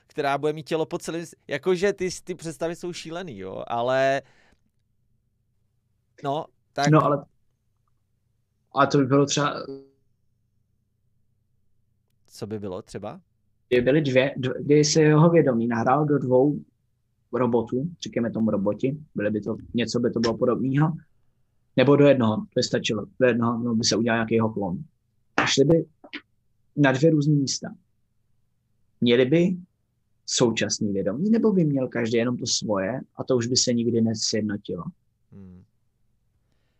která 0.07 0.37
bude 0.37 0.53
mít 0.53 0.67
tělo 0.67 0.85
po 0.85 0.97
celém, 0.97 1.25
jakože 1.47 1.93
ty, 1.93 2.09
ty 2.23 2.35
představy 2.35 2.75
jsou 2.75 2.93
šílený, 2.93 3.37
jo, 3.37 3.63
ale 3.67 4.21
no, 6.23 6.45
tak... 6.73 6.89
No, 6.89 7.05
ale 7.05 7.25
a 8.75 8.85
to 8.85 8.97
by 8.97 9.05
bylo 9.05 9.25
třeba... 9.25 9.53
Co 12.27 12.47
by 12.47 12.59
bylo 12.59 12.81
třeba? 12.81 13.21
Kdyby 13.67 13.81
byly 13.81 14.01
dvě, 14.01 14.33
dvě 14.37 14.53
kdy 14.63 14.83
se 14.83 15.01
jeho 15.01 15.29
vědomí 15.29 15.67
nahrál 15.67 16.05
do 16.05 16.19
dvou 16.19 16.59
robotů, 17.33 17.89
říkáme 18.01 18.31
tomu 18.31 18.51
roboti, 18.51 18.97
byly 19.15 19.31
by 19.31 19.41
to, 19.41 19.55
něco 19.73 19.99
by 19.99 20.11
to 20.11 20.19
bylo 20.19 20.37
podobného, 20.37 20.93
Nebo 21.77 21.95
do 21.95 22.07
jednoho, 22.07 22.37
to 22.37 22.59
je 22.59 22.63
stačilo. 22.63 23.05
Do 23.19 23.27
jednoho 23.27 23.63
no, 23.63 23.75
by 23.75 23.83
se 23.83 23.95
udělal 23.95 24.17
nějaký 24.17 24.53
klon. 24.53 24.77
A 25.37 25.45
šli 25.45 25.65
by 25.65 25.85
na 26.75 26.91
dvě 26.91 27.11
různé 27.11 27.33
místa. 27.33 27.67
Měli 29.01 29.25
by 29.25 29.57
současný 30.25 30.93
vědomí, 30.93 31.29
nebo 31.29 31.51
by 31.51 31.65
měl 31.65 31.87
každý 31.87 32.17
jenom 32.17 32.37
to 32.37 32.45
svoje 32.45 33.01
a 33.15 33.23
to 33.23 33.37
už 33.37 33.47
by 33.47 33.57
se 33.57 33.73
nikdy 33.73 34.01
nesjednotilo. 34.01 34.83
Hmm. 35.31 35.63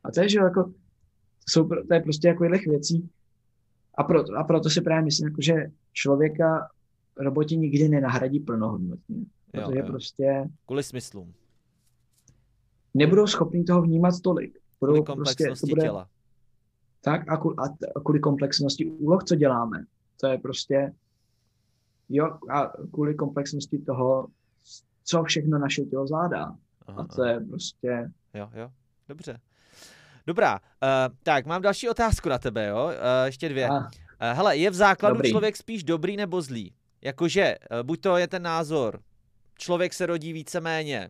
A 0.04 0.12
to 0.12 0.22
je, 0.22 0.30
že 0.30 0.40
jako, 0.40 0.74
jsou, 1.50 1.68
to 1.68 1.94
je 1.94 2.00
prostě 2.00 2.28
jako 2.28 2.44
věcí. 2.44 3.10
A 3.98 4.04
proto, 4.04 4.34
a 4.38 4.44
proto 4.44 4.70
si 4.70 4.82
právě 4.82 5.04
myslím, 5.04 5.28
jako, 5.28 5.42
že 5.42 5.54
člověka 5.94 6.70
roboti 7.18 7.58
nikdy 7.58 7.90
nenahradí 7.90 8.40
plnohodnotně. 8.40 9.26
Protože 9.52 9.78
jo, 9.78 9.86
jo. 9.86 9.88
prostě... 9.88 10.50
Kvůli 10.66 10.84
smyslům. 10.84 11.34
Nebudou 12.94 13.28
schopni 13.28 13.64
toho 13.64 13.82
vnímat 13.82 14.22
tolik. 14.24 14.60
Budou 14.80 15.04
kvůli 15.04 15.16
prostě, 15.16 15.54
to 15.62 15.68
bude, 15.68 15.82
těla. 15.82 16.08
Tak 17.02 17.30
a, 17.30 17.38
kvůli, 17.38 17.56
a 17.96 18.00
kvůli 18.00 18.20
komplexnosti 18.20 18.86
úloh, 18.86 19.24
co 19.24 19.36
děláme. 19.36 19.86
To 20.20 20.28
je 20.28 20.38
prostě... 20.38 20.94
Jo, 22.16 22.38
a 22.50 22.74
kvůli 22.94 23.16
komplexnosti 23.16 23.78
toho, 23.78 24.28
co 25.04 25.24
všechno 25.24 25.60
naše 25.60 25.82
tělo 25.82 26.08
zvládá. 26.08 26.56
Aha, 26.88 27.02
a 27.02 27.16
to 27.16 27.24
je 27.24 27.40
prostě... 27.50 28.12
Jo, 28.34 28.50
jo, 28.54 28.72
dobře. 29.10 29.40
Dobrá, 30.28 30.60
uh, 30.60 31.16
tak 31.24 31.46
mám 31.46 31.62
další 31.62 31.90
otázku 31.90 32.30
na 32.30 32.38
tebe, 32.38 32.68
jo? 32.68 32.86
Uh, 32.86 32.92
ještě 33.26 33.50
dvě. 33.50 33.70
Uh, 33.70 33.78
hele, 34.20 34.58
je 34.58 34.70
v 34.70 34.74
základu 34.74 35.16
dobrý. 35.16 35.30
člověk 35.30 35.58
spíš 35.58 35.84
dobrý 35.84 36.18
nebo 36.18 36.42
zlý? 36.42 36.74
Jakože, 37.02 37.56
uh, 37.72 37.84
buď 37.84 38.02
to 38.02 38.18
je 38.18 38.28
ten 38.28 38.44
názor, 38.44 39.00
člověk 39.58 39.94
se 39.94 40.06
rodí 40.06 40.34
víceméně 40.34 41.10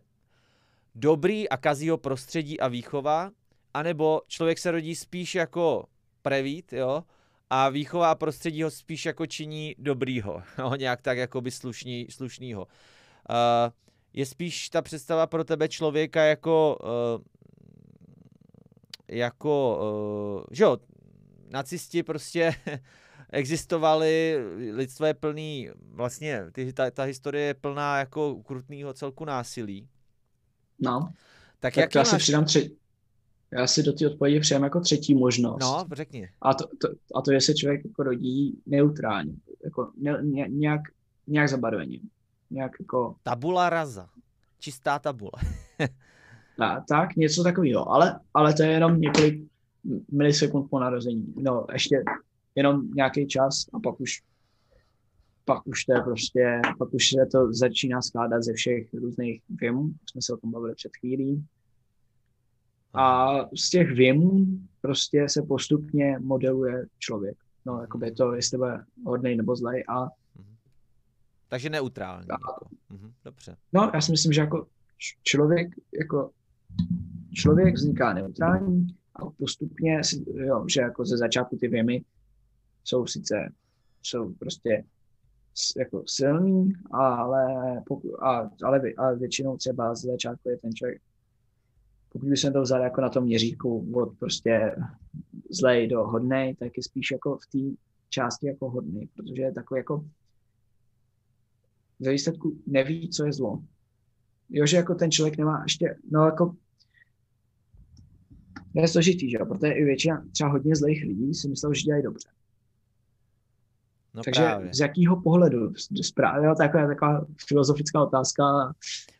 dobrý 0.94 1.48
a 1.48 1.56
kazí 1.56 1.90
ho 1.90 1.98
prostředí 1.98 2.60
a 2.60 2.68
výchova, 2.68 3.30
anebo 3.74 4.22
člověk 4.28 4.58
se 4.58 4.70
rodí 4.70 4.94
spíš 4.94 5.34
jako 5.34 5.84
prevít, 6.22 6.72
jo, 6.72 7.04
a 7.50 7.68
výchova 7.68 8.10
a 8.10 8.14
prostředí 8.14 8.62
ho 8.62 8.70
spíš 8.70 9.06
jako 9.06 9.26
činí 9.26 9.74
dobrýho, 9.78 10.42
no, 10.58 10.74
nějak 10.76 11.02
tak 11.02 11.18
jako 11.18 11.40
by 11.40 11.50
slušný, 11.50 12.06
slušnýho. 12.10 12.62
Uh, 13.30 13.72
je 14.12 14.26
spíš 14.26 14.68
ta 14.68 14.82
představa 14.82 15.26
pro 15.26 15.44
tebe 15.44 15.68
člověka 15.68 16.22
jako 16.22 16.78
uh, 16.82 17.24
jako, 19.08 19.78
uh, 20.38 20.44
že 20.50 20.64
jo, 20.64 20.76
nacisti 21.50 22.02
prostě 22.02 22.54
existovali, 23.32 24.38
lidstvo 24.72 25.06
je 25.06 25.14
plný, 25.14 25.70
vlastně 25.92 26.44
ty, 26.52 26.72
ta, 26.72 26.90
ta 26.90 27.02
historie 27.02 27.46
je 27.46 27.54
plná 27.54 27.98
jako 27.98 28.34
ukrutného 28.34 28.92
celku 28.92 29.24
násilí. 29.24 29.88
No, 30.78 31.00
tak, 31.60 31.74
tak 31.74 31.76
jak 31.76 31.94
já 31.94 32.04
si 32.04 32.16
přidám 32.16 32.44
tři, 32.44 32.76
já 33.54 33.66
si 33.66 33.82
do 33.82 33.92
té 33.92 34.06
odpovědi 34.06 34.40
přijám 34.40 34.62
jako 34.62 34.80
třetí 34.80 35.14
možnost. 35.14 35.60
No, 35.60 35.84
řekni. 35.92 36.28
A 36.42 36.54
to, 36.54 36.64
to, 36.66 36.88
a 37.14 37.22
to 37.22 37.32
je, 37.32 37.40
se 37.40 37.54
člověk 37.54 37.84
jako 37.84 38.02
rodí 38.02 38.62
neutrálně, 38.66 39.32
jako 39.64 39.90
ne, 39.96 40.18
ně, 40.22 40.46
nějak, 40.48 40.80
nějak 41.26 41.48
zabarveně. 41.48 41.98
Nějak 42.50 42.72
jako... 42.80 43.16
Tabula 43.22 43.70
rasa. 43.70 44.08
Čistá 44.58 44.98
tabule. 44.98 45.32
a, 46.60 46.80
tak, 46.88 47.16
něco 47.16 47.42
takového. 47.42 47.90
Ale, 47.90 48.20
ale 48.34 48.54
to 48.54 48.62
je 48.62 48.70
jenom 48.70 49.00
několik 49.00 49.42
milisekund 50.12 50.70
po 50.70 50.78
narození. 50.78 51.34
No, 51.36 51.66
ještě 51.72 52.04
jenom 52.54 52.94
nějaký 52.94 53.26
čas 53.26 53.66
a 53.72 53.80
pak 53.80 54.00
už 54.00 54.22
pak 55.44 55.66
už 55.66 55.84
to 55.84 55.92
je 55.92 56.00
prostě, 56.00 56.60
pak 56.78 56.94
už 56.94 57.08
se 57.08 57.26
to 57.32 57.52
začíná 57.52 58.02
skládat 58.02 58.42
ze 58.42 58.52
všech 58.52 58.94
různých 58.94 59.42
věmů, 59.48 59.90
jsme 60.10 60.22
se 60.22 60.32
o 60.32 60.36
tom 60.36 60.50
bavili 60.50 60.74
před 60.74 60.96
chvílí. 61.00 61.44
A 62.94 63.36
z 63.56 63.70
těch 63.70 63.90
věmů 63.90 64.46
prostě 64.80 65.28
se 65.28 65.42
postupně 65.42 66.18
modeluje 66.18 66.86
člověk. 66.98 67.36
No, 67.66 67.80
jakoby 67.80 68.12
to, 68.12 68.34
jestli 68.34 68.58
bude 68.58 68.84
hodnej 69.06 69.36
nebo 69.36 69.56
zlej 69.56 69.84
a 69.88 70.00
mhm. 70.38 70.56
takže 71.48 71.70
neutrální. 71.70 72.28
A, 72.30 72.32
jako. 72.32 72.66
mhm, 72.90 73.12
dobře. 73.24 73.56
No, 73.72 73.90
já 73.94 74.00
si 74.00 74.10
myslím, 74.10 74.32
že 74.32 74.40
jako 74.40 74.66
člověk, 75.22 75.68
jako 75.98 76.30
člověk 77.32 77.74
vzniká 77.74 78.12
neutrální 78.12 78.96
a 79.14 79.30
postupně, 79.30 80.00
jo, 80.34 80.64
že 80.68 80.80
jako 80.80 81.04
ze 81.04 81.16
začátku 81.16 81.56
ty 81.56 81.68
věmy 81.68 82.04
jsou 82.84 83.06
sice, 83.06 83.52
jsou 84.02 84.32
prostě 84.32 84.84
jako 85.76 86.02
silný, 86.06 86.72
ale, 86.90 87.46
poku, 87.86 88.24
a, 88.24 88.50
ale, 88.64 88.80
ale 88.96 89.16
většinou 89.16 89.56
třeba 89.56 89.94
z 89.94 90.04
začátku 90.04 90.48
je 90.48 90.56
ten 90.56 90.74
člověk, 90.74 91.02
pokud 92.14 92.28
by 92.28 92.36
se 92.36 92.50
to 92.50 92.62
vzal 92.62 92.82
jako 92.82 93.00
na 93.00 93.08
tom 93.08 93.24
měřítku 93.24 93.92
od 93.94 94.18
prostě 94.18 94.76
zlej 95.50 95.88
do 95.88 96.04
hodnej, 96.04 96.54
tak 96.54 96.76
je 96.76 96.82
spíš 96.82 97.10
jako 97.10 97.38
v 97.38 97.46
té 97.46 97.82
části 98.08 98.46
jako 98.46 98.70
hodný, 98.70 99.08
protože 99.16 99.42
je 99.42 99.52
takový 99.52 99.78
jako 99.78 100.04
ve 102.00 102.12
výsledku 102.12 102.62
neví, 102.66 103.08
co 103.08 103.26
je 103.26 103.32
zlo. 103.32 103.62
Jo, 104.50 104.66
že 104.66 104.76
jako 104.76 104.94
ten 104.94 105.10
člověk 105.10 105.38
nemá 105.38 105.62
ještě, 105.62 105.96
no 106.10 106.24
jako 106.24 106.56
je 108.74 108.88
složitý, 108.88 109.30
že 109.30 109.36
jo, 109.40 109.46
protože 109.46 109.72
i 109.72 109.84
většina 109.84 110.24
třeba 110.32 110.50
hodně 110.50 110.76
zlých 110.76 111.04
lidí 111.04 111.34
si 111.34 111.48
myslel, 111.48 111.74
že 111.74 111.82
dělají 111.82 112.02
dobře. 112.02 112.28
No 114.14 114.22
Takže 114.22 114.40
právě. 114.42 114.74
z 114.74 114.80
jakého 114.80 115.22
pohledu? 115.22 115.72
Právě 116.14 116.54
taková, 116.54 116.86
taková 116.86 117.26
filozofická 117.46 118.02
otázka. 118.02 118.74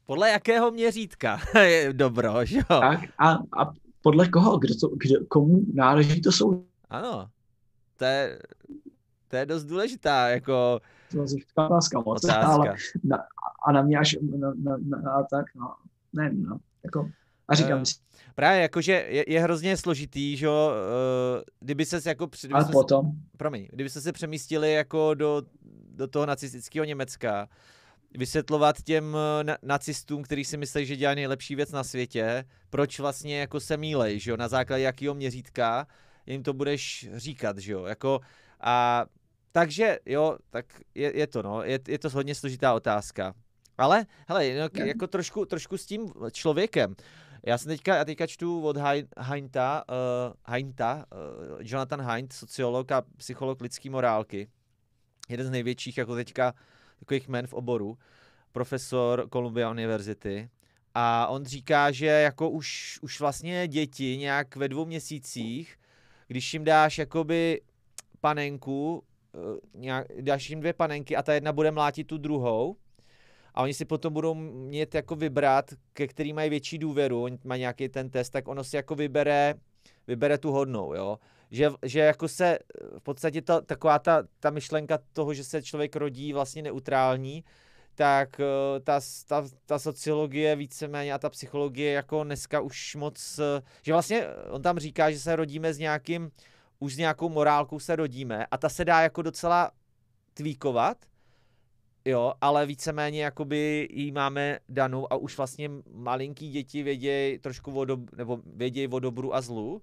Podle 0.06 0.30
jakého 0.30 0.70
měřítka 0.70 1.40
je 1.62 1.92
dobro, 1.92 2.44
že 2.44 2.56
jo? 2.56 2.80
Tak 2.80 3.00
a, 3.18 3.30
a 3.32 3.72
podle 4.02 4.28
koho? 4.28 4.58
Kdo 4.58 4.74
to, 4.80 4.88
kdo, 4.88 5.26
komu 5.28 5.60
náleží 5.74 6.20
to 6.20 6.32
jsou? 6.32 6.64
Ano, 6.90 7.28
to 7.96 8.04
je, 8.04 8.38
to 9.28 9.36
je 9.36 9.46
dost 9.46 9.64
důležitá, 9.64 10.28
jako... 10.28 10.80
Filozofická 11.10 11.66
otázka 11.66 11.98
otázka. 11.98 12.46
ale 12.46 12.74
na, 13.04 13.18
a 13.66 13.72
na 13.72 13.82
mě 13.82 13.98
až, 13.98 14.16
na, 14.38 14.52
na, 14.62 14.76
na, 15.02 15.12
a 15.12 15.22
tak, 15.22 15.46
no, 15.54 15.74
nevím, 16.12 16.42
no, 16.42 16.58
jako, 16.84 17.10
a 17.48 17.54
říkám 17.54 17.78
uh, 17.78 17.84
si, 17.84 17.94
Právě 18.34 18.62
jakože 18.62 18.92
je, 18.92 19.24
je 19.28 19.40
hrozně 19.40 19.76
složitý, 19.76 20.36
že 20.36 20.48
uh, 20.48 20.54
kdyby 21.60 21.84
se 21.84 22.00
jako... 22.06 22.26
Kdyby 22.40 22.54
A 22.54 22.64
potom? 22.64 23.06
Se, 23.06 23.36
promiň, 23.36 23.68
kdyby 23.72 23.90
se 23.90 24.00
se 24.00 24.12
přemístili 24.12 24.72
jako 24.72 25.14
do, 25.14 25.42
do 25.88 26.08
toho 26.08 26.26
nacistického 26.26 26.84
Německa, 26.84 27.48
vysvětlovat 28.18 28.82
těm 28.82 29.16
eh, 29.40 29.44
na, 29.44 29.56
nacistům, 29.62 30.22
kteří 30.22 30.44
si 30.44 30.56
myslí, 30.56 30.86
že 30.86 30.96
dělají 30.96 31.16
nejlepší 31.16 31.54
věc 31.54 31.72
na 31.72 31.84
světě, 31.84 32.44
proč 32.70 33.00
vlastně 33.00 33.38
jako 33.38 33.60
se 33.60 33.76
mílej, 33.76 34.20
že 34.20 34.30
jo, 34.30 34.36
na 34.36 34.48
základě 34.48 34.82
jakého 34.82 35.14
měřítka 35.14 35.86
jim 36.26 36.42
to 36.42 36.52
budeš 36.52 37.08
říkat, 37.14 37.58
že 37.58 37.72
jo, 37.72 37.84
jako 37.84 38.20
a 38.60 39.04
takže 39.52 39.98
jo, 40.06 40.36
tak 40.50 40.66
je, 40.94 41.18
je 41.18 41.26
to 41.26 41.42
no, 41.42 41.62
je, 41.62 41.78
je 41.88 41.98
to 41.98 42.08
hodně 42.10 42.34
složitá 42.34 42.74
otázka. 42.74 43.34
Ale, 43.78 44.06
hele, 44.28 44.54
no, 44.54 44.84
jako 44.84 45.06
trošku, 45.06 45.44
trošku 45.44 45.78
s 45.78 45.86
tím 45.86 46.12
člověkem. 46.32 46.94
Já 47.46 47.58
jsem 47.58 47.68
teďka, 47.68 47.96
já 47.96 48.04
teďka 48.04 48.26
čtu 48.26 48.62
od 48.62 48.76
Heinta, 49.18 49.84
uh, 49.88 50.34
Heinta 50.44 51.06
uh, 51.12 51.58
Jonathan 51.60 52.00
Heint, 52.00 52.32
sociolog 52.32 52.92
a 52.92 53.02
psycholog 53.16 53.60
lidské 53.60 53.90
morálky. 53.90 54.48
Jeden 55.28 55.46
z 55.46 55.50
největších 55.50 55.98
jako 55.98 56.14
teďka 56.14 56.54
takových 56.98 57.28
men 57.28 57.46
v 57.46 57.54
oboru, 57.54 57.98
profesor 58.52 59.28
Columbia 59.32 59.70
University. 59.70 60.50
A 60.94 61.26
on 61.26 61.44
říká, 61.44 61.90
že 61.90 62.06
jako 62.06 62.50
už, 62.50 62.98
už 63.02 63.20
vlastně 63.20 63.68
děti 63.68 64.16
nějak 64.16 64.56
ve 64.56 64.68
dvou 64.68 64.86
měsících, 64.86 65.78
když 66.26 66.54
jim 66.54 66.64
dáš 66.64 66.98
jakoby 66.98 67.60
panenku, 68.20 69.04
uh, 69.32 69.80
nějak, 69.80 70.06
dáš 70.20 70.50
jim 70.50 70.60
dvě 70.60 70.72
panenky 70.72 71.16
a 71.16 71.22
ta 71.22 71.34
jedna 71.34 71.52
bude 71.52 71.70
mlátit 71.70 72.06
tu 72.06 72.18
druhou, 72.18 72.76
a 73.54 73.62
oni 73.62 73.74
si 73.74 73.84
potom 73.84 74.12
budou 74.12 74.34
mít 74.34 74.94
jako 74.94 75.16
vybrat, 75.16 75.70
ke 75.92 76.06
který 76.06 76.32
mají 76.32 76.50
větší 76.50 76.78
důvěru, 76.78 77.22
oni 77.22 77.38
mají 77.44 77.60
nějaký 77.60 77.88
ten 77.88 78.10
test, 78.10 78.30
tak 78.30 78.48
ono 78.48 78.64
si 78.64 78.76
jako 78.76 78.94
vybere, 78.94 79.54
vybere 80.06 80.38
tu 80.38 80.52
hodnou, 80.52 80.94
jo. 80.94 81.18
Že, 81.50 81.70
že 81.82 82.00
jako 82.00 82.28
se 82.28 82.58
v 82.98 83.02
podstatě 83.02 83.42
ta, 83.42 83.60
taková 83.60 83.98
ta, 83.98 84.22
ta 84.40 84.50
myšlenka 84.50 84.98
toho, 85.12 85.34
že 85.34 85.44
se 85.44 85.62
člověk 85.62 85.96
rodí 85.96 86.32
vlastně 86.32 86.62
neutrální, 86.62 87.44
tak 87.94 88.40
eh, 88.40 88.80
ta, 88.80 89.00
ta, 89.26 89.44
ta 89.66 89.78
sociologie 89.78 90.56
víceméně 90.56 91.14
a 91.14 91.18
ta 91.18 91.30
psychologie 91.30 91.92
jako 91.92 92.24
dneska 92.24 92.60
už 92.60 92.94
moc, 92.94 93.38
eh, 93.38 93.62
že 93.82 93.92
vlastně 93.92 94.26
on 94.50 94.62
tam 94.62 94.78
říká, 94.78 95.10
že 95.10 95.18
se 95.18 95.36
rodíme 95.36 95.74
s 95.74 95.78
nějakým, 95.78 96.30
už 96.78 96.94
s 96.94 96.98
nějakou 96.98 97.28
morálkou 97.28 97.78
se 97.78 97.96
rodíme 97.96 98.46
a 98.50 98.58
ta 98.58 98.68
se 98.68 98.84
dá 98.84 99.00
jako 99.00 99.22
docela 99.22 99.70
tweakovat, 100.34 100.96
Jo, 102.04 102.32
ale 102.40 102.66
víceméně 102.66 103.24
jakoby 103.24 103.88
jí 103.92 104.12
máme 104.12 104.58
danou 104.68 105.12
a 105.12 105.16
už 105.16 105.36
vlastně 105.36 105.70
malinký 105.94 106.50
děti 106.50 106.82
vědějí 106.82 107.38
trošku 107.38 107.78
o 107.78 107.84
dob, 107.84 108.00
nebo 108.16 108.40
vědějí 108.46 108.88
o 108.88 108.98
dobru 108.98 109.34
a 109.34 109.40
zlu 109.40 109.82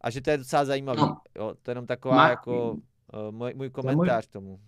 a 0.00 0.10
že 0.10 0.20
to 0.20 0.30
je 0.30 0.38
docela 0.38 0.64
zajímavý. 0.64 1.00
No. 1.00 1.16
Jo, 1.36 1.54
to 1.62 1.70
je 1.70 1.72
jenom 1.72 1.86
taková 1.86 2.14
Má... 2.16 2.28
jako 2.28 2.72
uh, 2.72 2.78
můj, 3.30 3.54
můj 3.54 3.70
komentář 3.70 4.26
k 4.26 4.32
tomu. 4.32 4.60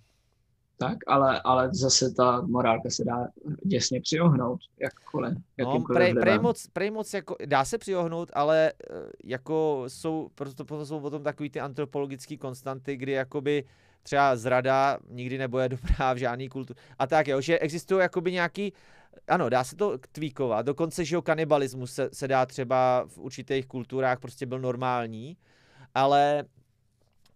tak, 0.78 0.96
ale, 1.06 1.40
ale 1.40 1.70
zase 1.72 2.14
ta 2.14 2.40
morálka 2.40 2.90
se 2.90 3.04
dá 3.04 3.28
děsně 3.64 4.00
přiohnout, 4.00 4.60
jakkoliv, 4.80 5.38
no, 5.58 5.80
prej, 5.92 6.14
prej, 6.14 6.38
moc, 6.38 6.66
prej 6.66 6.90
moc 6.90 7.14
jako, 7.14 7.36
dá 7.46 7.64
se 7.64 7.78
přiohnout, 7.78 8.30
ale 8.34 8.72
eh, 8.72 8.94
jako 9.24 9.84
jsou, 9.88 10.28
proto, 10.34 10.64
proto 10.64 10.86
jsou 10.86 11.00
potom 11.00 11.22
takový 11.22 11.50
ty 11.50 11.60
antropologické 11.60 12.36
konstanty, 12.36 12.96
kdy 12.96 13.12
jakoby 13.12 13.64
třeba 14.06 14.36
zrada 14.36 14.98
nikdy 15.08 15.38
nebude 15.38 15.68
dobrá 15.74 16.12
v 16.12 16.16
žádný 16.16 16.48
kultuře. 16.48 16.80
A 16.98 17.06
tak 17.06 17.28
jo, 17.28 17.40
že 17.40 17.58
existují 17.58 18.00
jakoby 18.00 18.32
nějaký, 18.32 18.72
ano, 19.28 19.48
dá 19.48 19.64
se 19.64 19.76
to 19.76 19.98
tweakovat, 20.12 20.66
dokonce, 20.66 21.04
že 21.04 21.14
jo, 21.14 21.22
kanibalismus 21.22 21.92
se, 21.92 22.08
se 22.12 22.28
dá 22.28 22.46
třeba 22.46 23.04
v 23.08 23.18
určitých 23.18 23.66
kulturách 23.66 24.20
prostě 24.20 24.46
byl 24.46 24.58
normální, 24.58 25.36
ale 25.94 26.44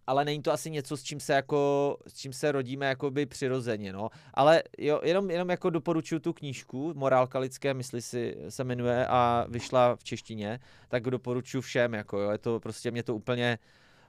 ale 0.07 0.25
není 0.25 0.41
to 0.41 0.51
asi 0.51 0.71
něco, 0.71 0.97
s 0.97 1.03
čím 1.03 1.19
se 1.19 1.33
jako, 1.33 1.97
s 2.07 2.13
čím 2.13 2.33
se 2.33 2.51
rodíme 2.51 2.85
jakoby 2.85 3.25
přirozeně, 3.25 3.93
no. 3.93 4.09
Ale 4.33 4.63
jo, 4.77 5.01
jenom, 5.03 5.31
jenom 5.31 5.49
jako 5.49 5.69
doporučuji 5.69 6.19
tu 6.19 6.33
knížku, 6.33 6.93
Morálka 6.95 7.39
lidské 7.39 7.73
mysli 7.73 8.01
si 8.01 8.37
se 8.49 8.63
jmenuje 8.63 9.07
a 9.07 9.45
vyšla 9.49 9.95
v 9.95 10.03
češtině, 10.03 10.59
tak 10.87 11.03
doporučuji 11.03 11.61
všem, 11.61 11.93
jako 11.93 12.19
jo, 12.19 12.31
je 12.31 12.37
to 12.37 12.59
prostě, 12.59 12.91
mě 12.91 13.03
to 13.03 13.15
úplně 13.15 13.59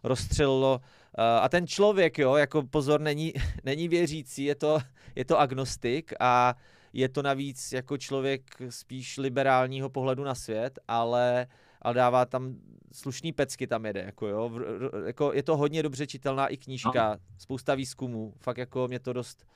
rozstřelilo. 0.05 0.81
Uh, 1.19 1.25
a 1.25 1.49
ten 1.49 1.67
člověk, 1.67 2.19
jo, 2.19 2.35
jako 2.35 2.63
pozor, 2.63 3.01
není, 3.01 3.33
není 3.65 3.89
věřící, 3.89 4.45
je 4.45 4.55
to, 4.55 4.79
je 5.17 5.25
to 5.25 5.41
agnostik 5.41 6.13
a 6.21 6.55
je 6.93 7.09
to 7.09 7.23
navíc 7.23 7.73
jako 7.73 7.99
člověk 7.99 8.43
spíš 8.69 9.19
liberálního 9.19 9.91
pohledu 9.91 10.25
na 10.25 10.35
svět, 10.35 10.79
ale 10.89 11.47
ale 11.83 11.95
dává 11.95 12.25
tam 12.25 12.57
slušný 12.93 13.33
pecky 13.33 13.67
tam 13.67 13.87
jede, 13.87 14.01
jako 14.01 14.27
jo, 14.27 14.51
jako 15.07 15.33
je 15.33 15.43
to 15.43 15.57
hodně 15.57 15.83
dobře 15.83 16.07
čitelná 16.07 16.47
i 16.47 16.57
knížka, 16.57 17.11
no. 17.11 17.17
spousta 17.39 17.75
výzkumů, 17.75 18.35
fakt 18.39 18.59
jako 18.59 18.89
mě 18.89 19.01
to 19.01 19.13
dost 19.13 19.47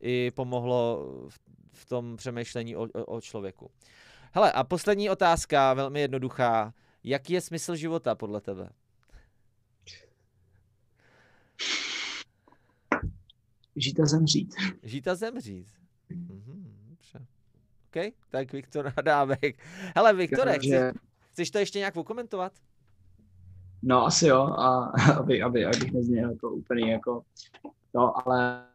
i 0.00 0.30
pomohlo 0.30 1.06
v, 1.28 1.38
v 1.72 1.86
tom 1.86 2.16
přemýšlení 2.16 2.76
o, 2.76 2.82
o, 2.82 3.04
o 3.04 3.20
člověku. 3.20 3.70
Hele, 4.32 4.52
a 4.52 4.64
poslední 4.64 5.10
otázka, 5.10 5.74
velmi 5.74 6.00
jednoduchá. 6.00 6.74
Jaký 7.04 7.32
je 7.32 7.40
smysl 7.40 7.76
života 7.76 8.14
podle 8.14 8.40
tebe? 8.40 8.70
Žít 13.76 14.00
a 14.00 14.06
zemřít. 14.06 14.54
Žít 14.82 15.08
a 15.08 15.14
zemřít. 15.14 15.66
Mhm, 16.10 16.76
dobře. 16.88 17.26
OK, 17.86 18.14
tak 18.30 18.52
Viktor 18.52 18.92
Adámek. 18.96 19.62
Hele, 19.96 20.14
Viktore, 20.14 20.58
chci, 20.58 20.76
Chceš 21.32 21.50
to 21.50 21.58
ještě 21.58 21.78
nějak 21.78 21.96
okomentovat? 21.96 22.52
No 23.82 24.04
asi 24.04 24.26
jo, 24.26 24.40
a 24.40 24.84
aby, 25.18 25.42
aby, 25.42 25.64
abych 25.64 25.92
nezněl 25.92 26.30
jako 26.30 26.50
úplně 26.50 26.92
jako 26.92 27.22
to, 27.92 28.28
ale 28.28 28.66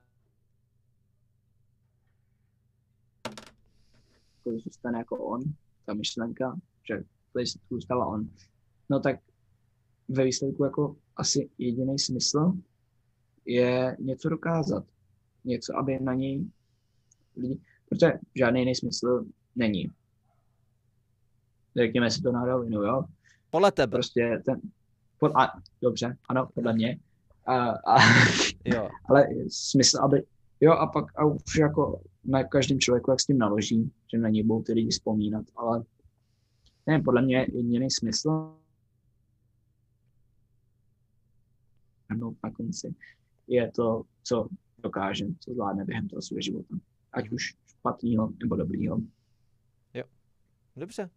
jako 4.45 4.59
zůstane 4.59 4.97
jako 4.97 5.17
on, 5.17 5.41
ta 5.85 5.93
myšlenka, 5.93 6.59
že 6.83 7.03
to 7.33 7.39
zůstala 7.69 8.05
on, 8.05 8.29
no 8.89 8.99
tak 8.99 9.19
ve 10.07 10.23
výsledku 10.23 10.63
jako 10.63 10.95
asi 11.15 11.49
jediný 11.57 11.99
smysl 11.99 12.53
je 13.45 13.97
něco 13.99 14.29
dokázat. 14.29 14.85
Něco, 15.43 15.77
aby 15.77 15.99
na 15.99 16.13
něj 16.13 16.45
lidi, 17.37 17.59
protože 17.89 18.13
žádný 18.35 18.59
jiný 18.59 18.75
smysl 18.75 19.25
není 19.55 19.91
řekněme 21.75 22.11
si 22.11 22.21
to 22.21 22.31
na 22.31 22.45
rovinu, 22.45 22.83
jo. 22.83 23.03
Podle 23.49 23.71
tebe. 23.71 23.91
Prostě 23.91 24.41
ten, 24.45 24.61
pod, 25.19 25.31
a, 25.35 25.61
dobře, 25.81 26.17
ano, 26.29 26.49
podle 26.55 26.73
mě. 26.73 26.99
A, 27.45 27.69
a, 27.69 27.97
jo. 28.65 28.89
ale 29.09 29.27
smysl, 29.49 29.99
aby, 30.03 30.23
jo, 30.61 30.71
a 30.71 30.87
pak 30.87 31.19
a 31.19 31.25
už 31.25 31.57
jako 31.59 32.01
na 32.25 32.43
každém 32.43 32.79
člověku, 32.79 33.11
jak 33.11 33.19
s 33.19 33.25
tím 33.25 33.37
naloží, 33.37 33.91
že 34.11 34.17
na 34.17 34.29
něj 34.29 34.43
budou 34.43 34.63
ty 34.63 34.73
lidi 34.73 34.89
vzpomínat, 34.89 35.45
ale 35.55 35.83
ne, 36.87 37.01
podle 37.01 37.21
mě 37.21 37.47
jediný 37.53 37.91
smysl 37.91 38.55
na 42.43 42.51
konci 42.51 42.95
je 43.47 43.71
to, 43.71 44.03
co 44.23 44.47
dokáže, 44.83 45.25
co 45.39 45.53
zvládne 45.53 45.85
během 45.85 46.07
toho 46.07 46.21
svého 46.21 46.41
života. 46.41 46.75
Ať 47.13 47.29
už 47.29 47.55
špatného 47.67 48.33
nebo 48.43 48.55
dobrýho. 48.55 48.97
Jo, 49.93 50.03
dobře, 50.75 51.09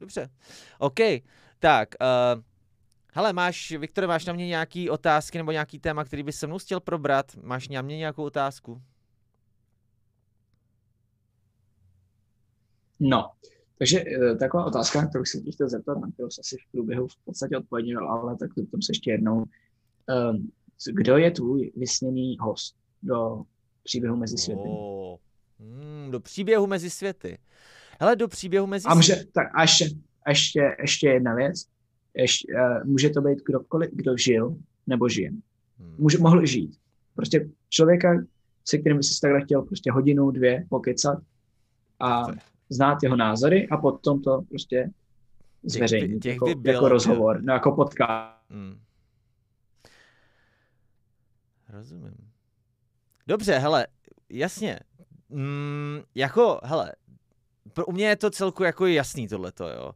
Dobře. 0.00 0.30
OK, 0.78 0.98
tak, 1.58 1.94
uh, 2.00 2.42
hele, 3.14 3.32
máš, 3.32 3.72
Viktor, 3.78 4.06
máš 4.06 4.26
na 4.26 4.32
mě 4.32 4.46
nějaký 4.46 4.90
otázky 4.90 5.38
nebo 5.38 5.52
nějaký 5.52 5.78
téma, 5.78 6.04
který 6.04 6.22
bys 6.22 6.36
se 6.36 6.46
mnou 6.46 6.58
chtěl 6.58 6.80
probrat? 6.80 7.36
Máš 7.42 7.68
na 7.68 7.82
mě 7.82 7.96
nějakou 7.96 8.24
otázku? 8.24 8.82
No, 13.00 13.30
takže 13.78 14.04
uh, 14.04 14.38
taková 14.38 14.64
otázka, 14.64 15.06
kterou 15.06 15.24
jsem 15.24 15.42
ti 15.42 15.52
chtěl 15.52 15.68
zeptat, 15.68 15.98
na 15.98 16.10
kterou 16.10 16.30
jsi 16.30 16.40
asi 16.40 16.56
v 16.56 16.72
průběhu 16.72 17.08
v 17.08 17.24
podstatě 17.24 17.58
odpověděl, 17.58 18.08
ale 18.08 18.36
tak 18.36 18.50
to 18.54 18.62
se 18.62 18.90
ještě 18.90 19.10
jednou. 19.10 19.36
Uh, 19.36 20.36
kdo 20.92 21.16
je 21.16 21.30
tvůj 21.30 21.72
vysněný 21.76 22.36
host 22.40 22.79
do 23.02 23.42
příběhu 23.82 24.16
mezi 24.16 24.38
světy? 24.38 24.68
Oh, 24.68 25.18
hmm, 25.58 26.10
do 26.10 26.20
příběhu 26.20 26.66
mezi 26.66 26.90
světy. 26.90 27.38
Hele, 28.00 28.16
do 28.16 28.28
příběhu 28.28 28.66
mezi... 28.66 28.88
A, 28.88 28.94
může, 28.94 29.24
tak 29.32 29.48
a 29.54 29.62
ještě, 29.62 29.90
ještě, 30.28 30.76
ještě 30.80 31.08
jedna 31.08 31.34
věc. 31.34 31.64
Ještě, 32.14 32.54
uh, 32.54 32.84
může 32.84 33.10
to 33.10 33.20
být 33.20 33.38
kdokoliv, 33.46 33.90
kdo 33.92 34.16
žil 34.16 34.56
nebo 34.86 35.08
žije. 35.08 35.30
Hmm. 35.78 35.94
Může, 35.98 36.18
mohl 36.18 36.46
žít. 36.46 36.78
Prostě 37.14 37.48
člověka, 37.68 38.24
se 38.64 38.78
kterým 38.78 39.02
jsi 39.02 39.20
takhle 39.20 39.40
chtěl 39.44 39.62
prostě 39.62 39.92
hodinu, 39.92 40.30
dvě 40.30 40.66
pokecat 40.68 41.18
a 42.00 42.26
znát 42.68 43.02
jeho 43.02 43.16
názory 43.16 43.68
a 43.68 43.76
potom 43.76 44.22
to 44.22 44.42
prostě 44.48 44.90
zveřejnit 45.62 46.08
těch 46.08 46.14
by, 46.14 46.20
těch 46.20 46.32
jako, 46.32 46.46
by 46.46 46.54
bylo, 46.54 46.74
jako 46.74 46.88
rozhovor, 46.88 47.42
no 47.42 47.52
jako 47.52 47.72
podcast. 47.72 48.50
Hmm. 48.50 48.80
Rozumím. 51.68 52.29
Dobře, 53.30 53.58
hele, 53.58 53.86
jasně. 54.30 54.80
Mm, 55.28 56.00
jako, 56.14 56.60
hele, 56.62 56.92
pro 57.72 57.84
mě 57.92 58.08
je 58.08 58.16
to 58.16 58.30
celku 58.30 58.62
jako 58.62 58.86
jasný 58.86 59.28
tohleto, 59.28 59.68
jo. 59.68 59.92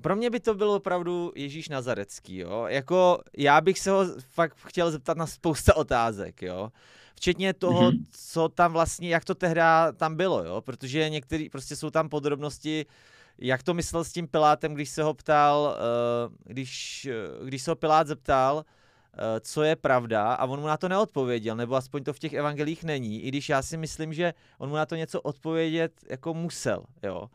Pro 0.00 0.16
mě 0.16 0.30
by 0.30 0.40
to 0.40 0.54
bylo 0.54 0.76
opravdu 0.76 1.32
Ježíš 1.36 1.68
Nazarecký, 1.68 2.36
jo. 2.36 2.64
Jako 2.68 3.18
já 3.36 3.60
bych 3.60 3.78
se 3.78 3.90
ho 3.90 4.04
fakt 4.18 4.56
chtěl 4.66 4.90
zeptat 4.90 5.16
na 5.16 5.26
spousta 5.26 5.76
otázek, 5.76 6.42
jo. 6.42 6.70
Včetně 7.14 7.54
toho, 7.54 7.90
mm-hmm. 7.90 8.04
co 8.10 8.48
tam 8.48 8.72
vlastně, 8.72 9.08
jak 9.08 9.24
to 9.24 9.34
tehdy 9.34 9.60
tam 9.96 10.16
bylo, 10.16 10.44
jo. 10.44 10.60
Protože 10.60 11.10
některý, 11.10 11.50
prostě 11.50 11.76
jsou 11.76 11.90
tam 11.90 12.08
podrobnosti, 12.08 12.86
jak 13.38 13.62
to 13.62 13.74
myslel 13.74 14.04
s 14.04 14.12
tím 14.12 14.28
Pilátem, 14.28 14.74
když 14.74 14.90
se 14.90 15.02
ho 15.02 15.14
ptal, 15.14 15.76
uh, 15.76 16.34
když, 16.44 17.08
když 17.44 17.62
se 17.62 17.70
ho 17.70 17.76
Pilát 17.76 18.06
zeptal, 18.06 18.58
Eh, 18.58 18.64
co 19.40 19.62
je 19.62 19.76
pravda 19.76 20.34
a 20.34 20.46
on 20.46 20.60
mu 20.60 20.66
na 20.66 20.76
to 20.76 20.88
neodpověděl, 20.88 21.56
nebo 21.56 21.74
aspoň 21.74 22.04
to 22.04 22.12
v 22.12 22.18
těch 22.18 22.32
evangelích 22.32 22.84
není, 22.84 23.22
i 23.22 23.28
když 23.28 23.48
já 23.48 23.62
si 23.62 23.76
myslím, 23.76 24.12
že 24.12 24.34
on 24.58 24.68
mu 24.68 24.74
na 24.76 24.86
to 24.86 24.96
něco 24.96 25.20
odpovědět 25.20 25.92
jako 26.10 26.34
musel, 26.34 26.84
jo. 27.02 27.30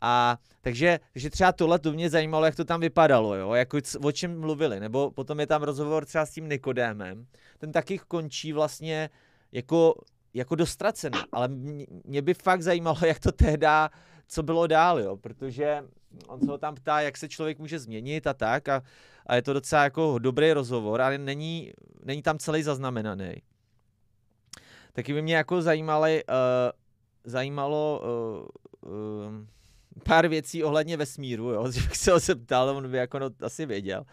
A 0.00 0.38
takže, 0.60 1.00
takže 1.12 1.30
třeba 1.30 1.52
tohle 1.52 1.78
to 1.78 1.92
mě 1.92 2.10
zajímalo, 2.10 2.44
jak 2.44 2.56
to 2.56 2.64
tam 2.64 2.80
vypadalo, 2.80 3.34
jo, 3.34 3.52
jako 3.52 3.78
o 4.02 4.12
čem 4.12 4.40
mluvili, 4.40 4.80
nebo 4.80 5.10
potom 5.10 5.40
je 5.40 5.46
tam 5.46 5.62
rozhovor 5.62 6.04
třeba 6.04 6.26
s 6.26 6.30
tím 6.30 6.48
Nikodémem, 6.48 7.26
ten 7.58 7.72
taky 7.72 7.98
končí 7.98 8.52
vlastně 8.52 9.10
jako, 9.52 9.94
jako 10.34 10.54
dostracený, 10.54 11.18
ale 11.32 11.48
mě, 11.48 11.86
mě 12.04 12.22
by 12.22 12.34
fakt 12.34 12.62
zajímalo, 12.62 12.98
jak 13.06 13.20
to 13.20 13.32
tehdy, 13.32 13.66
co 14.28 14.42
bylo 14.42 14.66
dál, 14.66 15.00
jo, 15.00 15.16
protože 15.16 15.84
on 16.26 16.40
se 16.40 16.46
ho 16.46 16.58
tam 16.58 16.74
ptá, 16.74 17.00
jak 17.00 17.16
se 17.16 17.28
člověk 17.28 17.58
může 17.58 17.78
změnit 17.78 18.26
a 18.26 18.34
tak 18.34 18.68
a, 18.68 18.82
a 19.28 19.34
je 19.34 19.42
to 19.42 19.52
docela 19.52 19.84
jako 19.84 20.18
dobrý 20.18 20.52
rozhovor, 20.52 21.00
ale 21.00 21.18
není, 21.18 21.72
není 22.04 22.22
tam 22.22 22.38
celý 22.38 22.62
zaznamenaný. 22.62 23.34
Taky 24.92 25.12
by 25.12 25.22
mě 25.22 25.36
jako 25.36 25.62
zajímaly, 25.62 26.24
uh, 26.24 26.34
zajímalo 27.24 28.02
uh, 28.82 28.92
uh, 28.92 29.32
pár 30.04 30.28
věcí 30.28 30.64
ohledně 30.64 30.96
vesmíru, 30.96 31.50
jo, 31.50 31.70
že 31.72 31.80
bych 31.80 31.96
se 31.96 32.12
ho 32.12 32.18
zeptal, 32.18 32.68
on 32.68 32.90
by 32.90 32.96
jako 32.96 33.18
no, 33.18 33.30
asi 33.40 33.66
věděl. 33.66 34.04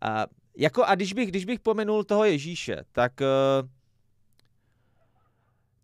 A, 0.00 0.26
jako, 0.56 0.84
a 0.84 0.94
když 0.94 1.12
bych, 1.12 1.28
když 1.28 1.44
bych 1.44 1.60
pomenul 1.60 2.04
toho 2.04 2.24
Ježíše, 2.24 2.84
tak 2.92 3.12
uh, 3.20 3.68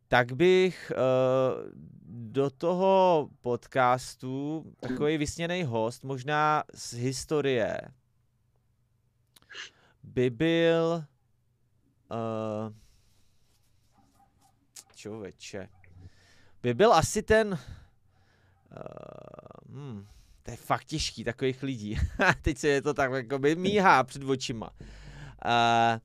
tak 0.08 0.32
bych 0.32 0.92
uh, 0.94 1.70
do 2.32 2.50
toho 2.50 3.28
podcastu 3.40 4.64
takový 4.80 5.18
vysněný 5.18 5.64
host, 5.64 6.04
možná 6.04 6.64
z 6.74 6.92
historie, 6.92 7.80
by 10.14 10.30
byl 10.30 11.04
uh, 12.10 12.74
člověče, 14.94 15.68
by 16.62 16.74
byl 16.74 16.94
asi 16.94 17.22
ten 17.22 17.48
uh, 17.48 17.58
hmm, 19.76 20.06
to 20.42 20.50
je 20.50 20.56
fakt 20.56 20.84
těžký, 20.84 21.24
takových 21.24 21.62
lidí. 21.62 21.98
Teď 22.42 22.58
se 22.58 22.68
je 22.68 22.82
to 22.82 22.94
tak 22.94 23.12
jako 23.12 23.38
by 23.38 23.56
míhá 23.56 24.04
před 24.04 24.24
očima. 24.24 24.70
Uh, 25.44 26.00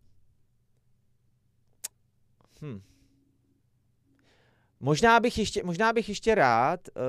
hm. 2.61 2.81
Možná 4.79 5.19
bych 5.19 5.37
ještě, 5.37 5.63
možná 5.63 5.93
bych 5.93 6.09
ještě 6.09 6.35
rád 6.35 6.89
uh, 6.95 7.03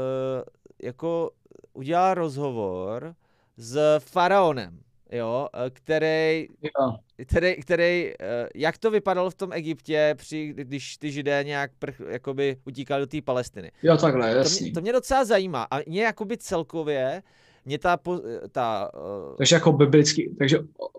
jako 0.83 1.31
udělal 1.73 2.15
rozhovor 2.15 3.17
s 3.57 3.99
faraonem, 3.99 4.83
jo, 5.17 5.49
eh, 5.67 5.71
který, 5.71 6.49
Jo. 6.63 6.97
který, 7.27 7.57
který, 7.57 8.13
eh, 8.21 8.49
jak 8.55 8.79
to 8.79 8.91
vypadalo 8.91 9.31
v 9.31 9.35
tom 9.35 9.53
Egyptě, 9.53 10.15
při, 10.19 10.53
když 10.57 10.97
ty 10.97 11.13
židé 11.13 11.45
nějak 11.45 11.71
prch, 11.79 12.01
jakoby 12.09 12.57
utíkali 12.65 13.01
do 13.01 13.07
té 13.07 13.23
Palestiny. 13.23 13.73
Jo, 13.83 13.97
takhle, 13.97 14.31
To 14.33 14.39
jasný. 14.39 14.65
mě, 14.65 14.73
to 14.73 14.81
mě 14.81 14.93
docela 14.93 15.25
zajímá 15.25 15.67
a 15.71 15.79
mě 15.87 16.03
jakoby 16.03 16.37
celkově, 16.37 17.23
mě 17.65 17.79
ta, 17.79 17.99
ta 18.53 18.91
eh, 18.95 19.37
Takže 19.39 19.55
jako 19.57 19.73
biblický, 19.73 20.35
takže 20.39 20.59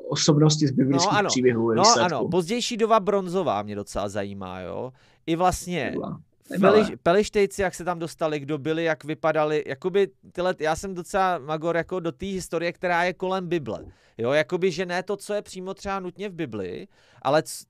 osobnosti 0.10 0.68
z 0.68 0.72
biblických 0.72 1.12
No, 1.12 1.18
ano. 1.18 1.28
příběhů 1.30 1.74
no 1.74 1.82
výsledku. 1.84 2.16
ano, 2.16 2.28
pozdější 2.28 2.78
doba 2.78 3.00
bronzová 3.00 3.62
mě 3.62 3.76
docela 3.76 4.10
zajímá, 4.10 4.60
jo. 4.60 4.92
I 5.26 5.36
vlastně 5.36 5.90
Byla. 5.94 6.22
Peliš, 6.62 6.88
pelištejci, 7.04 7.62
jak 7.62 7.76
se 7.76 7.84
tam 7.84 8.00
dostali, 8.00 8.40
kdo 8.40 8.58
byli, 8.58 8.84
jak 8.84 9.04
vypadali, 9.04 9.64
jakoby 9.68 10.08
tyhle, 10.32 10.56
já 10.60 10.76
jsem 10.76 10.94
docela 10.94 11.38
magor 11.38 11.78
jako 11.78 12.00
do 12.00 12.12
té 12.12 12.26
historie, 12.26 12.72
která 12.74 13.04
je 13.04 13.14
kolem 13.14 13.48
Bible, 13.48 13.86
jo, 14.18 14.32
jakoby, 14.32 14.72
že 14.72 14.86
ne 14.86 15.04
to, 15.04 15.18
co 15.18 15.34
je 15.34 15.42
přímo 15.42 15.74
třeba 15.74 16.00
nutně 16.00 16.30
v 16.30 16.34
Bibli, 16.34 16.88
ale 17.22 17.44
c- 17.44 17.66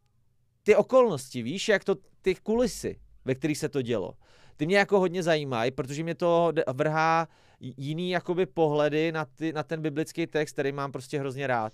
ty 0.63 0.75
okolnosti, 0.75 1.43
víš, 1.43 1.69
jak 1.69 1.83
to, 1.83 1.95
ty 2.21 2.35
kulisy, 2.35 2.99
ve 3.25 3.35
kterých 3.35 3.57
se 3.57 3.69
to 3.69 3.81
dělo, 3.81 4.13
ty 4.57 4.65
mě 4.65 4.77
jako 4.77 4.99
hodně 4.99 5.23
zajímají, 5.23 5.71
protože 5.71 6.03
mě 6.03 6.15
to 6.15 6.51
vrhá 6.73 7.27
jiný 7.59 8.09
jakoby 8.09 8.45
pohledy 8.45 9.11
na, 9.11 9.25
ty, 9.25 9.53
na 9.53 9.63
ten 9.63 9.81
biblický 9.81 10.27
text, 10.27 10.53
který 10.53 10.71
mám 10.71 10.91
prostě 10.91 11.19
hrozně 11.19 11.47
rád. 11.47 11.73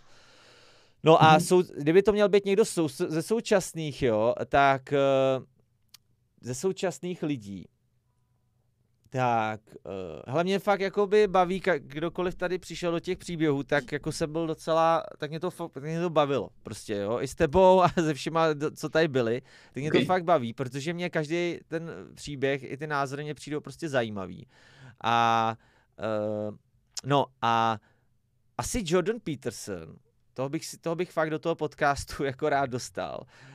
No 1.04 1.24
a 1.24 1.32
Mhm. 1.32 1.40
sou, 1.40 1.62
kdyby 1.78 2.04
to 2.04 2.12
měl 2.12 2.30
být 2.30 2.46
někdo 2.46 2.66
sou, 2.66 2.88
ze 2.88 3.22
současných, 3.22 4.02
jo, 4.04 4.34
tak 4.50 4.94
eh, 4.94 4.98
ze 6.44 6.56
současných 6.56 7.24
lidí, 7.24 7.66
tak, 9.10 9.62
uh, 10.36 10.44
mě 10.44 10.60
fakt 10.60 10.80
jakoby 10.80 11.28
baví, 11.28 11.62
ka- 11.62 11.80
kdokoliv 11.80 12.36
tady 12.36 12.58
přišel 12.60 12.92
do 12.92 13.00
těch 13.00 13.18
příběhů, 13.18 13.64
tak 13.64 13.92
jako 13.92 14.12
se 14.12 14.28
byl 14.28 14.48
docela, 14.48 15.04
tak 15.18 15.30
mě 15.30 15.40
to, 15.40 15.52
tak 15.70 15.84
mě 15.84 16.02
to 16.02 16.10
bavilo, 16.10 16.50
prostě, 16.64 16.96
jo, 16.96 17.20
i 17.22 17.28
s 17.28 17.36
tebou 17.36 17.82
a 17.82 17.90
se 17.90 18.14
všema, 18.14 18.46
co 18.76 18.90
tady 18.90 19.08
byli, 19.08 19.42
tak 19.74 19.82
mě 19.82 19.92
to 19.92 19.98
Ok. 19.98 20.06
fakt 20.06 20.24
baví, 20.24 20.54
protože 20.54 20.94
mě 20.94 21.10
každý 21.10 21.60
ten 21.68 21.92
příběh, 22.16 22.64
i 22.64 22.78
ty 22.78 22.88
názory 22.88 23.24
mě 23.24 23.34
přijdou 23.34 23.60
prostě 23.62 23.90
zajímavý. 23.90 24.48
A, 25.04 25.56
uh, 26.50 26.56
no 27.06 27.26
a 27.42 27.78
asi 28.58 28.84
Jordan 28.86 29.20
Peterson, 29.24 29.96
toho 30.34 30.50
bych, 30.50 30.66
si, 30.66 30.78
toho 30.78 30.96
bych 30.96 31.12
fakt 31.12 31.30
do 31.30 31.40
toho 31.40 31.56
podcastu 31.56 32.24
jako 32.24 32.50
rád 32.50 32.70
dostal, 32.70 33.24
eh, 33.26 33.53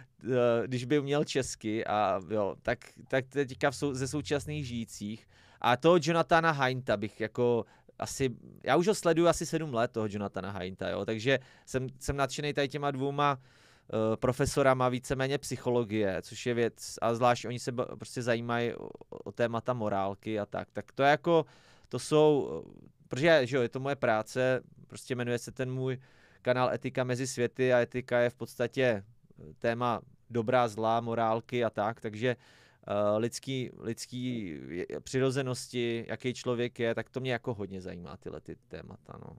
když 0.66 0.84
by 0.84 0.98
uměl 0.98 1.24
česky 1.24 1.86
a 1.86 2.20
jo, 2.30 2.56
tak, 2.62 2.78
tak 3.08 3.24
teďka 3.28 3.72
sou, 3.72 3.94
ze 3.94 4.08
současných 4.08 4.66
žijících. 4.66 5.28
A 5.60 5.76
toho 5.76 5.98
Jonathana 6.02 6.50
Heinta 6.50 6.96
bych 6.96 7.20
jako 7.20 7.64
asi, 7.98 8.30
já 8.64 8.76
už 8.76 8.86
ho 8.86 8.94
sleduju 8.94 9.28
asi 9.28 9.46
sedm 9.46 9.74
let, 9.74 9.90
toho 9.92 10.06
Jonathana 10.10 10.50
Heinta, 10.50 10.88
jo, 10.88 11.04
takže 11.04 11.38
jsem, 11.66 11.86
jsem 11.98 12.16
nadšený 12.16 12.52
tady 12.52 12.68
těma 12.68 12.90
dvouma 12.90 13.38
uh, 13.38 14.16
profesorama 14.16 14.88
víceméně 14.88 15.38
psychologie, 15.38 16.22
což 16.22 16.46
je 16.46 16.54
věc, 16.54 16.98
a 17.02 17.14
zvlášť 17.14 17.44
oni 17.44 17.58
se 17.58 17.72
prostě 17.72 18.22
zajímají 18.22 18.74
o, 18.74 18.88
o 19.24 19.32
témata 19.32 19.72
morálky 19.72 20.40
a 20.40 20.46
tak, 20.46 20.68
tak 20.72 20.92
to 20.92 21.02
je 21.02 21.10
jako, 21.10 21.44
to 21.88 21.98
jsou, 21.98 22.62
eh, 22.66 22.88
protože 23.08 23.46
že 23.46 23.56
jo, 23.56 23.62
je 23.62 23.68
to 23.68 23.80
moje 23.80 23.96
práce, 23.96 24.60
prostě 24.86 25.14
jmenuje 25.14 25.38
se 25.38 25.52
ten 25.52 25.72
můj 25.72 25.98
kanál 26.42 26.70
Etika 26.72 27.04
mezi 27.04 27.26
světy 27.26 27.72
a 27.72 27.80
etika 27.80 28.18
je 28.18 28.30
v 28.30 28.34
podstatě 28.34 28.82
eh, 28.82 29.17
téma 29.58 30.00
dobrá, 30.30 30.68
zlá, 30.68 31.00
morálky 31.00 31.64
a 31.64 31.70
tak, 31.70 32.00
takže 32.00 32.36
uh, 32.36 33.18
lidský, 33.18 33.70
lidský 33.78 34.54
přirozenosti, 35.00 36.04
jaký 36.08 36.34
člověk 36.34 36.78
je, 36.78 36.94
tak 36.94 37.10
to 37.10 37.20
mě 37.20 37.32
jako 37.32 37.54
hodně 37.54 37.80
zajímá 37.80 38.16
tyhle 38.16 38.40
ty 38.40 38.56
témata, 38.68 39.18
no. 39.22 39.36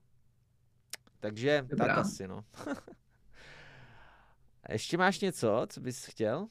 Takže 1.19 1.65
Dobrá. 1.69 1.87
tak 1.87 1.97
asi, 1.97 2.27
no. 2.27 2.43
A 4.63 4.71
Ještě 4.71 4.97
máš 4.97 5.19
něco, 5.19 5.65
co 5.69 5.81
bys 5.81 6.05
chtěl? 6.05 6.47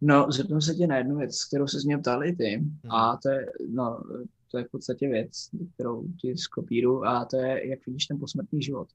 No, 0.00 0.32
zeptám 0.32 0.60
se 0.60 0.74
tě 0.74 0.86
na 0.86 0.96
jednu 0.96 1.16
věc, 1.16 1.44
kterou 1.44 1.66
se 1.66 1.78
mě 1.84 1.98
ptali 1.98 2.36
ty. 2.36 2.64
A 2.90 3.16
to 3.16 3.28
je, 3.28 3.46
no, 3.68 4.02
to 4.50 4.58
je 4.58 4.64
v 4.64 4.70
podstatě 4.70 5.08
věc, 5.08 5.50
kterou 5.74 6.04
ti 6.20 6.36
skopíru, 6.36 7.06
a 7.06 7.24
to 7.24 7.36
je, 7.36 7.68
jak 7.68 7.86
vidíš 7.86 8.06
ten 8.06 8.18
posmrtný 8.18 8.62
život. 8.62 8.88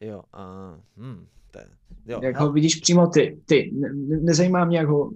Jo, 0.00 0.22
uh, 0.34 1.04
hm, 1.04 1.26
to 1.56 1.68
je, 2.10 2.14
jo, 2.14 2.20
jak 2.22 2.36
ho 2.36 2.52
vidíš 2.52 2.76
přímo 2.76 3.06
ty. 3.06 3.40
ty. 3.46 3.70
Ne, 3.74 3.88
ne, 3.92 4.16
nezajímá 4.20 4.64
mě, 4.64 4.78
jak 4.78 4.88
ho, 4.88 5.10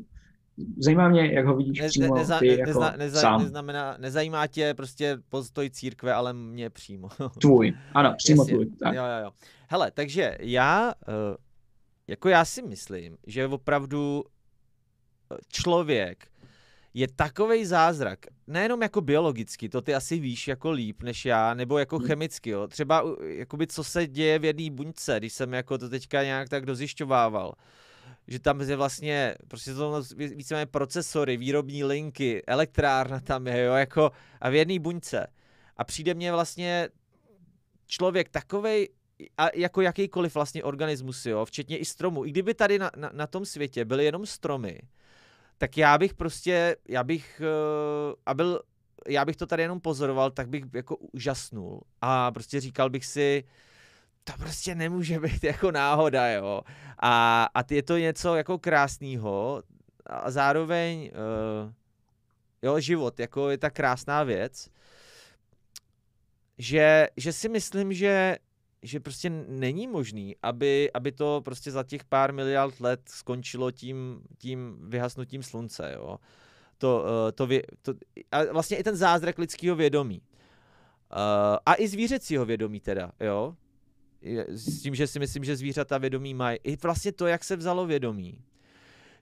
zajímá 0.78 1.08
mě, 1.08 1.32
jak 1.32 1.46
ho 1.46 1.56
vidíš 1.56 1.78
ne, 1.78 1.84
ne, 1.84 1.88
přímo 1.88 2.14
neza, 2.14 2.38
ty 2.38 2.48
ne, 2.48 2.52
jako 2.52 2.66
neza, 2.66 2.96
neza, 2.96 3.20
sám. 3.20 3.42
neznamená, 3.42 3.96
nezajímá 3.98 4.46
tě 4.46 4.74
prostě 4.74 5.18
postoj 5.28 5.70
církve, 5.70 6.14
ale 6.14 6.32
mě 6.32 6.70
přímo. 6.70 7.08
Tvůj, 7.40 7.72
ano, 7.94 8.14
přímo 8.16 8.42
Jasně. 8.42 8.54
tvůj. 8.54 8.66
Tak. 8.66 8.94
Jo, 8.94 9.02
jo, 9.02 9.24
jo. 9.24 9.30
Hele, 9.68 9.90
takže 9.90 10.36
já, 10.40 10.94
eh, 11.08 11.36
jako 12.08 12.28
já 12.28 12.44
si 12.44 12.62
myslím, 12.62 13.16
že 13.26 13.46
opravdu 13.46 14.24
eh, 15.32 15.36
člověk 15.48 16.29
je 16.94 17.08
takovej 17.08 17.64
zázrak, 17.64 18.18
nejenom 18.46 18.82
jako 18.82 19.00
biologicky, 19.00 19.68
to 19.68 19.80
ty 19.82 19.94
asi 19.94 20.18
víš 20.18 20.48
jako 20.48 20.70
líp 20.70 21.02
než 21.02 21.24
já, 21.24 21.54
nebo 21.54 21.78
jako 21.78 21.98
Hmm. 21.98 22.06
chemicky, 22.06 22.50
jo. 22.50 22.68
Třeba 22.68 23.02
u- 23.02 23.22
jakoby 23.22 23.66
co 23.66 23.84
se 23.84 24.06
děje 24.06 24.38
v 24.38 24.44
jedné 24.44 24.70
buňce, 24.70 25.18
když 25.18 25.32
jsem 25.32 25.52
jako 25.52 25.78
to 25.78 25.88
teďka 25.88 26.22
nějak 26.22 26.48
tak 26.48 26.66
dozjišťovával, 26.66 27.52
že 28.28 28.38
tam 28.38 28.60
je 28.60 28.76
vlastně, 28.76 29.34
prostě 29.48 29.74
to 29.74 30.02
víceméně 30.16 30.66
procesory, 30.66 31.36
výrobní 31.36 31.84
linky, 31.84 32.42
elektrárna 32.46 33.20
tam 33.20 33.46
je, 33.46 33.64
jo, 33.64 33.74
jako 33.74 34.10
a 34.40 34.50
v 34.50 34.54
jedné 34.54 34.78
buňce. 34.78 35.26
A 35.76 35.84
přijde 35.84 36.14
mně 36.14 36.32
vlastně 36.32 36.88
člověk 37.86 38.28
takovej, 38.28 38.88
a 39.38 39.48
jako 39.54 39.80
jakýkoliv 39.80 40.34
vlastně 40.34 40.64
organismus, 40.64 41.26
jo, 41.26 41.44
včetně 41.44 41.78
i 41.78 41.84
stromů. 41.84 42.24
I 42.26 42.30
kdyby 42.30 42.54
tady 42.54 42.78
na, 42.78 42.90
na, 42.96 43.10
na 43.14 43.26
tom 43.26 43.44
světě 43.44 43.84
byly 43.84 44.04
jenom 44.04 44.26
stromy, 44.26 44.80
tak 45.60 45.76
já 45.76 45.98
bych 45.98 46.14
prostě, 46.14 46.76
já 46.88 47.04
bych, 47.04 47.42
uh, 47.44 48.14
a 48.26 48.34
byl, 48.34 48.60
já 49.08 49.24
bych 49.24 49.36
to 49.36 49.46
tady 49.46 49.62
jenom 49.62 49.80
pozoroval, 49.80 50.30
tak 50.30 50.48
bych 50.48 50.64
jako 50.74 50.96
úžasnul. 50.96 51.82
A 52.00 52.30
prostě 52.30 52.60
říkal 52.60 52.90
bych 52.90 53.06
si, 53.06 53.44
to 54.24 54.32
prostě 54.38 54.74
nemůže 54.74 55.20
být 55.20 55.44
jako 55.52 55.70
náhoda, 55.70 56.30
jo. 56.30 56.62
A, 56.98 57.46
a 57.54 57.64
je 57.70 57.82
to 57.82 57.98
něco 57.98 58.34
jako 58.34 58.58
krásného 58.58 59.62
a 60.06 60.30
zároveň, 60.30 61.10
uh, 61.12 61.72
jo, 62.62 62.80
život, 62.80 63.20
jako 63.20 63.50
je 63.50 63.58
ta 63.58 63.70
krásná 63.70 64.22
věc, 64.22 64.68
že, 66.58 67.08
že 67.16 67.32
si 67.32 67.48
myslím, 67.48 67.92
že 67.92 68.36
že 68.82 69.00
prostě 69.00 69.30
není 69.48 69.86
možný, 69.86 70.36
aby, 70.42 70.90
aby 70.94 71.12
to 71.12 71.40
prostě 71.44 71.70
za 71.70 71.82
těch 71.82 72.04
pár 72.04 72.32
miliard 72.32 72.80
let 72.80 73.00
skončilo 73.06 73.70
tím, 73.70 74.22
tím 74.38 74.76
vyhasnutím 74.82 75.42
slunce, 75.42 75.92
jo. 75.96 76.18
To, 76.78 77.04
eh, 77.28 77.32
to, 77.32 77.48
to, 77.82 77.94
a 78.32 78.52
vlastně 78.52 78.76
i 78.76 78.82
ten 78.82 78.96
zázrak 78.96 79.38
lidského 79.38 79.76
vědomí. 79.76 80.22
Uh, 81.12 81.56
a 81.66 81.74
i 81.78 81.88
zvířecího 81.88 82.46
vědomí 82.46 82.80
teda, 82.80 83.12
jo. 83.20 83.56
S 84.48 84.82
tím, 84.82 84.94
že 84.94 85.06
si 85.06 85.18
myslím, 85.18 85.44
že 85.44 85.56
zvířata 85.56 85.98
vědomí 85.98 86.34
mají. 86.34 86.58
I 86.64 86.76
vlastně 86.76 87.12
to, 87.12 87.26
jak 87.26 87.44
se 87.44 87.56
vzalo 87.56 87.86
vědomí. 87.86 88.44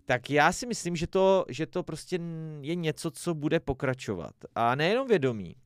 Tak 0.05 0.31
já 0.31 0.53
si 0.53 0.67
myslím, 0.67 0.97
že 0.97 1.07
to, 1.07 1.45
že 1.49 1.67
to 1.67 1.83
prostě 1.83 2.21
je 2.61 2.75
něco, 2.75 3.11
co 3.11 3.35
bude 3.35 3.61
pokračovat. 3.61 4.35
A 4.55 4.75
nejenom 4.75 5.09
vědomí, 5.09 5.57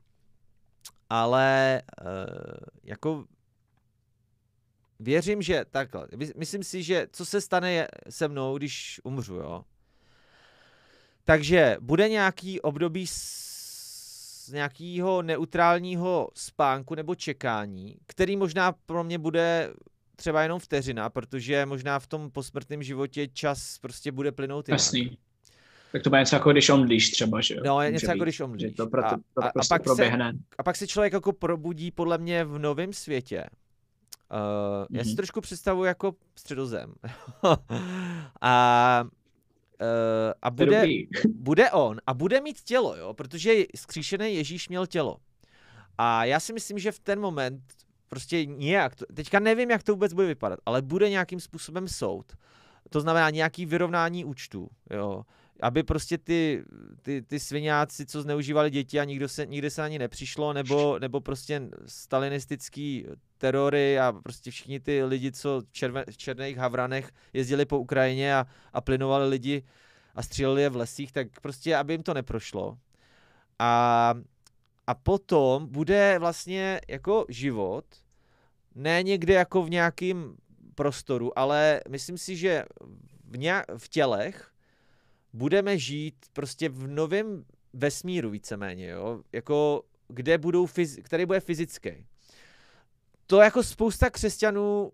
ale 1.09 1.81
uh, 2.01 2.07
jako 2.83 3.25
věřím, 5.03 5.41
že 5.41 5.65
takhle. 5.71 6.07
Mys- 6.15 6.33
Myslím 6.35 6.63
si, 6.63 6.83
že 6.83 7.07
co 7.11 7.25
se 7.25 7.41
stane 7.41 7.87
se 8.09 8.27
mnou, 8.27 8.57
když 8.57 9.01
umřu, 9.03 9.35
jo. 9.35 9.63
Takže 11.25 11.77
bude 11.79 12.09
nějaký 12.09 12.61
období 12.61 13.07
z 13.07 14.49
nějakého 14.53 15.21
neutrálního 15.21 16.29
spánku 16.35 16.95
nebo 16.95 17.15
čekání, 17.15 17.95
který 18.07 18.37
možná 18.37 18.71
pro 18.85 19.03
mě 19.03 19.17
bude 19.17 19.73
třeba 20.15 20.43
jenom 20.43 20.59
vteřina, 20.59 21.09
protože 21.09 21.65
možná 21.65 21.99
v 21.99 22.07
tom 22.07 22.31
posmrtném 22.31 22.83
životě 22.83 23.27
čas 23.27 23.77
prostě 23.79 24.11
bude 24.11 24.31
plynout 24.31 24.67
jinak. 24.67 24.79
Jasný. 24.79 25.17
Tak 25.91 26.03
to 26.03 26.09
bude 26.09 26.19
něco 26.21 26.35
jako 26.35 26.51
když 26.51 26.69
omdlíš 26.69 27.11
třeba, 27.11 27.41
že 27.41 27.53
jo? 27.55 27.61
No, 27.65 27.81
je 27.81 27.91
něco 27.91 28.05
jako 28.11 28.23
když 28.23 28.39
omdlíš. 28.39 28.73
to, 28.75 28.87
proto, 28.87 29.07
A- 29.07 29.17
to 29.33 29.43
a- 29.43 29.47
a 29.47 29.51
prostě 29.51 29.73
pak 29.73 29.81
se- 29.81 29.83
proběhne. 29.83 30.33
a 30.57 30.63
pak 30.63 30.75
se 30.75 30.87
člověk 30.87 31.13
jako 31.13 31.33
probudí 31.33 31.91
podle 31.91 32.17
mě 32.17 32.45
v 32.45 32.59
novém 32.59 32.93
světě. 32.93 33.45
Uh, 34.33 34.85
Já 34.89 35.03
si 35.03 35.09
Mhm. 35.09 35.15
trošku 35.15 35.41
představuji 35.41 35.83
jako 35.83 36.15
středozem. 36.35 36.93
a, 38.41 39.03
uh, 39.03 39.07
a 40.41 40.51
bude, 40.51 40.83
bude 41.35 41.71
on 41.71 41.97
a 42.07 42.13
bude 42.13 42.41
mít 42.41 42.61
tělo, 42.63 42.95
jo, 42.95 43.13
protože 43.13 43.53
skříšený 43.75 44.35
Ježíš 44.35 44.69
měl 44.69 44.87
tělo. 44.87 45.17
A 45.97 46.25
já 46.25 46.39
si 46.39 46.53
myslím, 46.53 46.79
že 46.79 46.91
v 46.91 46.99
ten 46.99 47.19
moment 47.19 47.61
prostě 48.09 48.45
nějak, 48.45 48.95
to, 48.95 49.05
teďka 49.13 49.39
nevím, 49.39 49.71
jak 49.71 49.83
to 49.83 49.91
vůbec 49.91 50.13
bude 50.13 50.27
vypadat, 50.27 50.59
ale 50.65 50.81
bude 50.81 51.09
nějakým 51.09 51.39
způsobem 51.39 51.87
soud. 51.87 52.33
To 52.89 53.01
znamená 53.01 53.29
nějaký 53.29 53.65
vyrovnání 53.65 54.25
účtů, 54.25 54.69
jo. 54.89 55.23
Aby 55.61 55.83
prostě 55.83 56.17
ty, 56.17 56.63
ty, 57.01 57.21
ty 57.21 57.39
sviňáci, 57.39 58.05
co 58.05 58.21
zneužívali 58.21 58.71
děti 58.71 58.99
a 58.99 59.03
nikdo 59.03 59.29
se, 59.29 59.45
nikde 59.45 59.69
se 59.69 59.81
na 59.81 59.87
ně 59.87 59.99
nepřišlo, 59.99 60.53
nebo, 60.53 60.99
nebo 60.99 61.21
prostě 61.21 61.61
stalinistický 61.85 63.05
terory 63.37 63.99
a 63.99 64.11
prostě 64.11 64.51
všichni 64.51 64.79
ty 64.79 65.03
lidi, 65.03 65.31
co 65.31 65.61
v, 65.61 65.71
červe, 65.71 66.05
v 66.09 66.17
černých 66.17 66.57
havranech 66.57 67.11
jezdili 67.33 67.65
po 67.65 67.79
Ukrajině 67.79 68.35
a, 68.35 68.45
a 68.73 68.81
plynovali 68.81 69.29
lidi 69.29 69.63
a 70.15 70.23
stříleli 70.23 70.61
je 70.61 70.69
v 70.69 70.75
lesích, 70.75 71.11
tak 71.11 71.27
prostě, 71.41 71.75
aby 71.75 71.93
jim 71.93 72.03
to 72.03 72.13
neprošlo. 72.13 72.77
A, 73.59 74.13
a 74.87 74.95
potom 74.95 75.67
bude 75.67 76.15
vlastně 76.19 76.81
jako 76.87 77.25
život, 77.29 77.85
ne 78.75 79.03
někde 79.03 79.33
jako 79.33 79.63
v 79.63 79.69
nějakém 79.69 80.35
prostoru, 80.75 81.39
ale 81.39 81.81
myslím 81.89 82.17
si, 82.17 82.35
že 82.35 82.65
v, 83.25 83.37
nějak, 83.37 83.65
v 83.77 83.89
tělech 83.89 84.52
budeme 85.33 85.77
žít 85.77 86.15
prostě 86.33 86.69
v 86.69 86.87
novém 86.87 87.45
vesmíru 87.73 88.29
víceméně, 88.29 88.87
jo, 88.87 89.21
jako 89.31 89.83
kde 90.07 90.37
budou, 90.37 90.65
fyz, 90.65 90.99
který 91.03 91.25
bude 91.25 91.39
fyzický. 91.39 92.05
To 93.27 93.41
jako 93.41 93.63
spousta 93.63 94.09
křesťanů 94.09 94.91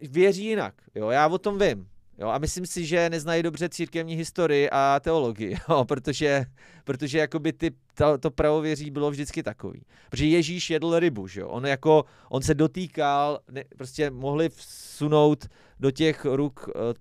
věří 0.00 0.44
jinak, 0.44 0.74
jo, 0.94 1.10
já 1.10 1.26
o 1.26 1.38
tom 1.38 1.58
vím. 1.58 1.88
Jo, 2.20 2.28
a 2.28 2.38
myslím 2.38 2.66
si, 2.66 2.86
že 2.86 3.10
neznají 3.10 3.42
dobře 3.42 3.68
církevní 3.68 4.14
historii 4.14 4.70
a 4.70 5.00
teologii, 5.00 5.56
jo, 5.68 5.84
protože, 5.84 6.44
protože 6.84 7.18
jakoby 7.18 7.52
ty, 7.52 7.70
to, 7.94 8.18
to 8.18 8.30
pravověří 8.30 8.90
bylo 8.90 9.10
vždycky 9.10 9.42
takový. 9.42 9.82
Protože 10.10 10.26
Ježíš 10.26 10.70
jedl 10.70 10.98
rybu, 10.98 11.26
že 11.26 11.40
jo? 11.40 11.48
On, 11.48 11.66
jako, 11.66 12.04
on 12.28 12.42
se 12.42 12.54
dotýkal, 12.54 13.40
ne, 13.50 13.64
prostě 13.76 14.10
mohli 14.10 14.48
vsunout 14.48 15.48
do 15.80 15.90
těch 15.90 16.24
ruk, 16.24 16.68
eh, 16.68 16.94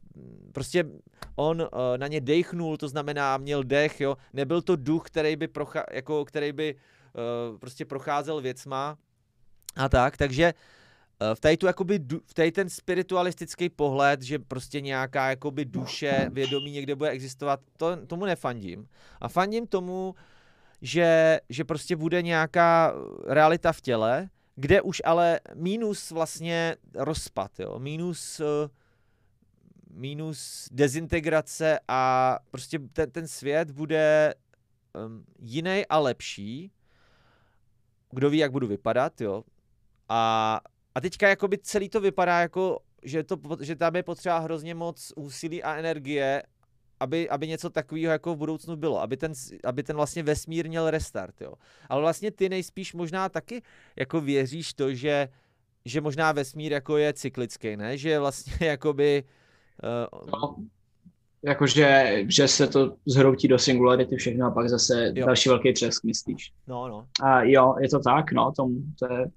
prostě 0.52 0.86
on 1.36 1.62
eh, 1.62 1.98
na 1.98 2.08
ně 2.08 2.22
dechnul, 2.22 2.78
to 2.78 2.88
znamená 2.88 3.38
měl 3.38 3.64
dech, 3.64 4.02
jo? 4.02 4.18
nebyl 4.34 4.62
to 4.62 4.76
duch, 4.76 5.04
který 5.06 5.36
by, 5.36 5.48
procha, 5.48 5.84
jako, 5.92 6.26
který 6.26 6.52
by 6.52 6.76
uh, 6.76 7.58
prostě 7.58 7.86
procházel 7.86 8.42
věcma 8.42 8.98
a 9.76 9.90
tak, 9.90 10.18
takže 10.18 10.54
Eh, 10.54 10.54
v 11.34 11.40
tady, 11.40 11.58
tu, 11.58 11.68
jakoby, 11.68 12.00
v 12.26 12.34
tady 12.34 12.52
ten 12.52 12.70
spiritualistický 12.70 13.70
pohled, 13.70 14.22
že 14.22 14.40
prostě 14.40 14.82
nějaká 14.82 15.30
jakoby 15.30 15.66
duše, 15.66 16.30
vědomí 16.34 16.72
někde 16.72 16.96
bude 16.96 17.10
existovat, 17.10 17.60
to, 17.78 18.06
tomu 18.06 18.26
nefandím. 18.26 18.88
A 19.22 19.28
fandím 19.28 19.68
tomu, 19.68 20.16
že, 20.82 21.40
že 21.50 21.64
prostě 21.64 21.96
bude 21.96 22.22
nějaká 22.22 22.94
realita 23.26 23.74
v 23.74 23.82
těle, 23.82 24.30
kde 24.56 24.82
už 24.82 25.02
ale 25.06 25.40
mínus 25.56 26.12
vlastně 26.12 26.76
rozpad, 26.96 27.60
jo, 27.60 27.80
mínus, 27.80 28.40
eh, 28.40 28.70
mínus 29.92 30.70
dezintegrace 30.72 31.80
a 31.88 32.38
prostě 32.52 32.80
ten, 32.80 33.12
ten 33.12 33.28
svět 33.28 33.72
bude 33.72 34.34
um, 35.06 35.26
jiný 35.40 35.86
a 35.90 36.00
lepší. 36.00 36.72
Kdo 38.12 38.30
ví, 38.30 38.38
jak 38.38 38.52
budu 38.52 38.68
vypadat, 38.68 39.22
jo. 39.22 39.44
A 40.10 40.62
a 40.98 41.02
teďka 41.02 41.30
jakoby 41.30 41.58
celý 41.58 41.90
to 41.90 42.02
vypadá 42.02 42.40
jako, 42.40 42.80
že, 43.04 43.24
to, 43.24 43.38
že 43.62 43.76
tam 43.76 43.96
je 43.96 44.04
potřeba 44.04 44.40
hrozně 44.40 44.76
moc 44.76 45.14
úsilí 45.16 45.64
a 45.64 45.76
energie, 45.76 46.44
aby, 47.00 47.30
aby 47.30 47.48
něco 47.48 47.70
takového 47.70 48.12
jako 48.12 48.36
v 48.36 48.38
budoucnu 48.38 48.76
bylo, 48.76 49.02
aby 49.02 49.18
ten, 49.18 49.32
aby 49.64 49.84
ten 49.84 49.96
vlastně 49.96 50.24
vesmír 50.24 50.68
měl 50.68 50.90
restart, 50.90 51.42
jo. 51.42 51.54
Ale 51.90 52.02
vlastně 52.02 52.32
ty 52.32 52.50
nejspíš 52.50 52.94
možná 52.94 53.30
taky 53.30 53.62
jako 53.96 54.22
věříš 54.22 54.74
to, 54.74 54.94
že, 54.94 55.30
že 55.86 56.02
možná 56.02 56.32
vesmír 56.32 56.72
jako 56.72 56.98
je 56.98 57.14
cyklický, 57.14 57.78
ne? 57.78 57.98
Že 57.98 58.20
vlastně 58.20 58.68
jakoby... 58.68 59.24
Uh, 60.14 60.30
no, 60.32 60.56
jakože 61.44 62.18
že 62.28 62.48
se 62.48 62.68
to 62.68 62.96
zhroutí 63.06 63.48
do 63.48 63.60
singularity 63.60 64.16
všechno 64.16 64.48
a 64.48 64.52
pak 64.52 64.70
zase 64.70 65.12
jo. 65.16 65.26
další 65.26 65.50
velký 65.50 65.74
třesk, 65.74 66.04
myslíš? 66.04 66.52
No, 66.68 66.88
no. 66.88 67.08
A 67.22 67.44
jo, 67.44 67.76
je 67.80 67.90
to 67.90 68.00
tak, 68.00 68.32
no, 68.32 68.52
tom, 68.52 68.76
to 69.00 69.14
je 69.14 69.32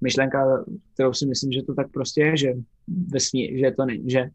myšlenka, 0.00 0.64
kterou 0.94 1.12
si 1.12 1.26
myslím, 1.26 1.52
že 1.52 1.62
to 1.62 1.74
tak 1.74 1.90
prostě 1.92 2.20
je, 2.20 2.36
že, 2.36 2.54
vesmír, 3.12 3.58
že, 3.58 3.70
to 3.70 3.84
ne, 3.84 3.96
že 4.06 4.30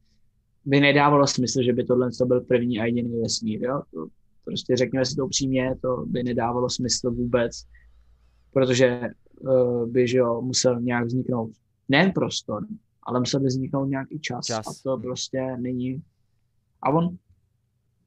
by 0.65 0.79
nedávalo 0.79 1.27
smysl, 1.27 1.63
že 1.63 1.73
by 1.73 1.83
tohle 1.83 2.09
to 2.11 2.25
byl 2.25 2.41
první 2.41 2.79
a 2.79 2.85
jediný 2.85 3.21
vesmír. 3.21 3.63
Jo? 3.63 3.81
To, 3.93 4.07
prostě 4.45 4.77
řekněme 4.77 5.05
si 5.05 5.15
to 5.15 5.25
upřímně, 5.25 5.75
to 5.81 6.05
by 6.07 6.23
nedávalo 6.23 6.69
smysl 6.69 7.11
vůbec, 7.11 7.63
protože 8.53 9.01
uh, 9.39 9.89
by 9.89 10.07
že 10.07 10.17
jo, 10.17 10.41
musel 10.41 10.81
nějak 10.81 11.05
vzniknout 11.05 11.51
nejen 11.89 12.11
prostor, 12.11 12.65
ale 13.03 13.19
musel 13.19 13.39
by 13.39 13.47
vzniknout 13.47 13.85
nějaký 13.85 14.19
čas, 14.19 14.45
čas. 14.45 14.67
a 14.67 14.71
to 14.83 14.97
prostě 14.97 15.57
není. 15.59 16.01
A 16.81 16.89
on, 16.89 17.17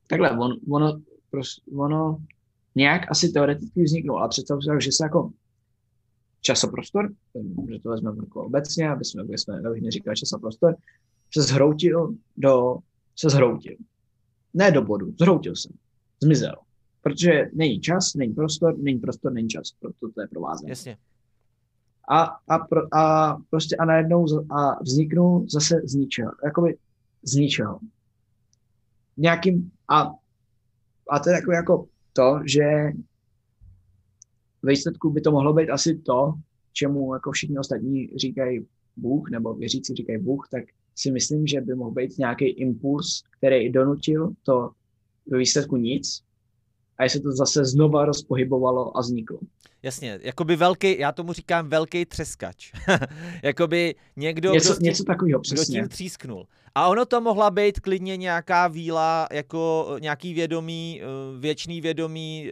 takhle, 0.09 0.31
on, 0.31 0.57
ono, 0.71 1.01
prostě, 1.31 1.71
ono 1.77 2.19
nějak 2.75 3.11
asi 3.11 3.29
teoreticky 3.29 3.83
vzniknul, 3.83 4.23
a 4.23 4.29
představ 4.29 4.59
si, 4.63 4.85
že 4.85 4.93
se 4.93 5.05
jako 5.05 5.31
časoprostor, 6.45 7.13
že 7.73 7.79
to 7.79 7.91
vezmeme 7.91 8.17
jako 8.21 8.45
obecně, 8.45 8.91
aby 8.91 9.05
jsme, 9.05 9.23
aby 9.23 9.39
jsme 9.39 9.59
aby 9.69 9.81
neříkali 9.81 10.17
časoprostor, 10.17 10.77
se 11.35 11.43
zhroutil 11.43 12.15
do, 12.37 12.77
se 13.17 13.31
zhroutil. 13.31 13.77
Ne 14.55 14.71
do 14.71 14.83
bodu, 14.83 15.15
zhroutil 15.19 15.57
se, 15.57 15.69
zmizel. 16.23 16.55
Protože 17.03 17.51
není 17.55 17.81
čas, 17.81 18.15
není 18.15 18.35
prostor, 18.35 18.79
není 18.79 18.99
prostor, 18.99 19.33
není 19.33 19.49
čas, 19.49 19.73
proto 19.81 20.09
to 20.15 20.21
je 20.21 20.29
provázané. 20.29 20.71
Jasně. 20.71 20.97
A, 22.09 22.23
a, 22.49 22.59
pro, 22.59 22.95
a 22.95 23.37
prostě 23.51 23.77
a 23.77 23.85
najednou 23.85 24.27
a 24.51 24.83
vzniknul 24.83 25.47
zase 25.49 25.81
z 25.85 25.95
ničeho, 25.95 26.33
jakoby 26.45 26.77
z 27.23 27.35
ničeho. 27.35 27.81
Nějakým, 29.17 29.71
a, 29.89 30.13
a 31.11 31.19
to 31.19 31.31
je 31.31 31.41
jako 31.53 31.87
to, 32.13 32.41
že 32.45 32.93
výsledku 34.65 35.11
by 35.11 35.21
to 35.21 35.33
mohlo 35.33 35.53
být 35.53 35.71
asi 35.71 35.99
to, 35.99 36.35
čemu 36.73 37.15
jako 37.15 37.33
všichni 37.33 37.59
ostatní 37.59 38.09
říkají 38.17 38.67
Bůh, 38.97 39.31
nebo 39.31 39.55
věřící 39.55 39.95
říkají 39.95 40.19
Bůh, 40.19 40.49
tak 40.51 40.65
si 40.95 41.11
myslím, 41.11 41.47
že 41.47 41.61
by 41.61 41.75
mohl 41.75 41.91
být 41.91 42.19
nějaký 42.19 42.45
impuls, 42.45 43.23
který 43.39 43.73
donutil 43.73 44.31
to 44.43 44.71
ve 45.27 45.39
výsledku 45.39 45.77
nic 45.77 46.23
a 46.99 47.09
se 47.09 47.21
to 47.21 47.33
zase 47.33 47.65
znova 47.65 48.05
rozpohybovalo 48.05 48.97
a 48.97 49.01
vzniklo. 49.01 49.39
Jasně, 49.83 50.21
jakoby 50.23 50.57
velký, 50.57 50.99
já 50.99 51.13
tomu 51.13 51.33
říkám 51.33 51.69
velký 51.69 52.05
třeskač. 52.05 52.73
jakoby 53.43 53.95
někdo, 54.17 54.53
něco, 54.53 54.69
kdo, 54.69 54.79
tím, 54.79 54.85
něco 54.85 55.05
takového, 55.05 55.41
přesně. 55.41 55.65
kdo 55.65 55.83
tím 55.83 55.89
třísknul. 55.89 56.47
A 56.75 56.89
ono 56.89 57.07
to 57.07 57.21
mohla 57.21 57.51
být 57.51 57.81
klidně 57.81 58.17
nějaká 58.17 58.69
víla, 58.69 59.29
jako 59.33 59.97
nějaký 60.01 60.35
vědomí, 60.35 61.03
eh, 61.03 61.07
věčný 61.41 61.81
vědomí 61.81 62.51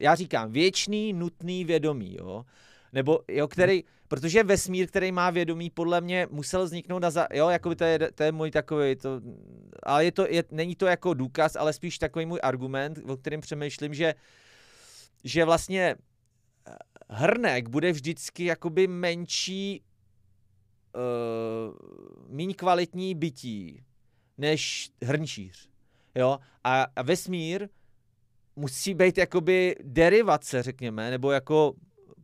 já 0.00 0.14
říkám, 0.14 0.52
věčný, 0.52 1.12
nutný 1.12 1.64
vědomí, 1.64 2.16
jo. 2.18 2.44
Nebo, 2.92 3.20
jo, 3.28 3.48
který, 3.48 3.84
protože 4.08 4.44
vesmír, 4.44 4.88
který 4.88 5.12
má 5.12 5.30
vědomí, 5.30 5.70
podle 5.70 6.00
mě 6.00 6.26
musel 6.30 6.64
vzniknout 6.64 6.98
na, 6.98 7.10
za, 7.10 7.26
jo, 7.32 7.48
jako 7.48 7.74
to 7.74 7.84
je, 7.84 7.98
to 8.14 8.22
je 8.22 8.32
můj 8.32 8.50
takový, 8.50 8.96
to, 8.96 9.20
ale 9.82 10.04
je 10.04 10.12
to, 10.12 10.26
je, 10.28 10.44
není 10.50 10.76
to 10.76 10.86
jako 10.86 11.14
důkaz, 11.14 11.56
ale 11.56 11.72
spíš 11.72 11.98
takový 11.98 12.26
můj 12.26 12.40
argument, 12.42 12.98
o 13.08 13.16
kterém 13.16 13.40
přemýšlím, 13.40 13.94
že, 13.94 14.14
že 15.24 15.44
vlastně 15.44 15.96
eh, 16.68 16.72
hrnek 17.08 17.68
bude 17.68 17.92
vždycky 17.92 18.44
jakoby 18.44 18.86
menší, 18.86 19.82
uh, 20.94 21.74
méně 22.28 22.54
kvalitní 22.54 23.14
bytí, 23.14 23.84
než 24.38 24.90
hrnčíř, 25.04 25.68
jo, 26.14 26.38
a, 26.64 26.86
a 26.96 27.02
vesmír 27.02 27.68
musí 28.56 28.94
být 28.94 29.18
jakoby 29.18 29.76
derivace, 29.82 30.62
řekněme, 30.62 31.10
nebo 31.10 31.32
jako 31.32 31.74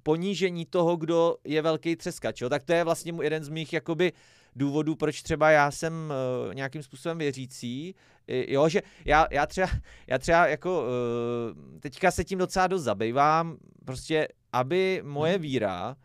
ponížení 0.02 0.66
toho, 0.66 0.96
kdo 0.96 1.36
je 1.44 1.62
velký 1.62 1.96
třeskač. 1.96 2.40
Jo? 2.40 2.48
Tak 2.48 2.62
to 2.62 2.72
je 2.72 2.84
vlastně 2.84 3.12
jeden 3.22 3.44
z 3.44 3.48
mých 3.48 3.72
jakoby 3.72 4.12
důvodů, 4.56 4.96
proč 4.96 5.22
třeba 5.22 5.50
já 5.50 5.70
jsem 5.70 6.12
uh, 6.48 6.55
nějakým 6.55 6.82
způsobem 6.82 7.18
věřící. 7.18 7.94
Jo, 8.28 8.68
že 8.68 8.82
já, 9.05 9.26
já, 9.30 9.46
třeba, 9.46 9.68
já 10.06 10.18
třeba 10.18 10.46
jako 10.46 10.82
uh, 10.82 11.78
teďka 11.80 12.10
se 12.10 12.24
tím 12.24 12.38
docela 12.38 12.66
dost 12.66 12.82
zabývám, 12.82 13.56
prostě 13.84 14.28
aby 14.52 15.02
moje 15.05 15.32
mhm. 15.32 15.42
víra, 15.42 15.96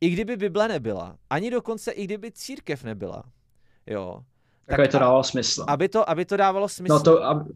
i 0.00 0.10
kdyby 0.10 0.36
Bible 0.36 0.68
nebyla, 0.68 1.16
ani 1.30 1.50
dokonce 1.50 1.92
i 1.92 2.04
kdyby 2.04 2.32
církev 2.32 2.84
nebyla, 2.84 3.22
jo. 3.86 4.20
Tak, 4.66 4.76
tak 4.76 4.78
aby 4.78 4.88
to 4.88 4.98
dávalo 4.98 5.24
smysl. 5.24 5.64
Aby 5.68 5.88
to, 5.88 6.10
aby 6.10 6.24
to 6.24 6.36
dávalo 6.36 6.68
smysl. 6.68 6.94
No 6.94 7.02
to, 7.02 7.24
aby... 7.24 7.50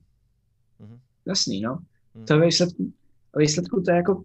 mhm. 0.79 1.01
jasný, 1.27 1.61
no. 1.61 1.79
Hmm. 2.15 2.27
To 2.27 2.41
výsledku, 2.41 2.93
výsledku 3.37 3.83
to 3.83 3.91
je 3.91 3.97
jako 3.97 4.23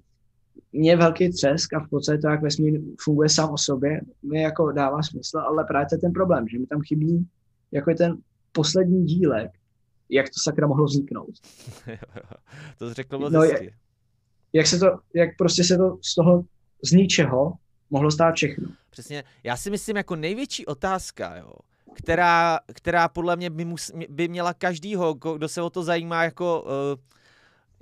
mě 0.72 0.98
velký 0.98 1.32
třesk 1.32 1.74
a 1.74 1.80
v 1.80 1.90
podstatě 1.90 2.18
to, 2.18 2.28
jak 2.28 2.42
vesmír 2.42 2.82
funguje 3.02 3.30
sám 3.30 3.50
o 3.50 3.58
sobě, 3.58 4.02
mi 4.24 4.42
jako 4.42 4.72
dává 4.72 5.04
smysl, 5.04 5.38
ale 5.38 5.64
právě 5.64 5.86
to 5.90 5.96
je 5.96 6.00
ten 6.00 6.14
problém, 6.14 6.48
že 6.48 6.60
mi 6.60 6.66
tam 6.66 6.82
chybí 6.82 7.28
jako 7.72 7.90
je 7.90 7.96
ten 7.96 8.18
poslední 8.52 9.06
dílek, 9.06 9.52
jak 10.10 10.26
to 10.26 10.40
sakra 10.44 10.68
mohlo 10.68 10.86
vzniknout. 10.86 11.30
to 12.78 12.94
řekl 12.94 13.20
moc 13.20 13.34
no, 13.34 13.44
jak, 13.44 13.62
jak, 14.54 14.68
se 14.68 14.80
to, 14.80 15.00
jak 15.14 15.30
prostě 15.38 15.64
se 15.64 15.78
to 15.78 15.98
z 16.02 16.16
toho 16.16 16.44
z 16.86 16.92
ničeho 16.92 17.54
mohlo 17.90 18.12
stát 18.12 18.36
všechno. 18.36 18.68
Přesně. 18.90 19.24
Já 19.44 19.58
si 19.58 19.70
myslím, 19.70 19.96
jako 19.96 20.16
největší 20.16 20.66
otázka, 20.66 21.36
jo, 21.36 21.52
která, 21.94 22.60
která 22.74 23.08
podle 23.08 23.36
mě 23.36 23.50
by, 23.50 23.66
mus, 23.66 23.92
by 24.10 24.28
měla 24.28 24.54
každýho, 24.54 25.14
kdo 25.14 25.48
se 25.48 25.62
o 25.62 25.70
to 25.70 25.84
zajímá, 25.84 26.24
jako, 26.24 26.62
uh, 26.62 26.70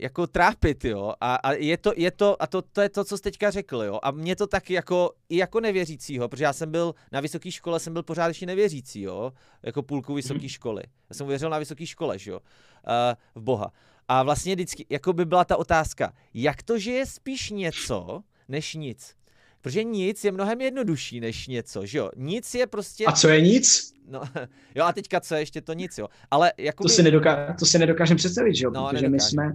jako 0.04 0.28
trápit, 0.28 0.86
jo. 0.86 1.14
A, 1.22 1.36
a 1.36 1.52
je 1.52 1.78
to, 1.78 1.94
je 1.96 2.12
to, 2.12 2.44
a 2.44 2.48
to, 2.48 2.62
to 2.62 2.82
je 2.82 2.90
to, 2.90 3.04
co 3.04 3.18
jsi 3.18 3.24
teďka 3.24 3.52
řekl, 3.52 3.84
jo. 3.84 4.00
A 4.04 4.12
mě 4.12 4.36
to 4.36 4.48
taky 4.48 4.74
jako, 4.74 5.12
i 5.30 5.38
jako 5.38 5.60
nevěřícího, 5.60 6.30
protože 6.30 6.44
já 6.44 6.54
jsem 6.54 6.72
byl 6.72 6.96
na 7.12 7.20
vysoké 7.20 7.52
škole, 7.52 7.80
jsem 7.80 7.94
byl 7.94 8.04
pořád 8.04 8.28
ještě 8.28 8.46
nevěřící, 8.46 9.02
jo. 9.02 9.34
Jako 9.64 9.84
půlku 9.84 10.14
vysoké 10.14 10.42
mm. 10.42 10.50
školy. 10.50 10.84
Já 11.10 11.14
jsem 11.16 11.28
věřil 11.28 11.50
na 11.50 11.60
vysoké 11.60 11.86
škole, 11.86 12.20
že 12.20 12.32
jo. 12.32 12.40
Uh, 12.40 13.42
v 13.42 13.44
Boha. 13.44 13.72
A 14.08 14.24
vlastně 14.24 14.56
vždycky, 14.56 14.86
jako 14.90 15.14
by 15.14 15.26
byla 15.26 15.46
ta 15.46 15.58
otázka, 15.58 16.14
jak 16.34 16.64
to, 16.64 16.80
že 16.80 16.92
je 16.92 17.06
spíš 17.06 17.50
něco, 17.50 18.24
než 18.48 18.74
nic. 18.74 19.16
Protože 19.62 19.84
nic 19.84 20.24
je 20.24 20.32
mnohem 20.32 20.62
jednodušší 20.62 21.20
než 21.20 21.48
něco, 21.48 21.86
že 21.86 21.98
jo? 21.98 22.10
Nic 22.16 22.54
je 22.54 22.68
prostě... 22.68 23.06
A 23.06 23.12
co 23.12 23.30
je 23.30 23.42
nic? 23.42 23.94
No, 24.08 24.22
jo 24.76 24.86
a 24.86 24.94
teďka 24.94 25.20
co 25.20 25.36
je 25.36 25.42
ještě 25.42 25.62
to 25.62 25.74
nic, 25.74 25.98
jo. 25.98 26.08
Ale 26.32 26.54
jako 26.58 26.84
To 26.84 26.90
si, 26.90 27.04
nedoká... 27.04 27.54
to 27.60 27.66
si 27.66 27.80
nedokážeme 27.80 28.18
představit, 28.18 28.56
že 28.56 28.66
jo? 28.66 28.72
No, 28.72 28.90
Protože 28.90 29.10
my 29.10 29.20
jsme, 29.20 29.54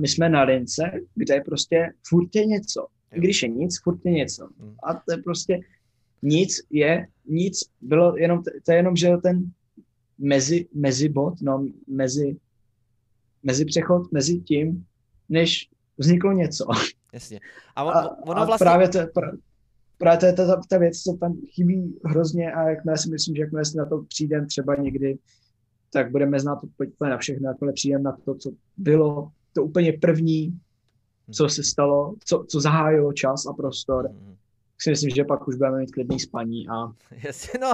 my 0.00 0.08
jsme 0.08 0.28
na 0.28 0.42
lince, 0.42 0.82
kde 1.14 1.34
je 1.34 1.40
prostě 1.44 1.92
furt 2.08 2.34
je 2.34 2.46
něco. 2.46 2.86
Když 3.10 3.42
je 3.42 3.48
nic, 3.48 3.82
furt 3.82 3.98
je 4.04 4.12
něco. 4.12 4.48
Hmm. 4.60 4.74
A 4.82 4.94
to 4.94 5.12
je 5.12 5.18
prostě 5.22 5.60
nic 6.22 6.60
je, 6.70 7.06
nic 7.26 7.60
bylo 7.80 8.16
jenom, 8.16 8.42
to 8.42 8.72
je 8.72 8.78
jenom, 8.78 8.96
že 8.96 9.16
ten 9.22 9.50
mezi, 10.18 10.68
mezi 10.74 11.08
bod, 11.08 11.34
no, 11.42 11.66
mezi, 11.86 12.36
mezi 13.42 13.64
přechod, 13.64 14.12
mezi 14.12 14.40
tím, 14.40 14.86
než 15.28 15.68
vzniklo 15.98 16.32
něco. 16.32 16.64
Jasně. 17.12 17.40
A, 17.76 17.84
on, 17.84 17.92
a, 17.92 18.22
ono 18.22 18.46
vlastně... 18.46 18.66
a 18.66 18.70
právě 18.70 18.88
to, 18.88 18.98
právě 19.98 20.18
to 20.18 20.26
je 20.26 20.32
ta, 20.32 20.60
ta 20.68 20.78
věc, 20.78 21.02
co 21.02 21.16
tam 21.20 21.36
chybí 21.54 21.98
hrozně 22.04 22.52
a 22.52 22.70
jakmile 22.70 22.98
si 22.98 23.10
myslím, 23.10 23.36
že 23.36 23.42
jakmile 23.42 23.64
si 23.64 23.76
na 23.76 23.86
to 23.86 24.02
přijdeme 24.08 24.46
třeba 24.46 24.74
někdy, 24.74 25.18
tak 25.92 26.10
budeme 26.10 26.40
znát 26.40 26.58
úplně 26.64 27.10
na 27.10 27.18
všechno, 27.18 27.48
jakmile 27.48 27.72
přijdeme 27.72 28.02
na 28.02 28.16
to, 28.24 28.34
co 28.34 28.50
bylo, 28.76 29.30
to 29.58 29.64
úplně 29.64 29.92
první, 29.92 30.58
co 31.30 31.48
se 31.48 31.62
stalo, 31.62 32.14
co, 32.24 32.44
co 32.48 32.60
zahájilo 32.60 33.12
čas 33.12 33.46
a 33.46 33.52
prostor, 33.52 34.10
mm 34.10 34.36
si 34.82 34.90
myslím, 34.90 35.10
že 35.10 35.24
pak 35.24 35.48
už 35.48 35.56
budeme 35.56 35.78
mít 35.78 35.92
klidný 35.92 36.20
spaní 36.20 36.68
a... 36.68 36.92
Jasně, 37.10 37.60
no, 37.60 37.72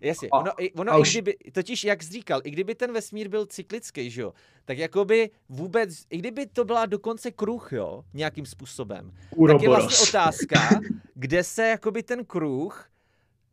jasně. 0.00 0.28
A, 0.32 0.38
ono, 0.38 0.52
ono 0.74 0.92
a 0.92 0.96
i 0.96 1.00
už... 1.00 1.12
kdyby, 1.12 1.36
totiž, 1.52 1.84
jak 1.84 2.02
jsi 2.02 2.12
říkal, 2.12 2.40
i 2.44 2.50
kdyby 2.50 2.74
ten 2.74 2.92
vesmír 2.92 3.28
byl 3.28 3.46
cyklický, 3.46 4.10
že 4.10 4.22
jo, 4.22 4.32
tak 4.64 4.78
jakoby 4.78 5.30
vůbec, 5.48 6.06
i 6.10 6.18
kdyby 6.18 6.46
to 6.46 6.64
byla 6.64 6.86
dokonce 6.86 7.30
kruh, 7.30 7.72
jo, 7.72 8.04
nějakým 8.14 8.46
způsobem, 8.46 9.12
Uroboros. 9.36 9.58
tak 9.58 9.62
je 9.62 9.68
vlastně 9.68 10.08
otázka, 10.08 10.80
kde 11.14 11.44
se 11.44 11.68
jakoby 11.68 12.02
ten 12.02 12.24
kruh, 12.24 12.90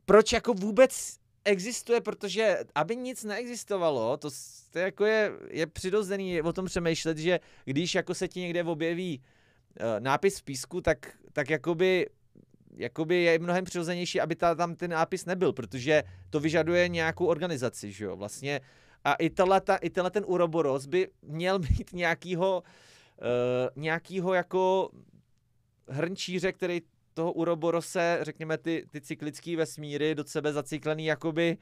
proč 0.05 0.33
jako 0.33 0.53
vůbec 0.53 1.16
existuje, 1.47 2.01
protože 2.01 2.57
aby 2.75 2.95
nic 2.95 3.23
neexistovalo, 3.23 4.17
to, 4.17 4.29
to 4.71 4.79
jako 4.79 5.05
je, 5.05 5.31
je 5.49 5.67
přirozený 5.67 6.41
o 6.41 6.53
tom 6.53 6.65
přemýšlet, 6.65 7.17
že 7.17 7.39
když 7.65 7.95
jako 7.95 8.13
se 8.13 8.27
ti 8.27 8.39
někde 8.39 8.63
objeví 8.63 9.19
uh, 9.19 9.85
nápis 9.99 10.39
v 10.39 10.43
písku, 10.43 10.81
tak, 10.81 11.17
tak 11.33 11.49
jakoby 11.49 12.07
jakoby 12.77 13.15
je 13.15 13.39
mnohem 13.39 13.65
přirozenější, 13.65 14.21
aby 14.21 14.35
ta, 14.35 14.55
tam 14.55 14.75
ten 14.75 14.91
nápis 14.91 15.25
nebyl, 15.25 15.53
protože 15.53 16.03
to 16.29 16.39
vyžaduje 16.39 16.87
nějakou 16.87 17.25
organizaci, 17.25 17.91
že 17.91 18.05
jo, 18.05 18.15
vlastně. 18.15 18.61
A 19.03 19.13
i, 19.13 19.29
tohleta, 19.29 19.75
i 19.75 19.89
tenhle 19.89 20.11
ten 20.11 20.23
Uroboros 20.27 20.85
by 20.85 21.09
měl 21.21 21.59
mít 21.77 21.93
nějakýho, 21.93 22.63
uh, 23.21 23.83
nějakýho 23.83 24.33
jako 24.33 24.89
hrnčíře, 25.87 26.51
který 26.51 26.81
toho 27.17 27.31
Uroborose, 27.31 28.19
řekněme, 28.21 28.57
ty, 28.57 28.85
ty 28.91 29.01
cyklický 29.01 29.55
vesmíry 29.55 30.15
do 30.15 30.23
sebe 30.23 30.53
zacyklený 30.53 31.05
jakoby 31.05 31.57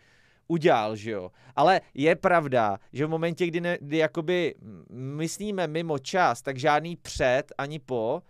udělal, 0.47 0.95
že 0.95 1.11
jo. 1.11 1.31
Ale 1.55 1.81
je 1.93 2.15
pravda, 2.15 2.77
že 2.93 3.05
v 3.05 3.09
momentě, 3.09 3.47
kdy, 3.47 3.61
ne, 3.61 3.77
kdy 3.81 3.97
jakoby 3.97 4.55
myslíme 4.89 5.67
mimo 5.67 5.99
čas, 5.99 6.41
tak 6.41 6.57
žádný 6.57 6.95
před 6.95 7.43
ani 7.57 7.79
po, 7.79 8.21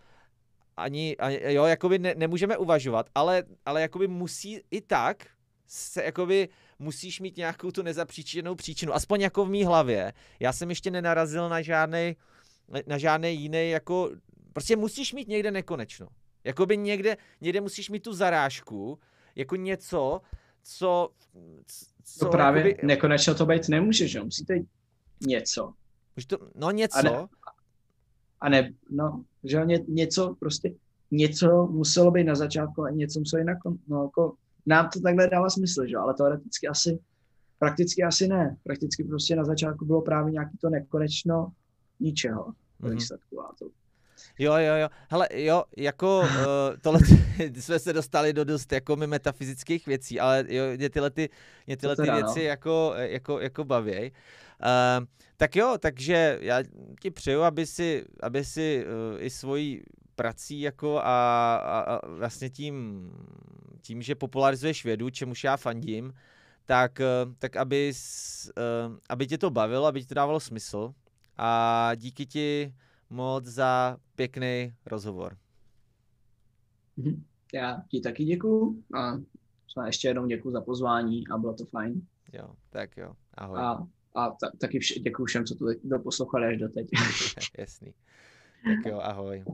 ani, 0.78 1.18
ani 1.18 1.40
jo, 1.44 1.66
jakoby 1.66 2.00
ne, 2.00 2.14
nemůžeme 2.18 2.58
uvažovat, 2.58 3.10
ale, 3.16 3.44
ale 3.66 3.82
jakoby 3.82 4.08
musí 4.08 4.62
i 4.72 4.82
tak 4.82 5.26
se 5.68 6.04
jakoby 6.04 6.50
musíš 6.80 7.20
mít 7.20 7.38
nějakou 7.38 7.72
tu 7.72 7.82
nezapříčiněnou 7.82 8.56
příčinu, 8.56 8.94
aspoň 8.94 9.22
jako 9.22 9.46
v 9.46 9.50
mý 9.50 9.66
hlavě. 9.66 10.14
Já 10.40 10.54
jsem 10.54 10.70
ještě 10.70 10.92
nenarazil 10.92 11.50
na 11.50 11.62
žádný 11.62 12.16
na 12.88 12.98
žádný 12.98 13.42
jiný, 13.42 13.70
jako, 13.70 14.12
prostě 14.54 14.76
musíš 14.76 15.14
mít 15.14 15.28
někde 15.28 15.52
nekonečno. 15.52 16.08
Jakoby 16.46 16.78
někde, 16.78 17.18
někde 17.42 17.62
musíš 17.62 17.90
mít 17.90 18.04
tu 18.04 18.14
zarážku, 18.14 19.00
jako 19.36 19.56
něco, 19.56 20.22
co... 20.64 21.10
co 22.04 22.26
no 22.26 22.32
právě 22.32 22.68
jakoby, 22.68 22.88
nekonečno 22.88 23.36
to 23.36 23.46
být 23.46 23.70
nemůže, 23.70 24.08
že 24.08 24.24
musíte 24.24 24.60
něco. 25.28 25.74
To, 26.28 26.38
no 26.56 26.72
něco. 26.72 26.98
A 26.98 27.02
ne, 27.02 27.28
a 28.42 28.50
ne, 28.50 28.74
no, 28.90 29.24
že 29.44 29.62
ně, 29.66 29.80
něco 29.88 30.36
prostě, 30.40 30.74
něco 31.12 31.68
muselo 31.68 32.12
být 32.12 32.24
na 32.24 32.36
začátku 32.36 32.84
a 32.84 32.90
něco 32.90 33.20
muselo 33.20 33.42
být 33.44 33.48
na 33.48 33.60
kon, 33.60 33.78
no, 33.88 34.04
jako, 34.04 34.36
nám 34.66 34.90
to 34.90 35.00
takhle 35.00 35.30
dává 35.30 35.50
smysl, 35.50 35.88
že 35.88 35.98
ale 35.98 36.14
teoreticky 36.14 36.68
asi, 36.68 37.00
prakticky 37.60 38.04
asi 38.04 38.28
ne. 38.28 38.58
Prakticky 38.64 39.04
prostě 39.04 39.36
na 39.36 39.44
začátku 39.44 39.86
bylo 39.86 40.02
právě 40.02 40.32
nějaký 40.32 40.58
to 40.58 40.70
nekonečno 40.70 41.52
ničeho 42.00 42.46
mm-hmm. 42.82 42.96
výsledku 42.96 43.42
a 43.42 43.56
to 43.60 43.70
Jo, 44.40 44.54
jo, 44.54 44.76
jo. 44.76 44.90
Hele, 45.10 45.28
jo, 45.34 45.64
jako 45.78 46.20
uh, 46.20 46.28
tohle 46.82 47.00
jsme 47.60 47.80
se 47.80 47.94
dostali 47.94 48.34
do 48.34 48.44
dost 48.44 48.72
jako 48.72 48.96
my 48.96 49.08
metafyzických 49.08 49.86
věcí, 49.86 50.20
ale 50.20 50.46
jo, 50.48 50.64
mě 50.78 50.90
tyhle, 50.90 51.10
ty, 51.10 51.30
mě 51.68 51.78
tyhle 51.78 51.96
ty 51.96 52.02
věci 52.02 52.40
no. 52.40 52.46
jako, 52.46 52.94
jako, 52.96 53.40
jako 53.40 53.64
bavěj. 53.64 54.12
Uh, 55.00 55.06
tak 55.38 55.56
jo, 55.56 55.76
takže 55.80 56.38
já 56.42 56.64
ti 57.00 57.12
přeju, 57.12 57.42
aby 57.42 57.66
si, 57.66 58.06
aby 58.24 58.46
si 58.46 58.86
uh, 58.86 59.24
i 59.24 59.30
svojí 59.30 59.82
prací 60.16 60.62
jako 60.62 60.98
a, 60.98 61.56
a, 61.56 61.80
a 61.80 62.08
vlastně 62.08 62.50
tím, 62.50 63.10
tím, 63.82 64.02
že 64.02 64.16
popularizuješ 64.16 64.86
vědu, 64.86 65.10
čemuž 65.10 65.44
já 65.44 65.58
fandím, 65.58 66.14
tak, 66.66 67.00
uh, 67.00 67.34
tak 67.40 67.56
aby, 67.56 67.94
uh, 68.58 68.96
aby 69.10 69.28
tě 69.28 69.38
to 69.38 69.50
bavilo, 69.50 69.86
aby 69.86 70.02
ti 70.02 70.08
to 70.08 70.14
dávalo 70.14 70.40
smysl 70.40 70.94
a 71.38 71.92
díky 71.96 72.26
ti 72.26 72.74
moc 73.10 73.46
za 73.46 73.98
pěkný 74.16 74.74
rozhovor. 74.86 75.38
Mhm. 76.98 77.24
Já 77.54 77.84
ti 77.90 78.02
taky 78.02 78.24
děkuju 78.26 78.84
a 78.98 79.18
ještě 79.86 80.08
jednou 80.08 80.26
děkuji 80.26 80.52
za 80.52 80.62
pozvání 80.62 81.28
a 81.28 81.38
bylo 81.38 81.54
to 81.54 81.66
fajn. 81.66 82.08
Jo, 82.34 82.56
tak 82.70 82.98
jo, 82.98 83.14
ahoj. 83.34 83.60
A, 83.60 83.88
a 84.16 84.30
ta, 84.30 84.52
taky 84.58 84.80
vš- 84.80 85.02
děkuji 85.04 85.26
všem, 85.26 85.46
co 85.46 85.56
to 85.56 85.66
doposlouchali 85.84 86.46
až 86.46 86.58
do 86.58 86.70
teď. 86.70 86.88
Jasný. 87.58 87.94
Tak 88.64 88.86
jo, 88.86 89.00
ahoj. 89.00 89.46